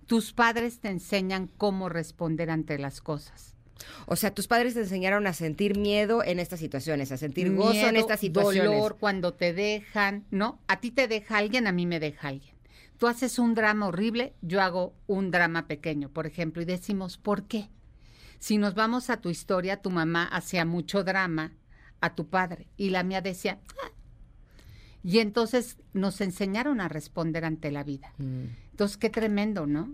Tus 0.07 0.33
padres 0.33 0.79
te 0.79 0.91
enseñan 0.91 1.51
cómo 1.57 1.89
responder 1.89 2.51
ante 2.51 2.79
las 2.79 3.01
cosas. 3.01 3.50
O 4.07 4.17
sea, 4.17 4.35
tus 4.35 4.47
padres 4.47 4.75
te 4.75 4.81
enseñaron 4.81 5.27
a 5.27 5.33
sentir 5.33 5.79
miedo 5.79 6.23
en 6.25 6.39
estas 6.39 6.61
situaciones, 6.61 7.13
a 7.13 7.17
sentir 7.17 7.55
gozo 7.55 7.89
en 7.89 7.97
estas 7.97 8.21
situaciones. 8.21 8.71
dolor 8.71 8.97
cuando 8.99 9.35
te 9.35 9.53
dejan, 9.53 10.25
¿no? 10.31 10.61
A 10.69 10.81
ti 10.81 10.91
te 10.91 11.09
deja 11.09 11.39
alguien, 11.39 11.67
a 11.67 11.73
mí 11.73 11.87
me 11.87 12.01
deja 12.01 12.29
alguien. 12.29 12.55
Tú 12.99 13.07
haces 13.07 13.39
un 13.39 13.55
drama 13.55 13.87
horrible, 13.87 14.35
yo 14.43 14.61
hago 14.61 14.95
un 15.07 15.31
drama 15.31 15.67
pequeño, 15.67 16.11
por 16.11 16.27
ejemplo, 16.27 16.61
y 16.61 16.67
decimos, 16.67 17.17
¿por 17.17 17.45
qué? 17.45 17.71
Si 18.39 18.59
nos 18.59 18.75
vamos 18.75 19.11
a 19.11 19.21
tu 19.21 19.31
historia, 19.31 19.81
tu 19.81 19.91
mamá 19.91 20.25
hacía 20.25 20.65
mucho 20.65 21.05
drama 21.05 21.53
a 22.01 22.15
tu 22.15 22.29
padre 22.29 22.69
y 22.77 22.91
la 22.91 23.03
mía 23.03 23.21
decía, 23.21 23.59
ah". 23.83 23.91
y 25.03 25.19
entonces 25.19 25.79
nos 25.93 26.21
enseñaron 26.21 26.81
a 26.81 26.89
responder 26.89 27.45
ante 27.45 27.71
la 27.71 27.85
vida. 27.85 28.13
Mm. 28.19 28.45
Entonces, 28.71 28.97
qué 28.97 29.11
tremendo, 29.11 29.67
¿no? 29.67 29.91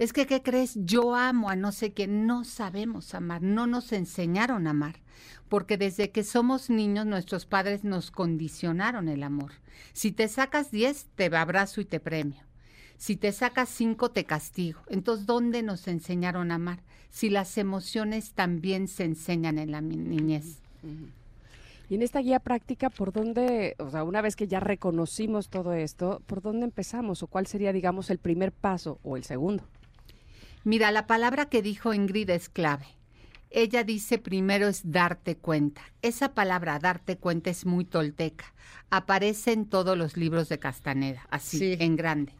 Es 0.00 0.14
que, 0.14 0.26
¿qué 0.26 0.42
crees? 0.42 0.72
Yo 0.76 1.14
amo 1.14 1.50
a 1.50 1.56
no 1.56 1.72
sé 1.72 1.92
qué. 1.92 2.06
No 2.08 2.44
sabemos 2.44 3.14
amar, 3.14 3.42
no 3.42 3.66
nos 3.66 3.92
enseñaron 3.92 4.66
a 4.66 4.70
amar, 4.70 4.96
porque 5.50 5.76
desde 5.76 6.10
que 6.10 6.24
somos 6.24 6.70
niños 6.70 7.04
nuestros 7.04 7.44
padres 7.44 7.84
nos 7.84 8.10
condicionaron 8.10 9.10
el 9.10 9.22
amor. 9.22 9.52
Si 9.92 10.10
te 10.10 10.26
sacas 10.28 10.70
10, 10.70 11.08
te 11.16 11.26
abrazo 11.36 11.82
y 11.82 11.84
te 11.84 12.00
premio. 12.00 12.40
Si 12.96 13.16
te 13.16 13.30
sacas 13.30 13.68
5, 13.68 14.10
te 14.10 14.24
castigo. 14.24 14.80
Entonces, 14.88 15.26
¿dónde 15.26 15.62
nos 15.62 15.86
enseñaron 15.86 16.50
a 16.50 16.54
amar? 16.54 16.80
Si 17.10 17.28
las 17.28 17.58
emociones 17.58 18.32
también 18.32 18.88
se 18.88 19.04
enseñan 19.04 19.58
en 19.58 19.70
la 19.70 19.82
niñez. 19.82 20.60
Y 21.90 21.96
en 21.96 22.00
esta 22.00 22.20
guía 22.20 22.40
práctica, 22.40 22.88
¿por 22.88 23.12
dónde, 23.12 23.76
o 23.78 23.90
sea, 23.90 24.04
una 24.04 24.22
vez 24.22 24.34
que 24.34 24.48
ya 24.48 24.60
reconocimos 24.60 25.50
todo 25.50 25.74
esto, 25.74 26.22
¿por 26.26 26.40
dónde 26.40 26.64
empezamos? 26.64 27.22
¿O 27.22 27.26
cuál 27.26 27.46
sería, 27.46 27.74
digamos, 27.74 28.08
el 28.08 28.16
primer 28.16 28.50
paso 28.50 28.98
o 29.02 29.18
el 29.18 29.24
segundo? 29.24 29.62
Mira, 30.62 30.90
la 30.90 31.06
palabra 31.06 31.48
que 31.48 31.62
dijo 31.62 31.94
Ingrid 31.94 32.28
es 32.30 32.50
clave. 32.50 32.86
Ella 33.50 33.82
dice 33.82 34.18
primero 34.18 34.68
es 34.68 34.90
darte 34.90 35.36
cuenta. 35.36 35.82
Esa 36.02 36.34
palabra 36.34 36.78
darte 36.78 37.16
cuenta 37.16 37.50
es 37.50 37.64
muy 37.64 37.84
tolteca. 37.84 38.52
Aparece 38.90 39.52
en 39.52 39.66
todos 39.66 39.96
los 39.96 40.16
libros 40.16 40.48
de 40.48 40.58
Castaneda, 40.58 41.26
así, 41.30 41.76
en 41.80 41.96
grande. 41.96 42.34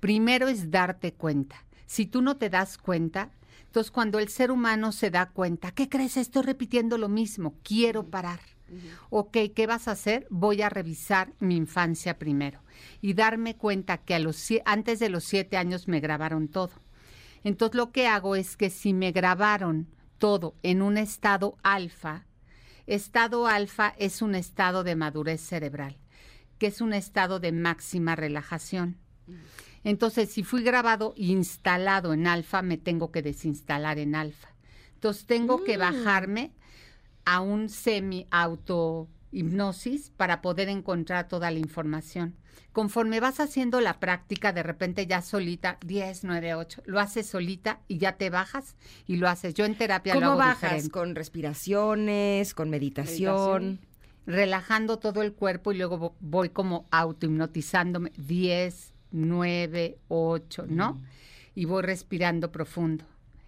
Primero 0.00 0.48
es 0.48 0.70
darte 0.70 1.12
cuenta. 1.12 1.64
Si 1.86 2.06
tú 2.06 2.22
no 2.22 2.36
te 2.36 2.48
das 2.48 2.78
cuenta, 2.78 3.30
entonces 3.66 3.90
cuando 3.90 4.20
el 4.20 4.28
ser 4.28 4.50
humano 4.52 4.92
se 4.92 5.10
da 5.10 5.28
cuenta, 5.30 5.72
¿qué 5.72 5.88
crees? 5.88 6.16
Estoy 6.16 6.42
repitiendo 6.42 6.96
lo 6.96 7.08
mismo, 7.08 7.56
quiero 7.62 8.04
parar. 8.04 8.40
Ok, 9.10 9.36
¿qué 9.54 9.66
vas 9.66 9.88
a 9.88 9.92
hacer? 9.92 10.26
Voy 10.30 10.62
a 10.62 10.68
revisar 10.68 11.32
mi 11.40 11.56
infancia 11.56 12.18
primero 12.18 12.60
y 13.00 13.14
darme 13.14 13.56
cuenta 13.56 13.96
que 13.96 14.14
a 14.14 14.18
los, 14.18 14.46
antes 14.66 14.98
de 14.98 15.08
los 15.08 15.24
siete 15.24 15.56
años 15.56 15.88
me 15.88 16.00
grabaron 16.00 16.48
todo 16.48 16.70
entonces 17.44 17.76
lo 17.76 17.92
que 17.92 18.06
hago 18.06 18.36
es 18.36 18.56
que 18.56 18.70
si 18.70 18.92
me 18.92 19.12
grabaron 19.12 19.88
todo 20.18 20.54
en 20.62 20.82
un 20.82 20.98
estado 20.98 21.56
alfa, 21.62 22.26
estado 22.86 23.46
alfa 23.46 23.94
es 23.98 24.22
un 24.22 24.34
estado 24.34 24.84
de 24.84 24.96
madurez 24.96 25.40
cerebral, 25.40 25.96
que 26.58 26.68
es 26.68 26.80
un 26.80 26.92
estado 26.92 27.40
de 27.40 27.52
máxima 27.52 28.16
relajación. 28.16 28.98
Entonces, 29.84 30.30
si 30.30 30.42
fui 30.42 30.62
grabado 30.62 31.14
e 31.16 31.26
instalado 31.26 32.12
en 32.12 32.26
alfa, 32.26 32.62
me 32.62 32.78
tengo 32.78 33.12
que 33.12 33.22
desinstalar 33.22 33.98
en 33.98 34.14
alfa. 34.14 34.48
Entonces, 34.94 35.26
tengo 35.26 35.62
que 35.64 35.76
mm. 35.76 35.80
bajarme 35.80 36.52
a 37.24 37.40
un 37.40 37.68
semi 37.68 38.26
auto 38.30 39.08
hipnosis 39.32 40.10
para 40.16 40.40
poder 40.40 40.68
encontrar 40.68 41.28
toda 41.28 41.50
la 41.50 41.58
información. 41.58 42.34
Conforme 42.72 43.20
vas 43.20 43.40
haciendo 43.40 43.80
la 43.80 43.98
práctica, 43.98 44.52
de 44.52 44.62
repente 44.62 45.06
ya 45.06 45.22
solita, 45.22 45.78
10, 45.84 46.24
9, 46.24 46.54
8, 46.54 46.82
lo 46.86 47.00
haces 47.00 47.26
solita 47.26 47.80
y 47.88 47.98
ya 47.98 48.16
te 48.16 48.30
bajas 48.30 48.76
y 49.06 49.16
lo 49.16 49.28
haces. 49.28 49.54
Yo 49.54 49.64
en 49.64 49.76
terapia 49.76 50.14
lo 50.14 50.26
hago 50.26 50.38
bajas? 50.38 50.88
¿Con 50.88 51.14
respiraciones, 51.14 52.54
con 52.54 52.70
meditación? 52.70 53.80
Relajando 54.26 54.98
todo 54.98 55.22
el 55.22 55.32
cuerpo 55.32 55.72
y 55.72 55.78
luego 55.78 56.14
voy 56.20 56.50
como 56.50 56.86
autohipnotizándome, 56.90 58.12
10, 58.16 58.92
9, 59.12 59.98
8, 60.08 60.66
¿no? 60.68 60.94
Mm. 60.94 61.04
Y 61.54 61.64
voy 61.64 61.82
respirando 61.82 62.52
profundo. 62.52 63.04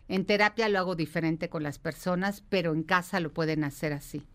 En 0.08 0.24
terapia 0.24 0.68
lo 0.68 0.78
hago 0.80 0.96
diferente 0.96 1.48
con 1.48 1.62
las 1.62 1.78
personas, 1.78 2.42
pero 2.48 2.72
en 2.72 2.82
casa 2.82 3.20
lo 3.20 3.32
pueden 3.32 3.62
hacer 3.62 3.92
así. 3.92 4.26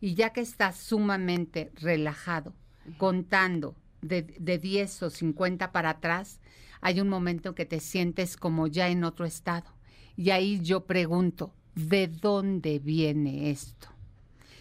Y 0.00 0.14
ya 0.14 0.30
que 0.30 0.40
estás 0.40 0.76
sumamente 0.76 1.72
relajado, 1.74 2.54
contando 2.96 3.74
de, 4.00 4.22
de 4.22 4.58
10 4.58 5.02
o 5.04 5.10
50 5.10 5.72
para 5.72 5.90
atrás, 5.90 6.40
hay 6.80 7.00
un 7.00 7.08
momento 7.08 7.54
que 7.54 7.66
te 7.66 7.80
sientes 7.80 8.36
como 8.36 8.66
ya 8.66 8.88
en 8.88 9.04
otro 9.04 9.26
estado. 9.26 9.66
Y 10.16 10.30
ahí 10.30 10.60
yo 10.60 10.86
pregunto, 10.86 11.52
¿de 11.74 12.08
dónde 12.08 12.78
viene 12.78 13.50
esto? 13.50 13.88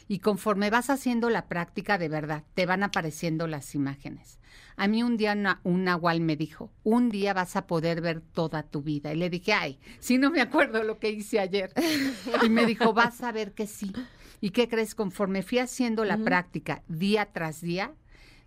Y 0.08 0.20
conforme 0.20 0.70
vas 0.70 0.90
haciendo 0.90 1.30
la 1.30 1.48
práctica 1.48 1.98
de 1.98 2.08
verdad, 2.08 2.44
te 2.54 2.66
van 2.66 2.84
apareciendo 2.84 3.46
las 3.48 3.76
imágenes. 3.76 4.40
A 4.78 4.88
mí 4.88 5.04
un 5.04 5.18
día 5.18 5.60
un 5.64 5.84
nahual 5.84 6.22
me 6.22 6.36
dijo, 6.36 6.72
un 6.84 7.10
día 7.10 7.34
vas 7.34 7.56
a 7.56 7.68
poder 7.68 8.00
ver 8.00 8.22
toda 8.22 8.64
tu 8.64 8.82
vida. 8.84 9.12
Y 9.12 9.18
le 9.18 9.30
dije, 9.30 9.54
ay, 9.54 9.80
si 10.00 10.18
no 10.18 10.30
me 10.30 10.40
acuerdo 10.40 10.84
lo 10.84 11.00
que 11.00 11.10
hice 11.10 11.40
ayer. 11.40 11.74
Y 12.44 12.50
me 12.50 12.66
dijo, 12.66 12.94
vas 12.94 13.22
a 13.24 13.32
ver 13.32 13.54
que 13.54 13.68
sí. 13.68 13.92
¿Y 14.40 14.52
qué 14.52 14.68
crees? 14.68 14.96
Conforme 14.96 15.44
fui 15.44 15.60
haciendo 15.60 16.06
la 16.06 16.18
práctica 16.18 16.84
día 16.88 17.28
tras 17.32 17.62
día, 17.62 17.94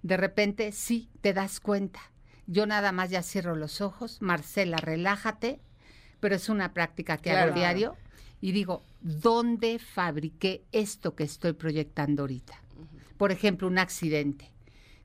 de 0.02 0.16
repente 0.16 0.72
sí, 0.72 1.10
te 1.20 1.32
das 1.32 1.60
cuenta. 1.60 2.00
Yo 2.46 2.66
nada 2.66 2.92
más 2.92 3.10
ya 3.10 3.22
cierro 3.22 3.56
los 3.56 3.80
ojos, 3.80 4.22
Marcela, 4.22 4.76
relájate, 4.78 5.60
pero 6.20 6.34
es 6.34 6.48
una 6.48 6.72
práctica 6.72 7.16
que 7.16 7.30
hago 7.30 7.54
diario 7.54 7.96
y 8.40 8.52
digo, 8.52 8.82
¿dónde 9.00 9.78
fabriqué 9.78 10.64
esto 10.72 11.14
que 11.14 11.24
estoy 11.24 11.52
proyectando 11.52 12.22
ahorita? 12.22 12.54
Por 13.16 13.32
ejemplo, 13.32 13.68
un 13.68 13.78
accidente. 13.78 14.50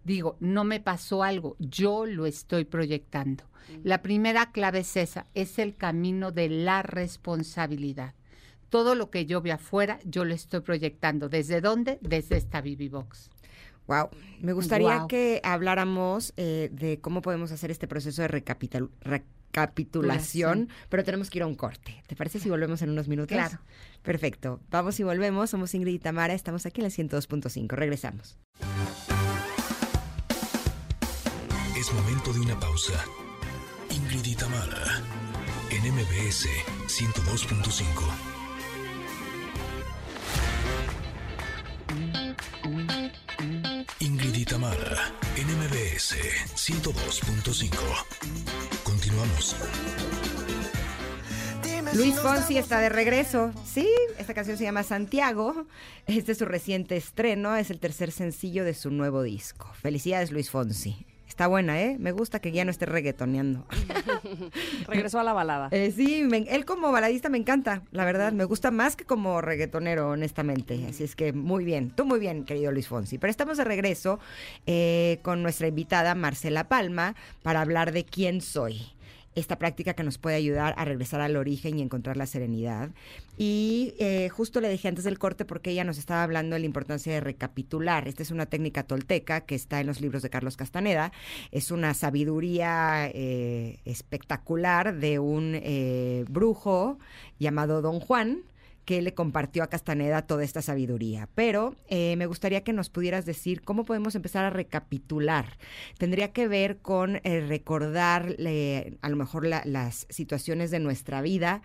Digo, 0.03 0.37
no 0.39 0.63
me 0.63 0.79
pasó 0.79 1.23
algo, 1.23 1.55
yo 1.59 2.05
lo 2.05 2.25
estoy 2.25 2.65
proyectando. 2.65 3.43
La 3.83 4.01
primera 4.01 4.51
clave 4.51 4.79
es 4.79 4.95
esa, 4.95 5.25
es 5.33 5.57
el 5.57 5.75
camino 5.75 6.31
de 6.31 6.49
la 6.49 6.83
responsabilidad. 6.83 8.13
Todo 8.69 8.95
lo 8.95 9.09
que 9.09 9.25
yo 9.25 9.41
veo 9.41 9.55
afuera, 9.55 9.99
yo 10.03 10.25
lo 10.25 10.33
estoy 10.33 10.59
proyectando. 10.61 11.29
¿Desde 11.29 11.61
dónde? 11.61 11.97
Desde 12.01 12.37
esta 12.37 12.61
Box. 12.61 13.29
Wow, 13.87 14.09
me 14.41 14.53
gustaría 14.53 15.05
que 15.07 15.41
habláramos 15.43 16.33
eh, 16.37 16.69
de 16.71 16.99
cómo 16.99 17.21
podemos 17.21 17.51
hacer 17.51 17.69
este 17.69 17.87
proceso 17.87 18.23
de 18.23 18.27
recapitulación, 18.27 20.69
pero 20.89 21.03
tenemos 21.03 21.29
que 21.29 21.37
ir 21.37 21.43
a 21.43 21.47
un 21.47 21.53
corte. 21.53 22.01
¿Te 22.07 22.15
parece 22.15 22.39
si 22.39 22.49
volvemos 22.49 22.81
en 22.81 22.89
unos 22.89 23.07
minutos? 23.07 23.35
Claro. 23.35 23.59
Perfecto. 24.01 24.59
Vamos 24.71 24.99
y 24.99 25.03
volvemos. 25.03 25.51
Somos 25.51 25.75
Ingrid 25.75 25.93
y 25.93 25.99
Tamara. 25.99 26.33
Estamos 26.33 26.65
aquí 26.65 26.81
en 26.81 26.85
la 26.85 26.89
102.5. 26.89 27.75
Regresamos. 27.75 28.39
Es 31.77 31.93
momento 31.93 32.33
de 32.33 32.39
una 32.39 32.59
pausa. 32.59 33.05
Ingrid 33.91 34.25
y 34.25 34.33
Tamara 34.35 35.03
en 35.69 35.83
MBS 35.93 36.47
102.5. 36.87 38.34
Ingrid 44.45 44.49
Tamara, 44.49 45.11
NMBS 45.37 46.15
102.5. 46.55 47.77
Continuamos. 48.83 49.55
Luis 51.93 52.15
Fonsi 52.19 52.57
está 52.57 52.79
de 52.79 52.89
regreso. 52.89 53.51
Sí, 53.65 53.89
esta 54.17 54.33
canción 54.33 54.57
se 54.57 54.63
llama 54.63 54.83
Santiago. 54.83 55.65
Este 56.05 56.33
es 56.33 56.37
su 56.37 56.45
reciente 56.45 56.95
estreno, 56.95 57.55
es 57.55 57.71
el 57.71 57.79
tercer 57.79 58.11
sencillo 58.11 58.63
de 58.63 58.73
su 58.73 58.91
nuevo 58.91 59.23
disco. 59.23 59.71
Felicidades, 59.81 60.31
Luis 60.31 60.49
Fonsi. 60.51 61.05
Está 61.35 61.47
buena, 61.47 61.81
¿eh? 61.81 61.97
Me 61.99 62.13
gusta 62.13 62.39
que 62.39 62.53
ya 62.53 62.63
no 62.63 62.71
esté 62.71 62.85
reggaetoneando. 62.85 63.65
Regresó 64.87 65.19
a 65.19 65.23
la 65.25 65.33
balada. 65.33 65.67
Eh, 65.71 65.91
sí, 65.93 66.25
él 66.31 66.63
como 66.63 66.93
baladista 66.93 67.27
me 67.27 67.37
encanta, 67.37 67.81
la 67.91 68.05
verdad. 68.05 68.31
Me 68.31 68.45
gusta 68.45 68.71
más 68.71 68.95
que 68.95 69.03
como 69.03 69.41
reggaetonero, 69.41 70.11
honestamente. 70.11 70.85
Así 70.89 71.03
es 71.03 71.13
que 71.13 71.33
muy 71.33 71.65
bien. 71.65 71.89
Tú 71.89 72.05
muy 72.05 72.21
bien, 72.21 72.45
querido 72.45 72.71
Luis 72.71 72.87
Fonsi. 72.87 73.17
Pero 73.17 73.31
estamos 73.31 73.57
de 73.57 73.65
regreso 73.65 74.17
eh, 74.65 75.19
con 75.23 75.43
nuestra 75.43 75.67
invitada 75.67 76.15
Marcela 76.15 76.69
Palma 76.69 77.15
para 77.43 77.59
hablar 77.59 77.91
de 77.91 78.05
quién 78.05 78.39
soy 78.39 78.94
esta 79.35 79.57
práctica 79.59 79.93
que 79.93 80.03
nos 80.03 80.17
puede 80.17 80.35
ayudar 80.35 80.73
a 80.77 80.85
regresar 80.85 81.21
al 81.21 81.35
origen 81.35 81.77
y 81.77 81.81
encontrar 81.81 82.17
la 82.17 82.25
serenidad. 82.25 82.89
Y 83.37 83.93
eh, 83.99 84.29
justo 84.29 84.61
le 84.61 84.69
dije 84.69 84.87
antes 84.87 85.03
del 85.03 85.19
corte 85.19 85.45
porque 85.45 85.71
ella 85.71 85.83
nos 85.83 85.97
estaba 85.97 86.23
hablando 86.23 86.55
de 86.55 86.61
la 86.61 86.65
importancia 86.65 87.13
de 87.13 87.19
recapitular. 87.19 88.07
Esta 88.07 88.23
es 88.23 88.31
una 88.31 88.45
técnica 88.45 88.83
tolteca 88.83 89.41
que 89.41 89.55
está 89.55 89.81
en 89.81 89.87
los 89.87 90.01
libros 90.01 90.23
de 90.23 90.29
Carlos 90.29 90.57
Castaneda. 90.57 91.11
Es 91.51 91.71
una 91.71 91.93
sabiduría 91.93 93.11
eh, 93.13 93.79
espectacular 93.85 94.95
de 94.95 95.19
un 95.19 95.59
eh, 95.61 96.25
brujo 96.29 96.97
llamado 97.39 97.81
Don 97.81 97.99
Juan 97.99 98.43
que 98.85 99.01
le 99.01 99.13
compartió 99.13 99.63
a 99.63 99.67
Castaneda 99.67 100.21
toda 100.21 100.43
esta 100.43 100.61
sabiduría. 100.61 101.27
Pero 101.35 101.75
eh, 101.87 102.15
me 102.17 102.27
gustaría 102.27 102.63
que 102.63 102.73
nos 102.73 102.89
pudieras 102.89 103.25
decir 103.25 103.61
cómo 103.61 103.83
podemos 103.83 104.15
empezar 104.15 104.45
a 104.45 104.51
recapitular. 104.51 105.57
Tendría 105.97 106.31
que 106.31 106.47
ver 106.47 106.77
con 106.77 107.17
eh, 107.23 107.45
recordar 107.47 108.35
a 109.01 109.09
lo 109.09 109.15
mejor 109.15 109.45
las 109.45 110.07
situaciones 110.09 110.71
de 110.71 110.79
nuestra 110.79 111.21
vida 111.21 111.61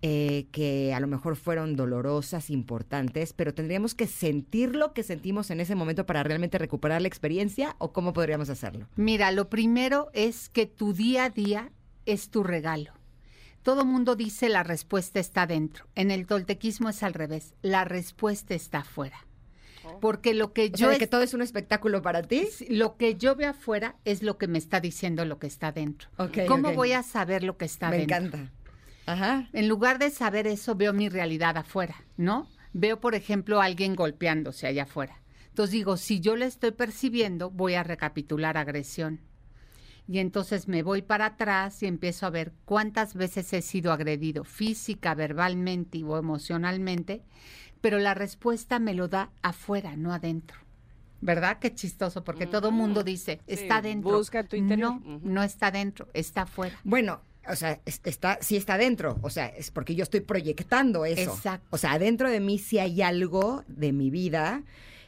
eh, 0.00 0.46
que 0.50 0.92
a 0.94 1.00
lo 1.00 1.06
mejor 1.06 1.36
fueron 1.36 1.76
dolorosas, 1.76 2.50
importantes, 2.50 3.32
pero 3.32 3.54
tendríamos 3.54 3.94
que 3.94 4.06
sentir 4.06 4.74
lo 4.74 4.92
que 4.94 5.02
sentimos 5.02 5.50
en 5.50 5.60
ese 5.60 5.74
momento 5.74 6.06
para 6.06 6.22
realmente 6.22 6.58
recuperar 6.58 7.02
la 7.02 7.08
experiencia 7.08 7.76
o 7.78 7.92
cómo 7.92 8.12
podríamos 8.12 8.50
hacerlo. 8.50 8.88
Mira, 8.96 9.30
lo 9.30 9.48
primero 9.48 10.08
es 10.12 10.48
que 10.48 10.66
tu 10.66 10.92
día 10.92 11.26
a 11.26 11.30
día 11.30 11.70
es 12.06 12.30
tu 12.30 12.42
regalo 12.42 12.92
todo 13.62 13.84
mundo 13.84 14.16
dice 14.16 14.48
la 14.48 14.62
respuesta 14.62 15.20
está 15.20 15.46
dentro. 15.46 15.86
En 15.94 16.10
el 16.10 16.26
toltequismo 16.26 16.88
es 16.88 17.02
al 17.02 17.14
revés. 17.14 17.54
La 17.62 17.84
respuesta 17.84 18.54
está 18.54 18.78
afuera. 18.78 19.26
Oh. 19.84 20.00
Porque 20.00 20.34
lo 20.34 20.52
que 20.52 20.70
yo... 20.70 20.90
que 20.98 21.06
todo 21.06 21.22
es 21.22 21.34
un 21.34 21.42
espectáculo 21.42 22.02
para 22.02 22.22
ti. 22.22 22.48
Lo 22.68 22.96
que 22.96 23.16
yo 23.16 23.36
veo 23.36 23.50
afuera 23.50 23.96
es 24.04 24.22
lo 24.22 24.38
que 24.38 24.48
me 24.48 24.58
está 24.58 24.80
diciendo 24.80 25.24
lo 25.24 25.38
que 25.38 25.46
está 25.46 25.72
dentro. 25.72 26.08
¿Cómo 26.48 26.72
voy 26.72 26.92
a 26.92 27.02
saber 27.02 27.44
lo 27.44 27.56
que 27.56 27.64
está 27.64 27.90
dentro? 27.90 28.20
Me 28.20 28.26
encanta. 28.26 28.52
Ajá. 29.06 29.48
En 29.52 29.68
lugar 29.68 29.98
de 29.98 30.10
saber 30.10 30.46
eso, 30.46 30.74
veo 30.74 30.92
mi 30.92 31.08
realidad 31.08 31.56
afuera, 31.56 32.04
¿no? 32.16 32.48
Veo, 32.72 33.00
por 33.00 33.14
ejemplo, 33.14 33.60
a 33.60 33.64
alguien 33.64 33.94
golpeándose 33.96 34.66
allá 34.66 34.84
afuera. 34.84 35.20
Entonces 35.48 35.72
digo, 35.72 35.96
si 35.96 36.20
yo 36.20 36.36
le 36.36 36.46
estoy 36.46 36.70
percibiendo, 36.70 37.50
voy 37.50 37.74
a 37.74 37.82
recapitular 37.82 38.56
agresión 38.56 39.20
y 40.08 40.18
entonces 40.18 40.68
me 40.68 40.82
voy 40.82 41.02
para 41.02 41.26
atrás 41.26 41.82
y 41.82 41.86
empiezo 41.86 42.26
a 42.26 42.30
ver 42.30 42.52
cuántas 42.64 43.14
veces 43.14 43.52
he 43.52 43.62
sido 43.62 43.92
agredido 43.92 44.44
física, 44.44 45.14
verbalmente 45.14 46.02
o 46.04 46.18
emocionalmente, 46.18 47.22
pero 47.80 47.98
la 47.98 48.14
respuesta 48.14 48.78
me 48.78 48.94
lo 48.94 49.08
da 49.08 49.30
afuera, 49.42 49.96
no 49.96 50.12
adentro. 50.12 50.58
¿Verdad? 51.20 51.58
Qué 51.60 51.72
chistoso, 51.72 52.24
porque 52.24 52.46
todo 52.46 52.62
todo 52.62 52.72
mundo 52.72 53.04
dice, 53.04 53.40
está 53.46 53.80
dentro. 53.80 54.16
Busca 54.16 54.42
tu 54.42 54.56
interior. 54.56 55.00
No, 55.04 55.20
no 55.22 55.42
está 55.44 55.70
dentro, 55.70 56.08
está 56.14 56.42
afuera. 56.42 56.76
Bueno, 56.82 57.20
o 57.46 57.54
sea, 57.54 57.80
está, 57.84 58.38
sí 58.40 58.56
está 58.56 58.76
dentro, 58.76 59.18
o 59.22 59.30
sea, 59.30 59.46
es 59.46 59.70
porque 59.70 59.94
yo 59.94 60.02
estoy 60.02 60.20
proyectando 60.20 61.04
eso. 61.04 61.32
Exacto. 61.32 61.66
O 61.70 61.78
sea, 61.78 61.92
adentro 61.92 62.28
de 62.28 62.40
mí 62.40 62.58
sí 62.58 62.80
hay 62.80 63.02
algo 63.02 63.64
de 63.68 63.92
mi 63.92 64.10
vida 64.10 64.62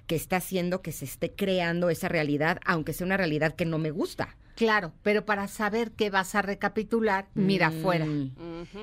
que 0.06 0.16
está 0.16 0.36
haciendo 0.36 0.82
que 0.82 0.92
se 0.92 1.04
esté 1.04 1.32
creando 1.32 1.90
esa 1.90 2.08
realidad, 2.08 2.60
aunque 2.64 2.92
sea 2.92 3.06
una 3.06 3.16
realidad 3.16 3.54
que 3.54 3.64
no 3.64 3.78
me 3.78 3.90
gusta. 3.90 4.36
Claro, 4.54 4.92
pero 5.02 5.24
para 5.24 5.48
saber 5.48 5.92
qué 5.92 6.10
vas 6.10 6.34
a 6.34 6.42
recapitular, 6.42 7.28
mira 7.34 7.68
afuera. 7.68 8.06
Mm. 8.06 8.32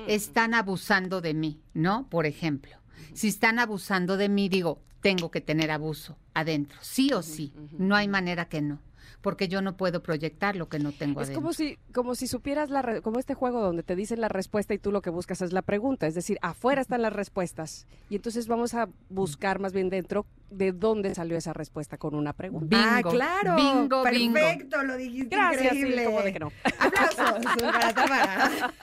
Están 0.06 0.54
abusando 0.54 1.20
de 1.20 1.34
mí, 1.34 1.60
¿no? 1.74 2.08
Por 2.08 2.26
ejemplo, 2.26 2.76
si 3.14 3.28
están 3.28 3.58
abusando 3.58 4.16
de 4.16 4.28
mí, 4.28 4.48
digo, 4.48 4.82
tengo 5.00 5.30
que 5.30 5.40
tener 5.40 5.70
abuso 5.70 6.16
adentro, 6.34 6.78
sí 6.82 7.12
o 7.12 7.22
sí, 7.22 7.52
no 7.78 7.96
hay 7.96 8.08
manera 8.08 8.46
que 8.46 8.62
no 8.62 8.80
porque 9.22 9.46
yo 9.46 9.62
no 9.62 9.76
puedo 9.76 10.02
proyectar 10.02 10.56
lo 10.56 10.68
que 10.68 10.78
no 10.78 10.92
tengo 10.92 11.20
es 11.20 11.28
adentro. 11.28 11.42
como 11.42 11.52
si 11.52 11.78
como 11.94 12.14
si 12.14 12.26
supieras 12.26 12.70
la 12.70 13.00
como 13.00 13.18
este 13.18 13.34
juego 13.34 13.60
donde 13.60 13.82
te 13.82 13.96
dicen 13.96 14.20
la 14.20 14.28
respuesta 14.28 14.74
y 14.74 14.78
tú 14.78 14.90
lo 14.90 15.00
que 15.00 15.10
buscas 15.10 15.40
es 15.42 15.52
la 15.52 15.62
pregunta, 15.62 16.06
es 16.06 16.14
decir, 16.14 16.38
afuera 16.42 16.82
están 16.82 17.02
las 17.02 17.12
respuestas 17.12 17.86
y 18.10 18.16
entonces 18.16 18.48
vamos 18.48 18.74
a 18.74 18.88
buscar 19.08 19.60
más 19.60 19.72
bien 19.72 19.88
dentro 19.88 20.26
de 20.52 20.72
dónde 20.72 21.14
salió 21.14 21.36
esa 21.36 21.52
respuesta 21.52 21.98
con 21.98 22.14
una 22.14 22.32
pregunta. 22.32 22.76
ah, 22.78 23.02
claro. 23.02 23.56
Bingo, 23.56 24.02
Perfecto, 24.02 24.82
lo 24.82 24.96
dijiste 24.96 25.34
Gracias, 25.34 25.74
increíble. 25.74 26.06
Sí, 26.06 26.24
de 26.24 26.32
que 26.32 26.38
no. 26.38 26.52
Aplausos 26.78 27.44
para 27.60 27.94
Tamara. 27.94 28.74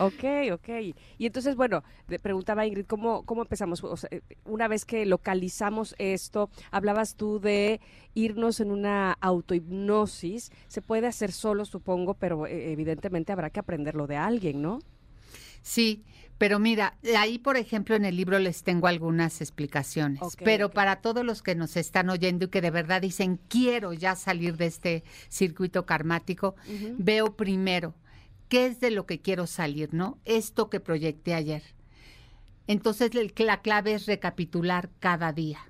ok, 0.00 0.24
ok. 0.52 0.68
Y 1.18 1.26
entonces, 1.26 1.56
bueno, 1.56 1.82
preguntaba 2.22 2.66
Ingrid, 2.66 2.86
¿cómo, 2.86 3.24
cómo 3.24 3.42
empezamos? 3.42 3.82
Una 4.44 4.68
vez 4.68 4.84
que 4.84 5.06
localizamos 5.06 5.94
esto, 5.98 6.50
hablabas 6.70 7.16
tú 7.16 7.40
de 7.40 7.80
irnos 8.14 8.60
en 8.60 8.70
una 8.70 9.12
autohipnosis. 9.20 10.50
Se 10.68 10.82
puede 10.82 11.06
hacer 11.06 11.32
solo, 11.32 11.64
supongo, 11.64 12.14
pero 12.14 12.46
eh, 12.46 12.72
evidentemente 12.72 13.32
habrá 13.32 13.50
que 13.50 13.60
aprenderlo 13.60 14.06
de 14.06 14.16
alguien, 14.16 14.62
¿no? 14.62 14.78
Sí, 15.62 16.04
pero 16.38 16.58
mira, 16.58 16.96
ahí 17.16 17.38
por 17.38 17.56
ejemplo 17.56 17.94
en 17.94 18.04
el 18.04 18.16
libro 18.16 18.38
les 18.38 18.62
tengo 18.62 18.86
algunas 18.86 19.40
explicaciones, 19.40 20.20
pero 20.42 20.70
para 20.70 20.96
todos 20.96 21.24
los 21.24 21.42
que 21.42 21.54
nos 21.54 21.76
están 21.76 22.10
oyendo 22.10 22.46
y 22.46 22.48
que 22.48 22.60
de 22.60 22.70
verdad 22.70 23.02
dicen 23.02 23.40
quiero 23.48 23.92
ya 23.92 24.16
salir 24.16 24.56
de 24.56 24.66
este 24.66 25.04
circuito 25.28 25.86
karmático, 25.86 26.56
veo 26.98 27.36
primero 27.36 27.94
qué 28.48 28.66
es 28.66 28.80
de 28.80 28.90
lo 28.90 29.06
que 29.06 29.20
quiero 29.20 29.46
salir, 29.46 29.94
¿no? 29.94 30.18
Esto 30.24 30.70
que 30.70 30.80
proyecté 30.80 31.34
ayer. 31.34 31.62
Entonces 32.66 33.12
la 33.36 33.60
clave 33.62 33.94
es 33.94 34.06
recapitular 34.06 34.90
cada 35.00 35.32
día 35.32 35.60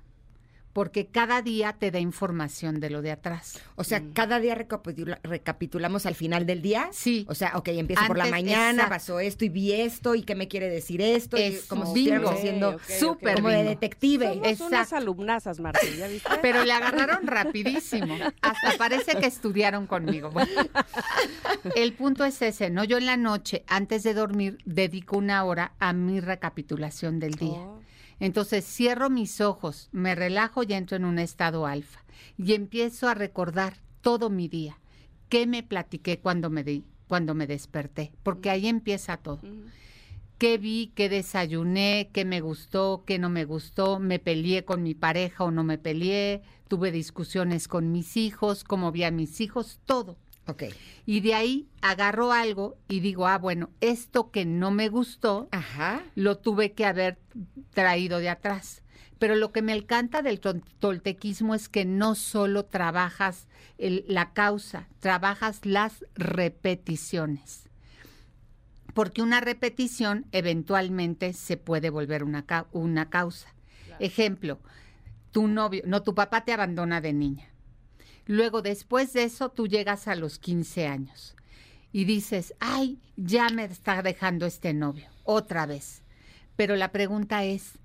porque 0.75 1.07
cada 1.07 1.41
día 1.41 1.71
te 1.71 1.89
da 1.89 1.99
información 1.99 2.81
de 2.81 2.89
lo 2.89 3.01
de 3.01 3.09
atrás. 3.09 3.61
O 3.75 3.85
sea, 3.85 4.03
cada 4.11 4.41
día 4.41 4.55
recapitula- 4.55 5.21
recapitulamos 5.23 6.05
al 6.05 6.15
final 6.15 6.45
del 6.45 6.61
día. 6.61 6.89
Sí. 6.91 7.25
O 7.29 7.33
sea, 7.33 7.53
ok, 7.55 7.69
empiezo 7.69 8.05
por 8.07 8.17
la 8.17 8.25
mañana, 8.25 8.71
exacto. 8.83 8.89
pasó 8.89 9.19
esto 9.21 9.45
y 9.45 9.49
vi 9.49 9.71
esto 9.71 10.15
y 10.15 10.23
qué 10.23 10.35
me 10.35 10.49
quiere 10.49 10.67
decir 10.69 11.01
esto. 11.01 11.37
y 11.37 11.43
Eso, 11.43 11.63
como 11.69 11.83
si 11.85 12.01
estuviéramos 12.01 12.31
haciendo 12.33 12.69
Ok, 12.71 12.75
ok, 12.75 12.91
Súper 12.99 13.35
como 13.35 13.47
de 13.51 13.63
detective. 13.63 14.25
Somos 14.33 14.43
unas 14.43 14.51
Exacto. 14.81 14.95
alumnasas, 14.97 15.59
Martín, 15.61 15.95
¿ya 15.97 16.07
viste? 16.09 16.29
Pero 16.41 16.65
le 16.65 16.73
agarraron 16.73 17.25
rapidísimo. 17.25 18.13
Hasta 18.41 18.77
parece 18.77 19.15
que 19.15 19.27
estudiaron 19.27 19.87
conmigo. 19.87 20.29
Bueno, 20.31 20.51
el 21.75 21.93
punto 21.93 22.25
es 22.25 22.41
ese, 22.41 22.69
¿no? 22.69 22.83
Yo 22.83 22.97
en 22.97 23.05
la 23.05 23.15
noche, 23.15 23.63
antes 23.67 24.03
de 24.03 24.13
dormir, 24.13 24.57
dedico 24.65 25.17
una 25.17 25.41
hora 25.45 25.71
a 25.79 25.93
mi 25.93 26.19
recapitulación 26.19 27.21
del 27.21 27.35
día. 27.35 27.59
Oh. 27.59 27.79
Entonces 28.19 28.65
cierro 28.65 29.09
mis 29.09 29.41
ojos, 29.41 29.89
me 29.91 30.15
relajo 30.15 30.63
y 30.63 30.73
entro 30.73 30.97
en 30.97 31.05
un 31.05 31.19
estado 31.19 31.65
alfa. 31.65 32.03
Y 32.37 32.53
empiezo 32.53 33.07
a 33.07 33.13
recordar 33.13 33.77
todo 34.01 34.29
mi 34.29 34.47
día. 34.47 34.77
¿Qué 35.29 35.47
me 35.47 35.63
platiqué 35.63 36.19
cuando 36.19 36.49
me, 36.49 36.63
di, 36.63 36.85
cuando 37.07 37.33
me 37.33 37.47
desperté? 37.47 38.13
Porque 38.23 38.49
ahí 38.49 38.67
empieza 38.67 39.17
todo. 39.17 39.41
Qué 40.37 40.57
vi, 40.57 40.91
qué 40.95 41.09
desayuné, 41.09 42.09
qué 42.13 42.25
me 42.25 42.41
gustó, 42.41 43.03
qué 43.05 43.19
no 43.19 43.29
me 43.29 43.45
gustó, 43.45 43.99
me 43.99 44.19
peleé 44.19 44.65
con 44.65 44.83
mi 44.83 44.93
pareja 44.93 45.45
o 45.45 45.51
no 45.51 45.63
me 45.63 45.77
peleé, 45.77 46.41
tuve 46.67 46.91
discusiones 46.91 47.67
con 47.67 47.91
mis 47.91 48.17
hijos, 48.17 48.63
cómo 48.63 48.91
vi 48.91 49.03
a 49.03 49.11
mis 49.11 49.39
hijos, 49.39 49.79
todo. 49.85 50.17
Y 51.05 51.21
de 51.21 51.33
ahí 51.33 51.67
agarro 51.81 52.31
algo 52.31 52.77
y 52.87 52.99
digo, 52.99 53.27
ah, 53.27 53.37
bueno, 53.37 53.69
esto 53.81 54.31
que 54.31 54.45
no 54.45 54.71
me 54.71 54.89
gustó, 54.89 55.47
Ajá. 55.51 56.03
lo 56.15 56.37
tuve 56.37 56.73
que 56.73 56.85
haber 56.85 57.17
traído 57.73 58.19
de 58.19 58.29
atrás. 58.29 58.81
Pero 59.17 59.35
lo 59.35 59.51
que 59.51 59.61
me 59.61 59.73
encanta 59.75 60.21
del 60.21 60.41
tol- 60.41 60.63
toltequismo 60.79 61.55
es 61.55 61.69
que 61.69 61.85
no 61.85 62.15
solo 62.15 62.65
trabajas 62.65 63.47
el- 63.77 64.03
la 64.07 64.33
causa, 64.33 64.87
trabajas 64.99 65.61
las 65.65 66.05
repeticiones. 66.15 67.69
Porque 68.93 69.21
una 69.21 69.41
repetición 69.41 70.25
eventualmente 70.31 71.33
se 71.33 71.57
puede 71.57 71.89
volver 71.89 72.23
una, 72.23 72.45
una 72.71 73.09
causa. 73.09 73.53
Ejemplo, 73.99 74.59
tu 75.31 75.47
novio, 75.47 75.81
no, 75.85 76.01
tu 76.03 76.13
papá 76.15 76.45
te 76.45 76.53
abandona 76.53 77.01
de 77.01 77.13
niña. 77.13 77.49
Luego, 78.25 78.61
después 78.61 79.13
de 79.13 79.23
eso, 79.23 79.49
tú 79.49 79.67
llegas 79.67 80.07
a 80.07 80.15
los 80.15 80.39
15 80.39 80.87
años 80.87 81.35
y 81.91 82.05
dices, 82.05 82.55
ay, 82.59 82.99
ya 83.15 83.49
me 83.49 83.65
está 83.65 84.01
dejando 84.01 84.45
este 84.45 84.73
novio, 84.73 85.07
otra 85.23 85.65
vez. 85.65 86.03
Pero 86.55 86.75
la 86.75 86.91
pregunta 86.91 87.43
es, 87.43 87.77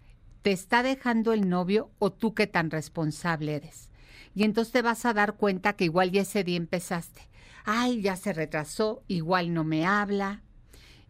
¿te 0.43 0.53
está 0.53 0.83
dejando 0.83 1.33
el 1.33 1.49
novio 1.49 1.91
o 1.99 2.11
tú 2.11 2.35
qué 2.35 2.47
tan 2.47 2.71
responsable 2.71 3.55
eres? 3.55 3.91
Y 4.35 4.45
entonces 4.45 4.73
te 4.73 4.83
vas 4.83 5.05
a 5.05 5.13
dar 5.13 5.35
cuenta 5.35 5.75
que 5.75 5.85
igual 5.85 6.11
ya 6.11 6.23
ese 6.23 6.45
día 6.45 6.57
empezaste. 6.57 7.29
Ay, 7.65 8.01
ya 8.01 8.17
se 8.17 8.33
retrasó, 8.33 9.03
igual 9.07 9.53
no 9.53 9.65
me 9.65 9.85
habla, 9.85 10.43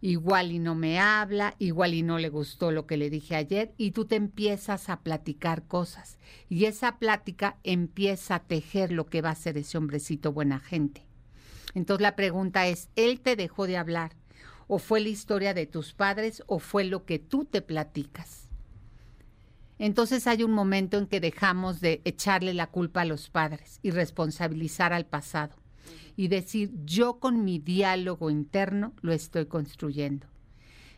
igual 0.01 0.51
y 0.51 0.59
no 0.59 0.75
me 0.75 0.99
habla, 0.99 1.55
igual 1.59 1.93
y 1.93 2.01
no 2.01 2.17
le 2.17 2.29
gustó 2.29 2.71
lo 2.71 2.87
que 2.87 2.97
le 2.97 3.09
dije 3.09 3.35
ayer, 3.35 3.73
y 3.77 3.91
tú 3.91 4.05
te 4.05 4.15
empiezas 4.15 4.89
a 4.89 5.01
platicar 5.01 5.63
cosas. 5.67 6.17
Y 6.49 6.65
esa 6.65 6.97
plática 6.97 7.57
empieza 7.63 8.35
a 8.35 8.43
tejer 8.43 8.91
lo 8.91 9.05
que 9.05 9.21
va 9.21 9.29
a 9.29 9.35
ser 9.35 9.57
ese 9.57 9.77
hombrecito 9.77 10.33
buena 10.33 10.59
gente. 10.59 11.05
Entonces 11.75 12.01
la 12.01 12.15
pregunta 12.15 12.67
es, 12.67 12.89
¿él 12.95 13.21
te 13.21 13.35
dejó 13.35 13.67
de 13.67 13.77
hablar? 13.77 14.15
¿O 14.67 14.79
fue 14.79 14.99
la 14.99 15.09
historia 15.09 15.53
de 15.53 15.67
tus 15.67 15.93
padres 15.93 16.43
o 16.47 16.59
fue 16.59 16.83
lo 16.83 17.05
que 17.05 17.19
tú 17.19 17.45
te 17.45 17.61
platicas? 17.61 18.49
Entonces 19.77 20.27
hay 20.27 20.43
un 20.43 20.51
momento 20.51 20.97
en 20.97 21.07
que 21.07 21.19
dejamos 21.19 21.81
de 21.81 22.01
echarle 22.05 22.53
la 22.53 22.67
culpa 22.67 23.01
a 23.01 23.05
los 23.05 23.29
padres 23.29 23.79
y 23.81 23.91
responsabilizar 23.91 24.93
al 24.93 25.05
pasado 25.05 25.60
y 26.21 26.27
decir, 26.27 26.71
yo 26.85 27.19
con 27.19 27.43
mi 27.43 27.57
diálogo 27.57 28.29
interno 28.29 28.93
lo 29.01 29.11
estoy 29.11 29.47
construyendo. 29.47 30.27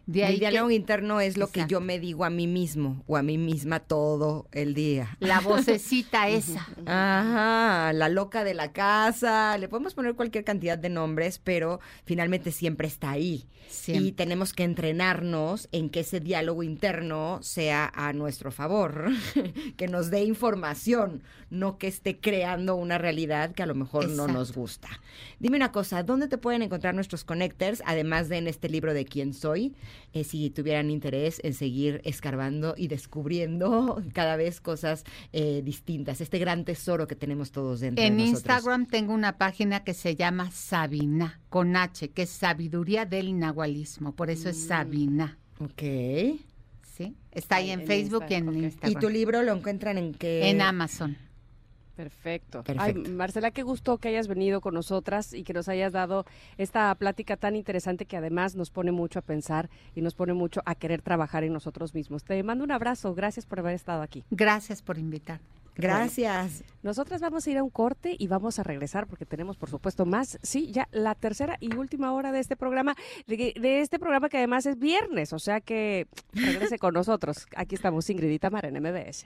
De 0.06 0.26
ahí 0.26 0.34
el 0.34 0.40
que 0.40 0.50
diálogo 0.50 0.72
interno 0.72 1.22
es 1.22 1.38
lo 1.38 1.48
que 1.48 1.66
yo 1.68 1.80
me 1.80 1.98
digo 1.98 2.26
a 2.26 2.30
mí 2.30 2.46
mismo 2.46 3.04
o 3.08 3.16
a 3.16 3.24
mí 3.24 3.38
misma 3.38 3.80
todo 3.80 4.48
el 4.52 4.74
día. 4.74 5.18
la 5.20 5.40
vocecita 5.40 6.28
esa. 6.30 6.68
Ajá, 6.86 7.94
la 7.94 8.10
loca 8.10 8.44
de 8.44 8.54
la 8.54 8.74
casa, 8.74 9.58
le 9.58 9.70
podemos 9.70 9.94
poner 9.94 10.16
cualquier 10.16 10.44
cantidad 10.44 10.78
de 10.78 10.90
nombres, 10.90 11.40
pero 11.40 11.80
finalmente 12.04 12.52
siempre 12.52 12.88
está 12.88 13.12
ahí. 13.12 13.48
Siempre. 13.70 14.08
Y 14.08 14.12
tenemos 14.12 14.54
que 14.54 14.64
entrenarnos 14.64 15.68
en 15.72 15.90
que 15.90 16.02
ese 16.02 16.20
diálogo 16.20 16.64
interno 16.64 17.40
sea 17.42 17.92
a 17.96 18.14
nuestro 18.14 18.52
favor, 18.52 19.10
que 19.78 19.88
nos 19.88 20.12
dé 20.12 20.24
información, 20.24 21.24
no 21.50 21.78
que 21.78 21.88
esté 21.88 22.20
creando 22.20 22.76
una 22.76 22.98
realidad 22.98 23.54
que 23.54 23.64
a 23.64 23.66
lo 23.66 23.74
mejor 23.74 24.10
no 24.10 24.28
nos 24.28 24.54
gusta. 24.54 24.90
Dime 25.40 25.58
una 25.58 25.72
cosa, 25.72 26.04
¿dónde 26.04 26.28
te 26.28 26.38
pueden 26.38 26.62
encontrar 26.62 26.94
nuestros 26.94 27.24
connectors, 27.24 27.82
además 27.86 28.30
de 28.30 28.38
en 28.38 28.48
este 28.48 28.70
libro 28.70 28.94
de 28.94 29.06
quién 29.06 29.34
soy? 29.34 29.74
Eh, 30.14 30.24
si 30.24 30.50
tuvieran 30.50 30.90
interés 30.90 31.40
en 31.44 31.54
seguir 31.54 32.02
escarbando 32.04 32.76
y 32.78 32.88
descubriendo 32.88 34.02
cada 34.14 34.36
vez 34.36 34.62
cosas 34.62 35.04
eh, 35.32 35.62
distintas, 35.64 36.22
este 36.22 36.40
gran 36.40 36.66
tesoro 36.66 37.08
que 37.08 37.16
tenemos 37.16 37.52
todos 37.52 37.80
dentro 37.80 38.04
En 38.04 38.18
de 38.18 38.24
nosotros. 38.24 38.40
Instagram 38.42 38.86
tengo 38.88 39.14
una 39.14 39.38
página 39.38 39.84
que 39.84 39.94
se 39.94 40.16
llama 40.16 40.52
Sabina, 40.52 41.40
con 41.50 41.76
H, 41.76 42.10
que 42.12 42.24
es 42.24 42.30
sabiduría 42.30 43.06
del 43.06 43.38
nahualismo, 43.40 44.14
por 44.16 44.30
eso 44.30 44.48
Mm. 44.48 44.52
es 44.52 44.58
Sabina. 44.68 45.38
Ok. 45.60 45.82
¿sí? 46.96 47.16
Está 47.32 47.56
ahí 47.58 47.72
En 47.72 47.82
en 47.82 47.88
Facebook 47.88 48.26
y 48.30 48.34
en. 48.36 48.54
Instagram. 48.64 48.92
¿Y 48.92 48.96
tu 48.96 49.10
libro 49.10 49.42
lo 49.42 49.54
encuentran 49.54 49.98
en 49.98 50.14
qué? 50.14 50.50
En 50.50 50.62
Amazon. 50.62 51.18
Perfecto. 51.96 52.64
Perfecto. 52.64 53.02
Ay, 53.06 53.12
Marcela, 53.12 53.52
qué 53.52 53.64
gusto 53.64 53.98
que 53.98 54.08
hayas 54.10 54.28
venido 54.28 54.62
con 54.62 54.74
nosotras 54.74 55.34
y 55.34 55.44
que 55.44 55.54
nos 55.54 55.68
hayas 55.70 55.94
dado 55.94 56.26
esta 56.58 56.94
plática 56.96 57.38
tan 57.38 57.56
interesante 57.56 58.06
que 58.06 58.18
además 58.18 58.56
nos 58.56 58.72
pone 58.72 58.92
mucho 58.92 59.20
a 59.20 59.22
pensar 59.22 59.70
y 59.96 60.02
nos 60.02 60.16
pone 60.16 60.34
mucho 60.34 60.62
a 60.66 60.76
querer 60.76 61.02
trabajar 61.02 61.44
en 61.44 61.54
nosotros 61.54 61.94
mismos. 61.94 62.24
Te 62.24 62.42
mando 62.44 62.64
un 62.64 62.72
abrazo. 62.72 63.14
Gracias 63.14 63.46
por 63.46 63.60
haber 63.60 63.76
estado 63.76 64.02
aquí. 64.02 64.24
Gracias 64.32 64.82
por 64.82 64.98
invitarme. 64.98 65.46
Gracias. 65.76 66.64
Nosotras 66.84 67.22
vamos 67.22 67.48
a 67.48 67.50
ir 67.50 67.58
a 67.58 67.64
un 67.64 67.70
corte 67.70 68.16
y 68.18 68.28
vamos 68.28 68.60
a 68.60 68.64
regresar 68.64 69.08
porque 69.08 69.26
tenemos, 69.26 69.58
por 69.58 69.70
supuesto, 69.70 70.06
más. 70.06 70.38
Sí, 70.44 70.72
ya 70.72 70.88
la 70.92 71.16
tercera 71.16 71.58
y 71.60 71.76
última 71.76 72.14
hora 72.14 72.32
de 72.32 72.40
este 72.40 72.56
programa, 72.56 72.96
de, 73.26 73.54
de 73.60 73.82
este 73.82 74.00
programa 74.00 74.30
que 74.30 74.38
además 74.38 74.66
es 74.66 74.78
viernes, 74.78 75.34
o 75.34 75.40
sea 75.40 75.62
que 75.62 76.08
regrese 76.34 76.78
con 76.78 76.94
nosotros. 76.94 77.48
Aquí 77.56 77.76
estamos, 77.76 78.10
Ingrid 78.10 78.30
y 78.30 78.40
Tamara 78.40 78.68
en 78.68 78.82
MBS. 78.82 79.26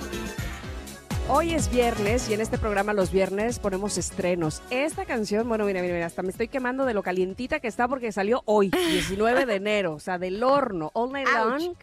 Hoy 1.33 1.53
es 1.53 1.71
viernes 1.71 2.29
y 2.29 2.33
en 2.33 2.41
este 2.41 2.57
programa 2.57 2.91
los 2.91 3.09
viernes 3.09 3.57
ponemos 3.57 3.97
estrenos. 3.97 4.61
Esta 4.69 5.05
canción, 5.05 5.47
bueno, 5.47 5.63
mira, 5.63 5.81
mira, 5.81 5.93
mira, 5.93 6.05
hasta 6.05 6.23
me 6.23 6.29
estoy 6.29 6.49
quemando 6.49 6.83
de 6.83 6.93
lo 6.93 7.03
calientita 7.03 7.61
que 7.61 7.69
está 7.69 7.87
porque 7.87 8.11
salió 8.11 8.41
hoy, 8.43 8.69
19 8.89 9.45
de 9.45 9.55
enero, 9.55 9.93
o 9.93 9.99
sea, 10.01 10.17
del 10.17 10.43
horno, 10.43 10.91
All 10.93 11.13
Night 11.13 11.29
Ouch. 11.29 11.61
Long. 11.61 11.75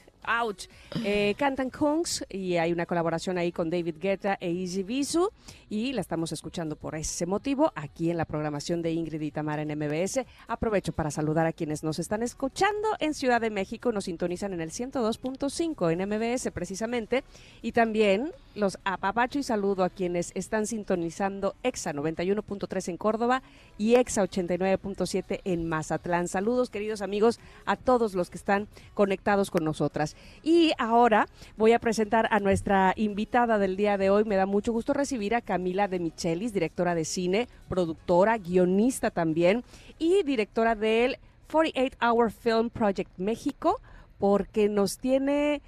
Ouch. 0.42 0.66
Eh, 1.02 1.34
cantan 1.38 1.70
Kungs 1.70 2.26
y 2.28 2.58
hay 2.58 2.72
una 2.72 2.84
colaboración 2.84 3.38
ahí 3.38 3.50
con 3.50 3.70
David 3.70 3.94
Guetta 3.98 4.36
e 4.38 4.50
Easy 4.50 4.82
Bisu 4.82 5.30
y 5.70 5.92
la 5.92 6.00
estamos 6.00 6.32
escuchando 6.32 6.76
por 6.76 6.94
ese 6.94 7.26
motivo 7.26 7.72
aquí 7.74 8.10
en 8.10 8.16
la 8.16 8.24
programación 8.24 8.82
de 8.82 8.92
Ingrid 8.92 9.20
y 9.20 9.30
Tamara 9.30 9.62
en 9.62 9.78
MBS. 9.78 10.24
Aprovecho 10.46 10.92
para 10.92 11.10
saludar 11.10 11.46
a 11.46 11.52
quienes 11.52 11.82
nos 11.82 11.98
están 11.98 12.22
escuchando 12.22 12.88
en 13.00 13.14
Ciudad 13.14 13.40
de 13.40 13.50
México, 13.50 13.92
nos 13.92 14.04
sintonizan 14.04 14.52
en 14.52 14.60
el 14.60 14.70
102.5 14.70 15.92
en 15.92 16.08
MBS 16.08 16.50
precisamente 16.52 17.24
y 17.62 17.72
también 17.72 18.32
los 18.54 18.78
apapacho 18.84 19.38
y 19.38 19.42
saludo 19.42 19.84
a 19.84 19.90
quienes 19.90 20.32
están 20.34 20.66
sintonizando 20.66 21.54
EXA 21.62 21.92
91.3 21.92 22.88
en 22.88 22.96
Córdoba 22.96 23.42
y 23.76 23.94
EXA 23.94 24.24
89.7 24.24 25.40
en 25.44 25.68
Mazatlán. 25.68 26.28
Saludos 26.28 26.70
queridos 26.70 27.02
amigos 27.02 27.38
a 27.66 27.76
todos 27.76 28.14
los 28.14 28.30
que 28.30 28.38
están 28.38 28.66
conectados 28.94 29.50
con 29.50 29.64
nosotras. 29.64 30.16
Y 30.42 30.72
ahora 30.78 31.28
voy 31.56 31.72
a 31.72 31.78
presentar 31.78 32.26
a 32.30 32.40
nuestra 32.40 32.94
invitada 32.96 33.58
del 33.58 33.76
día 33.76 33.98
de 33.98 34.10
hoy. 34.10 34.24
Me 34.24 34.36
da 34.36 34.46
mucho 34.46 34.72
gusto 34.72 34.92
recibir 34.92 35.34
a 35.34 35.40
Camila 35.40 35.57
de 35.58 35.98
Michelis, 35.98 36.52
directora 36.52 36.94
de 36.94 37.04
cine, 37.04 37.48
productora, 37.68 38.38
guionista 38.38 39.10
también 39.10 39.64
y 39.98 40.22
directora 40.22 40.74
del 40.74 41.18
48 41.50 41.96
Hour 42.00 42.30
Film 42.30 42.70
Project 42.70 43.10
México, 43.18 43.80
porque 44.18 44.68
nos 44.68 44.98
tiene 44.98 45.60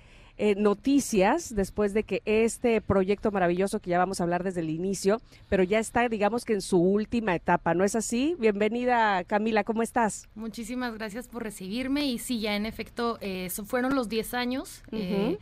eh, 0.43 0.55
noticias 0.57 1.55
después 1.55 1.93
de 1.93 2.05
que 2.05 2.23
este 2.25 2.81
proyecto 2.81 3.31
maravilloso 3.31 3.81
que 3.81 3.91
ya 3.91 3.99
vamos 3.99 4.21
a 4.21 4.25
hablar 4.25 4.43
desde 4.43 4.61
el 4.61 4.71
inicio, 4.71 5.21
pero 5.51 5.63
ya 5.63 5.79
está, 5.79 6.09
digamos 6.09 6.47
que 6.47 6.55
en 6.55 6.63
su 6.63 6.79
última 6.79 7.35
etapa, 7.35 7.75
¿no 7.75 7.85
es 7.85 7.95
así? 7.95 8.37
Bienvenida, 8.39 9.23
Camila, 9.25 9.65
¿cómo 9.65 9.83
estás? 9.83 10.29
Muchísimas 10.35 10.95
gracias 10.95 11.29
por 11.29 11.43
recibirme 11.43 12.07
y 12.07 12.19
sí, 12.19 12.41
ya 12.41 12.57
en 12.57 12.65
efecto, 12.65 13.19
eh, 13.21 13.51
fueron 13.67 13.95
los 13.95 14.09
10 14.09 14.33
años. 14.35 14.83
eh, 14.93 15.39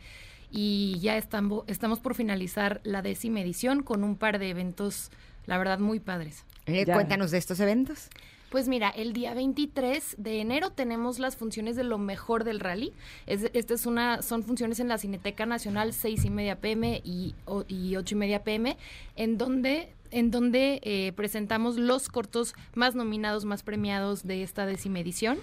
y 0.51 0.97
ya 0.99 1.17
estamos, 1.17 1.63
estamos 1.67 1.99
por 1.99 2.15
finalizar 2.15 2.81
la 2.83 3.01
décima 3.01 3.41
edición 3.41 3.83
con 3.83 4.03
un 4.03 4.15
par 4.15 4.39
de 4.39 4.49
eventos, 4.49 5.11
la 5.45 5.57
verdad, 5.57 5.79
muy 5.79 5.99
padres. 5.99 6.45
Eh, 6.65 6.85
cuéntanos 6.95 7.31
de 7.31 7.37
estos 7.37 7.59
eventos. 7.59 8.09
Pues 8.51 8.67
mira, 8.67 8.89
el 8.89 9.13
día 9.13 9.35
23 9.35 10.15
de 10.17 10.41
enero 10.41 10.71
tenemos 10.71 11.19
las 11.19 11.35
funciones 11.35 11.75
de 11.75 11.83
lo 11.83 11.99
mejor 11.99 12.43
del 12.43 12.59
rally. 12.59 12.93
Es, 13.27 13.49
esta 13.53 13.75
es 13.75 13.85
una, 13.85 14.23
son 14.23 14.41
funciones 14.41 14.79
en 14.79 14.87
la 14.87 14.97
Cineteca 14.97 15.45
Nacional 15.45 15.93
6 15.93 16.25
y 16.25 16.29
media 16.31 16.55
pm 16.59 16.99
y, 17.05 17.35
o- 17.45 17.63
y 17.67 17.95
8 17.95 18.15
y 18.15 18.17
media 18.17 18.43
pm, 18.43 18.75
en 19.15 19.37
donde 19.37 19.93
en 20.11 20.31
donde 20.31 20.79
eh, 20.81 21.11
presentamos 21.15 21.77
los 21.77 22.09
cortos 22.09 22.55
más 22.73 22.95
nominados, 22.95 23.45
más 23.45 23.61
premiados 23.61 24.23
de 24.25 24.41
esta 24.41 24.65
décima 24.65 24.99
edición. 25.01 25.37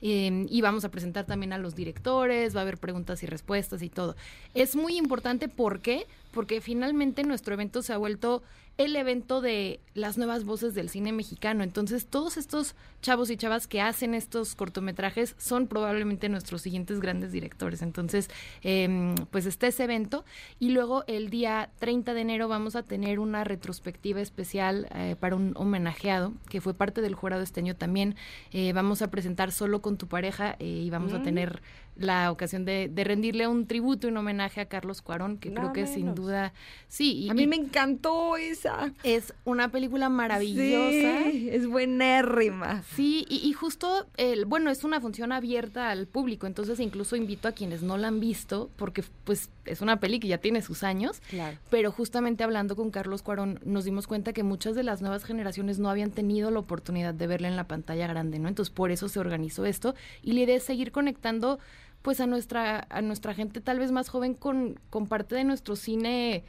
Eh, 0.00 0.46
y 0.48 0.60
vamos 0.60 0.84
a 0.84 0.90
presentar 0.90 1.26
también 1.26 1.52
a 1.52 1.58
los 1.58 1.74
directores, 1.74 2.54
va 2.54 2.60
a 2.60 2.62
haber 2.62 2.78
preguntas 2.78 3.22
y 3.22 3.26
respuestas 3.26 3.82
y 3.82 3.88
todo. 3.88 4.16
Es 4.54 4.76
muy 4.76 4.96
importante, 4.96 5.48
¿por 5.48 5.80
qué? 5.80 6.06
Porque 6.32 6.60
finalmente 6.60 7.24
nuestro 7.24 7.54
evento 7.54 7.82
se 7.82 7.92
ha 7.92 7.98
vuelto 7.98 8.42
el 8.78 8.94
evento 8.94 9.40
de 9.40 9.80
las 9.94 10.18
nuevas 10.18 10.44
voces 10.44 10.72
del 10.72 10.88
cine 10.88 11.12
mexicano. 11.12 11.64
Entonces, 11.64 12.06
todos 12.06 12.36
estos 12.36 12.76
chavos 13.02 13.28
y 13.28 13.36
chavas 13.36 13.66
que 13.66 13.80
hacen 13.80 14.14
estos 14.14 14.54
cortometrajes 14.54 15.34
son 15.36 15.66
probablemente 15.66 16.28
nuestros 16.28 16.62
siguientes 16.62 17.00
grandes 17.00 17.32
directores. 17.32 17.82
Entonces, 17.82 18.30
eh, 18.62 19.16
pues 19.32 19.46
está 19.46 19.66
ese 19.66 19.82
evento. 19.82 20.24
Y 20.60 20.70
luego 20.70 21.02
el 21.08 21.28
día 21.28 21.70
30 21.80 22.14
de 22.14 22.20
enero 22.20 22.46
vamos 22.46 22.76
a 22.76 22.84
tener 22.84 23.18
una 23.18 23.42
retrospectiva 23.42 24.20
especial 24.20 24.86
eh, 24.94 25.16
para 25.18 25.34
un 25.34 25.54
homenajeado, 25.56 26.32
que 26.48 26.60
fue 26.60 26.72
parte 26.72 27.00
del 27.00 27.16
jurado 27.16 27.42
este 27.42 27.58
año 27.58 27.74
también. 27.74 28.14
Eh, 28.52 28.72
vamos 28.72 29.02
a 29.02 29.10
presentar 29.10 29.50
solo 29.50 29.82
con 29.88 29.96
tu 29.96 30.06
pareja 30.06 30.54
eh, 30.58 30.66
y 30.66 30.90
vamos 30.90 31.14
a 31.14 31.22
tener 31.22 31.62
la 31.98 32.30
ocasión 32.30 32.64
de, 32.64 32.88
de 32.88 33.04
rendirle 33.04 33.46
un 33.48 33.66
tributo 33.66 34.06
y 34.06 34.10
un 34.10 34.16
homenaje 34.16 34.60
a 34.60 34.66
Carlos 34.66 35.02
Cuarón, 35.02 35.36
que 35.38 35.50
Nada 35.50 35.72
creo 35.72 35.86
que 35.86 35.92
sin 35.92 36.14
duda, 36.14 36.52
sí, 36.86 37.12
y, 37.24 37.28
A 37.30 37.34
mí 37.34 37.42
y 37.42 37.46
me 37.46 37.56
encantó 37.56 38.36
esa. 38.36 38.92
es 39.02 39.34
una 39.44 39.70
película 39.70 40.08
maravillosa. 40.08 41.30
Sí, 41.30 41.48
es 41.50 41.66
buenérrima. 41.66 42.82
Sí, 42.94 43.26
y, 43.28 43.36
y 43.48 43.52
justo, 43.52 44.06
el, 44.16 44.44
bueno, 44.44 44.70
es 44.70 44.84
una 44.84 45.00
función 45.00 45.32
abierta 45.32 45.90
al 45.90 46.06
público, 46.06 46.46
entonces 46.46 46.80
incluso 46.80 47.16
invito 47.16 47.48
a 47.48 47.52
quienes 47.52 47.82
no 47.82 47.96
la 47.98 48.08
han 48.08 48.20
visto, 48.20 48.70
porque 48.76 49.02
pues 49.24 49.50
es 49.64 49.80
una 49.80 50.00
peli 50.00 50.20
que 50.20 50.28
ya 50.28 50.38
tiene 50.38 50.62
sus 50.62 50.82
años, 50.82 51.20
Claro. 51.30 51.58
pero 51.70 51.90
justamente 51.92 52.44
hablando 52.44 52.76
con 52.76 52.90
Carlos 52.90 53.22
Cuarón 53.22 53.60
nos 53.64 53.84
dimos 53.84 54.06
cuenta 54.06 54.32
que 54.32 54.42
muchas 54.42 54.74
de 54.74 54.82
las 54.82 55.00
nuevas 55.02 55.24
generaciones 55.24 55.78
no 55.78 55.90
habían 55.90 56.10
tenido 56.10 56.50
la 56.50 56.60
oportunidad 56.60 57.12
de 57.14 57.26
verla 57.26 57.48
en 57.48 57.56
la 57.56 57.64
pantalla 57.66 58.06
grande, 58.06 58.38
¿no? 58.38 58.48
Entonces 58.48 58.72
por 58.72 58.90
eso 58.90 59.08
se 59.08 59.18
organizó 59.18 59.64
esto 59.66 59.94
y 60.22 60.32
la 60.32 60.40
idea 60.40 60.56
es 60.56 60.62
seguir 60.62 60.92
conectando 60.92 61.58
pues 62.02 62.20
a 62.20 62.26
nuestra 62.26 62.86
a 62.90 63.02
nuestra 63.02 63.34
gente 63.34 63.60
tal 63.60 63.78
vez 63.78 63.92
más 63.92 64.08
joven 64.08 64.34
con, 64.34 64.78
parte 65.08 65.34
de 65.34 65.44
nuestro 65.44 65.76
cine 65.76 66.44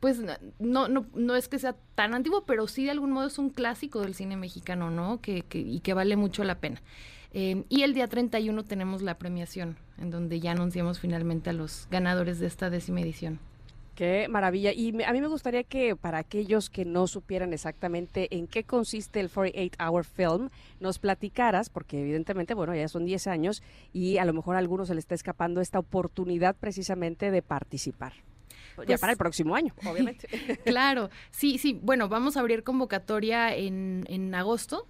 pues 0.00 0.20
no, 0.58 0.88
no, 0.88 1.06
no 1.14 1.36
es 1.36 1.48
que 1.48 1.58
sea 1.58 1.74
tan 1.94 2.14
antiguo, 2.14 2.44
pero 2.44 2.66
sí 2.68 2.84
de 2.84 2.90
algún 2.90 3.12
modo 3.12 3.26
es 3.26 3.38
un 3.38 3.48
clásico 3.48 4.00
del 4.02 4.14
cine 4.14 4.36
mexicano, 4.36 4.90
¿no? 4.90 5.22
Que, 5.22 5.42
que, 5.42 5.58
y 5.58 5.80
que 5.80 5.94
vale 5.94 6.16
mucho 6.16 6.44
la 6.44 6.58
pena. 6.58 6.82
Eh, 7.32 7.64
y 7.68 7.82
el 7.82 7.94
día 7.94 8.06
31 8.06 8.64
tenemos 8.64 9.02
la 9.02 9.18
premiación, 9.18 9.76
en 9.98 10.10
donde 10.10 10.40
ya 10.40 10.52
anunciamos 10.52 11.00
finalmente 11.00 11.50
a 11.50 11.52
los 11.52 11.86
ganadores 11.90 12.38
de 12.38 12.46
esta 12.46 12.70
décima 12.70 13.00
edición. 13.00 13.40
Qué 13.96 14.28
maravilla. 14.28 14.72
Y 14.74 15.02
a 15.02 15.12
mí 15.14 15.22
me 15.22 15.26
gustaría 15.26 15.64
que 15.64 15.96
para 15.96 16.18
aquellos 16.18 16.68
que 16.68 16.84
no 16.84 17.06
supieran 17.06 17.54
exactamente 17.54 18.28
en 18.36 18.46
qué 18.46 18.62
consiste 18.62 19.20
el 19.20 19.30
48 19.30 19.78
Hour 19.82 20.04
Film, 20.04 20.50
nos 20.80 20.98
platicaras, 20.98 21.70
porque 21.70 22.02
evidentemente, 22.02 22.52
bueno, 22.52 22.74
ya 22.74 22.88
son 22.88 23.06
10 23.06 23.26
años 23.26 23.62
y 23.94 24.18
a 24.18 24.26
lo 24.26 24.34
mejor 24.34 24.54
a 24.54 24.58
algunos 24.58 24.88
se 24.88 24.94
le 24.94 25.00
está 25.00 25.14
escapando 25.14 25.62
esta 25.62 25.78
oportunidad 25.78 26.54
precisamente 26.56 27.30
de 27.30 27.40
participar. 27.40 28.12
Ya 28.82 28.86
Pues- 28.86 29.00
para 29.00 29.12
el 29.12 29.18
próximo 29.18 29.54
año, 29.54 29.74
obviamente. 29.84 30.28
Claro, 30.64 31.10
sí, 31.30 31.58
sí. 31.58 31.78
Bueno, 31.82 32.08
vamos 32.08 32.36
a 32.36 32.40
abrir 32.40 32.62
convocatoria 32.62 33.54
en, 33.54 34.04
en 34.08 34.34
agosto 34.34 34.86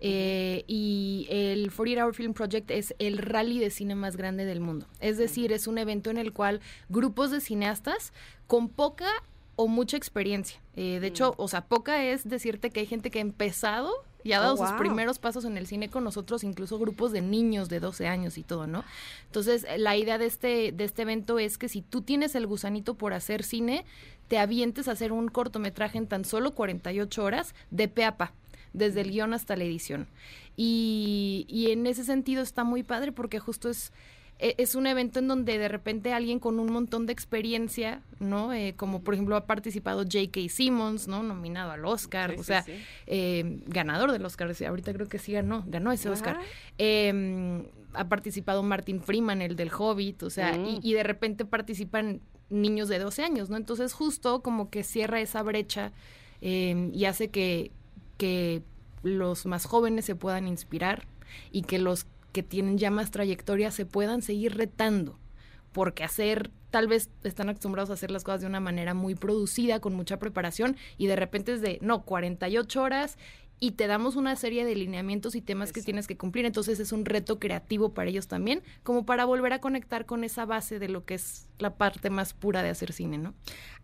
eh, 0.00 0.64
y 0.66 1.26
el 1.30 1.70
48 1.72 2.04
Hour 2.04 2.14
Film 2.14 2.34
Project 2.34 2.70
es 2.70 2.94
el 2.98 3.18
rally 3.18 3.58
de 3.58 3.70
cine 3.70 3.94
más 3.94 4.16
grande 4.16 4.44
del 4.44 4.60
mundo. 4.60 4.86
Es 5.00 5.18
decir, 5.18 5.52
es 5.52 5.66
un 5.66 5.78
evento 5.78 6.10
en 6.10 6.18
el 6.18 6.32
cual 6.32 6.60
grupos 6.88 7.30
de 7.30 7.40
cineastas 7.40 8.12
con 8.46 8.68
poca 8.68 9.08
o 9.56 9.66
mucha 9.66 9.96
experiencia. 9.96 10.60
eh, 10.76 10.98
de 11.00 11.06
hecho, 11.08 11.34
o 11.36 11.48
sea, 11.48 11.62
poca 11.66 12.04
es 12.04 12.28
decirte 12.28 12.70
que 12.70 12.80
hay 12.80 12.86
gente 12.86 13.10
que 13.10 13.18
ha 13.18 13.22
empezado 13.22 13.92
y 14.24 14.32
ha 14.32 14.40
Oh, 14.40 14.42
dado 14.42 14.56
sus 14.56 14.72
primeros 14.72 15.18
pasos 15.18 15.44
en 15.44 15.56
el 15.56 15.66
cine 15.66 15.90
con 15.90 16.04
nosotros, 16.04 16.44
incluso 16.44 16.78
grupos 16.78 17.12
de 17.12 17.22
niños 17.22 17.68
de 17.68 17.80
12 17.80 18.08
años 18.08 18.36
y 18.38 18.42
todo, 18.42 18.66
¿no? 18.66 18.84
Entonces, 19.26 19.64
eh, 19.68 19.78
la 19.78 19.96
idea 19.96 20.18
de 20.18 20.26
este, 20.26 20.72
de 20.72 20.84
este 20.84 21.02
evento 21.02 21.38
es 21.38 21.58
que 21.58 21.68
si 21.68 21.82
tú 21.82 22.02
tienes 22.02 22.34
el 22.34 22.46
gusanito 22.46 22.94
por 22.94 23.12
hacer 23.12 23.42
cine, 23.42 23.84
te 24.28 24.38
avientes 24.38 24.88
a 24.88 24.92
hacer 24.92 25.12
un 25.12 25.28
cortometraje 25.28 25.98
en 25.98 26.06
tan 26.06 26.24
solo 26.24 26.54
48 26.54 27.24
horas 27.24 27.54
de 27.70 27.88
pe 27.88 28.04
a 28.04 28.16
pa, 28.16 28.32
desde 28.72 29.00
el 29.02 29.10
guion 29.10 29.34
hasta 29.34 29.56
la 29.56 29.64
edición. 29.64 30.08
Y, 30.56 31.46
y 31.48 31.70
en 31.70 31.86
ese 31.86 32.04
sentido 32.04 32.42
está 32.42 32.64
muy 32.64 32.82
padre 32.82 33.12
porque 33.12 33.38
justo 33.38 33.68
es 33.70 33.92
es 34.38 34.74
un 34.74 34.86
evento 34.86 35.18
en 35.18 35.28
donde 35.28 35.58
de 35.58 35.68
repente 35.68 36.12
alguien 36.12 36.38
con 36.38 36.60
un 36.60 36.70
montón 36.72 37.06
de 37.06 37.12
experiencia, 37.12 38.02
¿no? 38.20 38.52
Eh, 38.52 38.74
como 38.76 39.02
por 39.02 39.14
ejemplo 39.14 39.34
ha 39.36 39.46
participado 39.46 40.02
J.K. 40.02 40.40
Simmons, 40.48 41.08
¿no? 41.08 41.22
Nominado 41.22 41.72
al 41.72 41.84
Oscar, 41.84 42.32
Sí, 42.34 42.40
o 42.40 42.44
sea, 42.44 42.62
sí. 42.62 42.72
eh, 43.06 43.60
ganador 43.66 44.12
del 44.12 44.24
Oscar. 44.24 44.52
Ahorita 44.68 44.92
creo 44.92 45.08
que 45.08 45.18
sí 45.18 45.32
ganó, 45.32 45.64
ganó 45.66 45.90
ese 45.92 46.08
Oscar. 46.08 46.38
Eh, 46.78 47.64
ha 47.94 48.08
participado 48.08 48.62
Martin 48.62 49.02
Freeman, 49.02 49.42
el 49.42 49.56
del 49.56 49.70
Hobbit, 49.76 50.22
o 50.22 50.30
sea, 50.30 50.52
Mm. 50.56 50.66
y, 50.66 50.80
y 50.82 50.92
de 50.92 51.02
repente 51.02 51.44
participan 51.44 52.20
niños 52.50 52.88
de 52.88 52.98
12 52.98 53.22
años, 53.24 53.50
¿no? 53.50 53.56
Entonces 53.56 53.92
justo 53.92 54.42
como 54.42 54.70
que 54.70 54.82
cierra 54.84 55.20
esa 55.20 55.42
brecha 55.42 55.92
eh, 56.40 56.90
y 56.92 57.04
hace 57.06 57.28
que, 57.30 57.72
que 58.18 58.62
los 59.02 59.46
más 59.46 59.64
jóvenes 59.66 60.04
se 60.04 60.14
puedan 60.14 60.46
inspirar 60.48 61.06
y 61.50 61.62
que 61.62 61.78
los 61.78 62.06
que 62.32 62.42
tienen 62.42 62.78
ya 62.78 62.90
más 62.90 63.10
trayectoria 63.10 63.70
se 63.70 63.86
puedan 63.86 64.22
seguir 64.22 64.56
retando, 64.56 65.18
porque 65.72 66.04
hacer, 66.04 66.50
tal 66.70 66.88
vez 66.88 67.10
están 67.24 67.48
acostumbrados 67.48 67.90
a 67.90 67.94
hacer 67.94 68.10
las 68.10 68.24
cosas 68.24 68.40
de 68.42 68.46
una 68.46 68.60
manera 68.60 68.94
muy 68.94 69.14
producida, 69.14 69.80
con 69.80 69.94
mucha 69.94 70.18
preparación, 70.18 70.76
y 70.96 71.06
de 71.06 71.16
repente 71.16 71.52
es 71.52 71.60
de, 71.60 71.78
no, 71.82 72.02
48 72.02 72.82
horas 72.82 73.18
y 73.60 73.72
te 73.72 73.86
damos 73.86 74.16
una 74.16 74.36
serie 74.36 74.64
de 74.64 74.74
lineamientos 74.74 75.34
y 75.34 75.40
temas 75.40 75.72
que 75.72 75.82
tienes 75.82 76.06
que 76.06 76.16
cumplir, 76.16 76.44
entonces 76.44 76.78
es 76.80 76.92
un 76.92 77.04
reto 77.04 77.38
creativo 77.38 77.92
para 77.92 78.10
ellos 78.10 78.28
también, 78.28 78.62
como 78.82 79.04
para 79.04 79.24
volver 79.24 79.52
a 79.52 79.60
conectar 79.60 80.06
con 80.06 80.24
esa 80.24 80.44
base 80.44 80.78
de 80.78 80.88
lo 80.88 81.04
que 81.04 81.14
es 81.14 81.48
la 81.58 81.74
parte 81.74 82.10
más 82.10 82.34
pura 82.34 82.62
de 82.62 82.70
hacer 82.70 82.92
cine, 82.92 83.18
¿no? 83.18 83.34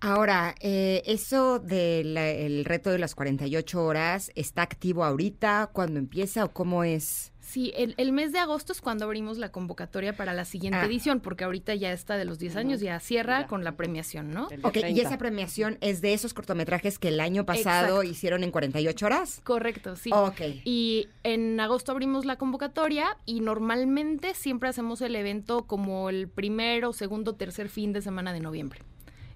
Ahora, 0.01 0.55
eh, 0.61 1.03
eso 1.07 1.59
del 1.59 2.65
reto 2.65 2.91
de 2.91 2.99
las 2.99 3.15
48 3.15 3.85
horas, 3.85 4.31
¿está 4.35 4.63
activo 4.63 5.05
ahorita? 5.05 5.71
¿Cuándo 5.73 5.99
empieza 5.99 6.45
o 6.45 6.53
cómo 6.53 6.85
es? 6.85 7.34
Sí, 7.55 7.73
el, 7.77 7.95
el 7.99 8.11
mes 8.11 8.33
de 8.33 8.41
agosto 8.41 8.73
es 8.73 8.81
cuando 8.81 9.05
abrimos 9.05 9.39
la 9.39 9.53
convocatoria 9.53 10.17
para 10.17 10.33
la 10.35 10.45
siguiente 10.45 10.79
Ah. 10.81 10.87
edición, 10.87 11.21
porque 11.21 11.45
ahorita 11.45 11.73
ya 11.77 11.93
está 11.93 12.17
de 12.17 12.25
los 12.25 12.41
10 12.41 12.57
años, 12.57 12.81
ya 12.81 12.99
cierra 12.99 13.43
Ya. 13.43 13.47
con 13.47 13.63
la 13.63 13.77
premiación, 13.77 14.33
¿no? 14.33 14.47
Ok, 14.65 14.77
y 14.79 14.81
30. 14.81 15.03
esa 15.03 15.19
premiación 15.19 15.79
es 15.81 16.01
de 16.01 16.15
esos 16.15 16.35
cortometrajes 16.35 16.99
que 16.99 17.07
el 17.09 17.21
año 17.21 17.47
pasado 17.47 17.99
Exacto. 17.99 18.03
hicieron 18.03 18.43
en 18.43 18.51
48 18.51 19.07
horas. 19.07 19.41
Correcto, 19.45 19.95
sí. 19.95 20.11
Ok. 20.13 20.41
Y 20.65 21.07
en 21.23 21.61
agosto 21.61 21.93
abrimos 21.93 22.25
la 22.25 22.35
convocatoria 22.39 23.17
y 23.25 23.39
normalmente 23.39 24.35
siempre 24.35 24.69
hacemos 24.69 25.01
el 25.01 25.15
evento 25.15 25.63
como 25.69 26.11
el 26.11 26.27
primero, 26.27 26.93
segundo, 26.93 27.37
tercer 27.37 27.69
fin 27.69 27.93
de 27.93 28.03
semana 28.03 28.33
de 28.33 28.41
noviembre. 28.41 28.81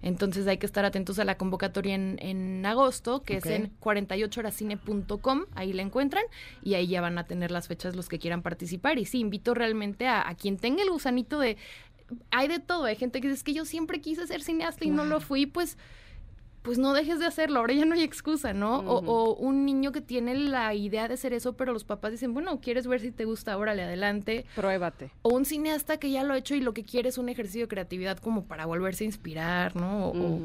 Entonces 0.02 0.46
hay 0.46 0.58
que 0.58 0.66
estar 0.66 0.84
atentos 0.84 1.18
a 1.18 1.24
la 1.24 1.36
convocatoria 1.36 1.94
en, 1.94 2.18
en 2.20 2.64
agosto, 2.64 3.22
que 3.22 3.38
es 3.38 3.46
en 3.46 3.72
48horascine.com, 3.80 5.44
ahí 5.54 5.72
la 5.72 5.82
encuentran 5.82 6.24
y 6.62 6.74
ahí 6.74 6.86
ya 6.86 7.00
van 7.00 7.18
a 7.18 7.24
tener 7.24 7.50
las 7.50 7.68
fechas 7.68 7.96
los 7.96 8.08
que 8.08 8.18
quieran 8.18 8.42
participar. 8.42 8.98
Y 8.98 9.04
sí, 9.04 9.18
invito 9.20 9.54
realmente 9.54 10.06
a, 10.06 10.28
a 10.28 10.34
quien 10.34 10.56
tenga 10.56 10.82
el 10.82 10.90
gusanito 10.90 11.38
de... 11.40 11.56
Hay 12.30 12.48
de 12.48 12.58
todo, 12.58 12.84
hay 12.84 12.96
gente 12.96 13.20
que 13.20 13.28
dice 13.28 13.36
"Es 13.38 13.44
que 13.44 13.52
yo 13.52 13.64
siempre 13.66 14.00
quise 14.00 14.26
ser 14.26 14.42
cineasta 14.42 14.84
y 14.84 14.88
no 14.90 15.04
lo 15.04 15.20
fui, 15.20 15.44
pues 15.44 15.76
pues 16.68 16.76
no 16.78 16.92
dejes 16.92 17.18
de 17.18 17.24
hacerlo, 17.24 17.60
ahora 17.60 17.72
ya 17.72 17.86
no 17.86 17.94
hay 17.94 18.02
excusa, 18.02 18.52
¿no? 18.52 18.80
O- 18.80 18.98
o, 19.06 19.34
un 19.36 19.64
niño 19.64 19.90
que 19.90 20.02
tiene 20.02 20.34
la 20.34 20.74
idea 20.74 21.08
de 21.08 21.14
hacer 21.14 21.32
eso, 21.32 21.54
pero 21.54 21.72
los 21.72 21.84
papás 21.84 22.10
dicen, 22.12 22.34
bueno, 22.34 22.60
¿quieres 22.60 22.86
ver 22.86 23.00
si 23.00 23.10
te 23.10 23.24
gusta? 23.24 23.56
Órale, 23.56 23.84
adelante. 23.84 24.44
Pruébate. 24.54 25.10
O 25.22 25.30
un 25.30 25.46
cineasta 25.46 25.96
que 25.96 26.10
ya 26.10 26.24
lo 26.24 26.34
ha 26.34 26.36
hecho 26.36 26.54
y 26.54 26.60
lo 26.60 26.74
que 26.74 26.84
quiere 26.84 27.08
es 27.08 27.16
un 27.16 27.30
ejercicio 27.30 27.62
de 27.62 27.68
creatividad 27.68 28.18
como 28.18 28.44
para 28.44 28.66
volverse 28.66 29.04
a 29.04 29.06
inspirar, 29.06 29.76
¿no? 29.76 30.08
O, 30.08 30.40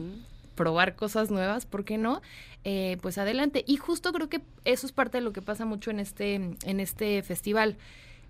probar 0.55 0.95
cosas 0.95 1.29
nuevas, 1.29 1.65
¿por 1.65 1.83
qué 1.83 1.97
no? 1.97 2.21
Eh, 2.63 2.97
pues 3.01 3.17
adelante. 3.17 3.65
Y 3.67 3.75
justo 3.75 4.13
creo 4.13 4.29
que 4.29 4.39
eso 4.63 4.85
es 4.85 4.93
parte 4.93 5.17
de 5.17 5.23
lo 5.23 5.33
que 5.33 5.41
pasa 5.41 5.65
mucho 5.65 5.91
en 5.91 5.99
este, 5.99 6.35
en 6.35 6.79
este 6.79 7.21
festival. 7.23 7.75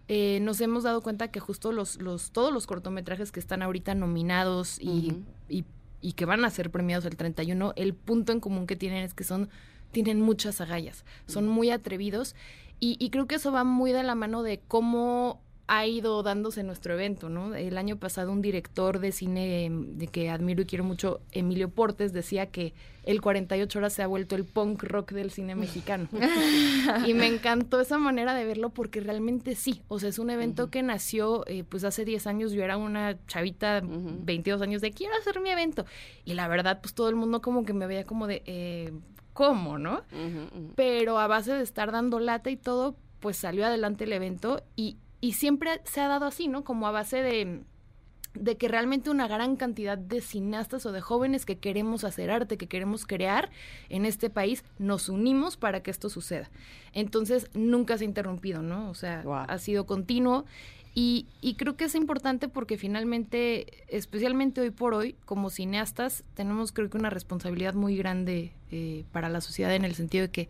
eh, 0.08 0.40
nos 0.42 0.60
hemos 0.62 0.84
dado 0.84 1.02
cuenta 1.02 1.30
que 1.30 1.40
justo 1.40 1.72
los, 1.72 2.02
los, 2.02 2.32
todos 2.32 2.52
los 2.52 2.66
cortometrajes 2.66 3.32
que 3.32 3.40
están 3.40 3.62
ahorita 3.62 3.94
nominados 3.96 4.80
y, 4.82 5.22
y, 5.48 5.64
y 6.04 6.14
que 6.14 6.26
van 6.26 6.46
a 6.46 6.52
ser 6.52 6.70
premiados 6.70 7.06
el 7.06 7.16
31, 7.16 7.74
el 7.76 7.96
punto 7.96 8.34
en 8.34 8.40
común 8.40 8.68
que 8.68 8.76
tienen 8.76 9.04
es 9.04 9.14
que 9.16 9.24
son 9.24 9.50
tienen 9.92 10.22
muchas 10.22 10.60
agallas, 10.60 11.06
son 11.28 11.48
muy 11.48 11.70
atrevidos 11.70 12.36
y, 12.80 12.98
y, 13.00 13.12
creo 13.12 13.28
que 13.28 13.36
eso 13.36 13.52
va 13.52 13.64
muy 13.64 13.92
de 13.94 14.04
la 14.04 14.16
mano 14.16 14.44
de 14.44 14.60
cómo 14.68 15.43
ha 15.68 15.86
ido 15.86 16.22
dándose 16.24 16.64
nuestro 16.64 16.94
evento, 16.94 17.30
¿no? 17.30 17.56
El 17.56 17.78
año 17.78 17.98
pasado 17.98 18.32
un 18.32 18.42
director 18.42 19.00
de 19.00 19.12
cine 19.12 19.66
em, 19.66 19.98
de 19.98 20.08
que 20.08 20.30
admiro 20.30 20.62
y 20.62 20.66
quiero 20.66 20.84
mucho, 20.84 21.22
Emilio 21.32 21.70
Portes, 21.70 22.12
decía 22.12 22.48
que 22.48 22.74
el 23.06 23.22
48 23.22 23.80
horas 23.80 23.94
se 23.94 24.04
ha 24.04 24.08
vuelto 24.08 24.36
el 24.36 24.46
punk 24.46 24.84
rock 24.84 25.12
del 25.12 25.32
cine 25.32 25.56
mexicano. 25.56 26.10
y 27.08 27.14
me 27.14 27.28
encantó 27.28 27.80
esa 27.80 27.98
manera 27.98 28.34
de 28.34 28.46
verlo 28.46 28.70
porque 28.70 29.00
realmente 29.00 29.56
sí, 29.56 29.82
o 29.88 30.00
sea, 30.00 30.10
es 30.10 30.20
un 30.20 30.30
evento 30.30 30.70
que 30.70 30.84
nació, 30.84 31.48
eh, 31.48 31.64
pues 31.64 31.86
hace 31.86 32.04
10 32.04 32.28
años 32.28 32.52
yo 32.52 32.64
era 32.64 32.76
una 32.76 33.18
chavita, 33.28 33.82
22 33.84 34.62
años, 34.62 34.82
de 34.82 34.92
quiero 34.92 35.16
hacer 35.16 35.40
mi 35.40 35.50
evento. 35.50 35.86
Y 36.26 36.34
la 36.34 36.48
verdad, 36.50 36.82
pues 36.82 36.94
todo 36.94 37.10
el 37.10 37.16
mundo 37.16 37.42
como 37.42 37.64
que 37.66 37.74
me 37.74 37.88
veía 37.88 38.04
como 38.04 38.28
de... 38.28 38.44
Eh, 38.46 38.92
¿Cómo, 39.34 39.80
no? 39.80 40.04
Pero 40.76 41.18
a 41.18 41.26
base 41.26 41.54
de 41.54 41.64
estar 41.64 41.92
dando 41.92 42.20
lata 42.20 42.52
y 42.52 42.56
todo, 42.56 42.96
pues 43.20 43.36
salió 43.36 43.66
adelante 43.66 44.04
el 44.04 44.14
evento 44.14 44.62
y, 44.76 44.98
y 45.24 45.32
siempre 45.32 45.80
se 45.86 46.02
ha 46.02 46.10
dado 46.10 46.26
así, 46.26 46.50
¿no? 46.50 46.66
Como 46.66 46.86
a 46.86 46.92
base 46.92 47.22
de, 47.22 47.62
de 48.34 48.58
que 48.58 48.68
realmente 48.68 49.10
una 49.10 49.26
gran 49.26 49.56
cantidad 49.56 49.98
de 49.98 50.20
cineastas 50.20 50.86
o 50.86 50.92
de 50.92 51.00
jóvenes 51.00 51.46
que 51.46 51.60
queremos 51.60 52.04
hacer 52.04 52.30
arte, 52.30 52.58
que 52.58 52.68
queremos 52.68 53.06
crear 53.06 53.50
en 53.88 54.04
este 54.04 54.30
país, 54.30 54.66
nos 54.80 55.08
unimos 55.08 55.56
para 55.56 55.82
que 55.82 55.92
esto 55.92 56.10
suceda. 56.10 56.52
Entonces, 56.92 57.50
nunca 57.54 57.98
se 57.98 58.04
ha 58.04 58.08
interrumpido, 58.08 58.62
¿no? 58.62 58.90
O 58.90 58.96
sea, 58.96 59.24
ha 59.48 59.58
sido 59.60 59.86
continuo. 59.86 60.44
Y, 60.94 61.28
y, 61.40 61.56
creo 61.56 61.78
que 61.78 61.86
es 61.86 61.96
importante 61.96 62.50
porque 62.50 62.78
finalmente, 62.78 63.86
especialmente 63.88 64.60
hoy 64.60 64.72
por 64.72 64.94
hoy, 64.94 65.16
como 65.24 65.50
cineastas, 65.50 66.26
tenemos 66.34 66.74
creo 66.74 66.90
que 66.90 66.98
una 66.98 67.10
responsabilidad 67.10 67.76
muy 67.76 67.96
grande 67.96 68.52
eh, 68.72 69.06
para 69.14 69.30
la 69.30 69.40
sociedad 69.40 69.74
en 69.74 69.86
el 69.86 69.96
sentido 69.96 70.24
de 70.24 70.32
que 70.32 70.50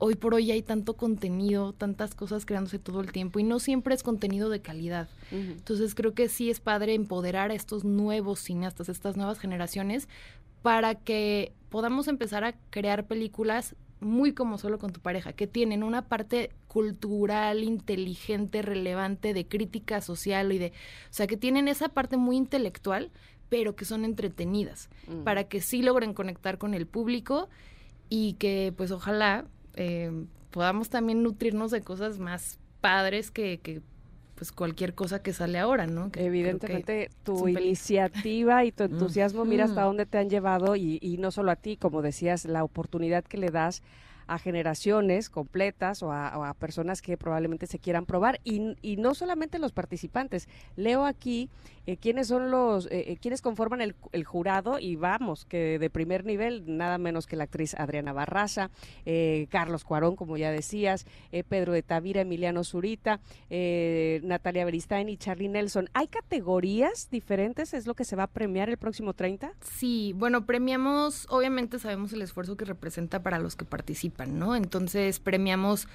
hoy 0.00 0.16
por 0.16 0.34
hoy 0.34 0.50
hay 0.50 0.62
tanto 0.62 0.94
contenido, 0.94 1.74
tantas 1.74 2.14
cosas 2.14 2.46
creándose 2.46 2.78
todo 2.78 3.00
el 3.00 3.12
tiempo 3.12 3.38
y 3.38 3.44
no 3.44 3.60
siempre 3.60 3.94
es 3.94 4.02
contenido 4.02 4.48
de 4.48 4.60
calidad. 4.60 5.08
Entonces 5.30 5.94
creo 5.94 6.14
que 6.14 6.28
sí 6.28 6.50
es 6.50 6.58
padre 6.58 6.94
empoderar 6.94 7.50
a 7.50 7.54
estos 7.54 7.84
nuevos 7.84 8.40
cineastas, 8.40 8.88
estas 8.88 9.16
nuevas 9.16 9.38
generaciones, 9.38 10.08
para 10.62 10.94
que 10.94 11.52
podamos 11.68 12.08
empezar 12.08 12.44
a 12.44 12.54
crear 12.70 13.06
películas 13.06 13.76
muy 14.00 14.32
como 14.32 14.56
solo 14.56 14.78
con 14.78 14.92
tu 14.92 15.00
pareja, 15.00 15.34
que 15.34 15.46
tienen 15.46 15.82
una 15.82 16.08
parte 16.08 16.50
cultural, 16.66 17.62
inteligente, 17.62 18.62
relevante, 18.62 19.34
de 19.34 19.46
crítica 19.46 20.00
social 20.00 20.50
y 20.52 20.58
de, 20.58 20.68
o 20.68 21.12
sea, 21.12 21.26
que 21.26 21.36
tienen 21.36 21.68
esa 21.68 21.90
parte 21.90 22.16
muy 22.16 22.38
intelectual, 22.38 23.10
pero 23.50 23.76
que 23.76 23.84
son 23.84 24.06
entretenidas, 24.06 24.88
para 25.24 25.44
que 25.44 25.60
sí 25.60 25.82
logren 25.82 26.14
conectar 26.14 26.56
con 26.56 26.72
el 26.72 26.86
público 26.86 27.50
y 28.08 28.34
que 28.34 28.72
pues 28.74 28.90
ojalá 28.90 29.44
eh, 29.74 30.10
podamos 30.50 30.90
también 30.90 31.22
nutrirnos 31.22 31.70
de 31.70 31.82
cosas 31.82 32.18
más 32.18 32.58
padres 32.80 33.30
que, 33.30 33.58
que 33.58 33.82
pues 34.34 34.52
cualquier 34.52 34.94
cosa 34.94 35.22
que 35.22 35.32
sale 35.32 35.58
ahora, 35.58 35.86
¿no? 35.86 36.10
Evidentemente 36.14 37.10
tu 37.24 37.46
iniciativa 37.46 38.64
y 38.64 38.72
tu 38.72 38.84
mm. 38.84 38.92
entusiasmo, 38.92 39.44
mira 39.44 39.64
hasta 39.64 39.82
dónde 39.82 40.06
te 40.06 40.18
han 40.18 40.30
llevado 40.30 40.76
y, 40.76 40.98
y 41.02 41.18
no 41.18 41.30
solo 41.30 41.50
a 41.50 41.56
ti, 41.56 41.76
como 41.76 42.00
decías, 42.00 42.46
la 42.46 42.64
oportunidad 42.64 43.22
que 43.22 43.36
le 43.36 43.50
das 43.50 43.82
a 44.30 44.38
generaciones 44.38 45.28
completas 45.28 46.04
o 46.04 46.12
a, 46.12 46.54
personas 46.54 47.02
que 47.02 47.16
probablemente 47.16 47.66
se 47.66 47.80
quieran 47.80 48.06
probar 48.06 48.40
y, 48.44 48.60
no 48.96 49.14
solamente 49.14 49.58
los 49.58 49.72
participantes. 49.72 50.48
Leo 50.76 51.04
aquí 51.04 51.50
eh, 51.86 51.96
quiénes 51.96 52.28
son 52.28 52.50
los, 52.50 52.86
eh, 52.86 53.12
eh, 53.12 53.18
quiénes 53.20 53.42
conforman 53.42 53.80
el, 53.80 54.24
jurado 54.24 54.78
y 54.78 54.94
vamos, 54.94 55.46
que 55.46 55.80
de 55.80 55.90
primer 55.90 56.24
nivel, 56.24 56.76
nada 56.76 56.98
menos 56.98 57.26
que 57.26 57.34
la 57.34 57.44
actriz 57.44 57.74
Adriana 57.74 58.12
Barraza, 58.12 58.70
Carlos 59.48 59.82
Cuarón, 59.82 60.14
como 60.14 60.36
ya 60.36 60.52
decías, 60.52 61.06
Pedro 61.48 61.72
de 61.72 61.82
Tavira, 61.82 62.20
Emiliano 62.20 62.62
Zurita, 62.62 63.20
Natalia 63.48 64.64
Beristain 64.64 65.08
y 65.08 65.16
Charlie 65.16 65.48
Nelson. 65.48 65.88
¿Hay 65.94 66.06
categorías 66.06 67.08
diferentes? 67.10 67.74
¿Es 67.74 67.86
lo 67.86 67.94
que 67.94 68.04
se 68.04 68.14
va 68.14 68.24
a 68.24 68.26
premiar 68.28 68.68
el 68.68 68.76
próximo 68.76 69.14
30? 69.14 69.52
Sí, 69.60 70.12
bueno, 70.16 70.46
premiamos, 70.46 71.26
obviamente 71.30 71.80
sabemos 71.80 72.12
el 72.12 72.22
esfuerzo 72.22 72.56
que 72.56 72.64
representa 72.64 73.22
para 73.22 73.38
los 73.40 73.56
que 73.56 73.64
participan 73.64 74.19
¿no? 74.26 74.56
Entonces 74.56 75.20
premiamos 75.20 75.88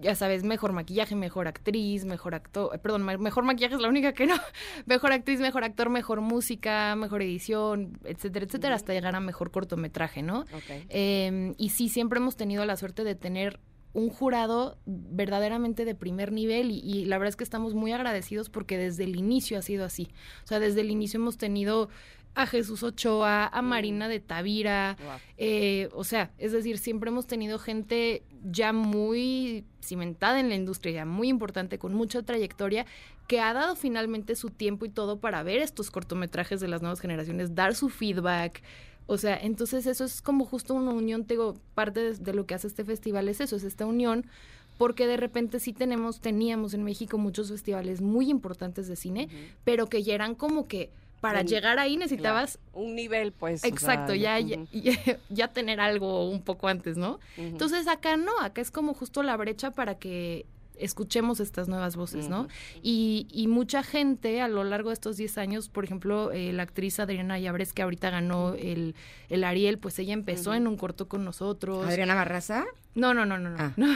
ya 0.00 0.14
sabes, 0.14 0.44
mejor 0.44 0.72
maquillaje, 0.72 1.16
mejor 1.16 1.48
actriz, 1.48 2.04
mejor 2.04 2.34
actor, 2.34 2.70
eh, 2.74 2.78
perdón, 2.78 3.04
mejor 3.04 3.44
maquillaje 3.44 3.74
es 3.74 3.80
la 3.80 3.88
única 3.88 4.12
que 4.12 4.26
no, 4.26 4.34
mejor 4.86 5.12
actriz, 5.12 5.40
mejor 5.40 5.64
actor, 5.64 5.90
mejor 5.90 6.20
música, 6.20 6.94
mejor 6.96 7.22
edición, 7.22 7.98
etcétera, 8.04 8.46
etcétera, 8.46 8.74
hasta 8.74 8.92
llegar 8.92 9.16
a 9.16 9.20
mejor 9.20 9.50
cortometraje, 9.50 10.22
¿no? 10.22 10.44
Em, 10.88 11.54
y 11.58 11.70
sí, 11.70 11.88
siempre 11.88 12.18
hemos 12.18 12.36
tenido 12.36 12.64
la 12.64 12.76
suerte 12.76 13.04
de 13.04 13.14
tener 13.14 13.58
un 13.92 14.08
jurado 14.08 14.78
verdaderamente 14.86 15.84
de 15.84 15.96
primer 15.96 16.30
nivel 16.30 16.70
y, 16.70 16.78
y, 16.78 17.04
la 17.06 17.18
verdad 17.18 17.30
es 17.30 17.36
que 17.36 17.42
estamos 17.42 17.74
muy 17.74 17.90
agradecidos 17.90 18.48
porque 18.48 18.78
desde 18.78 19.02
el 19.02 19.16
inicio 19.16 19.58
ha 19.58 19.62
sido 19.62 19.84
así. 19.84 20.08
O 20.44 20.46
sea, 20.46 20.60
desde 20.60 20.82
el 20.82 20.92
inicio 20.92 21.18
hemos 21.18 21.38
tenido 21.38 21.88
a 22.34 22.46
Jesús 22.46 22.82
Ochoa, 22.82 23.46
a 23.46 23.62
mm. 23.62 23.66
Marina 23.66 24.08
de 24.08 24.20
Tavira, 24.20 24.96
eh, 25.36 25.88
o 25.94 26.04
sea, 26.04 26.30
es 26.38 26.52
decir, 26.52 26.78
siempre 26.78 27.10
hemos 27.10 27.26
tenido 27.26 27.58
gente 27.58 28.22
ya 28.44 28.72
muy 28.72 29.64
cimentada 29.82 30.40
en 30.40 30.48
la 30.48 30.54
industria, 30.54 30.92
ya 30.92 31.04
muy 31.04 31.28
importante, 31.28 31.78
con 31.78 31.94
mucha 31.94 32.22
trayectoria, 32.22 32.86
que 33.26 33.40
ha 33.40 33.52
dado 33.52 33.76
finalmente 33.76 34.34
su 34.36 34.50
tiempo 34.50 34.84
y 34.84 34.88
todo 34.88 35.20
para 35.20 35.42
ver 35.42 35.60
estos 35.60 35.90
cortometrajes 35.90 36.60
de 36.60 36.68
las 36.68 36.82
nuevas 36.82 37.00
generaciones, 37.00 37.54
dar 37.54 37.74
su 37.74 37.88
feedback. 37.88 38.62
O 39.06 39.18
sea, 39.18 39.36
entonces 39.36 39.86
eso 39.86 40.04
es 40.04 40.22
como 40.22 40.44
justo 40.44 40.74
una 40.74 40.92
unión, 40.92 41.24
tengo 41.24 41.54
parte 41.74 42.14
de, 42.14 42.32
lo 42.32 42.46
que 42.46 42.54
hace 42.54 42.68
este 42.68 42.84
festival 42.84 43.28
es 43.28 43.40
eso, 43.40 43.56
es 43.56 43.64
esta 43.64 43.86
unión 43.86 44.26
porque 44.78 45.06
de 45.06 45.18
repente 45.18 45.60
sí 45.60 45.74
tenemos, 45.74 46.20
teníamos 46.20 46.72
en 46.72 46.84
México 46.84 47.18
muchos 47.18 47.50
festivales 47.50 48.00
muy 48.00 48.30
importantes 48.30 48.88
de 48.88 48.96
cine, 48.96 49.28
pero 49.62 49.88
que 49.88 50.02
ya 50.02 50.14
eran 50.14 50.34
como 50.34 50.68
que 50.68 50.90
para 51.20 51.42
llegar 51.42 51.78
ahí 51.78 51.96
necesitabas 51.96 52.58
un 52.72 52.94
nivel, 52.94 53.32
pues. 53.32 53.62
Exacto, 53.64 54.14
ya, 54.14 54.38
ya, 55.28 55.48
tener 55.48 55.80
algo 55.80 56.28
un 56.28 56.42
poco 56.42 56.68
antes, 56.68 56.96
¿no? 56.96 57.20
Entonces 57.36 57.86
acá 57.88 58.16
no, 58.16 58.32
acá 58.40 58.60
es 58.60 58.70
como 58.70 58.94
justo 58.94 59.22
la 59.22 59.36
brecha 59.36 59.70
para 59.70 59.96
que 59.98 60.46
escuchemos 60.80 61.40
estas 61.40 61.68
nuevas 61.68 61.96
voces, 61.96 62.28
¿no? 62.28 62.48
Y, 62.82 63.26
y, 63.30 63.46
mucha 63.46 63.82
gente 63.82 64.40
a 64.40 64.48
lo 64.48 64.64
largo 64.64 64.90
de 64.90 64.94
estos 64.94 65.16
10 65.16 65.38
años, 65.38 65.68
por 65.68 65.84
ejemplo, 65.84 66.32
eh, 66.32 66.52
la 66.52 66.62
actriz 66.62 67.00
Adriana 67.00 67.38
Llabres, 67.38 67.72
que 67.72 67.82
ahorita 67.82 68.10
ganó 68.10 68.54
el, 68.54 68.94
el 69.28 69.44
Ariel, 69.44 69.78
pues 69.78 69.98
ella 69.98 70.14
empezó 70.14 70.54
en 70.54 70.66
un 70.66 70.76
corto 70.76 71.08
con 71.08 71.24
nosotros. 71.24 71.86
¿Adriana 71.86 72.14
Barraza? 72.14 72.64
No, 72.94 73.14
no, 73.14 73.24
no, 73.24 73.38
no, 73.38 73.50
no. 73.50 73.56
Ah. 73.58 73.72
no. 73.76 73.86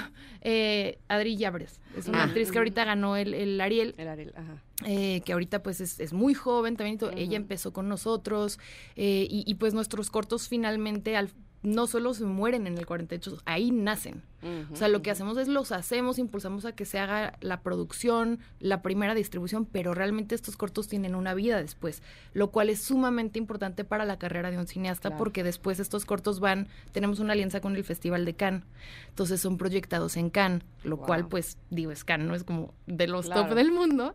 Eh, 0.40 0.98
Adri 1.08 1.36
Llabres, 1.36 1.80
es 1.96 2.06
una 2.06 2.22
ah. 2.22 2.24
actriz 2.24 2.52
que 2.52 2.58
ahorita 2.58 2.84
ganó 2.84 3.16
el, 3.16 3.34
el 3.34 3.60
Ariel. 3.60 3.94
El 3.98 4.08
Ariel, 4.08 4.32
ajá. 4.36 4.62
Eh, 4.86 5.22
que 5.24 5.32
ahorita 5.32 5.62
pues 5.62 5.80
es, 5.80 6.00
es 6.00 6.12
muy 6.12 6.34
joven 6.34 6.76
también, 6.76 6.98
ella 7.16 7.36
empezó 7.36 7.72
con 7.72 7.88
nosotros 7.88 8.58
eh, 8.96 9.26
y, 9.30 9.44
y, 9.46 9.54
pues 9.54 9.72
nuestros 9.72 10.10
cortos 10.10 10.48
finalmente 10.48 11.16
al, 11.16 11.30
no 11.64 11.86
solo 11.86 12.12
se 12.12 12.24
mueren 12.24 12.66
en 12.66 12.76
el 12.76 12.86
48, 12.86 13.38
ahí 13.46 13.70
nacen. 13.70 14.22
o 14.70 14.76
sea, 14.76 14.88
lo 14.88 15.00
que 15.00 15.10
hacemos 15.10 15.38
es 15.38 15.48
los 15.48 15.72
hacemos, 15.72 16.18
impulsamos 16.18 16.66
a 16.66 16.72
que 16.72 16.84
se 16.84 16.98
haga 16.98 17.38
la 17.40 17.62
producción, 17.62 18.38
la 18.60 18.82
primera 18.82 19.14
distribución, 19.14 19.64
pero 19.64 19.94
realmente 19.94 20.34
estos 20.34 20.58
cortos 20.58 20.86
tienen 20.88 21.14
una 21.14 21.32
vida 21.32 21.56
después, 21.56 22.02
lo 22.34 22.50
cual 22.50 22.68
es 22.68 22.82
sumamente 22.82 23.38
importante 23.38 23.84
para 23.84 24.04
la 24.04 24.18
carrera 24.18 24.50
de 24.50 24.58
un 24.58 24.66
cineasta 24.66 25.16
porque 25.16 25.42
después 25.42 25.80
estos 25.80 26.04
cortos 26.04 26.40
van, 26.40 26.68
tenemos 26.92 27.18
una 27.18 27.32
alianza 27.32 27.62
con 27.62 27.74
el 27.74 27.84
Festival 27.84 28.26
de 28.26 28.34
Cannes, 28.34 28.64
entonces 29.08 29.40
son 29.40 29.56
proyectados 29.56 30.18
en 30.18 30.28
Cannes, 30.28 30.62
lo 30.82 30.98
cual 30.98 31.26
pues 31.26 31.56
digo, 31.70 31.90
es 31.90 32.04
Cannes, 32.04 32.28
no 32.28 32.34
es 32.34 32.44
como 32.44 32.74
de 32.86 33.06
los 33.06 33.30
top 33.30 33.54
del 33.54 33.72
mundo, 33.72 34.14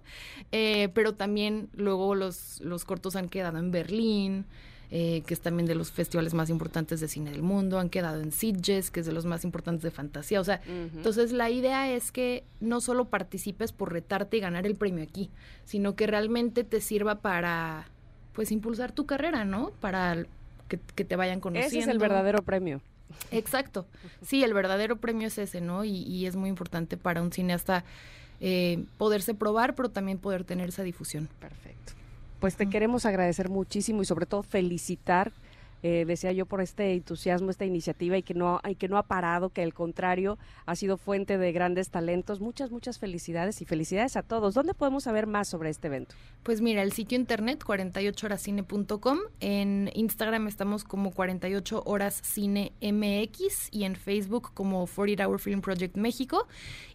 eh, 0.52 0.90
pero 0.94 1.16
también 1.16 1.70
luego 1.74 2.14
los, 2.14 2.62
los 2.62 2.86
cortos 2.86 3.16
han 3.16 3.28
quedado 3.28 3.58
en 3.58 3.72
Berlín, 3.72 4.46
eh, 4.92 5.22
que 5.28 5.36
es 5.36 5.40
también 5.40 5.68
de 5.68 5.76
los 5.76 5.92
festivales 5.92 6.34
más 6.34 6.50
importantes 6.50 7.00
de 7.00 7.08
cine 7.08 7.30
del 7.30 7.44
mundo, 7.44 7.78
han 7.78 7.90
quedado 7.90 8.22
en 8.22 8.32
Sitges, 8.32 8.90
que 8.90 9.02
es 9.02 9.06
de 9.06 9.12
los 9.12 9.24
más 9.24 9.44
importantes 9.44 9.84
de 9.84 9.92
fantasía, 9.92 10.42
o 10.42 10.44
sea, 10.44 10.62
entonces 10.66 11.32
la 11.32 11.52
idea 11.52 11.92
es 11.92 12.12
que 12.12 12.44
no 12.60 12.82
solo 12.82 13.06
participes 13.06 13.72
por 13.72 13.94
retarte 13.94 14.38
y 14.38 14.40
ganar 14.40 14.66
el 14.66 14.76
premio 14.76 15.04
aquí, 15.04 15.30
sino 15.66 15.96
que 15.96 16.08
realmente 16.08 16.64
te 16.64 16.82
sirva 16.82 17.20
para, 17.20 17.86
pues, 18.34 18.52
impulsar 18.52 18.92
tu 18.92 19.06
carrera, 19.06 19.46
¿no? 19.46 19.72
Para 19.80 20.26
que, 20.68 20.78
te 20.78 21.16
vayan 21.16 21.40
conociendo. 21.40 21.78
Ese 21.78 21.80
es 21.80 21.88
el 21.88 22.00
verdadero 22.00 22.42
premio. 22.42 22.82
Exacto, 23.32 23.86
sí, 24.24 24.44
el 24.44 24.56
verdadero 24.56 24.98
premio 24.98 25.28
es 25.28 25.38
ese, 25.38 25.62
¿no? 25.62 25.84
Y, 25.84 26.26
es 26.26 26.36
muy 26.36 26.50
importante 26.50 26.98
para 26.98 27.22
un 27.22 27.32
cineasta 27.32 27.84
eh, 28.40 28.86
poderse 28.98 29.36
probar, 29.36 29.76
pero 29.76 29.90
también 29.90 30.18
poder 30.18 30.46
tener 30.46 30.70
esa 30.70 30.82
difusión. 30.82 31.30
Perfecto. 31.40 31.99
Pues 32.40 32.56
te 32.56 32.70
queremos 32.70 33.06
agradecer 33.06 33.50
muchísimo 33.50 34.02
y 34.02 34.06
sobre 34.06 34.26
todo 34.26 34.44
felicitar 34.44 35.32
eh, 35.84 36.06
decía 36.06 36.32
yo, 36.32 36.46
por 36.46 36.62
este 36.62 36.94
entusiasmo, 36.94 37.50
esta 37.50 37.66
iniciativa 37.66 38.18
y 38.18 38.24
que, 38.24 38.34
no, 38.34 38.60
y 38.68 38.76
que 38.76 38.88
no 38.88 38.98
ha 38.98 39.04
parado, 39.04 39.50
que 39.50 39.62
al 39.64 39.74
contrario 39.74 40.38
ha 40.66 40.76
sido 40.76 40.98
fuente 40.98 41.38
de 41.38 41.52
grandes 41.52 41.90
talentos. 41.90 42.40
Muchas, 42.42 42.72
muchas 42.72 43.00
felicidades 43.00 43.62
y 43.62 43.66
felicidades 43.66 44.16
a 44.16 44.24
todos. 44.24 44.54
¿Dónde 44.54 44.74
podemos 44.74 45.04
saber 45.04 45.28
más 45.28 45.48
sobre 45.48 45.70
este 45.70 45.88
evento? 45.88 46.16
Pues 46.44 46.62
mira, 46.62 46.82
el 46.84 46.92
sitio 46.94 47.18
internet 47.18 47.64
48horascine.com, 47.64 49.20
en 49.40 49.90
Instagram 49.94 50.48
estamos 50.48 50.84
como 50.84 51.12
48 51.12 51.84
horas 51.86 52.20
cine 52.24 52.72
MX 52.82 53.70
y 53.72 53.84
en 53.84 53.96
Facebook 53.96 54.52
como 54.54 54.86
40 54.88 55.28
Hour 55.28 55.40
Film 55.40 55.62
Project 55.62 55.98
México. 55.98 56.48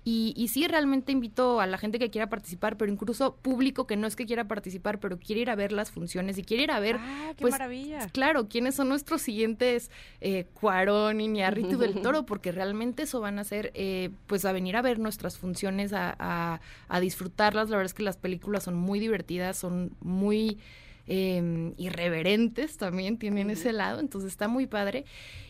Y, 0.05 0.35
y 0.37 0.49
sí, 0.49 0.67
realmente 0.69 1.13
invito 1.13 1.61
a 1.61 1.67
la 1.67 1.79
gente 1.79 1.99
que 1.99 2.11
quiera 2.11 2.29
participar, 2.29 2.77
pero 2.77 2.93
incluso 2.93 3.37
público 3.37 3.87
que 3.87 3.97
no 3.97 4.07
es 4.07 4.17
que 4.17 4.27
quiera 4.27 4.47
participar, 4.47 4.99
pero 5.01 5.19
quiere 5.19 5.43
ir 5.43 5.51
a 5.51 5.55
ver 5.55 5.73
las 5.73 5.91
funciones 5.91 6.37
y 6.39 6.43
quiere 6.45 6.65
ir 6.65 6.71
a 6.71 6.81
ver, 6.81 6.97
Ah, 6.99 7.33
qué 7.37 7.43
pues, 7.43 7.53
maravilla. 7.53 8.09
claro, 8.13 8.49
quiénes 8.49 8.74
son 8.75 8.89
nuestros 8.89 9.23
siguientes 9.23 9.91
eh, 10.21 10.47
Cuarón, 10.55 11.21
Iñárritu 11.21 11.79
del 11.79 12.01
Toro, 12.03 12.27
porque 12.27 12.53
realmente 12.53 13.05
eso 13.05 13.21
van 13.21 13.39
a 13.39 13.45
ser, 13.45 13.71
eh, 13.75 14.11
pues 14.27 14.45
a 14.45 14.53
venir 14.53 14.77
a 14.77 14.83
ver 14.83 14.99
nuestras 14.99 15.39
funciones, 15.39 15.93
a, 15.93 16.15
a- 16.19 16.61
a 16.89 17.01
disfrutarlas. 17.01 17.71
La 17.71 17.77
verdad 17.77 17.87
es 17.91 17.95
que 17.95 18.03
las 18.03 18.17
películas 18.17 18.65
son 18.65 18.75
muy 18.75 19.01
divertidas, 19.01 19.57
son 19.57 19.97
muy 20.01 20.59
eh, 21.07 21.73
irreverentes 21.77 22.77
también, 22.77 23.19
tienen 23.19 23.51
ese 23.51 23.73
lado, 23.73 24.01
entonces 24.01 24.31
está 24.31 24.49
muy 24.49 24.67
padre. 24.67 25.05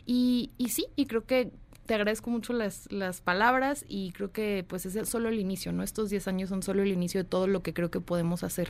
Y, 0.07 0.51
y 0.59 0.69
sí, 0.71 0.87
y 0.97 1.07
creo 1.07 1.25
que 1.27 1.51
te 1.87 1.95
agradezco 1.95 2.31
mucho 2.31 2.53
las, 2.55 2.91
las 2.91 3.21
palabras 3.21 3.85
y 3.89 4.13
creo 4.13 4.33
que 4.33 4.65
pues 4.67 4.87
es 4.87 5.09
solo 5.09 5.29
el 5.29 5.39
inicio, 5.39 5.71
¿no? 5.73 5.83
Estos 5.83 6.09
10 6.11 6.27
años 6.29 6.49
son 6.49 6.63
solo 6.63 6.83
el 6.83 6.89
inicio 6.91 7.23
de 7.23 7.29
todo 7.29 7.47
lo 7.47 7.63
que 7.63 7.75
creo 7.75 7.91
que 7.91 8.01
podemos 8.01 8.43
hacer. 8.43 8.69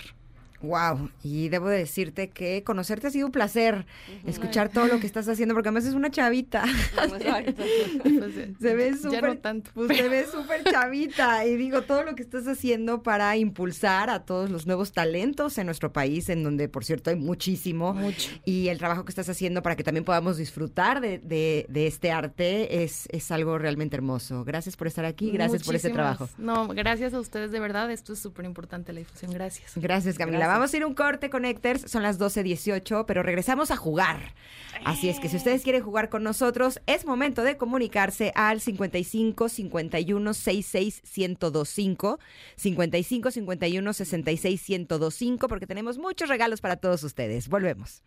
Wow, 0.62 1.10
y 1.22 1.48
debo 1.50 1.68
de 1.68 1.78
decirte 1.78 2.30
que 2.30 2.62
conocerte 2.64 3.08
ha 3.08 3.10
sido 3.10 3.26
un 3.26 3.32
placer, 3.32 3.84
escuchar 4.26 4.70
todo 4.70 4.86
lo 4.86 4.98
que 4.98 5.06
estás 5.06 5.28
haciendo, 5.28 5.54
porque 5.54 5.68
además 5.68 5.84
es 5.84 5.92
una 5.94 6.10
chavita. 6.10 6.64
Pues, 7.08 7.22
Se 8.60 8.74
ve 8.74 8.96
súper, 8.96 9.40
no 9.44 9.62
pues, 9.74 9.96
se 9.96 10.08
ve 10.08 10.26
súper 10.30 10.64
chavita 10.64 11.44
y 11.46 11.56
digo 11.56 11.82
todo 11.82 12.02
lo 12.02 12.14
que 12.14 12.22
estás 12.22 12.46
haciendo 12.48 13.02
para 13.02 13.36
impulsar 13.36 14.10
a 14.10 14.24
todos 14.24 14.50
los 14.50 14.66
nuevos 14.66 14.92
talentos 14.92 15.58
en 15.58 15.66
nuestro 15.66 15.92
país, 15.92 16.28
en 16.28 16.42
donde 16.42 16.68
por 16.68 16.84
cierto 16.84 17.10
hay 17.10 17.16
muchísimo, 17.16 17.92
Mucho. 17.94 18.30
y 18.44 18.68
el 18.68 18.78
trabajo 18.78 19.04
que 19.04 19.10
estás 19.10 19.28
haciendo 19.28 19.62
para 19.62 19.76
que 19.76 19.84
también 19.84 20.04
podamos 20.04 20.36
disfrutar 20.36 21.00
de, 21.00 21.18
de- 21.18 21.66
de 21.68 21.86
este 21.86 22.10
arte 22.10 22.82
es, 22.84 23.06
es 23.10 23.30
algo 23.30 23.58
realmente 23.58 23.96
hermoso. 23.96 24.44
Gracias 24.44 24.76
por 24.76 24.86
estar 24.86 25.04
aquí, 25.04 25.30
gracias 25.30 25.62
por 25.64 25.74
ese 25.74 25.88
Muchísimas- 25.88 26.16
trabajo. 26.16 26.28
No, 26.38 26.68
gracias 26.68 27.12
a 27.14 27.20
ustedes 27.20 27.50
de 27.52 27.60
verdad, 27.60 27.90
esto 27.90 28.12
es 28.14 28.18
súper 28.18 28.44
importante 28.46 28.92
la 28.92 29.00
difusión, 29.00 29.32
gracias. 29.32 29.72
Gracias, 29.76 30.16
Camila. 30.16 30.53
Vamos 30.54 30.72
a 30.72 30.76
ir 30.76 30.84
un 30.84 30.94
corte, 30.94 31.30
Connectors. 31.30 31.90
Son 31.90 32.04
las 32.04 32.20
12.18, 32.20 33.06
pero 33.06 33.24
regresamos 33.24 33.72
a 33.72 33.76
jugar. 33.76 34.36
Así 34.84 35.08
es 35.08 35.18
que 35.18 35.28
si 35.28 35.36
ustedes 35.36 35.64
quieren 35.64 35.82
jugar 35.82 36.10
con 36.10 36.22
nosotros, 36.22 36.80
es 36.86 37.04
momento 37.04 37.42
de 37.42 37.56
comunicarse 37.56 38.30
al 38.36 38.60
55 38.60 39.48
51 39.48 40.32
66 40.32 41.02
1025, 41.16 42.20
55 42.54 43.30
51 43.32 43.92
66 43.92 44.68
1025, 44.68 45.48
porque 45.48 45.66
tenemos 45.66 45.98
muchos 45.98 46.28
regalos 46.28 46.60
para 46.60 46.76
todos 46.76 47.02
ustedes. 47.02 47.48
Volvemos. 47.48 48.04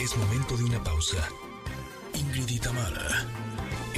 Es 0.00 0.16
momento 0.16 0.56
de 0.56 0.62
una 0.62 0.80
pausa. 0.84 1.28
Ingrid 2.14 2.50
y 2.50 2.60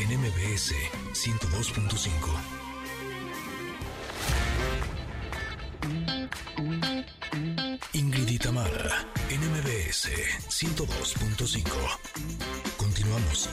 en 0.00 0.18
MBS 0.18 0.72
102.5. 1.12 2.61
Ingrid 7.92 8.28
y 8.28 8.38
Tamara, 8.38 9.06
en 9.30 9.40
MBS 9.40 10.08
102.5. 10.48 11.64
Continuamos. 12.76 13.48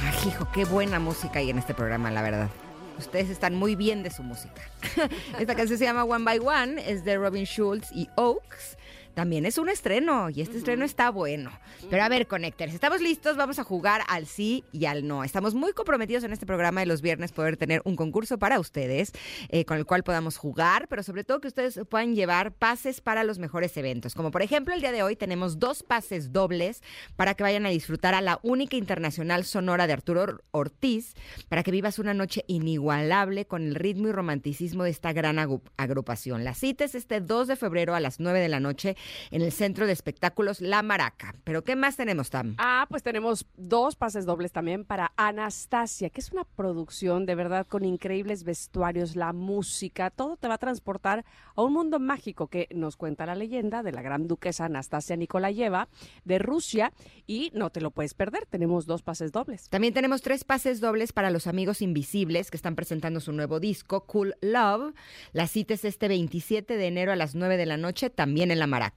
Ay, 0.00 0.28
hijo, 0.28 0.48
qué 0.52 0.64
buena 0.64 0.98
música 0.98 1.38
hay 1.38 1.50
en 1.50 1.58
este 1.58 1.74
programa, 1.74 2.10
la 2.10 2.22
verdad. 2.22 2.50
Ustedes 2.98 3.30
están 3.30 3.54
muy 3.54 3.76
bien 3.76 4.02
de 4.02 4.10
su 4.10 4.22
música. 4.22 4.62
Esta 5.38 5.54
canción 5.54 5.78
se 5.78 5.84
llama 5.84 6.04
One 6.04 6.24
by 6.24 6.38
One, 6.40 6.90
es 6.90 7.04
de 7.04 7.16
Robin 7.16 7.44
Schulz 7.44 7.90
y 7.92 8.08
Oaks. 8.16 8.76
También 9.14 9.46
es 9.46 9.58
un 9.58 9.68
estreno 9.68 10.28
y 10.28 10.40
este 10.40 10.56
estreno 10.58 10.84
está 10.84 11.10
bueno. 11.10 11.50
Pero 11.88 12.02
a 12.02 12.08
ver, 12.08 12.26
Connectors, 12.26 12.74
¿estamos 12.74 13.00
listos? 13.00 13.36
Vamos 13.36 13.58
a 13.60 13.64
jugar 13.64 14.02
al 14.08 14.26
sí 14.26 14.64
y 14.72 14.86
al 14.86 15.06
no. 15.06 15.22
Estamos 15.22 15.54
muy 15.54 15.72
comprometidos 15.72 16.24
en 16.24 16.32
este 16.32 16.46
programa 16.46 16.80
de 16.80 16.86
los 16.86 17.00
viernes 17.00 17.30
poder 17.30 17.56
tener 17.56 17.80
un 17.84 17.94
concurso 17.94 18.38
para 18.38 18.58
ustedes 18.58 19.12
eh, 19.50 19.64
con 19.64 19.76
el 19.78 19.86
cual 19.86 20.02
podamos 20.02 20.36
jugar, 20.36 20.88
pero 20.88 21.02
sobre 21.04 21.22
todo 21.22 21.40
que 21.40 21.46
ustedes 21.48 21.78
puedan 21.88 22.14
llevar 22.16 22.52
pases 22.52 23.00
para 23.00 23.22
los 23.22 23.38
mejores 23.38 23.76
eventos. 23.76 24.14
Como 24.14 24.32
por 24.32 24.42
ejemplo, 24.42 24.74
el 24.74 24.80
día 24.80 24.90
de 24.90 25.04
hoy 25.04 25.14
tenemos 25.14 25.60
dos 25.60 25.84
pases 25.84 26.32
dobles 26.32 26.82
para 27.14 27.34
que 27.34 27.44
vayan 27.44 27.66
a 27.66 27.70
disfrutar 27.70 28.14
a 28.14 28.20
la 28.20 28.40
única 28.42 28.76
internacional 28.76 29.44
sonora 29.44 29.86
de 29.86 29.92
Arturo 29.92 30.22
Or- 30.22 30.44
Ortiz, 30.50 31.14
para 31.48 31.62
que 31.62 31.70
vivas 31.70 32.00
una 32.00 32.14
noche 32.14 32.44
inigualable 32.48 33.46
con 33.46 33.62
el 33.62 33.76
ritmo 33.76 34.08
y 34.08 34.12
romanticismo 34.12 34.82
de 34.82 34.90
esta 34.90 35.12
gran 35.12 35.38
agrupación. 35.76 36.42
La 36.42 36.54
cita 36.54 36.84
es 36.84 36.94
este 36.96 37.20
2 37.20 37.46
de 37.46 37.56
febrero 37.56 37.94
a 37.94 38.00
las 38.00 38.18
9 38.18 38.40
de 38.40 38.48
la 38.48 38.58
noche 38.58 38.96
en 39.30 39.42
el 39.42 39.52
Centro 39.52 39.86
de 39.86 39.92
Espectáculos 39.92 40.60
La 40.60 40.82
Maraca. 40.82 41.34
¿Pero 41.44 41.64
qué 41.64 41.76
más 41.76 41.96
tenemos, 41.96 42.30
Tam? 42.30 42.54
Ah, 42.58 42.86
pues 42.88 43.02
tenemos 43.02 43.46
dos 43.56 43.96
pases 43.96 44.26
dobles 44.26 44.52
también 44.52 44.84
para 44.84 45.12
Anastasia, 45.16 46.10
que 46.10 46.20
es 46.20 46.32
una 46.32 46.44
producción 46.44 47.26
de 47.26 47.34
verdad 47.34 47.66
con 47.66 47.84
increíbles 47.84 48.44
vestuarios, 48.44 49.16
la 49.16 49.32
música, 49.32 50.10
todo 50.10 50.36
te 50.36 50.48
va 50.48 50.54
a 50.54 50.58
transportar 50.58 51.24
a 51.54 51.62
un 51.62 51.72
mundo 51.72 51.98
mágico 51.98 52.48
que 52.48 52.68
nos 52.74 52.96
cuenta 52.96 53.26
la 53.26 53.34
leyenda 53.34 53.82
de 53.82 53.92
la 53.92 54.02
gran 54.02 54.26
duquesa 54.26 54.66
Anastasia 54.66 55.16
Nikolayeva 55.16 55.88
de 56.24 56.38
Rusia 56.38 56.92
y 57.26 57.50
no 57.54 57.70
te 57.70 57.80
lo 57.80 57.90
puedes 57.90 58.14
perder, 58.14 58.46
tenemos 58.46 58.86
dos 58.86 59.02
pases 59.02 59.32
dobles. 59.32 59.68
También 59.68 59.94
tenemos 59.94 60.22
tres 60.22 60.44
pases 60.44 60.80
dobles 60.80 61.12
para 61.12 61.30
los 61.30 61.46
amigos 61.46 61.82
invisibles 61.82 62.50
que 62.50 62.56
están 62.56 62.74
presentando 62.74 63.20
su 63.20 63.32
nuevo 63.32 63.60
disco, 63.60 64.04
Cool 64.06 64.34
Love. 64.40 64.94
La 65.32 65.46
cita 65.46 65.74
es 65.74 65.84
este 65.84 66.08
27 66.08 66.76
de 66.76 66.86
enero 66.86 67.12
a 67.12 67.16
las 67.16 67.34
9 67.34 67.56
de 67.56 67.66
la 67.66 67.76
noche, 67.76 68.10
también 68.10 68.50
en 68.50 68.58
La 68.58 68.66
Maraca. 68.66 68.93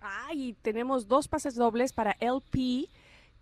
Ah, 0.00 0.32
y 0.32 0.54
tenemos 0.54 1.08
dos 1.08 1.28
pases 1.28 1.54
dobles 1.54 1.92
para 1.92 2.16
LP 2.20 2.88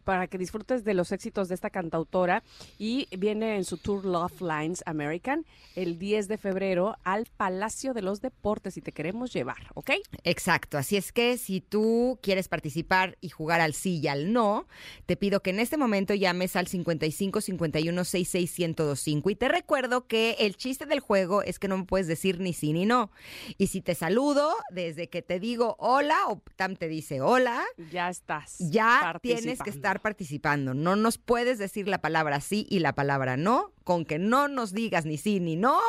para 0.09 0.26
que 0.26 0.39
disfrutes 0.39 0.85
de 0.85 0.94
los 0.94 1.12
éxitos 1.12 1.51
de 1.51 1.55
esta 1.55 1.68
cantautora 1.68 2.43
y 2.78 3.09
viene 3.18 3.56
en 3.56 3.64
su 3.66 3.76
tour 3.76 4.06
Love 4.06 4.40
Lines 4.40 4.82
American 4.86 5.44
el 5.76 5.98
10 5.98 6.28
de 6.28 6.39
febrero 6.39 6.97
al 7.05 7.26
Palacio 7.36 7.93
de 7.93 8.01
los 8.01 8.22
Deportes 8.22 8.78
y 8.78 8.80
te 8.80 8.93
queremos 8.93 9.35
llevar, 9.35 9.59
¿ok? 9.74 9.90
Exacto, 10.24 10.78
así 10.78 10.97
es 10.97 11.12
que 11.12 11.36
si 11.36 11.60
tú 11.60 12.18
quieres 12.22 12.48
participar 12.48 13.18
y 13.20 13.28
jugar 13.28 13.60
al 13.60 13.74
sí 13.74 13.98
y 13.98 14.09
al 14.09 14.32
no, 14.32 14.66
te 15.05 15.18
pido 15.18 15.43
que 15.43 15.51
en 15.51 15.60
este 15.60 15.76
momento 15.76 16.14
llames 16.14 16.56
al 16.56 16.68
55 16.68 17.43
51 17.43 18.02
66 18.02 18.59
1025 18.60 19.28
y 19.28 19.35
te 19.36 19.48
recuerdo 19.48 20.06
que 20.06 20.36
el 20.39 20.56
chiste 20.56 20.86
del 20.86 21.01
juego 21.01 21.43
es 21.43 21.59
que 21.59 21.68
no 21.68 21.76
me 21.76 21.85
puedes 21.85 22.06
decir 22.06 22.40
ni 22.40 22.55
sí 22.55 22.72
ni 22.72 22.86
no. 22.86 23.10
Y 23.59 23.66
si 23.66 23.82
te 23.82 23.94
saludo 23.94 24.55
desde 24.70 25.10
que 25.10 25.20
te 25.20 25.39
digo 25.39 25.76
hola 25.78 26.16
o 26.28 26.40
Tam 26.56 26.76
te 26.76 26.89
dice 26.89 27.20
hola, 27.20 27.62
Ya 27.90 28.09
estás. 28.09 28.56
ya 28.59 29.18
tienes 29.20 29.59
que 29.59 29.72
participando. 29.72 29.98
Estar 29.99 30.03
participando. 30.03 30.75
No 30.75 30.97
nos 30.97 31.19
puedes 31.19 31.59
decir 31.59 31.89
la 31.89 31.99
palabra 32.01 32.41
sí 32.41 32.66
y 32.70 32.79
la 32.81 32.95
palabra 32.95 33.37
no, 33.37 33.73
con 33.85 34.05
que 34.05 34.19
no 34.19 34.49
nos 34.49 34.73
digas 34.73 35.05
ni 35.05 35.19
sí 35.19 35.41
ni 35.41 35.57
no. 35.57 35.81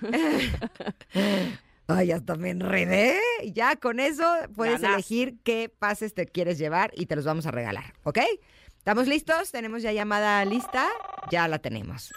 Ay, 1.88 2.12
hasta 2.12 2.36
me 2.36 2.50
enredé. 2.50 3.18
Ya 3.52 3.76
con 3.76 4.00
eso 4.00 4.24
puedes 4.54 4.82
elegir 4.82 5.36
qué 5.44 5.68
pases 5.68 6.14
te 6.14 6.26
quieres 6.26 6.58
llevar 6.58 6.90
y 6.94 7.06
te 7.06 7.16
los 7.16 7.24
vamos 7.24 7.46
a 7.46 7.50
regalar, 7.50 7.92
¿ok? 8.04 8.18
¿Estamos 8.78 9.06
listos? 9.06 9.50
¿Tenemos 9.52 9.82
ya 9.82 9.92
llamada 9.92 10.44
lista? 10.44 10.88
Ya 11.30 11.46
la 11.48 11.58
tenemos. 11.58 12.12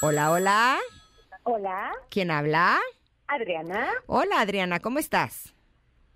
Hola, 0.00 0.30
hola. 0.30 0.78
Hola, 1.44 1.92
¿Quién 2.08 2.30
habla? 2.30 2.78
Adriana, 3.26 3.88
Hola, 4.06 4.40
Adriana, 4.40 4.78
¿cómo 4.80 4.98
estás? 4.98 5.54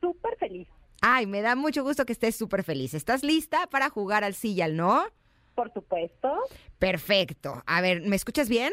súper 0.00 0.36
feliz, 0.38 0.68
Ay, 1.08 1.26
me 1.26 1.40
da 1.40 1.54
mucho 1.54 1.84
gusto 1.84 2.04
que 2.04 2.12
estés 2.12 2.34
súper 2.34 2.64
feliz. 2.64 2.92
¿Estás 2.92 3.22
lista 3.22 3.68
para 3.68 3.90
jugar 3.90 4.24
al 4.24 4.34
sí 4.34 4.54
y 4.54 4.60
al 4.60 4.76
no? 4.76 5.04
por 5.54 5.72
supuesto. 5.72 6.34
Perfecto. 6.80 7.62
A 7.64 7.80
ver, 7.80 8.02
¿me 8.02 8.16
escuchas 8.16 8.48
bien? 8.48 8.72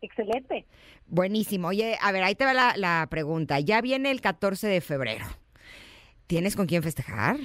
Excelente. 0.00 0.66
Buenísimo. 1.06 1.68
Oye, 1.68 1.98
a 2.00 2.12
ver, 2.12 2.22
ahí 2.24 2.34
te 2.34 2.46
va 2.46 2.54
la, 2.54 2.72
la 2.78 3.06
pregunta. 3.10 3.60
Ya 3.60 3.82
viene 3.82 4.10
el 4.10 4.22
14 4.22 4.66
de 4.68 4.80
febrero. 4.80 5.26
¿Tienes 6.26 6.56
con 6.56 6.66
quién 6.66 6.82
festejar? 6.82 7.36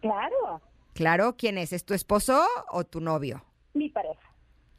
Claro, 0.00 0.62
Claro, 0.94 1.36
¿quién 1.36 1.58
es? 1.58 1.72
¿Es 1.72 1.84
tu 1.84 1.94
esposo 1.94 2.46
o 2.70 2.84
tu 2.84 3.00
novio? 3.00 3.44
mi 3.74 3.88
pareja. 3.88 4.32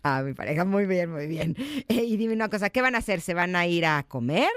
Ah, 0.04 0.22
mi 0.24 0.34
pareja, 0.34 0.64
muy 0.64 0.86
bien, 0.86 1.12
muy 1.12 1.28
bien. 1.28 1.56
Eh, 1.90 2.04
y 2.06 2.16
dime 2.16 2.34
una 2.34 2.50
cosa, 2.50 2.70
¿qué 2.70 2.82
van 2.82 2.96
a 2.96 3.00
hacer? 3.00 3.20
¿Se 3.20 3.34
van 3.34 3.58
a 3.58 3.68
ir 3.68 3.86
a 3.86 4.04
comer? 4.04 4.50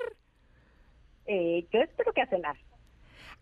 Eh, 1.27 1.67
yo 1.73 1.81
espero 1.81 2.13
que 2.13 2.23
a 2.23 2.27
cenar. 2.29 2.57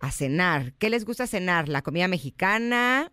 A 0.01 0.11
cenar. 0.11 0.73
¿Qué 0.79 0.89
les 0.91 1.05
gusta 1.05 1.27
cenar? 1.27 1.69
¿La 1.69 1.83
comida 1.83 2.09
mexicana? 2.09 3.13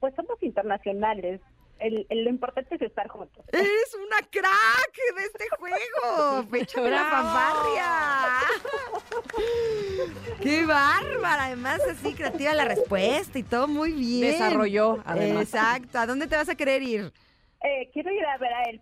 Pues 0.00 0.14
somos 0.14 0.40
internacionales. 0.42 1.40
El, 1.78 2.06
el- 2.10 2.24
lo 2.24 2.30
importante 2.30 2.74
es 2.74 2.82
estar 2.82 3.08
juntos. 3.08 3.44
Eres 3.52 3.94
una 3.94 4.18
crack 4.30 4.94
de 5.16 5.22
este 5.24 5.48
juego. 5.58 6.46
Échame 6.56 6.90
la 6.90 7.04
fanfarria. 7.04 7.92
Qué 10.42 10.66
bárbara. 10.66 11.44
Además, 11.46 11.80
así 11.88 12.14
creativa 12.14 12.52
la 12.54 12.64
respuesta 12.64 13.38
y 13.38 13.42
todo 13.42 13.68
muy 13.68 13.92
bien. 13.92 14.32
Desarrolló, 14.32 14.98
además. 15.04 15.44
Exacto. 15.44 15.98
¿A 15.98 16.06
dónde 16.06 16.26
te 16.26 16.36
vas 16.36 16.48
a 16.48 16.54
querer 16.56 16.82
ir? 16.82 17.12
Eh, 17.64 17.90
quiero 17.92 18.12
ir 18.12 18.24
a 18.24 18.38
ver 18.38 18.52
a 18.52 18.62
El 18.64 18.80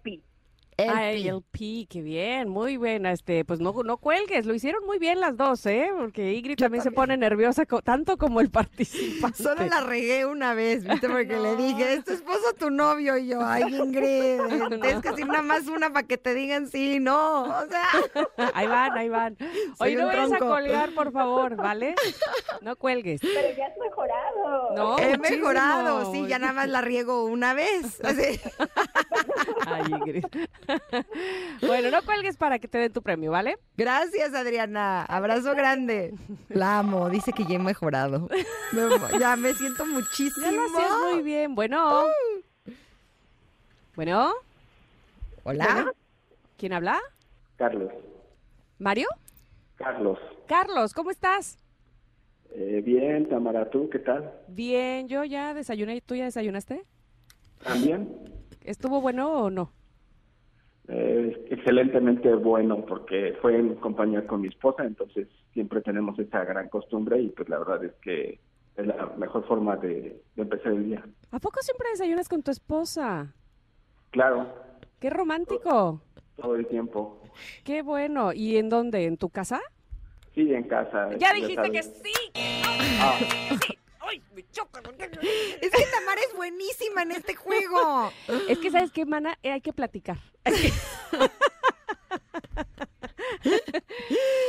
Pi. 0.77 1.29
el 1.29 1.43
pi, 1.51 1.87
qué 1.91 2.03
bien, 2.03 2.49
muy 2.51 2.77
buena. 2.77 3.11
Este, 3.13 3.47
pues 3.47 3.61
no, 3.61 3.73
no 3.83 3.97
cuelgues, 3.97 4.45
lo 4.45 4.53
hicieron 4.55 4.85
muy 4.85 4.99
bien 4.99 5.21
las 5.21 5.35
dos, 5.37 5.65
¿eh? 5.65 5.89
Porque 5.97 6.35
Ingrid 6.35 6.57
también, 6.59 6.83
se 6.85 6.91
pone 6.91 7.17
nerviosa, 7.17 7.65
co- 7.65 7.81
tanto 7.81 8.19
como 8.19 8.41
el 8.43 8.51
participante. 8.51 9.43
Solo 9.43 9.65
la 9.67 9.81
regué 9.81 10.27
una 10.27 10.53
vez, 10.53 10.85
¿viste? 10.85 11.09
Porque 11.09 11.39
le 11.39 11.57
dije, 11.57 11.95
¿es 11.95 12.05
tu 12.05 12.13
esposo 12.13 12.53
tu 12.59 12.69
novio? 12.71 13.17
Y 13.17 13.29
yo, 13.29 13.41
ay, 13.43 13.63
Ingrid, 13.75 14.39
tienes 14.83 15.01
que 15.03 15.11
decir 15.11 15.27
nada 15.27 15.43
más 15.43 15.67
una 15.67 15.93
para 15.93 16.07
que 16.07 16.19
te 16.19 16.35
digan 16.35 16.67
sí, 16.69 17.01
no. 17.01 17.45
O 17.45 17.67
sea, 17.69 18.51
Ahí 18.53 18.67
van, 18.67 18.93
ahí 18.99 19.09
van. 19.09 19.37
Oye, 19.79 19.97
no 19.97 20.07
vayas 20.07 20.33
a 20.33 20.39
colgar, 20.39 20.91
por 20.95 21.11
favor, 21.11 21.57
¿vale? 21.57 21.95
No 22.61 22.77
cuelgues. 22.77 23.21
Pero 23.23 23.57
ya 23.57 23.67
has 23.67 23.79
mejorado. 23.79 24.75
No, 24.75 24.99
he 24.99 25.17
muchísimo. 25.17 25.39
mejorado, 25.49 26.13
sí, 26.13 26.27
ya 26.27 26.39
nada 26.39 26.53
más 26.53 26.69
la 26.69 26.83
riego 26.83 27.25
una 27.25 27.55
vez. 27.55 27.99
Así. 28.05 28.39
Ay, 29.67 29.83
Ingrid. 29.91 30.25
Bueno, 31.67 31.91
no 31.91 32.03
cuelgues 32.03 32.37
para 32.37 32.59
que 32.59 32.69
te 32.69 32.79
den 32.79 32.93
tu 32.93 33.01
premio, 33.03 33.31
¿vale? 33.31 33.59
Gracias, 33.77 34.35
Adriana. 34.35 35.05
Abrazo 35.05 35.55
grande. 35.57 36.15
La 36.49 36.79
amo, 36.81 37.09
dice 37.09 37.33
que 37.33 37.45
ya 37.45 37.55
he 37.57 37.59
mejorado. 37.59 38.29
Me- 38.73 39.19
ya 39.19 39.37
me 39.37 39.53
siento 39.55 39.87
muchísimo. 39.87 40.47
Ya 40.47 40.53
lo 40.53 41.15
muy 41.15 41.23
bien. 41.23 41.55
Bueno. 41.55 42.05
Bueno, 43.95 44.33
Hola. 45.45 45.93
¿quién 46.59 46.73
habla? 46.75 46.99
Carlos. 47.57 47.91
¿Mario? 48.79 49.09
Carlos. 49.77 50.19
Carlos, 50.47 50.93
¿cómo 50.93 51.11
estás? 51.11 51.57
Eh, 52.51 52.83
bien, 52.85 53.29
Tamara, 53.29 53.71
¿tú 53.71 53.89
qué 53.91 53.99
tal? 53.99 54.33
Bien, 54.49 55.09
yo 55.09 55.25
ya 55.25 55.55
desayuné. 55.55 56.01
¿Tú 56.03 56.15
ya 56.15 56.25
desayunaste? 56.25 56.85
¿También? 57.65 58.09
¿Estuvo 58.63 59.01
bueno 59.01 59.31
o 59.45 59.51
no? 59.51 59.73
Eh, 60.89 61.47
excelentemente 61.51 62.33
bueno 62.35 62.85
porque 62.87 63.37
fue 63.43 63.59
en 63.59 63.75
compañía 63.77 64.27
con 64.27 64.41
mi 64.41 64.49
esposa, 64.49 64.85
entonces 64.85 65.27
siempre 65.53 65.81
tenemos 65.83 66.17
esa 66.19 66.45
gran 66.45 66.69
costumbre 66.69 67.21
y 67.21 67.29
pues 67.31 67.49
la 67.49 67.59
verdad 67.59 67.85
es 67.85 67.93
que 68.03 68.39
es 68.77 68.87
la 68.87 69.13
mejor 69.17 69.45
forma 69.49 69.77
de, 69.77 70.23
de 70.37 70.43
empezar 70.43 70.73
el 70.73 70.85
día. 70.85 71.05
¿A 71.33 71.39
poco 71.41 71.61
siempre 71.63 71.89
desayunas 71.91 72.29
con 72.29 72.43
tu 72.43 72.51
esposa? 72.53 73.35
Claro, 74.11 74.47
¡Qué 75.01 75.11
romántico! 75.11 76.01
todo 76.37 76.55
el 76.57 76.67
tiempo. 76.67 77.21
¡Qué 77.65 77.83
bueno! 77.83 78.33
¿Y 78.33 78.57
en 78.57 78.69
dónde? 78.69 79.05
¿En 79.07 79.17
tu 79.17 79.29
casa? 79.29 79.61
Sí, 80.35 80.53
en 80.55 80.65
casa. 80.65 81.09
Ya 81.19 81.33
dijiste 81.33 81.71
que 81.71 81.83
sí. 81.83 82.13
Ah, 83.01 83.19
¡Ay, 84.09 84.23
me 84.35 84.49
choca! 84.51 84.81
Es 85.61 85.71
que 85.71 85.87
Tamara 85.87 86.21
es 86.29 86.37
buenísima 86.37 87.03
en 87.03 87.13
este 87.13 87.35
juego. 87.35 88.13
Es 88.49 88.59
que, 88.59 88.71
¿sabes 88.71 88.93
qué, 88.93 89.05
mana? 89.05 89.39
Eh, 89.43 89.53
hay 89.53 89.61
que 89.61 89.73
platicar. 89.73 90.19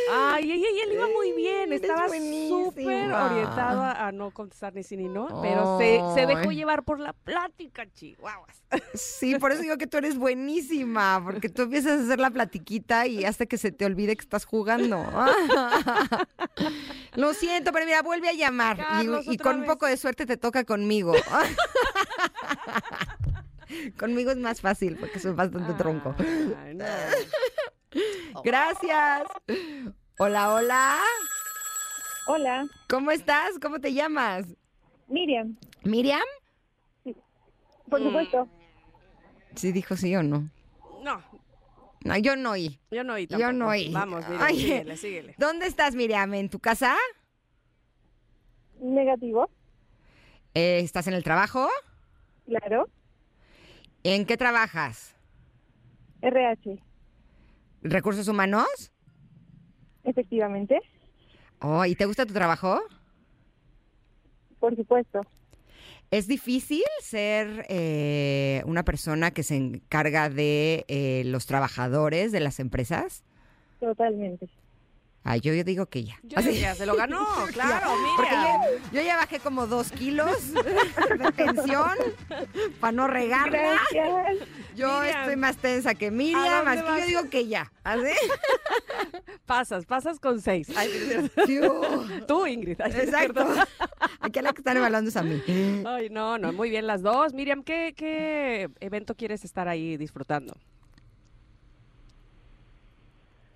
Ay, 0.09 0.51
ay, 0.51 0.63
ay, 0.65 0.79
él 0.85 0.93
iba 0.93 1.07
muy 1.07 1.33
bien. 1.33 1.73
Estaba 1.73 2.07
súper 2.07 3.11
orientado 3.11 3.81
a, 3.81 4.07
a 4.07 4.11
no 4.13 4.31
contestar 4.31 4.73
ni 4.73 4.83
sí 4.83 4.95
ni 4.95 5.09
no, 5.09 5.27
pero 5.41 5.77
se, 5.77 5.99
se 6.15 6.25
dejó 6.25 6.51
llevar 6.51 6.83
por 6.83 6.99
la 6.99 7.11
plática, 7.13 7.85
chihuahuas. 7.91 8.63
Sí, 8.93 9.35
por 9.35 9.51
eso 9.51 9.61
digo 9.61 9.77
que 9.77 9.87
tú 9.87 9.97
eres 9.97 10.17
buenísima, 10.17 11.21
porque 11.23 11.49
tú 11.49 11.63
empiezas 11.63 11.99
a 11.99 12.03
hacer 12.05 12.19
la 12.19 12.29
platiquita 12.29 13.05
y 13.07 13.25
hasta 13.25 13.45
que 13.45 13.57
se 13.57 13.71
te 13.71 13.85
olvide 13.85 14.15
que 14.15 14.23
estás 14.23 14.45
jugando. 14.45 14.97
Lo 17.15 17.33
siento, 17.33 17.71
pero 17.73 17.85
mira, 17.85 18.01
vuelve 18.01 18.29
a 18.29 18.33
llamar 18.33 18.77
y- 18.77 18.81
Carlos, 18.83 19.25
y, 19.25 19.33
otra 19.35 19.43
con 19.51 19.59
un 19.61 19.65
poco 19.65 19.87
de 19.87 19.97
suerte 19.97 20.25
te 20.25 20.37
toca 20.37 20.63
conmigo. 20.63 21.13
conmigo 23.99 24.31
es 24.31 24.37
más 24.37 24.61
fácil 24.61 24.95
porque 24.97 25.19
soy 25.19 25.33
bastante 25.33 25.73
tronco. 25.73 26.15
Ay, 26.63 26.75
no. 26.75 26.85
Gracias. 28.43 29.23
Hola, 30.19 30.53
hola. 30.53 30.97
Hola, 32.27 32.67
¿Cómo 32.89 33.11
estás? 33.11 33.57
¿Cómo 33.61 33.79
te 33.79 33.93
llamas? 33.93 34.45
Miriam. 35.07 35.55
¿Miriam? 35.83 36.21
Por 37.89 38.03
supuesto. 38.03 38.49
Sí, 39.55 39.71
dijo 39.71 39.95
sí 39.95 40.13
o 40.15 40.23
no. 40.23 40.49
No, 41.03 41.23
No, 42.03 42.17
yo 42.17 42.35
no 42.35 42.51
oí. 42.51 42.79
yo 42.91 43.03
no 43.05 43.13
oí 43.13 43.27
Yo 43.27 43.37
tampoco. 43.37 43.53
no 43.53 43.67
oí. 43.69 43.91
Vamos, 43.93 44.25
Oye. 44.27 44.55
síguele, 44.59 44.97
síguele. 44.97 45.35
¿Dónde 45.37 45.67
estás, 45.67 45.95
Miriam? 45.95 46.33
¿En 46.33 46.49
tu 46.49 46.59
casa? 46.59 46.95
Negativo. 48.81 49.49
Eh, 50.53 50.79
¿Estás 50.79 51.07
en 51.07 51.13
el 51.13 51.23
trabajo? 51.23 51.69
Claro. 52.45 52.89
¿En 54.03 54.25
qué 54.25 54.35
trabajas? 54.37 55.15
RH. 56.21 56.77
¿Recursos 57.81 58.27
humanos? 58.27 58.91
Efectivamente. 60.03 60.79
Oh, 61.59 61.85
¿y 61.85 61.95
te 61.95 62.05
gusta 62.05 62.25
tu 62.25 62.33
trabajo? 62.33 62.79
Por 64.59 64.75
supuesto. 64.75 65.21
¿Es 66.09 66.27
difícil 66.27 66.83
ser 67.01 67.65
eh, 67.67 68.61
una 68.65 68.83
persona 68.83 69.31
que 69.31 69.43
se 69.43 69.55
encarga 69.57 70.29
de 70.29 70.85
eh, 70.87 71.23
los 71.25 71.45
trabajadores 71.45 72.31
de 72.31 72.39
las 72.39 72.59
empresas? 72.59 73.23
Totalmente. 73.79 74.47
Ay, 75.29 75.41
yo, 75.41 75.53
yo 75.53 75.65
digo 75.65 75.87
que 75.87 76.05
ya. 76.05 76.17
Yo 76.23 76.41
se 76.41 76.85
lo 76.85 76.95
ganó, 76.95 77.27
claro, 77.53 77.89
mira. 78.17 78.31
ya- 78.31 78.61
yo 78.93 79.01
ya 79.01 79.17
bajé 79.17 79.39
como 79.41 79.67
dos 79.67 79.91
kilos 79.91 80.53
de 80.53 81.31
tensión 81.35 81.91
para 82.79 82.91
no 82.93 83.07
regarla. 83.07 83.57
Gracias. 83.91 84.47
Yo 84.77 85.01
Miriam. 85.01 85.19
estoy 85.19 85.35
más 85.35 85.57
tensa 85.57 85.95
que 85.95 86.07
¿A 86.07 86.11
Miriam, 86.11 86.65
así 86.67 86.81
que 86.81 86.99
yo 87.01 87.05
digo 87.07 87.29
que 87.29 87.45
ya. 87.47 87.69
¿Así? 87.83 88.03
Pasas, 89.45 89.85
pasas 89.85 90.19
con 90.19 90.41
seis. 90.41 90.67
Ay, 90.75 90.89
uh, 91.61 92.25
Tú, 92.25 92.45
Ingrid. 92.47 92.79
Ay, 92.81 92.91
Exacto. 92.97 93.45
Aquí 94.21 94.39
a 94.39 94.41
la 94.41 94.53
que 94.53 94.59
están 94.61 94.77
evaluando 94.77 95.09
es 95.09 95.15
a 95.17 95.23
mí. 95.23 95.41
Ay, 95.85 96.09
no, 96.09 96.37
no, 96.37 96.51
muy 96.53 96.69
bien 96.69 96.87
las 96.87 97.01
dos. 97.01 97.33
Miriam, 97.33 97.63
¿qué, 97.63 97.93
qué 97.95 98.69
evento 98.79 99.15
quieres 99.15 99.43
estar 99.45 99.67
ahí 99.67 99.97
disfrutando? 99.97 100.55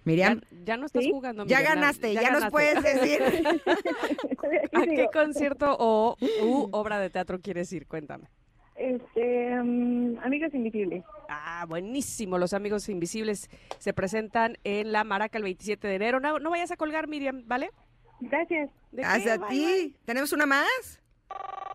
Miriam, 0.03 0.41
Ya, 0.52 0.57
ya 0.65 0.78
no 0.78 0.86
estás 0.88 1.03
¿Sí? 1.03 1.11
jugando. 1.11 1.45
ya 1.45 1.61
ganaste, 1.61 2.14
ya, 2.14 2.22
nos 2.32 2.41
ganaste. 2.44 2.52
puedes 2.52 2.84
decir. 2.84 3.22
¿A 4.73 4.82
qué 4.84 5.07
concierto 5.14 5.76
o 5.80 6.15
u 6.41 6.69
obra 6.72 6.99
de 6.99 7.10
teatro 7.10 7.40
quieres 7.40 7.72
ir? 7.73 7.88
Cuéntame. 7.88 8.28
Este, 8.76 9.56
mm, 9.61 10.18
Amigos 10.23 10.53
Invisibles. 10.56 11.03
Ah, 11.30 11.65
buenísimo. 11.68 12.40
Los 12.40 12.53
Amigos 12.53 12.90
Invisibles 12.90 13.48
se 13.78 13.94
presentan 13.94 14.57
en 14.64 14.91
La 14.91 15.03
Maraca 15.03 15.38
el 15.38 15.44
27 15.44 15.88
de 15.88 15.95
enero. 15.95 16.19
No, 16.19 16.40
no 16.40 16.49
vayas 16.49 16.72
a 16.72 16.78
colgar, 16.78 17.07
Miriam, 17.07 17.44
¿vale? 17.45 17.69
Gracias. 18.22 18.72
¿De 18.91 19.03
qué? 19.03 19.07
Hacia 19.07 19.38
Bye, 19.38 19.49
ti. 19.49 19.95
¿Tenemos 20.06 20.32
una 20.34 20.48
más? 20.48 20.99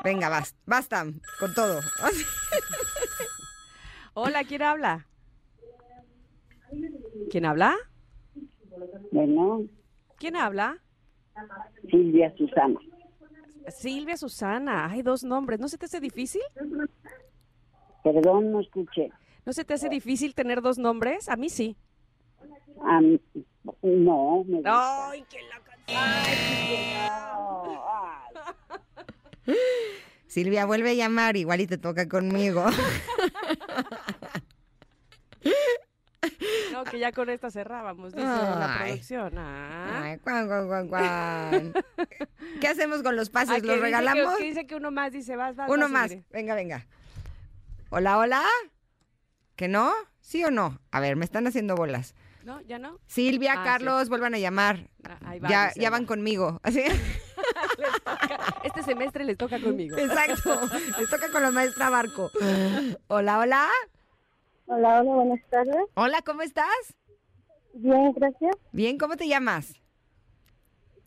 Venga, 0.02 0.28
basta, 0.28 0.58
basta 0.66 1.06
con 1.38 1.54
todo. 1.54 1.80
Hola, 4.14 4.42
¿quién 4.44 4.62
habla? 4.62 5.06
¿Quién 7.30 7.44
habla? 7.46 7.74
Bueno, 9.10 9.64
¿Quién 10.16 10.36
habla? 10.36 10.78
Silvia 11.90 12.34
Susana. 12.36 12.80
Silvia 13.68 14.16
Susana. 14.16 14.86
Hay 14.90 15.02
dos 15.02 15.24
nombres. 15.24 15.60
¿No 15.60 15.68
se 15.68 15.76
te 15.78 15.86
hace 15.86 16.00
difícil? 16.00 16.42
Perdón, 18.02 18.52
no 18.52 18.60
escuché. 18.60 19.10
¿No 19.44 19.52
se 19.52 19.64
te 19.64 19.74
hace 19.74 19.88
difícil 19.88 20.34
tener 20.34 20.62
dos 20.62 20.78
nombres? 20.78 21.28
A 21.28 21.36
mí 21.36 21.48
sí. 21.48 21.76
Ah, 22.82 23.00
no, 23.82 24.44
me 24.44 24.56
gusta. 24.56 25.10
¡Ay, 25.10 25.24
qué 25.28 25.38
la 25.42 25.60
Silvia, 30.26 30.66
vuelve 30.66 30.90
a 30.90 30.94
llamar, 30.94 31.36
igual 31.36 31.60
y 31.60 31.66
te 31.66 31.78
toca 31.78 32.08
conmigo. 32.08 32.64
No, 36.72 36.84
que 36.84 36.98
ya 36.98 37.12
con 37.12 37.30
esta 37.30 37.50
cerrábamos, 37.50 38.12
dice 38.12 38.26
la 38.26 38.76
producción. 38.78 39.38
Ah. 39.38 40.02
Ay, 40.04 40.18
cuan, 40.18 40.46
cuan, 40.46 40.88
cuan. 40.88 41.72
¿Qué 42.60 42.68
hacemos 42.68 43.02
con 43.02 43.16
los 43.16 43.28
Ah, 43.28 43.32
pases? 43.32 43.60
que 43.62 43.66
¿Los 43.66 43.76
dice 43.76 43.82
regalamos? 43.86 44.34
Que, 44.36 44.42
que 44.42 44.48
dice 44.48 44.66
que 44.66 44.74
uno 44.76 44.90
más, 44.90 45.12
dice, 45.12 45.36
vas, 45.36 45.56
vas. 45.56 45.68
Uno 45.70 45.82
vas, 45.82 45.90
más. 45.90 46.16
Venga, 46.30 46.54
venga. 46.54 46.86
Hola, 47.90 48.18
hola. 48.18 48.44
¿Que 49.56 49.68
no? 49.68 49.92
¿Sí 50.20 50.44
o 50.44 50.50
no? 50.50 50.80
A 50.90 51.00
ver, 51.00 51.16
me 51.16 51.24
están 51.24 51.46
haciendo 51.46 51.76
bolas. 51.76 52.14
¿No? 52.44 52.60
¿Ya 52.62 52.78
no? 52.78 52.98
Silvia, 53.06 53.54
Ah, 53.58 53.64
Carlos, 53.64 54.08
vuelvan 54.08 54.34
a 54.34 54.38
llamar. 54.38 54.88
Ah, 55.04 55.18
ahí 55.24 55.40
va, 55.40 55.48
ya, 55.48 55.72
ya 55.74 55.90
van 55.90 56.02
va. 56.04 56.06
conmigo. 56.06 56.60
Así. 56.64 56.82
Este 58.64 58.82
semestre 58.82 59.24
les 59.24 59.36
toca 59.36 59.60
conmigo. 59.60 59.96
Exacto. 59.96 60.60
Les 60.98 61.08
toca 61.08 61.30
con 61.30 61.42
la 61.42 61.50
maestra 61.50 61.90
Barco. 61.90 62.30
Hola, 63.08 63.38
hola. 63.38 63.68
Hola, 64.68 65.00
hola, 65.00 65.14
buenas 65.14 65.40
tardes. 65.48 65.84
Hola, 65.94 66.22
¿cómo 66.22 66.42
estás? 66.42 66.66
Bien, 67.74 68.12
gracias. 68.12 68.56
Bien, 68.72 68.98
¿cómo 68.98 69.16
te 69.16 69.28
llamas? 69.28 69.74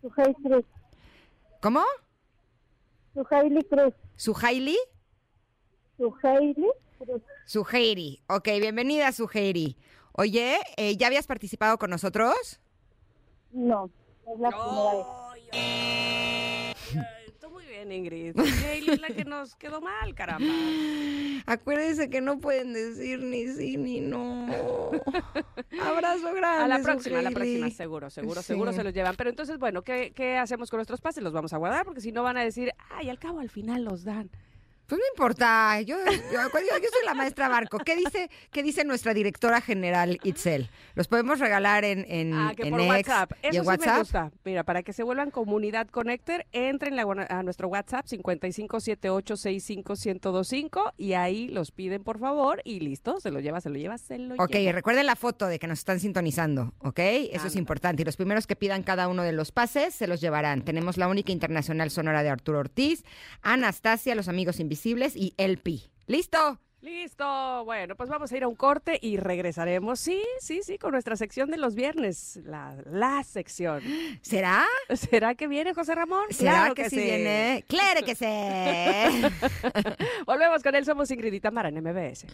Suheili 0.01 0.33
Cruz. 0.35 0.65
¿Cómo? 1.61 1.81
Suheili 3.13 3.61
Cruz. 3.63 3.93
¿Suhaili? 4.15 4.77
Suheili 5.97 6.69
Cruz. 6.97 7.21
Suheiri. 7.45 8.21
Ok, 8.29 8.45
bienvenida, 8.61 9.11
Suheiri. 9.11 9.75
Oye, 10.13 10.57
eh, 10.77 10.95
¿ya 10.95 11.07
habías 11.07 11.27
participado 11.27 11.77
con 11.77 11.89
nosotros? 11.89 12.61
No, 13.51 13.89
es 14.31 14.39
la 14.39 14.49
primera 14.51 14.93
vez. 14.93 16.68
Bien, 17.89 18.05
Ingrid. 18.05 18.39
Hailey 18.39 18.89
es 18.95 19.01
la 19.01 19.07
que 19.07 19.25
nos 19.25 19.55
quedó 19.55 19.81
mal, 19.81 20.13
caramba. 20.13 20.45
Acuérdense 21.45 22.09
que 22.09 22.21
no 22.21 22.37
pueden 22.39 22.73
decir 22.73 23.19
ni 23.21 23.47
sí 23.47 23.77
ni 23.77 23.99
no. 23.99 24.47
Abrazo 25.83 26.33
grande. 26.33 26.63
A 26.63 26.67
la 26.67 26.79
próxima, 26.83 27.19
a 27.19 27.21
la 27.23 27.31
próxima, 27.31 27.69
seguro, 27.71 28.09
seguro, 28.09 28.41
Sí. 28.41 28.47
seguro 28.47 28.73
se 28.73 28.83
los 28.83 28.93
llevan. 28.93 29.15
Pero 29.15 29.29
entonces, 29.31 29.57
bueno, 29.57 29.81
¿qué, 29.81 30.11
qué 30.15 30.37
hacemos 30.37 30.69
con 30.69 30.77
nuestros 30.77 31.01
pases? 31.01 31.23
Los 31.23 31.33
vamos 31.33 31.51
a 31.53 31.57
guardar 31.57 31.85
porque 31.85 32.01
si 32.01 32.11
no 32.11 32.21
van 32.23 32.37
a 32.37 32.43
decir, 32.43 32.71
ay, 32.91 33.09
al 33.09 33.17
cabo 33.19 33.39
al 33.39 33.49
final 33.49 33.83
los 33.83 34.03
dan. 34.03 34.29
Pues 34.89 34.99
no 34.99 35.05
importa, 35.13 35.79
yo, 35.81 35.95
yo, 36.05 36.11
yo- 36.11 36.19
yo 36.31 36.49
soy 36.91 37.05
la 37.05 37.13
maestra 37.13 37.47
Barco. 37.47 37.77
¿Qué 37.77 37.95
dice, 37.95 38.29
qué 38.51 38.63
dice 38.63 38.83
nuestra 38.83 39.13
directora 39.13 39.61
general 39.61 40.19
Itzel? 40.23 40.71
¿Los 40.95 41.07
podemos 41.07 41.37
regalar 41.39 41.85
en, 41.85 42.05
en, 42.09 42.33
Ah, 42.33 42.53
que 42.57 42.63
en 42.63 42.71
por 42.71 42.81
WhatsApp. 42.81 43.31
Eso 43.43 43.45
en 43.47 43.53
sí 43.53 43.59
WhatsApp? 43.67 43.93
me 43.93 43.99
gusta. 43.99 44.31
Mira, 44.43 44.63
para 44.63 44.81
que 44.81 44.91
se 44.91 45.03
vuelvan 45.03 45.29
comunidad 45.29 45.87
Connector, 45.89 46.47
entren 46.53 46.95
la- 46.95 47.03
a 47.29 47.43
nuestro 47.43 47.67
WhatsApp 47.67 48.07
5578651025 48.07 50.93
y 50.97 51.13
ahí 51.13 51.47
los 51.49 51.69
piden 51.71 52.03
por 52.03 52.17
favor 52.19 52.61
y 52.63 52.79
listo, 52.79 53.19
se 53.19 53.29
lo 53.29 53.39
lleva, 53.39 53.61
se 53.61 53.69
lo 53.69 53.75
lleva, 53.77 53.99
se 53.99 54.17
lo 54.17 54.33
Ok, 54.43 54.53
lleva. 54.53 54.71
recuerden 54.71 55.05
la 55.05 55.15
foto 55.15 55.45
de 55.45 55.59
que 55.59 55.67
nos 55.67 55.77
están 55.79 55.99
sintonizando, 55.99 56.73
¿ok? 56.79 56.99
Eso 57.31 57.45
es 57.47 57.55
importante. 57.55 58.01
Y 58.01 58.05
los 58.05 58.17
primeros 58.17 58.47
que 58.47 58.55
pidan 58.55 58.81
cada 58.81 59.07
uno 59.07 59.21
de 59.21 59.33
los 59.33 59.51
pases 59.51 59.93
se 59.93 60.07
los 60.07 60.19
llevarán. 60.19 60.63
Tenemos 60.63 60.97
la 60.97 61.07
única 61.07 61.31
internacional 61.31 61.91
sonora 61.91 62.23
de 62.23 62.29
Arturo 62.29 62.57
Ortiz, 62.57 63.03
Anastasia, 63.43 64.15
Los 64.15 64.27
Amigos 64.27 64.59
Invisibles 64.59 64.78
y 64.85 65.33
El 65.37 65.57
Pi. 65.57 65.89
¿Listo? 66.07 66.59
Listo. 66.81 67.65
Bueno, 67.65 67.95
pues 67.95 68.09
vamos 68.09 68.31
a 68.31 68.37
ir 68.37 68.43
a 68.43 68.47
un 68.47 68.55
corte 68.55 68.97
y 69.01 69.17
regresaremos. 69.17 69.99
Sí, 69.99 70.23
sí, 70.39 70.61
sí, 70.63 70.77
con 70.77 70.91
nuestra 70.91 71.17
sección 71.17 71.51
de 71.51 71.57
los 71.57 71.75
viernes. 71.75 72.39
La, 72.45 72.75
la 72.89 73.23
sección. 73.23 73.83
¿Será? 74.21 74.65
¿Será 74.93 75.35
que 75.35 75.47
viene 75.47 75.73
José 75.73 75.95
Ramón? 75.95 76.25
¿Será 76.29 76.51
Claro 76.51 76.75
que, 76.75 76.89
sí 76.89 76.95
viene? 76.95 77.65
¡Claro 77.67 78.05
que 78.05 78.15
sí! 78.15 78.25
Volvemos 80.25 80.63
con 80.63 80.75
él. 80.75 80.85
Somos 80.85 81.11
Ingrid 81.11 81.33
y 81.33 81.39
Tamara 81.41 81.69
en 81.69 81.83
MBS. 81.83 82.25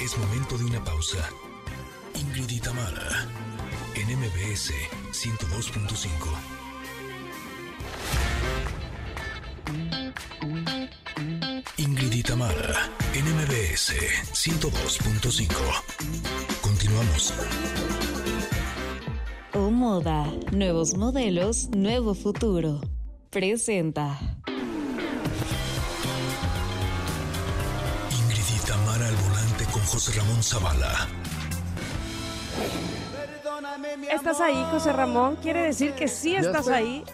Es 0.00 0.16
momento 0.16 0.56
de 0.56 0.64
una 0.64 0.82
pausa. 0.82 1.28
Ingrid 2.14 2.48
y 2.48 2.60
Tamara, 2.60 3.28
en 3.94 4.18
MBS 4.18 4.72
102.5. 5.12 6.08
Ingrid 11.76 12.12
y 12.12 12.22
Tamara, 12.22 12.90
en 13.14 13.24
MBS 13.24 13.94
102.5. 14.32 15.48
Continuamos. 16.60 17.34
O 19.54 19.70
Moda, 19.70 20.26
nuevos 20.52 20.94
modelos, 20.94 21.68
nuevo 21.70 22.14
futuro. 22.14 22.80
Presenta. 23.30 24.18
Ingrid 28.10 28.48
y 28.56 28.66
Tamara 28.66 29.06
al 29.08 29.16
volante 29.16 29.64
con 29.72 29.82
José 29.82 30.12
Ramón 30.18 30.42
Zavala. 30.42 31.08
¿Estás 34.10 34.40
ahí, 34.40 34.64
José 34.70 34.92
Ramón? 34.92 35.36
Quiere 35.36 35.62
decir 35.62 35.92
que 35.92 36.08
sí 36.08 36.34
estás 36.34 36.68
ahí. 36.68 37.04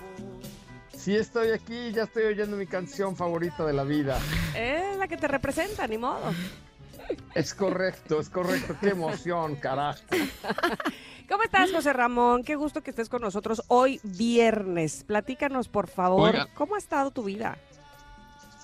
Sí 1.05 1.15
estoy 1.15 1.51
aquí, 1.51 1.93
ya 1.93 2.05
estoy 2.05 2.23
oyendo 2.23 2.57
mi 2.57 2.67
canción 2.67 3.15
favorita 3.15 3.67
de 3.67 3.75
la 3.75 3.85
vida. 3.85 4.19
Es 4.57 4.97
la 4.97 5.07
que 5.07 5.19
te 5.19 5.29
representa, 5.29 5.87
ni 5.87 5.99
modo. 5.99 6.33
Es 7.35 7.53
correcto, 7.53 8.21
es 8.21 8.31
correcto. 8.31 8.75
Qué 8.81 8.89
emoción, 8.89 9.57
carajo. 9.57 10.01
¿Cómo 11.29 11.43
estás, 11.43 11.71
José 11.71 11.93
Ramón? 11.93 12.43
Qué 12.43 12.57
gusto 12.57 12.83
que 12.83 12.89
estés 12.89 13.11
con 13.11 13.21
nosotros 13.21 13.63
hoy 13.69 14.01
viernes. 14.03 15.05
Platícanos, 15.05 15.69
por 15.69 15.89
favor, 15.89 16.31
Oiga. 16.31 16.49
¿cómo 16.55 16.75
ha 16.75 16.79
estado 16.79 17.11
tu 17.11 17.23
vida? 17.23 17.59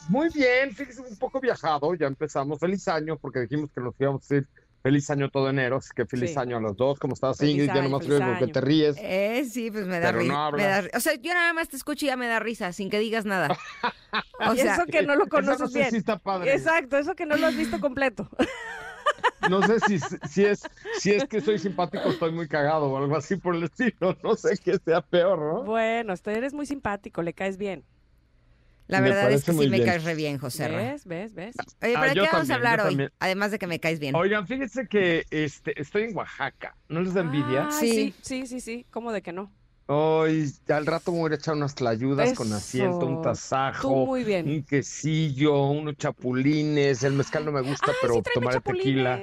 Muy 0.08 0.30
bien, 0.30 0.74
fíjese, 0.74 1.02
un 1.02 1.18
poco 1.18 1.42
viajado. 1.42 1.94
Ya 1.94 2.06
empezamos. 2.06 2.58
Feliz 2.58 2.88
año, 2.88 3.18
porque 3.18 3.40
dijimos 3.40 3.68
que 3.70 3.82
nos 3.82 3.94
íbamos 4.00 4.22
a 4.22 4.34
decir 4.34 4.48
feliz 4.82 5.08
año 5.10 5.28
todo 5.30 5.48
enero. 5.50 5.76
Así 5.76 5.90
que 5.94 6.06
feliz 6.06 6.32
Sí. 6.32 6.38
año 6.38 6.56
a 6.56 6.60
los 6.60 6.76
dos. 6.76 6.98
¿Cómo 6.98 7.14
estás, 7.14 7.38
Feliz 7.38 7.52
Ingrid? 7.54 7.66
Ya 7.68 7.72
año, 7.74 7.82
nomás 7.84 8.06
feliz 8.06 8.18
veo 8.20 8.38
que 8.38 8.44
año. 8.44 8.52
te 8.52 8.60
ríes. 8.60 8.96
Eh, 8.98 9.46
sí, 9.50 9.70
pues 9.70 9.86
me 9.86 10.00
da 10.00 10.08
Pero 10.08 10.18
risa. 10.20 10.32
no 10.32 10.52
me 10.52 10.64
da 10.64 10.82
o 10.94 11.00
sea, 11.00 11.14
yo 11.14 11.34
nada 11.34 11.52
más 11.52 11.68
te 11.68 11.76
escucho 11.76 12.04
y 12.06 12.08
ya 12.08 12.16
me 12.16 12.26
da 12.26 12.38
risa, 12.38 12.72
sin 12.72 12.90
que 12.90 12.98
digas 12.98 13.24
nada. 13.24 13.48
O 14.40 14.54
sea, 14.56 14.74
eso 14.74 14.86
que 14.86 15.02
no 15.02 15.14
lo 15.16 15.26
conoces 15.28 15.60
no 15.60 15.68
sé 15.68 15.78
bien. 15.80 15.90
si 15.90 15.96
está 15.98 16.18
padre. 16.18 16.52
Exacto, 16.54 16.96
eso 16.98 17.14
que 17.14 17.26
no 17.26 17.36
lo 17.36 17.46
has 17.46 17.56
visto 17.56 17.78
completo. 17.78 18.28
No 19.48 19.62
sé 19.66 19.78
si, 19.80 19.98
si, 20.28 20.44
es, 20.44 20.62
si 20.98 21.12
es 21.12 21.24
que 21.26 21.40
soy 21.40 21.58
simpático 21.58 22.08
o 22.08 22.10
estoy 22.12 22.32
muy 22.32 22.48
cagado 22.48 22.86
o 22.90 22.96
algo 22.96 23.16
así 23.16 23.36
por 23.36 23.54
el 23.54 23.64
estilo. 23.64 24.16
No 24.22 24.34
sé 24.36 24.56
qué 24.62 24.78
sea 24.84 25.00
peor, 25.02 25.38
¿no? 25.38 25.62
Bueno, 25.64 26.14
usted 26.14 26.32
eres 26.32 26.54
muy 26.54 26.66
simpático, 26.66 27.22
le 27.22 27.34
caes 27.34 27.56
bien. 27.56 27.84
La 28.90 29.00
me 29.00 29.08
verdad 29.08 29.32
es 29.32 29.44
que 29.44 29.52
sí 29.52 29.58
me 29.58 29.76
bien. 29.76 29.84
caes 29.84 30.04
re 30.04 30.14
bien, 30.14 30.38
José. 30.38 30.68
¿Ves? 30.68 31.04
¿Ves? 31.06 31.34
¿Ves? 31.34 31.54
Oye, 31.82 31.94
Ah, 31.96 32.00
¿pero 32.00 32.08
de 32.10 32.14
yo 32.14 32.22
qué 32.24 32.28
vamos 32.32 32.50
a 32.50 32.54
hablar 32.54 32.80
hoy? 32.80 32.88
también. 32.88 33.10
Además 33.18 33.50
de 33.50 33.58
que 33.58 33.66
me 33.66 33.80
caes 33.80 33.98
bien. 34.00 34.14
Oigan, 34.14 34.46
fíjense 34.46 34.86
que 34.88 35.24
este, 35.30 35.80
estoy 35.80 36.04
en 36.04 36.16
Oaxaca. 36.16 36.76
¿No 36.88 37.00
les 37.00 37.14
da 37.14 37.20
envidia? 37.22 37.70
Sí. 37.70 37.90
sí, 37.90 38.14
sí, 38.22 38.46
sí, 38.46 38.60
sí. 38.60 38.86
¿Cómo 38.90 39.12
de 39.12 39.22
que 39.22 39.32
no? 39.32 39.52
Hoy, 39.86 40.48
al 40.68 40.86
rato 40.86 41.10
me 41.10 41.18
voy 41.18 41.32
a 41.32 41.34
echar 41.34 41.54
unas 41.56 41.74
tlayudas 41.74 42.32
con 42.34 42.52
asiento, 42.52 43.06
un 43.06 43.16
Tú 43.16 43.22
tasajo, 43.22 44.06
muy 44.06 44.22
bien. 44.22 44.48
un 44.48 44.62
quesillo, 44.62 45.66
unos 45.66 45.96
chapulines. 45.96 47.02
El 47.02 47.14
mezcal 47.14 47.44
no 47.44 47.50
me 47.50 47.60
gusta, 47.60 47.86
Ay, 47.90 47.96
pero 48.00 48.14
sí, 48.14 48.22
tomaré 48.32 48.60
tequila. 48.60 49.20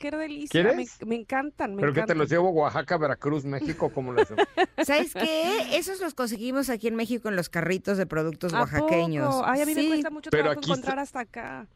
Qué 0.00 0.10
delicia. 0.10 0.48
¿Quieres? 0.50 0.98
Me, 1.02 1.06
me 1.08 1.14
encantan, 1.16 1.74
me 1.74 1.80
Pero 1.82 1.92
que 1.92 1.96
te 1.96 2.00
encantan. 2.00 2.18
los 2.18 2.30
llevo 2.30 2.48
a 2.48 2.52
Oaxaca, 2.52 2.96
Veracruz, 2.96 3.44
México, 3.44 3.90
¿cómo 3.94 4.12
les 4.14 4.28
¿Sabes 4.86 5.12
qué? 5.12 5.76
Esos 5.76 6.00
los 6.00 6.14
conseguimos 6.14 6.70
aquí 6.70 6.88
en 6.88 6.96
México 6.96 7.28
en 7.28 7.36
los 7.36 7.50
carritos 7.50 7.98
de 7.98 8.06
productos 8.06 8.54
¿A 8.54 8.60
oaxaqueños. 8.60 9.32
poco? 9.34 9.46
Ay, 9.46 9.60
a 9.60 9.66
mí 9.66 9.74
me 9.74 9.86
cuesta 9.88 10.08
mucho 10.10 10.30
Pero 10.30 10.44
trabajo 10.44 10.60
está- 10.62 10.72
encontrar 10.72 10.98
hasta 10.98 11.20
acá. 11.20 11.66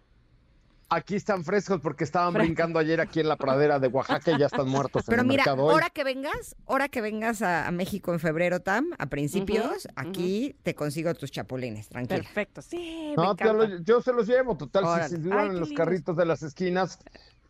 Aquí 0.91 1.17
están 1.17 1.45
frescos 1.45 1.81
porque 1.81 2.05
estaban 2.05 2.35
brincando 2.35 2.79
ayer 2.79 3.01
aquí 3.01 3.19
en 3.21 3.29
la 3.29 3.37
pradera 3.37 3.79
de 3.79 3.89
Oaxaca 3.89 4.33
y 4.33 4.39
ya 4.39 4.47
están 4.47 4.69
muertos 4.69 5.03
en 5.03 5.13
Pero 5.13 5.23
el 5.23 5.29
mira, 5.29 5.43
mercado 5.45 5.65
hoy. 5.65 5.73
ahora 5.73 5.91
que 5.91 6.05
vengas, 6.05 6.57
ahora 6.67 6.89
que 6.89 7.01
vengas 7.01 7.43
a, 7.43 7.67
a 7.67 7.71
México 7.73 8.13
en 8.13 8.21
febrero, 8.21 8.61
Tam, 8.61 8.87
a 8.99 9.07
principios, 9.07 9.89
aquí 9.97 10.55
te 10.63 10.75
consigo 10.75 11.13
tus 11.15 11.31
chapulines, 11.31 11.89
tranquila. 11.89 12.19
Perfecto, 12.23 12.63
sí, 12.63 13.15
me 13.17 13.23
No, 13.23 13.33
encanta. 13.33 13.53
lo- 13.55 13.79
yo 13.83 14.03
se 14.03 14.13
los 14.13 14.27
llevo, 14.27 14.57
total, 14.57 14.85
Órale. 14.85 15.05
si 15.09 15.17
se 15.17 15.21
duran 15.23 15.47
en 15.49 15.61
los 15.61 15.73
carritos 15.73 16.17
de 16.17 16.27
las 16.27 16.43
esquinas. 16.43 16.99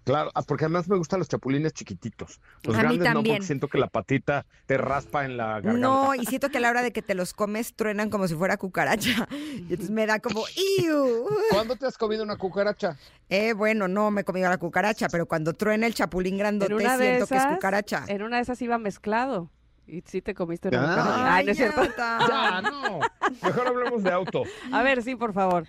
Claro, 0.04 0.30
ah, 0.34 0.42
porque 0.42 0.64
además 0.66 0.86
me 0.88 0.96
gustan 0.98 1.18
los 1.18 1.28
chapulines 1.28 1.72
chiquititos. 1.72 2.40
Los 2.62 2.74
A 2.76 2.78
mí 2.78 2.82
grandes 2.84 3.08
no, 3.08 3.14
también. 3.14 3.36
porque 3.36 3.46
siento 3.46 3.68
que 3.68 3.78
la 3.78 3.86
patita 3.86 4.44
te 4.66 4.76
raspa 4.76 5.24
en 5.24 5.36
la 5.38 5.46
garganta. 5.60 5.78
No, 5.80 6.14
y 6.14 6.26
siento 6.26 6.50
que 6.50 6.58
a 6.58 6.60
la 6.60 6.70
hora 6.70 6.82
de 6.82 6.92
que 6.92 7.00
te 7.00 7.14
los 7.14 7.32
comes 7.32 7.74
truenan 7.74 8.10
como 8.10 8.28
si 8.28 8.34
fuera 8.34 8.56
cucaracha. 8.56 9.26
Y 9.54 9.60
entonces 9.72 9.90
me 9.90 10.06
da 10.06 10.18
como 10.20 10.44
¡iu! 10.82 11.26
¿Cuándo 11.50 11.76
te 11.76 11.86
has 11.86 11.96
comido 11.96 12.22
una 12.22 12.36
cucaracha? 12.36 12.98
Eh, 13.30 13.54
bueno, 13.54 13.88
no 13.88 14.10
me 14.10 14.20
he 14.20 14.24
comido 14.24 14.50
la 14.50 14.58
cucaracha, 14.58 15.08
pero 15.08 15.26
cuando 15.26 15.54
truena 15.54 15.86
el 15.86 15.94
chapulín 15.94 16.36
grandote 16.36 16.76
siento 16.98 17.26
que 17.26 17.36
es 17.36 17.46
cucaracha. 17.46 18.04
En 18.08 18.22
una 18.22 18.36
de 18.36 18.42
esas 18.42 18.60
iba 18.60 18.76
mezclado. 18.78 19.50
Y 19.86 20.02
sí 20.06 20.20
te 20.22 20.34
comiste 20.34 20.68
una 20.68 20.82
Ah. 20.82 20.96
cucaracha. 20.96 21.34
Ay, 21.34 21.44
no 21.46 21.50
es 21.52 21.56
cierto. 21.56 21.82
Ya, 21.96 22.60
no. 22.62 23.00
Mejor 23.42 23.66
hablemos 23.68 24.02
de 24.02 24.10
auto. 24.12 24.42
A 24.72 24.82
ver, 24.82 25.02
sí, 25.02 25.14
por 25.16 25.32
favor. 25.32 25.66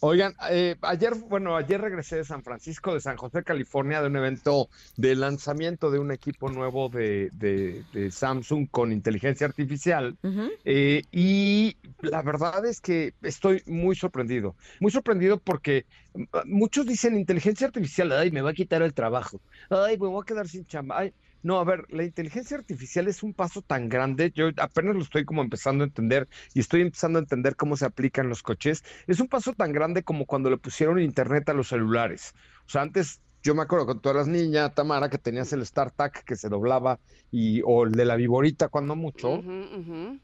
Oigan, 0.00 0.34
eh, 0.50 0.76
ayer, 0.82 1.14
bueno, 1.14 1.56
ayer 1.56 1.80
regresé 1.80 2.16
de 2.16 2.24
San 2.24 2.42
Francisco, 2.42 2.92
de 2.94 3.00
San 3.00 3.16
José, 3.16 3.42
California, 3.42 4.02
de 4.02 4.08
un 4.08 4.16
evento 4.16 4.68
de 4.94 5.16
lanzamiento 5.16 5.90
de 5.90 5.98
un 5.98 6.12
equipo 6.12 6.50
nuevo 6.50 6.88
de, 6.90 7.30
de- 7.32 7.84
de 7.90 8.10
Samsung 8.10 8.68
con 8.70 8.92
inteligencia 8.92 9.46
artificial. 9.46 10.18
Eh, 10.64 11.02
y 11.10 11.78
la 12.02 12.22
verdad 12.22 12.64
es 12.66 12.80
que 12.80 13.12
estoy 13.22 13.62
muy 13.66 13.96
sorprendido, 13.96 14.56
muy 14.80 14.90
sorprendido 14.90 15.40
porque 15.40 15.86
mm, 16.14 16.24
muchos 16.46 16.86
dicen 16.86 17.16
inteligencia 17.16 17.66
artificial, 17.68 18.12
ay, 18.12 18.30
me 18.30 18.42
va 18.42 18.50
a 18.50 18.54
quitar 18.54 18.82
el 18.82 18.92
trabajo, 18.94 19.40
ay, 19.70 19.96
me 19.98 20.08
voy 20.08 20.20
a 20.22 20.24
quedar 20.24 20.46
sin 20.48 20.66
chamba. 20.66 20.98
Ay, 21.00 21.12
no, 21.42 21.58
a 21.58 21.64
ver, 21.64 21.84
la 21.90 22.04
inteligencia 22.04 22.56
artificial 22.56 23.08
es 23.08 23.22
un 23.22 23.34
paso 23.34 23.62
tan 23.62 23.88
grande, 23.88 24.32
yo 24.34 24.48
apenas 24.56 24.94
lo 24.94 25.02
estoy 25.02 25.24
como 25.24 25.42
empezando 25.42 25.84
a 25.84 25.86
entender 25.86 26.28
y 26.54 26.60
estoy 26.60 26.82
empezando 26.82 27.18
a 27.18 27.22
entender 27.22 27.56
cómo 27.56 27.76
se 27.76 27.84
aplica 27.84 28.20
en 28.20 28.28
los 28.28 28.42
coches. 28.42 28.84
Es 29.06 29.20
un 29.20 29.28
paso 29.28 29.52
tan 29.52 29.72
grande 29.72 30.02
como 30.02 30.26
cuando 30.26 30.50
le 30.50 30.56
pusieron 30.56 31.00
internet 31.00 31.48
a 31.48 31.54
los 31.54 31.68
celulares. 31.68 32.34
O 32.66 32.68
sea, 32.68 32.82
antes 32.82 33.20
yo 33.46 33.54
me 33.54 33.62
acuerdo 33.62 33.86
con 33.86 34.00
todas 34.00 34.16
las 34.16 34.26
niñas, 34.26 34.74
Tamara, 34.74 35.08
que 35.08 35.18
tenías 35.18 35.52
el 35.52 35.64
StarTAC 35.64 36.24
que 36.24 36.34
se 36.34 36.48
doblaba 36.48 36.98
y, 37.30 37.62
o 37.64 37.84
el 37.84 37.92
de 37.92 38.04
la 38.04 38.16
viborita 38.16 38.68
cuando 38.68 38.96
mucho, 38.96 39.40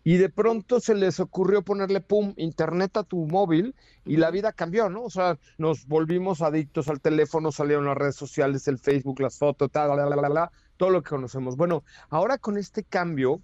y 0.03 0.17
de 0.17 0.29
pronto 0.29 0.81
se 0.81 0.97
les 0.97 1.21
ocurrió 1.21 1.63
ponerle, 1.63 2.01
pum, 2.01 2.35
internet 2.37 2.97
a 2.97 3.05
tu 3.05 3.25
móvil 3.27 3.77
y 4.05 4.17
la 4.17 4.33
vida 4.33 4.53
cambió, 4.53 4.91
¿no? 4.91 5.05
O 5.05 5.11
sea, 5.11 5.39
nos 5.57 5.87
volvimos 5.87 6.43
adictos 6.43 6.89
al 6.89 7.01
teléfono, 7.01 7.53
salieron 7.53 7.85
las 7.85 7.97
redes 7.97 8.17
sociales, 8.17 8.67
el 8.67 8.79
Facebook, 8.79 9.21
las 9.21 9.39
fotos, 9.39 9.71
tal, 9.71 9.97
la, 9.97 10.05
la, 10.05 10.29
la, 10.29 10.53
todo 10.83 10.91
lo 10.91 11.03
que 11.05 11.11
conocemos. 11.11 11.57
Bueno, 11.57 11.85
ahora 12.11 12.39
con 12.39 12.59
este 12.59 12.83
cambio, 12.83 13.41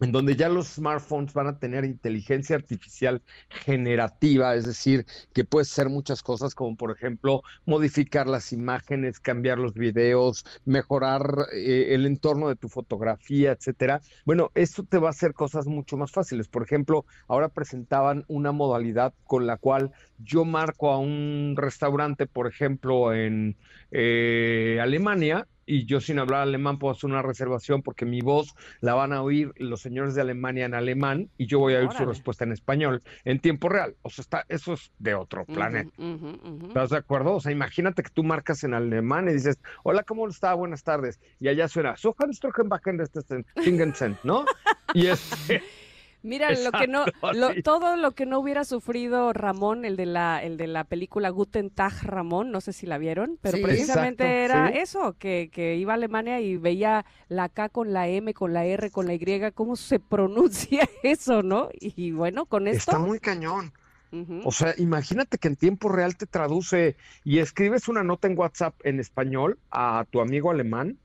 en 0.00 0.10
donde 0.10 0.34
ya 0.34 0.48
los 0.48 0.66
smartphones 0.66 1.32
van 1.32 1.46
a 1.46 1.60
tener 1.60 1.84
inteligencia 1.84 2.56
artificial 2.56 3.22
generativa, 3.50 4.56
es 4.56 4.66
decir, 4.66 5.06
que 5.32 5.44
puede 5.44 5.64
ser 5.64 5.88
muchas 5.90 6.24
cosas 6.24 6.56
como 6.56 6.76
por 6.76 6.90
ejemplo 6.90 7.42
modificar 7.66 8.26
las 8.26 8.52
imágenes, 8.52 9.20
cambiar 9.20 9.58
los 9.58 9.74
videos, 9.74 10.44
mejorar 10.64 11.22
eh, 11.52 11.94
el 11.94 12.04
entorno 12.04 12.48
de 12.48 12.56
tu 12.56 12.68
fotografía, 12.68 13.52
etcétera. 13.52 14.00
Bueno, 14.24 14.50
esto 14.56 14.82
te 14.82 14.98
va 14.98 15.06
a 15.06 15.10
hacer 15.10 15.34
cosas 15.34 15.68
mucho 15.68 15.96
más 15.96 16.10
fáciles. 16.10 16.48
Por 16.48 16.64
ejemplo, 16.64 17.04
ahora 17.28 17.48
presentaban 17.48 18.24
una 18.26 18.50
modalidad 18.50 19.14
con 19.22 19.46
la 19.46 19.56
cual 19.56 19.92
yo 20.18 20.44
marco 20.44 20.90
a 20.90 20.98
un 20.98 21.54
restaurante, 21.56 22.26
por 22.26 22.48
ejemplo, 22.48 23.14
en 23.14 23.56
eh, 23.92 24.80
Alemania, 24.82 25.46
y 25.70 25.84
yo 25.84 26.00
sin 26.00 26.18
hablar 26.18 26.40
alemán 26.40 26.78
puedo 26.78 26.92
hacer 26.92 27.08
una 27.08 27.22
reservación 27.22 27.82
porque 27.82 28.04
mi 28.04 28.22
voz 28.22 28.56
la 28.80 28.94
van 28.94 29.12
a 29.12 29.22
oír 29.22 29.52
los 29.54 29.80
señores 29.80 30.16
de 30.16 30.20
Alemania 30.20 30.64
en 30.64 30.74
alemán 30.74 31.30
y 31.38 31.46
yo 31.46 31.60
voy 31.60 31.74
a 31.74 31.78
oír 31.78 31.92
su 31.92 32.04
respuesta 32.04 32.42
en 32.42 32.50
español 32.50 33.04
en 33.24 33.38
tiempo 33.38 33.68
real. 33.68 33.94
O 34.02 34.10
sea, 34.10 34.22
está, 34.22 34.44
eso 34.48 34.72
es 34.72 34.90
de 34.98 35.14
otro 35.14 35.44
planeta. 35.44 35.92
¿Estás 36.66 36.90
de 36.90 36.96
acuerdo? 36.96 37.34
O 37.34 37.40
sea, 37.40 37.52
imagínate 37.52 38.02
que 38.02 38.10
tú 38.10 38.24
marcas 38.24 38.64
en 38.64 38.74
alemán 38.74 39.28
y 39.28 39.34
dices, 39.34 39.60
hola, 39.84 40.02
¿cómo 40.02 40.26
está? 40.26 40.54
Buenas 40.54 40.82
tardes. 40.82 41.20
Y 41.38 41.46
allá 41.46 41.68
suena, 41.68 41.94
¿no? 44.24 44.44
Y 44.92 45.06
este... 45.06 45.62
Mira, 46.22 46.50
lo 46.50 46.72
que 46.72 46.86
no, 46.86 47.04
todo 47.64 47.96
lo 47.96 48.12
que 48.12 48.26
no 48.26 48.38
hubiera 48.38 48.64
sufrido 48.64 49.32
Ramón, 49.32 49.84
el 49.84 49.96
de 49.96 50.06
la, 50.06 50.42
el 50.42 50.56
de 50.56 50.66
la 50.66 50.84
película 50.84 51.30
Guten 51.30 51.70
Tag 51.70 52.02
Ramón, 52.02 52.50
no 52.50 52.60
sé 52.60 52.72
si 52.72 52.86
la 52.86 52.98
vieron, 52.98 53.38
pero 53.40 53.58
precisamente 53.62 54.44
era 54.44 54.68
eso, 54.68 55.16
que, 55.18 55.50
que 55.52 55.76
iba 55.76 55.92
a 55.92 55.96
Alemania 55.96 56.40
y 56.40 56.56
veía 56.56 57.04
la 57.28 57.48
K 57.48 57.70
con 57.70 57.92
la 57.92 58.08
M, 58.08 58.34
con 58.34 58.52
la 58.52 58.64
R, 58.64 58.90
con 58.90 59.06
la 59.06 59.14
Y, 59.14 59.20
cómo 59.54 59.76
se 59.76 59.98
pronuncia 59.98 60.88
eso, 61.02 61.42
¿no? 61.42 61.68
Y 61.80 62.12
bueno, 62.12 62.46
con 62.46 62.68
esto. 62.68 62.90
Está 62.90 62.98
muy 62.98 63.18
cañón. 63.18 63.72
O 64.44 64.50
sea, 64.50 64.74
imagínate 64.76 65.38
que 65.38 65.46
en 65.46 65.54
tiempo 65.54 65.88
real 65.88 66.16
te 66.16 66.26
traduce 66.26 66.96
y 67.22 67.38
escribes 67.38 67.86
una 67.86 68.02
nota 68.02 68.26
en 68.26 68.36
WhatsApp 68.36 68.74
en 68.82 68.98
español 68.98 69.58
a 69.70 70.04
tu 70.10 70.20
amigo 70.20 70.50
alemán 70.50 70.98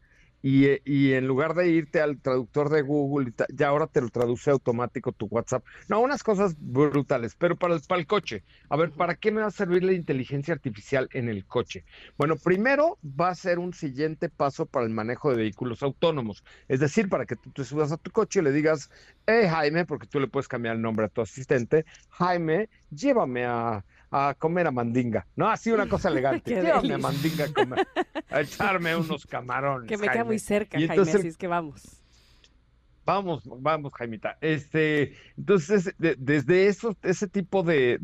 y, 0.47 0.79
y, 0.85 1.13
en 1.13 1.25
lugar 1.25 1.55
de 1.55 1.69
irte 1.69 2.01
al 2.01 2.21
traductor 2.21 2.69
de 2.69 2.83
Google, 2.83 3.33
ya 3.51 3.69
ahora 3.69 3.87
te 3.87 3.99
lo 3.99 4.09
traduce 4.09 4.51
automático 4.51 5.11
tu 5.11 5.25
WhatsApp. 5.25 5.65
No, 5.87 5.99
unas 6.01 6.21
cosas 6.21 6.55
brutales, 6.59 7.33
pero 7.35 7.55
para 7.55 7.73
el, 7.73 7.81
para 7.81 7.99
el 7.99 8.05
coche. 8.05 8.43
A 8.69 8.77
ver, 8.77 8.91
¿para 8.91 9.15
qué 9.15 9.31
me 9.31 9.41
va 9.41 9.47
a 9.47 9.51
servir 9.51 9.83
la 9.83 9.93
inteligencia 9.93 10.53
artificial 10.53 11.09
en 11.13 11.29
el 11.29 11.47
coche? 11.47 11.83
Bueno, 12.15 12.35
primero 12.35 12.99
va 13.03 13.29
a 13.29 13.35
ser 13.35 13.57
un 13.57 13.73
siguiente 13.73 14.29
paso 14.29 14.67
para 14.67 14.85
el 14.85 14.91
manejo 14.91 15.31
de 15.31 15.37
vehículos 15.37 15.81
autónomos. 15.81 16.43
Es 16.67 16.79
decir, 16.79 17.09
para 17.09 17.25
que 17.25 17.37
tú 17.37 17.49
te 17.49 17.63
subas 17.63 17.91
a 17.91 17.97
tu 17.97 18.11
coche 18.11 18.39
y 18.39 18.43
le 18.43 18.51
digas, 18.51 18.91
hey 19.25 19.47
Jaime, 19.49 19.85
porque 19.85 20.05
tú 20.05 20.19
le 20.19 20.27
puedes 20.27 20.47
cambiar 20.47 20.75
el 20.75 20.81
nombre 20.83 21.07
a 21.07 21.09
tu 21.09 21.21
asistente, 21.21 21.87
Jaime, 22.11 22.69
llévame 22.91 23.45
a 23.45 23.83
a 24.11 24.35
comer 24.37 24.67
a 24.67 24.71
mandinga, 24.71 25.25
¿no? 25.35 25.49
Así 25.49 25.71
una 25.71 25.87
cosa 25.87 26.09
elegante. 26.09 26.55
Llévame 26.61 26.93
a 26.93 26.97
mandinga 26.97 27.45
a 27.45 27.53
comer, 27.53 27.87
a 28.29 28.41
echarme 28.41 28.95
unos 28.95 29.25
camarones. 29.25 29.87
Que 29.89 29.97
me 29.97 30.09
queda 30.09 30.23
muy 30.23 30.39
cerca, 30.39 30.77
Jaime, 30.77 31.01
así 31.01 31.27
es 31.27 31.37
que 31.37 31.47
vamos. 31.47 32.04
Vamos, 33.05 33.43
vamos, 33.45 33.93
Jaimita. 33.93 34.37
Este, 34.41 35.13
entonces, 35.37 35.93
desde 35.99 36.67
eso, 36.67 36.97
ese 37.03 37.27
tipo 37.27 37.61
de, 37.61 37.99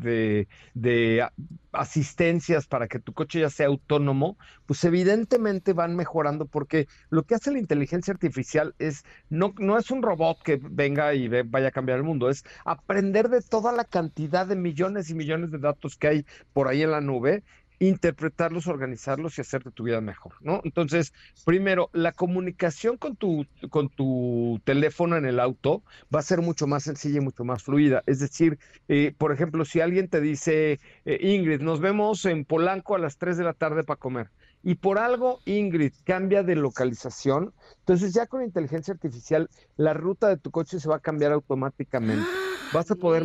de, 0.75 1.27
asistencias 1.71 2.67
para 2.67 2.87
que 2.87 2.99
tu 2.99 3.11
coche 3.11 3.39
ya 3.39 3.49
sea 3.49 3.65
autónomo, 3.67 4.37
pues 4.67 4.83
evidentemente 4.83 5.73
van 5.73 5.95
mejorando 5.95 6.45
porque 6.45 6.87
lo 7.09 7.23
que 7.23 7.33
hace 7.33 7.51
la 7.51 7.57
inteligencia 7.57 8.13
artificial 8.13 8.75
es, 8.77 9.03
no, 9.29 9.55
no 9.57 9.79
es 9.79 9.89
un 9.89 10.03
robot 10.03 10.43
que 10.43 10.59
venga 10.61 11.15
y 11.15 11.27
vaya 11.27 11.69
a 11.69 11.71
cambiar 11.71 11.97
el 11.97 12.03
mundo, 12.03 12.29
es 12.29 12.43
aprender 12.63 13.29
de 13.29 13.41
toda 13.41 13.71
la 13.71 13.85
cantidad 13.85 14.45
de 14.45 14.55
millones 14.55 15.09
y 15.09 15.15
millones 15.15 15.49
de 15.49 15.57
datos 15.57 15.97
que 15.97 16.07
hay 16.09 16.25
por 16.53 16.67
ahí 16.67 16.83
en 16.83 16.91
la 16.91 17.01
nube 17.01 17.43
interpretarlos, 17.81 18.67
organizarlos 18.67 19.37
y 19.37 19.41
hacerte 19.41 19.71
tu 19.71 19.83
vida 19.83 20.01
mejor, 20.01 20.33
¿no? 20.41 20.61
Entonces, 20.63 21.13
primero, 21.45 21.89
la 21.93 22.11
comunicación 22.11 22.97
con 22.97 23.15
tu, 23.15 23.47
con 23.71 23.89
tu 23.89 24.61
teléfono 24.63 25.17
en 25.17 25.25
el 25.25 25.39
auto 25.39 25.81
va 26.13 26.19
a 26.19 26.23
ser 26.23 26.41
mucho 26.41 26.67
más 26.67 26.83
sencilla 26.83 27.17
y 27.17 27.23
mucho 27.23 27.43
más 27.43 27.63
fluida. 27.63 28.03
Es 28.05 28.19
decir, 28.19 28.59
eh, 28.87 29.15
por 29.17 29.31
ejemplo, 29.31 29.65
si 29.65 29.81
alguien 29.81 30.09
te 30.09 30.21
dice, 30.21 30.79
eh, 31.05 31.17
Ingrid, 31.21 31.61
nos 31.61 31.79
vemos 31.79 32.25
en 32.25 32.45
Polanco 32.45 32.93
a 32.93 32.99
las 32.99 33.17
3 33.17 33.37
de 33.37 33.45
la 33.45 33.53
tarde 33.53 33.83
para 33.83 33.99
comer, 33.99 34.29
y 34.61 34.75
por 34.75 34.99
algo 34.99 35.39
Ingrid 35.45 35.93
cambia 36.03 36.43
de 36.43 36.55
localización, 36.55 37.51
entonces 37.79 38.13
ya 38.13 38.27
con 38.27 38.43
inteligencia 38.43 38.93
artificial 38.93 39.49
la 39.75 39.95
ruta 39.95 40.27
de 40.27 40.37
tu 40.37 40.51
coche 40.51 40.79
se 40.79 40.87
va 40.87 40.97
a 40.97 40.99
cambiar 40.99 41.31
automáticamente. 41.31 42.27
Vas 42.73 42.91
a 42.91 42.95
poder... 42.95 43.23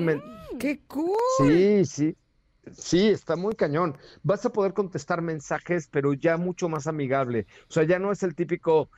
¡Qué 0.59 0.81
cool! 0.89 1.19
Sí, 1.37 1.85
sí. 1.85 2.17
Sí, 2.73 3.09
está 3.09 3.37
muy 3.37 3.55
cañón. 3.55 3.97
Vas 4.23 4.45
a 4.45 4.51
poder 4.51 4.73
contestar 4.73 5.23
mensajes, 5.23 5.89
pero 5.91 6.15
ya 6.15 6.37
mucho 6.37 6.69
más 6.69 6.87
amigable. 6.87 7.47
O 7.69 7.73
sea, 7.73 7.85
ya 7.85 7.99
no 7.99 8.11
es 8.11 8.23
el 8.23 8.35
típico, 8.35 8.91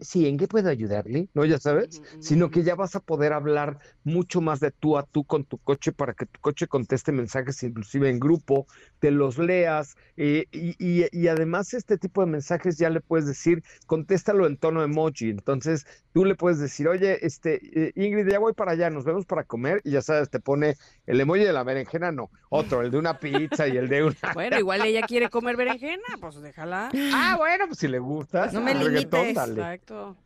sí, 0.00 0.28
¿en 0.28 0.36
qué 0.36 0.46
puedo 0.46 0.68
ayudarle? 0.68 1.28
No, 1.34 1.44
ya 1.44 1.58
sabes, 1.58 2.02
sino 2.20 2.50
que 2.50 2.62
ya 2.62 2.74
vas 2.74 2.96
a 2.96 3.00
poder 3.00 3.32
hablar 3.32 3.78
mucho 4.04 4.40
más 4.40 4.60
de 4.60 4.70
tú 4.70 4.98
a 4.98 5.04
tú 5.04 5.24
con 5.24 5.44
tu 5.44 5.58
coche 5.58 5.92
para 5.92 6.14
que 6.14 6.26
tu 6.26 6.40
coche 6.40 6.66
conteste 6.66 7.12
mensajes 7.12 7.62
inclusive 7.62 8.10
en 8.10 8.20
grupo, 8.20 8.66
te 8.98 9.10
los 9.10 9.38
leas 9.38 9.96
eh, 10.16 10.46
y, 10.52 10.76
y, 10.78 11.28
además 11.28 11.74
este 11.74 11.98
tipo 11.98 12.20
de 12.20 12.26
mensajes 12.26 12.78
ya 12.78 12.90
le 12.90 13.00
puedes 13.00 13.26
decir, 13.26 13.62
contéstalo 13.86 14.46
en 14.46 14.56
tono 14.56 14.82
emoji. 14.82 15.30
Entonces 15.30 15.86
tú 16.12 16.24
le 16.24 16.34
puedes 16.34 16.58
decir, 16.58 16.88
oye, 16.88 17.24
este, 17.24 17.88
eh, 17.88 17.92
Ingrid, 17.96 18.28
ya 18.30 18.38
voy 18.38 18.52
para 18.52 18.72
allá, 18.72 18.90
nos 18.90 19.04
vemos 19.04 19.26
para 19.26 19.44
comer 19.44 19.80
y 19.84 19.92
ya 19.92 20.02
sabes, 20.02 20.30
te 20.30 20.40
pone 20.40 20.76
el 21.06 21.20
emoji 21.20 21.44
de 21.44 21.52
la 21.52 21.64
berenjena, 21.64 22.12
no, 22.12 22.30
otro, 22.50 22.82
el 22.82 22.90
de 22.90 22.98
una 22.98 23.13
pizza 23.18 23.68
y 23.68 23.76
el 23.76 23.88
de 23.88 24.04
una. 24.04 24.14
Bueno, 24.34 24.58
igual 24.58 24.82
ella 24.84 25.02
quiere 25.02 25.28
comer 25.30 25.56
berenjena, 25.56 26.02
pues 26.20 26.40
déjala. 26.40 26.90
Ah, 27.12 27.36
bueno, 27.38 27.66
pues 27.66 27.78
si 27.78 27.88
le 27.88 27.98
gusta. 27.98 28.50
No 28.52 28.60
me 28.60 28.74
limites. 28.74 29.36
Exacto. 29.36 30.16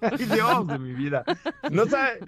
Ay, 0.00 0.24
Dios 0.34 0.66
de 0.66 0.78
mi 0.78 0.92
vida. 0.94 1.24
No 1.70 1.86
sabe, 1.86 2.20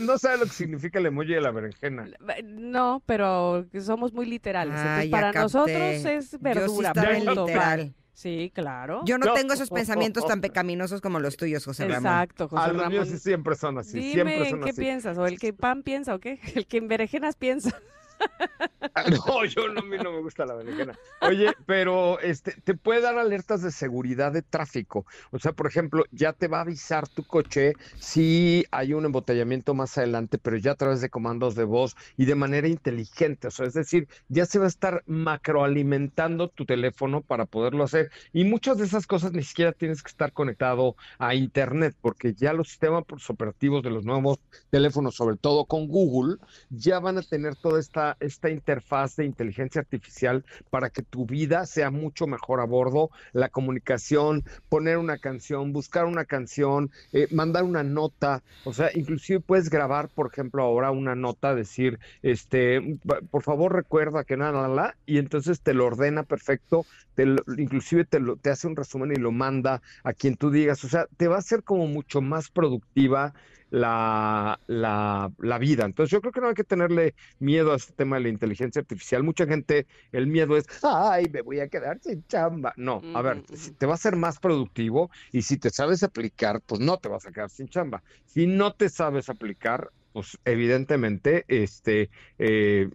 no 0.00 0.18
sabe 0.18 0.38
lo 0.38 0.44
que 0.44 0.52
significa 0.52 0.98
el 0.98 1.06
emoji 1.06 1.34
de 1.34 1.40
la 1.40 1.50
berenjena. 1.50 2.08
No, 2.44 3.02
pero 3.06 3.66
somos 3.80 4.12
muy 4.12 4.26
literales. 4.26 4.74
Ah, 4.76 5.02
para 5.10 5.32
nosotros 5.32 5.76
es 5.76 6.40
verdura. 6.40 6.92
Yo 6.94 7.02
sí 7.02 7.26
literal. 7.26 7.94
Sí, 8.18 8.50
claro. 8.52 9.02
Yo 9.04 9.16
no, 9.16 9.32
tengo 9.32 9.54
esos 9.54 9.70
pensamientos 9.70 10.26
tan 10.26 10.40
pecaminosos 10.40 11.00
como 11.00 11.20
los 11.20 11.36
tuyos, 11.36 11.64
José 11.64 11.84
Ramón. 11.84 11.98
Exacto, 11.98 12.48
José 12.48 12.66
Ramón. 12.66 12.92
Los 12.92 13.08
míos 13.08 13.22
siempre 13.22 13.54
son 13.54 13.78
así. 13.78 14.00
Dime, 14.00 14.58
¿qué 14.64 14.74
piensas? 14.74 15.16
¿O 15.18 15.26
el 15.28 15.38
que 15.38 15.52
pan 15.52 15.84
piensa 15.84 16.16
o 16.16 16.18
qué? 16.18 16.40
El 16.56 16.66
que 16.66 16.78
en 16.78 16.88
berenjenas 16.88 17.36
piensa. 17.36 17.80
No, 19.26 19.44
yo 19.44 19.68
no, 19.68 19.80
a 19.80 19.84
mí 19.84 19.96
no 19.96 20.12
me 20.12 20.20
gusta 20.20 20.44
la 20.44 20.54
berenjena. 20.54 20.98
Oye, 21.20 21.52
pero 21.66 22.18
este, 22.20 22.52
te 22.62 22.74
puede 22.74 23.00
dar 23.00 23.18
alertas 23.18 23.62
de 23.62 23.70
seguridad 23.70 24.32
de 24.32 24.42
tráfico. 24.42 25.06
O 25.30 25.38
sea, 25.38 25.52
por 25.52 25.66
ejemplo, 25.66 26.04
ya 26.10 26.32
te 26.32 26.48
va 26.48 26.58
a 26.58 26.62
avisar 26.62 27.08
tu 27.08 27.24
coche 27.24 27.74
si 27.98 28.64
hay 28.70 28.94
un 28.94 29.04
embotellamiento 29.04 29.74
más 29.74 29.96
adelante, 29.98 30.38
pero 30.38 30.56
ya 30.56 30.72
a 30.72 30.76
través 30.76 31.00
de 31.00 31.10
comandos 31.10 31.54
de 31.54 31.64
voz 31.64 31.96
y 32.16 32.24
de 32.24 32.34
manera 32.34 32.68
inteligente. 32.68 33.48
O 33.48 33.50
sea, 33.50 33.66
es 33.66 33.74
decir, 33.74 34.08
ya 34.28 34.46
se 34.46 34.58
va 34.58 34.64
a 34.66 34.68
estar 34.68 35.02
macroalimentando 35.06 36.48
tu 36.48 36.64
teléfono 36.64 37.22
para 37.22 37.46
poderlo 37.46 37.84
hacer. 37.84 38.10
Y 38.32 38.44
muchas 38.44 38.78
de 38.78 38.84
esas 38.84 39.06
cosas 39.06 39.32
ni 39.32 39.42
siquiera 39.42 39.72
tienes 39.72 40.02
que 40.02 40.10
estar 40.10 40.32
conectado 40.32 40.96
a 41.18 41.34
Internet, 41.34 41.96
porque 42.00 42.34
ya 42.34 42.52
los 42.52 42.68
sistemas 42.68 43.04
operativos 43.28 43.82
de 43.82 43.90
los 43.90 44.04
nuevos 44.04 44.38
teléfonos, 44.70 45.14
sobre 45.14 45.36
todo 45.36 45.66
con 45.66 45.88
Google, 45.88 46.36
ya 46.70 46.98
van 47.00 47.18
a 47.18 47.22
tener 47.22 47.56
toda 47.56 47.80
esta, 47.80 48.07
esta 48.20 48.50
interfaz 48.50 49.16
de 49.16 49.24
inteligencia 49.24 49.80
artificial 49.80 50.44
para 50.70 50.90
que 50.90 51.02
tu 51.02 51.26
vida 51.26 51.66
sea 51.66 51.90
mucho 51.90 52.26
mejor 52.26 52.60
a 52.60 52.64
bordo, 52.64 53.10
la 53.32 53.48
comunicación, 53.48 54.44
poner 54.68 54.98
una 54.98 55.18
canción, 55.18 55.72
buscar 55.72 56.04
una 56.04 56.24
canción, 56.24 56.90
eh, 57.12 57.28
mandar 57.30 57.64
una 57.64 57.82
nota, 57.82 58.42
o 58.64 58.72
sea, 58.72 58.90
inclusive 58.94 59.40
puedes 59.40 59.70
grabar, 59.70 60.08
por 60.08 60.30
ejemplo, 60.32 60.62
ahora 60.62 60.90
una 60.90 61.14
nota, 61.14 61.54
decir, 61.54 61.98
este, 62.22 62.98
por 63.30 63.42
favor 63.42 63.74
recuerda 63.74 64.24
que 64.24 64.36
nada, 64.36 64.68
nada, 64.68 64.96
y 65.06 65.18
entonces 65.18 65.60
te 65.60 65.74
lo 65.74 65.86
ordena 65.86 66.22
perfecto, 66.22 66.84
te 67.18 67.26
inclusive 67.56 68.04
te, 68.04 68.20
lo, 68.20 68.36
te 68.36 68.48
hace 68.48 68.68
un 68.68 68.76
resumen 68.76 69.10
y 69.10 69.16
lo 69.16 69.32
manda 69.32 69.82
a 70.04 70.12
quien 70.12 70.36
tú 70.36 70.52
digas, 70.52 70.84
o 70.84 70.88
sea, 70.88 71.08
te 71.16 71.26
va 71.26 71.36
a 71.36 71.42
ser 71.42 71.64
como 71.64 71.88
mucho 71.88 72.20
más 72.20 72.48
productiva 72.48 73.34
la, 73.70 74.60
la, 74.68 75.32
la, 75.36 75.58
vida. 75.58 75.84
Entonces 75.84 76.12
yo 76.12 76.20
creo 76.20 76.32
que 76.32 76.40
no 76.40 76.46
hay 76.46 76.54
que 76.54 76.62
tenerle 76.62 77.16
miedo 77.40 77.72
a 77.72 77.76
este 77.76 77.92
tema 77.92 78.16
de 78.16 78.22
la 78.22 78.28
inteligencia 78.28 78.78
artificial. 78.78 79.24
Mucha 79.24 79.46
gente, 79.46 79.88
el 80.12 80.28
miedo 80.28 80.56
es, 80.56 80.66
ay, 80.84 81.26
me 81.32 81.42
voy 81.42 81.58
a 81.58 81.66
quedar 81.66 81.98
sin 82.00 82.24
chamba. 82.28 82.72
No, 82.76 83.02
a 83.16 83.20
ver, 83.20 83.42
si 83.52 83.72
te 83.72 83.86
va 83.86 83.94
a 83.94 83.98
ser 83.98 84.14
más 84.14 84.38
productivo 84.38 85.10
y 85.32 85.42
si 85.42 85.58
te 85.58 85.70
sabes 85.70 86.04
aplicar, 86.04 86.60
pues 86.64 86.80
no 86.80 86.98
te 86.98 87.08
vas 87.08 87.26
a 87.26 87.32
quedar 87.32 87.50
sin 87.50 87.66
chamba. 87.66 88.00
Si 88.26 88.46
no 88.46 88.74
te 88.74 88.88
sabes 88.88 89.28
aplicar, 89.28 89.90
pues 90.18 90.36
evidentemente 90.44 91.44
este 91.46 92.10
eh, 92.40 92.90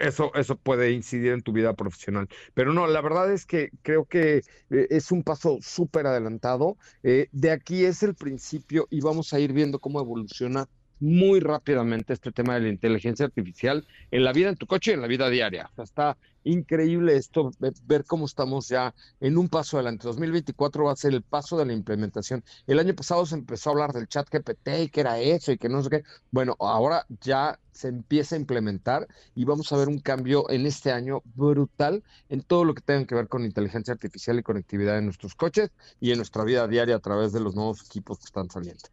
eso 0.00 0.34
eso 0.34 0.56
puede 0.56 0.90
incidir 0.90 1.30
en 1.30 1.40
tu 1.40 1.52
vida 1.52 1.72
profesional. 1.74 2.28
Pero 2.52 2.72
no 2.72 2.88
la 2.88 3.00
verdad 3.00 3.32
es 3.32 3.46
que 3.46 3.70
creo 3.82 4.06
que 4.06 4.38
eh, 4.70 4.86
es 4.90 5.12
un 5.12 5.22
paso 5.22 5.58
súper 5.60 6.08
adelantado. 6.08 6.76
Eh, 7.04 7.28
de 7.30 7.52
aquí 7.52 7.84
es 7.84 8.02
el 8.02 8.16
principio 8.16 8.88
y 8.90 9.00
vamos 9.02 9.32
a 9.32 9.38
ir 9.38 9.52
viendo 9.52 9.78
cómo 9.78 10.00
evoluciona 10.00 10.68
muy 11.00 11.40
rápidamente 11.40 12.12
este 12.12 12.32
tema 12.32 12.54
de 12.54 12.60
la 12.60 12.68
inteligencia 12.68 13.26
artificial 13.26 13.86
en 14.10 14.24
la 14.24 14.32
vida 14.32 14.48
en 14.48 14.56
tu 14.56 14.66
coche 14.66 14.92
y 14.92 14.94
en 14.94 15.00
la 15.00 15.06
vida 15.06 15.28
diaria. 15.28 15.70
está 15.82 16.16
increíble 16.44 17.16
esto, 17.16 17.50
ver 17.58 18.04
cómo 18.04 18.26
estamos 18.26 18.68
ya 18.68 18.94
en 19.20 19.38
un 19.38 19.48
paso 19.48 19.76
adelante. 19.78 20.06
2024 20.06 20.84
va 20.84 20.92
a 20.92 20.96
ser 20.96 21.14
el 21.14 21.22
paso 21.22 21.56
de 21.56 21.64
la 21.66 21.72
implementación. 21.72 22.44
El 22.66 22.78
año 22.78 22.94
pasado 22.94 23.26
se 23.26 23.34
empezó 23.34 23.70
a 23.70 23.72
hablar 23.72 23.92
del 23.92 24.08
chat 24.08 24.28
GPT 24.30 24.68
y 24.84 24.88
que 24.90 25.00
era 25.00 25.18
eso 25.20 25.52
y 25.52 25.58
que 25.58 25.68
no 25.68 25.82
sé 25.82 25.90
qué. 25.90 26.02
Bueno, 26.30 26.54
ahora 26.60 27.06
ya 27.20 27.58
se 27.72 27.88
empieza 27.88 28.36
a 28.36 28.38
implementar 28.38 29.08
y 29.34 29.44
vamos 29.44 29.72
a 29.72 29.76
ver 29.76 29.88
un 29.88 29.98
cambio 29.98 30.48
en 30.50 30.66
este 30.66 30.92
año 30.92 31.22
brutal 31.34 32.04
en 32.28 32.42
todo 32.42 32.64
lo 32.64 32.74
que 32.74 32.82
tenga 32.82 33.06
que 33.06 33.14
ver 33.14 33.28
con 33.28 33.44
inteligencia 33.44 33.92
artificial 33.92 34.38
y 34.38 34.42
conectividad 34.42 34.98
en 34.98 35.06
nuestros 35.06 35.34
coches 35.34 35.70
y 36.00 36.10
en 36.12 36.18
nuestra 36.18 36.44
vida 36.44 36.68
diaria 36.68 36.96
a 36.96 37.00
través 37.00 37.32
de 37.32 37.40
los 37.40 37.54
nuevos 37.54 37.84
equipos 37.84 38.18
que 38.18 38.26
están 38.26 38.50
saliendo. 38.50 38.84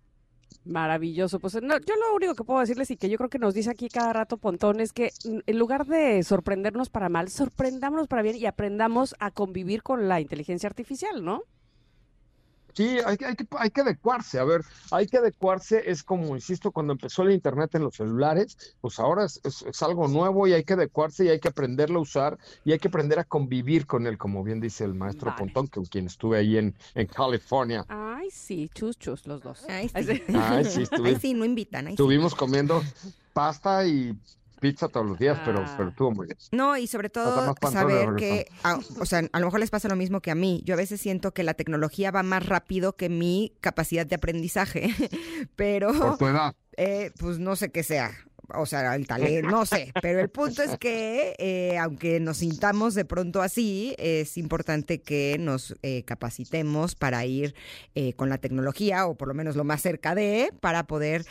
Maravilloso. 0.64 1.40
Pues 1.40 1.56
no, 1.62 1.78
yo 1.80 1.96
lo 1.96 2.16
único 2.16 2.36
que 2.36 2.44
puedo 2.44 2.60
decirles 2.60 2.92
y 2.92 2.98
que 2.98 3.10
yo 3.10 3.18
creo 3.18 3.30
que 3.30 3.40
nos 3.40 3.54
dice 3.54 3.72
aquí 3.72 3.90
cada 3.90 4.14
rato 4.14 4.38
Pontón 4.38 4.80
es 4.80 4.94
que 4.94 5.12
mm, 5.26 5.40
en 5.48 5.60
lugar 5.60 5.88
de 5.88 6.22
sorprendernos 6.24 6.90
para 6.90 7.10
mal, 7.10 7.30
sorprendámonos 7.30 8.08
para 8.08 8.22
bien 8.22 8.36
y 8.36 8.46
aprendamos 8.46 9.16
a 9.20 9.32
convivir 9.32 9.82
con 9.82 10.08
la 10.08 10.22
inteligencia 10.22 10.68
artificial, 10.68 11.24
¿no? 11.26 11.44
Sí, 12.74 13.00
hay, 13.06 13.18
hay, 13.26 13.36
que, 13.36 13.48
hay 13.58 13.70
que 13.70 13.82
adecuarse. 13.82 14.40
A 14.40 14.44
ver, 14.44 14.62
hay 14.92 15.08
que 15.08 15.18
adecuarse. 15.18 15.90
Es 15.90 16.04
como, 16.04 16.36
insisto, 16.36 16.72
cuando 16.72 16.94
empezó 16.94 17.24
el 17.24 17.32
Internet 17.32 17.76
en 17.76 17.84
los 17.84 17.96
celulares, 17.96 18.76
pues 18.82 19.00
ahora 19.00 19.26
es, 19.26 19.40
es, 19.44 19.82
algo 19.82 20.08
nuevo 20.08 20.48
y 20.48 20.54
hay 20.54 20.64
que 20.64 20.74
adecuarse 20.74 21.26
y 21.26 21.30
hay 21.30 21.40
que 21.40 21.50
aprenderlo 21.50 22.00
a 22.00 22.02
usar 22.04 22.38
y 22.64 22.72
hay 22.72 22.80
que 22.80 22.88
aprender 22.88 23.20
a 23.20 23.24
convivir 23.24 23.86
con 23.86 24.08
él, 24.08 24.18
como 24.18 24.44
bien 24.44 24.60
dice 24.60 24.84
el 24.84 24.94
maestro 24.94 25.34
Pontón, 25.36 25.68
que, 25.68 25.82
quien 25.82 26.06
estuve 26.06 26.38
ahí 26.38 26.58
en, 26.58 26.76
en 26.96 27.08
California. 27.08 27.86
Ay, 27.88 28.30
sí, 28.32 28.70
chus, 28.74 28.98
chus, 28.98 29.26
los 29.28 29.42
dos. 29.42 29.64
Ay, 29.68 29.90
sí. 29.90 30.22
Ay, 30.34 30.66
sí, 30.66 30.84
Ay, 31.04 31.18
sí 31.20 31.34
no 31.34 31.46
invitan. 31.46 31.88
estuvimos 31.88 32.36
comiendo 32.36 32.82
pasta 33.34 33.86
y 33.86 34.16
pizza 34.62 34.88
todos 34.88 35.06
los 35.06 35.20
días, 35.20 35.38
pero, 35.44 35.66
pero 35.76 35.90
ah. 35.90 35.90
estuvo 35.90 36.12
muy 36.12 36.28
bien. 36.28 36.38
No, 36.52 36.78
y 36.78 36.88
sobre 36.88 37.10
todo 37.10 37.54
saber 37.70 38.16
que, 38.16 38.48
a, 38.64 38.80
o 39.00 39.06
sea, 39.06 39.24
a 39.32 39.40
lo 39.40 39.48
mejor 39.48 39.60
les 39.60 39.72
pasa 39.72 39.90
lo 39.90 39.96
mismo 39.98 40.22
que 40.22 40.32
a 40.32 40.36
mí. 40.36 40.62
Yo 40.64 40.76
a 40.76 40.78
veces 40.78 41.02
siento 41.02 41.34
que 41.34 41.44
la 41.44 41.56
tecnología 41.56 42.12
va 42.12 42.24
más 42.24 42.46
rápido 42.46 42.96
que 42.96 43.10
mi 43.10 43.54
capacidad 43.60 44.06
de 44.06 44.16
aprendizaje, 44.16 44.90
pero... 45.58 45.92
Por 45.92 46.18
tu 46.18 46.28
edad. 46.28 46.56
Eh, 46.78 47.12
pues 47.20 47.40
no 47.40 47.58
sé 47.58 47.72
qué 47.72 47.84
sea 47.84 48.12
o 48.56 48.66
sea, 48.66 48.96
el 48.96 49.08
talento, 49.08 49.50
no 49.50 49.66
sé, 49.66 49.92
pero 50.02 50.20
el 50.20 50.30
punto 50.30 50.64
es 50.64 50.78
que 50.78 51.36
eh, 51.38 51.78
aunque 51.78 52.20
nos 52.20 52.38
sintamos 52.38 52.94
de 52.96 53.06
pronto 53.06 53.42
así, 53.42 53.96
es 53.98 54.38
importante 54.38 55.02
que 55.02 55.38
nos 55.40 55.76
eh, 55.82 56.04
capacitemos 56.04 56.96
para 56.96 57.26
ir 57.26 57.56
eh, 57.96 58.14
con 58.14 58.30
la 58.30 58.38
tecnología 58.38 59.06
o 59.06 59.16
por 59.16 59.28
lo 59.28 59.34
menos 59.34 59.56
lo 59.56 59.64
más 59.64 59.82
cerca 59.82 60.16
de, 60.16 60.52
para 60.60 60.86
poder 60.88 61.26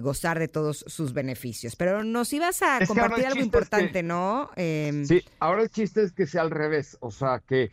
gozar 0.00 0.38
de 0.38 0.46
todos 0.46 0.84
sus 0.86 1.12
beneficios. 1.12 1.74
Pero 1.74 2.04
nos 2.04 2.32
ibas 2.32 2.62
a 2.62 2.78
compartir 2.86 3.26
algo 3.26 3.40
importante, 3.40 4.04
¿no? 4.04 4.48
Em, 4.54 5.04
sí, 5.04 5.24
ahora 5.40 5.62
el 5.62 5.70
chiste 5.70 6.04
es 6.04 6.12
que 6.12 6.26
sea 6.28 6.42
al 6.42 6.52
revés, 6.52 6.96
o 7.00 7.10
sea, 7.10 7.42
que 7.44 7.72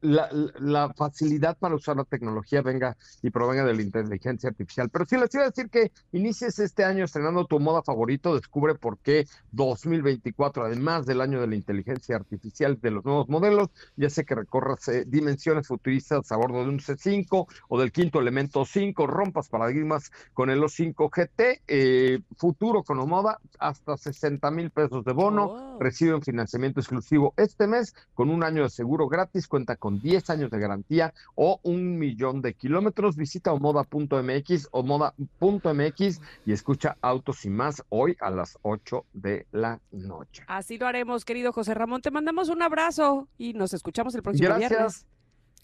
la, 0.00 0.92
facilidad 0.96 1.56
para 1.58 1.74
usar 1.74 1.96
la 1.96 2.04
tecnología 2.04 2.62
venga 2.62 2.96
y 3.22 3.30
provenga 3.30 3.64
de 3.64 3.74
la 3.74 3.82
inteligencia 3.82 4.50
artificial. 4.50 4.88
Pero 4.90 5.04
sí 5.06 5.16
les 5.16 5.34
iba 5.34 5.44
a 5.44 5.50
decir 5.50 5.68
que 5.68 5.92
inicies 6.12 6.58
este 6.58 6.84
año 6.84 7.04
estrenando 7.04 7.44
tu 7.46 7.60
moda 7.60 7.82
favorito, 7.82 8.34
descubre 8.34 8.74
por 8.74 8.98
qué 8.98 9.26
2024, 9.52 10.64
además 10.64 11.06
del 11.06 11.20
año 11.20 11.40
de 11.40 11.48
la 11.48 11.56
inteligencia 11.56 12.16
artificial 12.16 12.80
de 12.80 12.90
los 12.90 13.04
nuevos 13.04 13.28
modelos, 13.28 13.68
ya 13.96 14.10
sé 14.10 14.24
que 14.24 14.34
recorras 14.34 14.86
eh, 14.88 15.04
dimensiones 15.06 15.66
futuristas 15.66 16.30
a 16.32 16.36
bordo 16.36 16.62
de 16.62 16.70
un 16.70 16.78
C5 16.78 17.46
o 17.68 17.80
del 17.80 17.92
quinto 17.92 18.20
elemento 18.20 18.64
5, 18.64 19.06
rompas 19.06 19.48
paradigmas 19.48 20.10
con 20.32 20.50
el 20.50 20.60
O5 20.60 21.10
GT, 21.10 21.62
eh, 21.66 22.20
futuro 22.36 22.82
con 22.82 23.00
moda, 23.08 23.38
hasta 23.58 23.96
60 23.96 24.50
mil 24.50 24.70
pesos 24.70 25.04
de 25.04 25.12
bono, 25.12 25.78
recibe 25.78 26.14
un 26.14 26.22
financiamiento 26.22 26.80
exclusivo 26.80 27.34
este 27.36 27.66
mes 27.66 27.94
con 28.14 28.30
un 28.30 28.44
año 28.44 28.62
de 28.62 28.70
seguro 28.70 29.08
gratis, 29.08 29.48
cuenta 29.48 29.76
con 29.76 29.89
10 29.98 30.30
años 30.30 30.50
de 30.50 30.58
garantía 30.58 31.12
o 31.34 31.58
un 31.62 31.98
millón 31.98 32.42
de 32.42 32.54
kilómetros. 32.54 33.16
Visita 33.16 33.52
omoda.mx, 33.52 34.68
omoda.mx 34.70 36.20
y 36.46 36.52
escucha 36.52 36.96
Autos 37.00 37.44
y 37.44 37.50
más 37.50 37.82
hoy 37.88 38.16
a 38.20 38.30
las 38.30 38.58
8 38.62 39.06
de 39.12 39.46
la 39.52 39.80
noche. 39.90 40.44
Así 40.46 40.78
lo 40.78 40.86
haremos, 40.86 41.24
querido 41.24 41.52
José 41.52 41.74
Ramón. 41.74 42.02
Te 42.02 42.10
mandamos 42.10 42.48
un 42.48 42.62
abrazo 42.62 43.28
y 43.38 43.54
nos 43.54 43.74
escuchamos 43.74 44.14
el 44.14 44.22
próximo 44.22 44.48
Gracias. 44.48 44.70
viernes. 44.70 45.06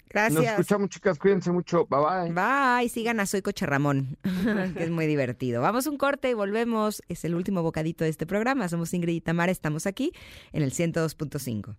Gracias. 0.08 0.34
Nos 0.34 0.50
escuchamos, 0.52 0.88
chicas. 0.90 1.18
Cuídense 1.18 1.50
mucho. 1.50 1.86
Bye 1.86 2.32
bye. 2.32 2.32
Bye. 2.32 2.88
Sigan 2.88 3.20
a 3.20 3.26
Soy 3.26 3.42
Coche 3.42 3.66
Ramón, 3.66 4.16
que 4.76 4.84
es 4.84 4.90
muy 4.90 5.06
divertido. 5.06 5.62
Vamos 5.62 5.86
un 5.86 5.98
corte 5.98 6.30
y 6.30 6.34
volvemos. 6.34 7.02
Es 7.08 7.24
el 7.24 7.34
último 7.34 7.62
bocadito 7.62 8.04
de 8.04 8.10
este 8.10 8.26
programa. 8.26 8.68
Somos 8.68 8.94
Ingrid 8.94 9.14
y 9.14 9.20
Tamara. 9.20 9.50
Estamos 9.50 9.86
aquí 9.86 10.12
en 10.52 10.62
el 10.62 10.72
102.5 10.72 11.76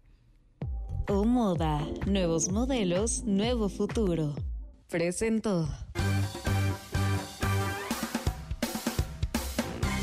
o 1.10 1.24
moda. 1.26 1.80
Nuevos 2.06 2.50
modelos, 2.50 3.24
nuevo 3.24 3.70
futuro. 3.70 4.34
Presento. 4.90 5.68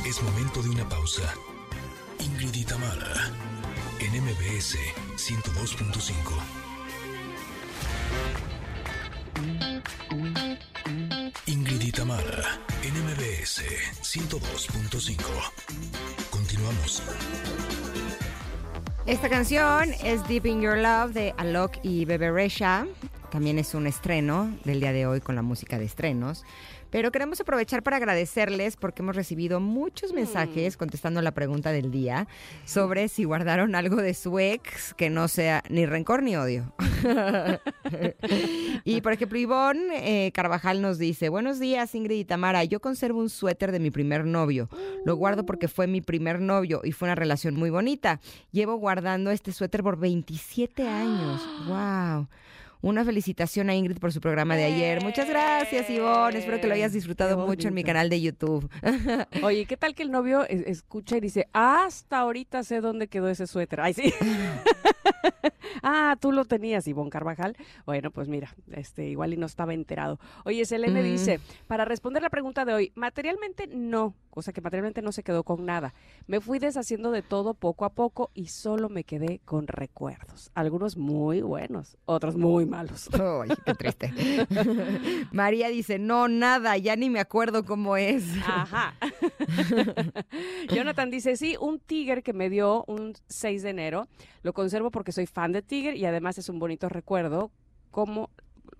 Es 0.06 0.22
momento 0.22 0.62
de 0.62 0.70
una 0.70 0.88
pausa. 0.88 1.22
Ingrid 2.20 2.54
y 2.54 2.64
Tamara, 2.64 3.32
en 4.00 4.22
MBS 4.22 4.76
102.5. 5.16 6.14
Ingrid 11.46 11.80
y 11.82 11.92
Tamara, 11.92 12.60
en 12.82 12.94
MBS 13.04 13.62
102.5. 14.02 15.16
Continuamos. 16.30 17.02
Esta 19.06 19.28
canción 19.28 19.90
es 20.02 20.26
Deep 20.28 20.46
in 20.46 20.62
Your 20.62 20.78
Love 20.78 21.12
de 21.12 21.34
Alok 21.36 21.72
y 21.82 22.06
Bebe 22.06 22.30
Resha. 22.30 22.86
También 23.30 23.58
es 23.58 23.74
un 23.74 23.86
estreno 23.86 24.50
del 24.64 24.80
día 24.80 24.94
de 24.94 25.06
hoy 25.06 25.20
con 25.20 25.34
la 25.34 25.42
música 25.42 25.78
de 25.78 25.84
estrenos. 25.84 26.42
Pero 26.94 27.10
queremos 27.10 27.40
aprovechar 27.40 27.82
para 27.82 27.96
agradecerles 27.96 28.76
porque 28.76 29.02
hemos 29.02 29.16
recibido 29.16 29.58
muchos 29.58 30.12
mm. 30.12 30.14
mensajes 30.14 30.76
contestando 30.76 31.20
la 31.22 31.32
pregunta 31.32 31.72
del 31.72 31.90
día 31.90 32.28
sobre 32.64 33.08
si 33.08 33.24
guardaron 33.24 33.74
algo 33.74 33.96
de 33.96 34.14
su 34.14 34.38
ex 34.38 34.94
que 34.94 35.10
no 35.10 35.26
sea 35.26 35.64
ni 35.68 35.86
rencor 35.86 36.22
ni 36.22 36.36
odio. 36.36 36.72
y 38.84 39.00
por 39.00 39.12
ejemplo, 39.12 39.36
Ivonne 39.40 40.26
eh, 40.26 40.30
Carvajal 40.30 40.82
nos 40.82 40.96
dice, 40.96 41.30
buenos 41.30 41.58
días 41.58 41.96
Ingrid 41.96 42.20
y 42.20 42.24
Tamara, 42.24 42.62
yo 42.62 42.78
conservo 42.78 43.18
un 43.18 43.28
suéter 43.28 43.72
de 43.72 43.80
mi 43.80 43.90
primer 43.90 44.24
novio. 44.24 44.68
Lo 45.04 45.16
guardo 45.16 45.44
porque 45.44 45.66
fue 45.66 45.88
mi 45.88 46.00
primer 46.00 46.40
novio 46.40 46.80
y 46.84 46.92
fue 46.92 47.08
una 47.08 47.16
relación 47.16 47.56
muy 47.56 47.70
bonita. 47.70 48.20
Llevo 48.52 48.76
guardando 48.76 49.32
este 49.32 49.50
suéter 49.50 49.82
por 49.82 49.98
27 49.98 50.86
años. 50.86 51.42
¡Wow! 51.66 52.28
Una 52.84 53.02
felicitación 53.02 53.70
a 53.70 53.74
Ingrid 53.74 53.96
por 53.96 54.12
su 54.12 54.20
programa 54.20 54.56
de 54.56 54.64
ayer. 54.64 55.02
Muchas 55.02 55.26
gracias, 55.26 55.88
Ivonne. 55.88 56.38
Espero 56.38 56.60
que 56.60 56.66
lo 56.66 56.74
hayas 56.74 56.92
disfrutado 56.92 57.38
mucho 57.38 57.68
en 57.68 57.72
mi 57.72 57.82
canal 57.82 58.10
de 58.10 58.20
YouTube. 58.20 58.68
Oye, 59.42 59.64
¿qué 59.64 59.78
tal 59.78 59.94
que 59.94 60.02
el 60.02 60.10
novio 60.10 60.44
escucha 60.46 61.16
y 61.16 61.20
dice, 61.20 61.48
hasta 61.54 62.18
ahorita 62.18 62.62
sé 62.62 62.82
dónde 62.82 63.08
quedó 63.08 63.30
ese 63.30 63.46
suéter? 63.46 63.80
Ay, 63.80 63.94
sí. 63.94 64.12
ah, 65.82 66.16
tú 66.20 66.32
lo 66.32 66.44
tenías, 66.44 66.86
Ivonne 66.86 67.10
Carvajal. 67.10 67.56
Bueno, 67.86 68.10
pues 68.10 68.28
mira, 68.28 68.54
este, 68.72 69.08
igual 69.08 69.32
y 69.32 69.36
no 69.36 69.46
estaba 69.46 69.74
enterado. 69.74 70.18
Oye, 70.44 70.64
Selene 70.64 71.00
mm. 71.00 71.04
dice, 71.04 71.40
para 71.66 71.84
responder 71.84 72.22
la 72.22 72.30
pregunta 72.30 72.64
de 72.64 72.74
hoy, 72.74 72.92
materialmente 72.94 73.66
no, 73.66 74.14
cosa 74.30 74.52
que 74.52 74.60
materialmente 74.60 75.02
no 75.02 75.12
se 75.12 75.22
quedó 75.22 75.44
con 75.44 75.64
nada. 75.64 75.94
Me 76.26 76.40
fui 76.40 76.58
deshaciendo 76.58 77.10
de 77.10 77.22
todo 77.22 77.54
poco 77.54 77.84
a 77.84 77.90
poco 77.90 78.30
y 78.34 78.48
solo 78.48 78.88
me 78.88 79.04
quedé 79.04 79.40
con 79.44 79.66
recuerdos. 79.66 80.50
Algunos 80.54 80.96
muy 80.96 81.40
buenos, 81.40 81.96
otros 82.04 82.36
muy 82.36 82.66
malos. 82.66 83.08
Ay, 83.12 83.50
qué 83.64 83.74
triste. 83.74 84.12
María 85.32 85.68
dice, 85.68 85.98
no, 85.98 86.28
nada, 86.28 86.76
ya 86.76 86.96
ni 86.96 87.10
me 87.10 87.20
acuerdo 87.20 87.64
cómo 87.64 87.96
es. 87.96 88.24
Ajá. 88.44 88.94
Jonathan 90.74 91.10
dice, 91.10 91.36
sí, 91.36 91.56
un 91.60 91.78
Tiger 91.78 92.22
que 92.22 92.32
me 92.32 92.50
dio 92.50 92.84
un 92.86 93.14
6 93.28 93.62
de 93.62 93.70
enero. 93.70 94.08
Lo 94.42 94.52
conservo 94.52 94.90
porque 94.90 95.12
soy 95.12 95.26
fan 95.26 95.52
de 95.54 95.62
Tiger 95.62 95.96
y 95.96 96.04
además 96.04 96.36
es 96.38 96.48
un 96.48 96.58
bonito 96.58 96.88
recuerdo 96.88 97.50
como 97.90 98.30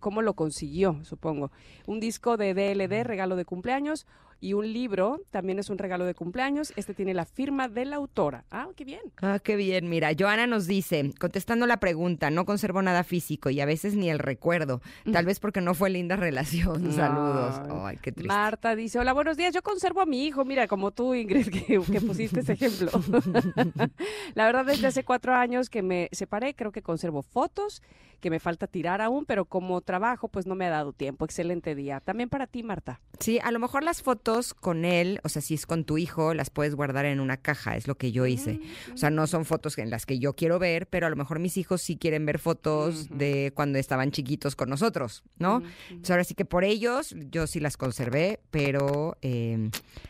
cómo 0.01 0.21
lo 0.21 0.35
consiguió, 0.35 1.03
supongo. 1.05 1.51
Un 1.87 1.99
disco 1.99 2.37
de 2.37 2.53
DLD, 2.53 3.05
regalo 3.05 3.37
de 3.37 3.47
cumpleaños, 3.47 4.07
y 4.41 4.53
un 4.53 4.73
libro. 4.73 5.21
También 5.31 5.59
es 5.59 5.71
un 5.71 5.79
regalo 5.79 6.05
de 6.05 6.15
cumpleaños. 6.15 6.73
Este 6.77 6.95
tiene 6.95 7.15
la 7.15 7.25
firma 7.25 7.69
de 7.69 7.85
la 7.85 7.97
autora. 7.97 8.45
Ah, 8.51 8.69
qué 8.77 8.85
bien. 8.85 9.01
Ah, 9.23 9.39
qué 9.43 9.57
bien. 9.57 9.89
Mira, 9.89 10.11
Joana 10.19 10.47
nos 10.47 10.67
dice, 10.67 11.13
contestando 11.19 11.67
la 11.67 11.79
pregunta, 11.79 12.31
no 12.31 12.45
conservo 12.45 12.83
nada 12.83 13.05
físico 13.05 13.51
y 13.51 13.61
a 13.61 13.67
veces 13.67 13.95
ni 13.95 14.11
el 14.11 14.19
recuerdo. 14.19 14.81
Tal 15.13 15.27
vez 15.27 15.41
porque 15.41 15.61
no 15.61 15.75
fue 15.75 15.91
linda 15.91 16.17
relación. 16.17 16.93
Saludos. 16.93 17.61
Ay, 17.85 17.99
qué 18.01 18.13
triste. 18.13 18.29
Marta 18.29 18.75
dice, 18.77 18.99
hola, 18.99 19.13
buenos 19.13 19.37
días. 19.37 19.55
Yo 19.55 19.63
conservo 19.63 20.01
a 20.01 20.07
mi 20.07 20.25
hijo. 20.25 20.45
Mira, 20.45 20.67
como 20.69 20.91
tú, 20.91 21.15
Ingrid, 21.15 21.49
que, 21.49 21.81
que 21.81 22.01
pusiste 22.01 22.41
ese 22.41 22.53
ejemplo. 22.55 22.91
la 24.35 24.47
verdad, 24.47 24.65
desde 24.65 24.87
hace 24.87 25.05
cuatro 25.05 25.35
años 25.35 25.71
que 25.71 25.83
me 25.83 26.09
separé, 26.13 26.55
creo 26.55 26.73
que 26.73 26.83
conservo 26.83 27.23
fotos 27.23 27.83
que 28.25 28.31
me 28.31 28.41
falta 28.41 28.67
tirar 28.67 29.03
aún, 29.03 29.27
pero 29.27 29.45
como 29.45 29.83
trabajo, 29.83 30.29
pues 30.29 30.47
no 30.47 30.55
me 30.55 30.65
ha 30.65 30.71
dado 30.71 30.95
tiempo. 30.95 31.27
Excelente 31.27 31.75
día. 31.75 32.01
También 32.01 32.31
para 32.31 32.47
ti, 32.47 32.63
Marta. 32.63 33.03
Sí, 33.21 33.39
a 33.45 33.51
lo 33.51 33.59
mejor 33.59 33.83
las 33.83 34.01
fotos 34.01 34.55
con 34.55 34.87
él, 34.87 35.21
o 35.25 35.29
sea, 35.29 35.43
si 35.43 35.53
es 35.53 35.67
con 35.67 35.85
tu 35.85 35.99
hijo, 35.99 36.33
las 36.33 36.49
puedes 36.49 36.75
guardar 36.75 37.05
en 37.05 37.21
una 37.21 37.37
caja, 37.37 37.77
es 37.77 37.87
lo 37.87 37.97
que 37.97 38.13
yo 38.13 38.25
hice. 38.25 38.61
O 38.95 38.97
sea, 38.97 39.11
no 39.11 39.27
son 39.27 39.45
fotos 39.45 39.77
en 39.77 39.91
las 39.91 40.07
que 40.07 40.19
yo 40.19 40.33
quiero 40.33 40.59
ver, 40.59 40.87
pero 40.87 41.07
a 41.07 41.11
lo 41.11 41.17
mejor 41.17 41.39
mis 41.39 41.59
hijos 41.59 41.83
sí 41.83 41.99
quieren 41.99 42.25
ver 42.25 42.39
fotos 42.39 43.11
de 43.11 43.53
cuando 43.55 43.79
estaban 43.79 44.11
chiquitos 44.11 44.57
con 44.57 44.71
nosotros, 44.71 45.23
¿no? 45.39 45.63
Entonces, 45.91 46.11
ahora 46.11 46.25
sí 46.25 46.35
que 46.35 46.47
por 46.47 46.65
ellos 46.65 47.15
yo 47.31 47.47
sí 47.47 47.61
las 47.61 47.77
conservé, 47.77 48.41
pero 48.51 49.19
eh, 49.21 49.69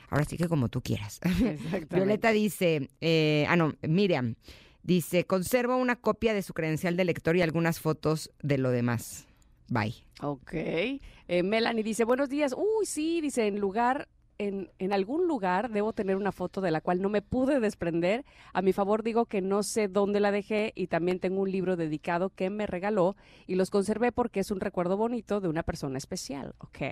ahora 0.09 0.25
sí 0.25 0.37
que 0.37 0.47
como 0.47 0.69
tú 0.69 0.83
quieras. 0.83 1.19
Violeta 1.91 2.31
dice, 2.31 2.91
eh, 3.01 3.45
ah, 3.49 3.57
no, 3.57 3.75
Miriam. 3.83 4.37
Dice, 4.85 5.25
conservo 5.25 5.79
una 5.79 5.97
copia 5.97 6.35
de 6.35 6.43
su 6.43 6.53
credencial 6.53 6.95
de 6.99 7.07
lector 7.07 7.35
y 7.37 7.43
algunas 7.43 7.81
fotos 7.81 8.31
de 8.43 8.59
lo 8.59 8.71
demás. 8.71 9.27
Bye. 9.69 9.95
Ok. 10.21 10.53
Eh, 10.53 11.43
Melanie 11.43 11.83
dice, 11.83 12.05
buenos 12.05 12.29
días. 12.29 12.55
Uy, 12.55 12.85
sí, 12.85 13.23
dice, 13.23 13.47
en 13.47 13.61
lugar, 13.61 14.09
en, 14.37 14.71
en, 14.79 14.93
algún 14.93 15.27
lugar 15.27 15.71
debo 15.71 15.95
tener 15.95 16.17
una 16.17 16.33
foto 16.33 16.61
de 16.61 16.71
la 16.71 16.83
cual 16.83 17.01
no 17.01 17.09
me 17.09 17.23
pude 17.23 17.61
desprender. 17.61 18.27
A 18.53 18.61
mi 18.61 18.75
favor 18.75 19.03
digo 19.03 19.25
que 19.25 19.41
no 19.41 19.63
sé 19.63 19.89
dónde 19.89 20.21
la 20.21 20.31
dejé 20.31 20.73
y 20.75 20.89
también 20.89 21.19
tengo 21.19 21.41
un 21.41 21.51
libro 21.51 21.77
dedicado 21.77 22.29
que 22.29 22.51
me 22.51 22.67
regaló 22.67 23.17
y 23.47 23.55
los 23.55 23.71
conservé 23.71 24.13
porque 24.13 24.41
es 24.41 24.51
un 24.51 24.61
recuerdo 24.61 24.99
bonito 24.99 25.41
de 25.41 25.49
una 25.49 25.63
persona 25.63 25.97
especial. 25.97 26.55
Ok. 26.59 26.83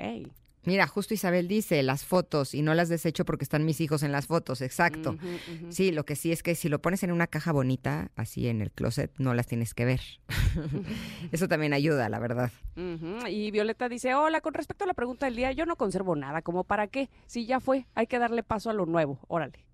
Mira, 0.65 0.87
justo 0.87 1.13
Isabel 1.13 1.49
dice 1.49 1.83
las 1.83 2.05
fotos 2.05 2.55
y 2.55 2.63
no 2.63 2.75
las 2.75 2.89
desecho 2.89 3.25
porque 3.25 3.45
están 3.45 3.65
mis 3.65 3.81
hijos 3.81 4.03
en 4.03 4.13
las 4.13 4.27
fotos, 4.27 4.61
exacto. 4.63 5.11
Uh 5.11 5.15
-huh, 5.15 5.35
uh 5.35 5.67
-huh. 5.67 5.73
Sí, 5.73 5.91
lo 5.91 6.05
que 6.05 6.15
sí 6.15 6.31
es 6.31 6.43
que 6.43 6.55
si 6.55 6.69
lo 6.69 6.81
pones 6.81 7.03
en 7.03 7.11
una 7.11 7.27
caja 7.27 7.51
bonita, 7.53 8.11
así 8.15 8.47
en 8.49 8.63
el 8.63 8.71
closet, 8.71 9.13
no 9.19 9.35
las 9.35 9.47
tienes 9.49 9.75
que 9.75 9.85
ver. 9.85 10.01
Eso 11.33 11.49
también 11.49 11.73
ayuda, 11.73 12.09
la 12.09 12.19
verdad. 12.21 12.53
Uh 12.77 12.81
-huh. 12.81 13.31
Y 13.33 13.51
Violeta 13.51 13.89
dice, 13.89 14.15
hola, 14.15 14.41
con 14.41 14.55
respecto 14.55 14.85
a 14.85 14.87
la 14.87 14.95
pregunta 14.95 15.27
del 15.27 15.37
día, 15.37 15.53
yo 15.53 15.67
no 15.67 15.77
conservo 15.77 16.15
nada, 16.15 16.43
como 16.43 16.65
para 16.65 16.87
qué, 16.87 17.11
si 17.27 17.45
ya 17.47 17.59
fue, 17.59 17.87
hay 17.95 18.07
que 18.07 18.19
darle 18.19 18.43
paso 18.43 18.71
a 18.71 18.73
lo 18.73 18.87
nuevo, 18.87 19.19
órale. 19.29 19.65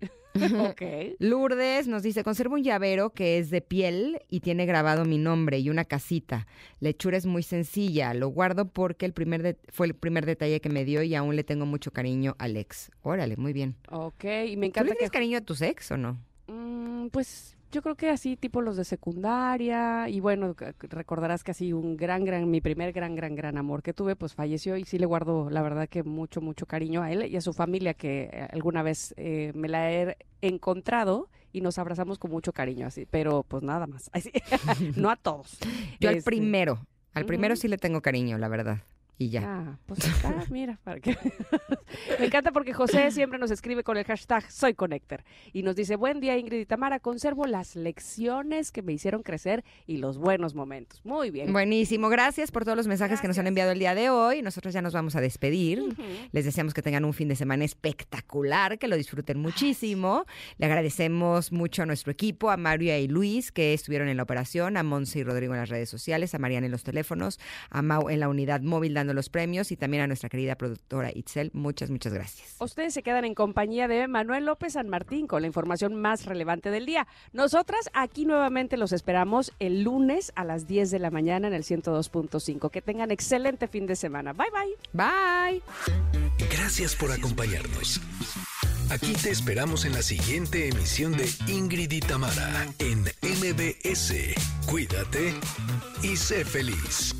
Okay. 0.71 1.15
Lourdes 1.19 1.87
nos 1.87 2.03
dice, 2.03 2.23
conservo 2.23 2.55
un 2.55 2.63
llavero 2.63 3.11
que 3.11 3.37
es 3.37 3.49
de 3.49 3.61
piel 3.61 4.21
y 4.29 4.41
tiene 4.41 4.65
grabado 4.65 5.05
mi 5.05 5.17
nombre 5.17 5.59
y 5.59 5.69
una 5.69 5.85
casita. 5.85 6.47
La 6.79 6.89
hechura 6.89 7.17
es 7.17 7.25
muy 7.25 7.43
sencilla, 7.43 8.13
lo 8.13 8.29
guardo 8.29 8.65
porque 8.69 9.05
el 9.05 9.13
primer 9.13 9.57
fue 9.69 9.87
el 9.87 9.95
primer 9.95 10.25
detalle 10.25 10.61
que 10.61 10.69
me 10.69 10.85
dio 10.85 11.03
y 11.03 11.15
aún 11.15 11.35
le 11.35 11.43
tengo 11.43 11.65
mucho 11.65 11.91
cariño 11.91 12.35
al 12.39 12.57
ex. 12.57 12.91
Órale, 13.01 13.37
muy 13.37 13.53
bien. 13.53 13.75
Ok, 13.89 14.23
y 14.47 14.57
me 14.57 14.67
encanta 14.67 14.81
¿Tú 14.81 14.85
le 14.85 14.91
tienes 14.93 15.11
que... 15.11 15.17
cariño 15.17 15.37
a 15.37 15.41
tus 15.41 15.61
ex 15.61 15.91
o 15.91 15.97
no? 15.97 16.17
Mm, 16.47 17.07
pues 17.07 17.55
yo 17.71 17.81
creo 17.81 17.95
que 17.95 18.09
así, 18.09 18.35
tipo 18.35 18.61
los 18.61 18.77
de 18.77 18.83
secundaria, 18.83 20.09
y 20.09 20.19
bueno, 20.19 20.55
recordarás 20.81 21.43
que 21.43 21.51
así 21.51 21.73
un 21.73 21.97
gran, 21.97 22.25
gran, 22.25 22.49
mi 22.49 22.61
primer 22.61 22.93
gran, 22.93 23.15
gran, 23.15 23.35
gran 23.35 23.57
amor 23.57 23.83
que 23.83 23.93
tuve, 23.93 24.15
pues 24.15 24.33
falleció 24.33 24.77
y 24.77 24.85
sí 24.85 24.97
le 24.97 25.05
guardo, 25.05 25.49
la 25.49 25.61
verdad 25.61 25.87
que 25.87 26.03
mucho, 26.03 26.41
mucho 26.41 26.65
cariño 26.65 27.01
a 27.03 27.11
él 27.11 27.27
y 27.27 27.35
a 27.35 27.41
su 27.41 27.53
familia 27.53 27.93
que 27.93 28.29
eh, 28.31 28.47
alguna 28.51 28.81
vez 28.81 29.13
eh, 29.17 29.51
me 29.55 29.67
la 29.67 29.91
he 29.91 30.17
encontrado 30.41 31.29
y 31.51 31.61
nos 31.61 31.77
abrazamos 31.77 32.17
con 32.17 32.31
mucho 32.31 32.53
cariño, 32.53 32.87
así, 32.87 33.05
pero 33.09 33.43
pues 33.43 33.63
nada 33.63 33.87
más, 33.87 34.09
así, 34.13 34.31
no 34.95 35.09
a 35.09 35.15
todos. 35.15 35.59
Yo 35.99 36.09
este... 36.09 36.17
al 36.17 36.23
primero, 36.23 36.79
al 37.13 37.25
primero 37.25 37.53
uh 37.53 37.57
-huh. 37.57 37.61
sí 37.61 37.67
le 37.67 37.77
tengo 37.77 38.01
cariño, 38.01 38.37
la 38.37 38.47
verdad 38.47 38.79
y 39.19 39.29
ya. 39.29 39.43
Ah, 39.45 39.77
pues 39.85 40.05
está, 40.05 40.33
mira, 40.49 40.79
para 40.83 41.01
que... 41.01 41.15
me 42.19 42.25
encanta 42.25 42.53
porque 42.53 42.73
José 42.73 43.11
siempre 43.11 43.37
nos 43.37 43.51
escribe 43.51 43.83
con 43.83 43.97
el 43.97 44.05
hashtag 44.05 44.49
Soy 44.49 44.73
Connector 44.73 45.23
y 45.51 45.61
nos 45.61 45.75
dice, 45.75 45.97
buen 45.97 46.21
día 46.21 46.37
Ingrid 46.37 46.61
y 46.61 46.65
Tamara, 46.65 46.99
conservo 47.01 47.45
las 47.45 47.75
lecciones 47.75 48.71
que 48.71 48.81
me 48.81 48.93
hicieron 48.93 49.21
crecer 49.21 49.65
y 49.85 49.97
los 49.97 50.17
buenos 50.17 50.55
momentos. 50.55 51.01
Muy 51.03 51.31
bien. 51.31 51.51
Buenísimo, 51.51 52.07
gracias 52.07 52.49
por 52.49 52.63
todos 52.63 52.77
los 52.77 52.87
mensajes 52.87 53.09
gracias. 53.09 53.21
que 53.21 53.27
nos 53.27 53.37
han 53.37 53.47
enviado 53.47 53.71
el 53.71 53.79
día 53.79 53.93
de 53.93 54.09
hoy. 54.09 54.41
Nosotros 54.41 54.73
ya 54.73 54.81
nos 54.81 54.93
vamos 54.93 55.17
a 55.17 55.21
despedir. 55.21 55.81
Uh 55.81 55.89
-huh. 55.89 56.29
Les 56.31 56.45
deseamos 56.45 56.73
que 56.73 56.81
tengan 56.81 57.03
un 57.03 57.13
fin 57.13 57.27
de 57.27 57.35
semana 57.35 57.65
espectacular, 57.65 58.79
que 58.79 58.87
lo 58.87 58.95
disfruten 58.95 59.37
muchísimo. 59.37 60.25
Le 60.57 60.65
agradecemos 60.65 61.51
mucho 61.51 61.83
a 61.83 61.85
nuestro 61.85 62.11
equipo, 62.13 62.51
a 62.51 62.55
Mario 62.55 62.97
y 62.97 63.09
Luis 63.09 63.51
que 63.51 63.73
estuvieron 63.73 64.07
en 64.07 64.15
la 64.15 64.23
operación, 64.23 64.77
a 64.77 64.83
Monse 64.83 65.19
y 65.19 65.23
Rodrigo 65.23 65.53
en 65.53 65.59
las 65.59 65.69
redes 65.69 65.89
sociales, 65.89 66.33
a 66.33 66.39
Mariana 66.39 66.67
en 66.67 66.71
los 66.71 66.83
teléfonos, 66.83 67.37
a 67.69 67.81
Mau 67.81 68.09
en 68.09 68.21
la 68.21 68.29
unidad 68.29 68.61
móvil 68.61 68.93
dando 68.93 69.08
los 69.13 69.29
premios 69.29 69.71
y 69.71 69.77
también 69.77 70.03
a 70.03 70.07
nuestra 70.07 70.29
querida 70.29 70.55
productora 70.55 71.11
Itzel. 71.13 71.51
Muchas, 71.53 71.89
muchas 71.89 72.13
gracias. 72.13 72.55
Ustedes 72.59 72.93
se 72.93 73.03
quedan 73.03 73.25
en 73.25 73.35
compañía 73.35 73.87
de 73.87 74.07
Manuel 74.07 74.45
López 74.45 74.73
San 74.73 74.89
Martín 74.89 75.27
con 75.27 75.41
la 75.41 75.47
información 75.47 75.95
más 75.95 76.25
relevante 76.25 76.71
del 76.71 76.85
día. 76.85 77.07
Nosotras 77.33 77.89
aquí 77.93 78.25
nuevamente 78.25 78.77
los 78.77 78.91
esperamos 78.91 79.53
el 79.59 79.83
lunes 79.83 80.31
a 80.35 80.43
las 80.43 80.67
10 80.67 80.91
de 80.91 80.99
la 80.99 81.11
mañana 81.11 81.47
en 81.47 81.53
el 81.53 81.63
102.5. 81.63 82.69
Que 82.69 82.81
tengan 82.81 83.11
excelente 83.11 83.67
fin 83.67 83.87
de 83.87 83.95
semana. 83.95 84.33
Bye, 84.33 84.47
bye. 84.51 84.77
Bye. 84.93 85.61
Gracias 86.51 86.95
por 86.95 87.11
acompañarnos. 87.11 88.01
Aquí 88.89 89.13
te 89.13 89.29
esperamos 89.29 89.85
en 89.85 89.93
la 89.93 90.01
siguiente 90.01 90.67
emisión 90.67 91.11
de 91.15 91.29
Ingrid 91.47 91.91
y 91.91 91.99
Tamara 91.99 92.65
en 92.79 93.01
MBS. 93.21 94.13
Cuídate 94.65 95.35
y 96.01 96.17
sé 96.17 96.43
feliz. 96.43 97.18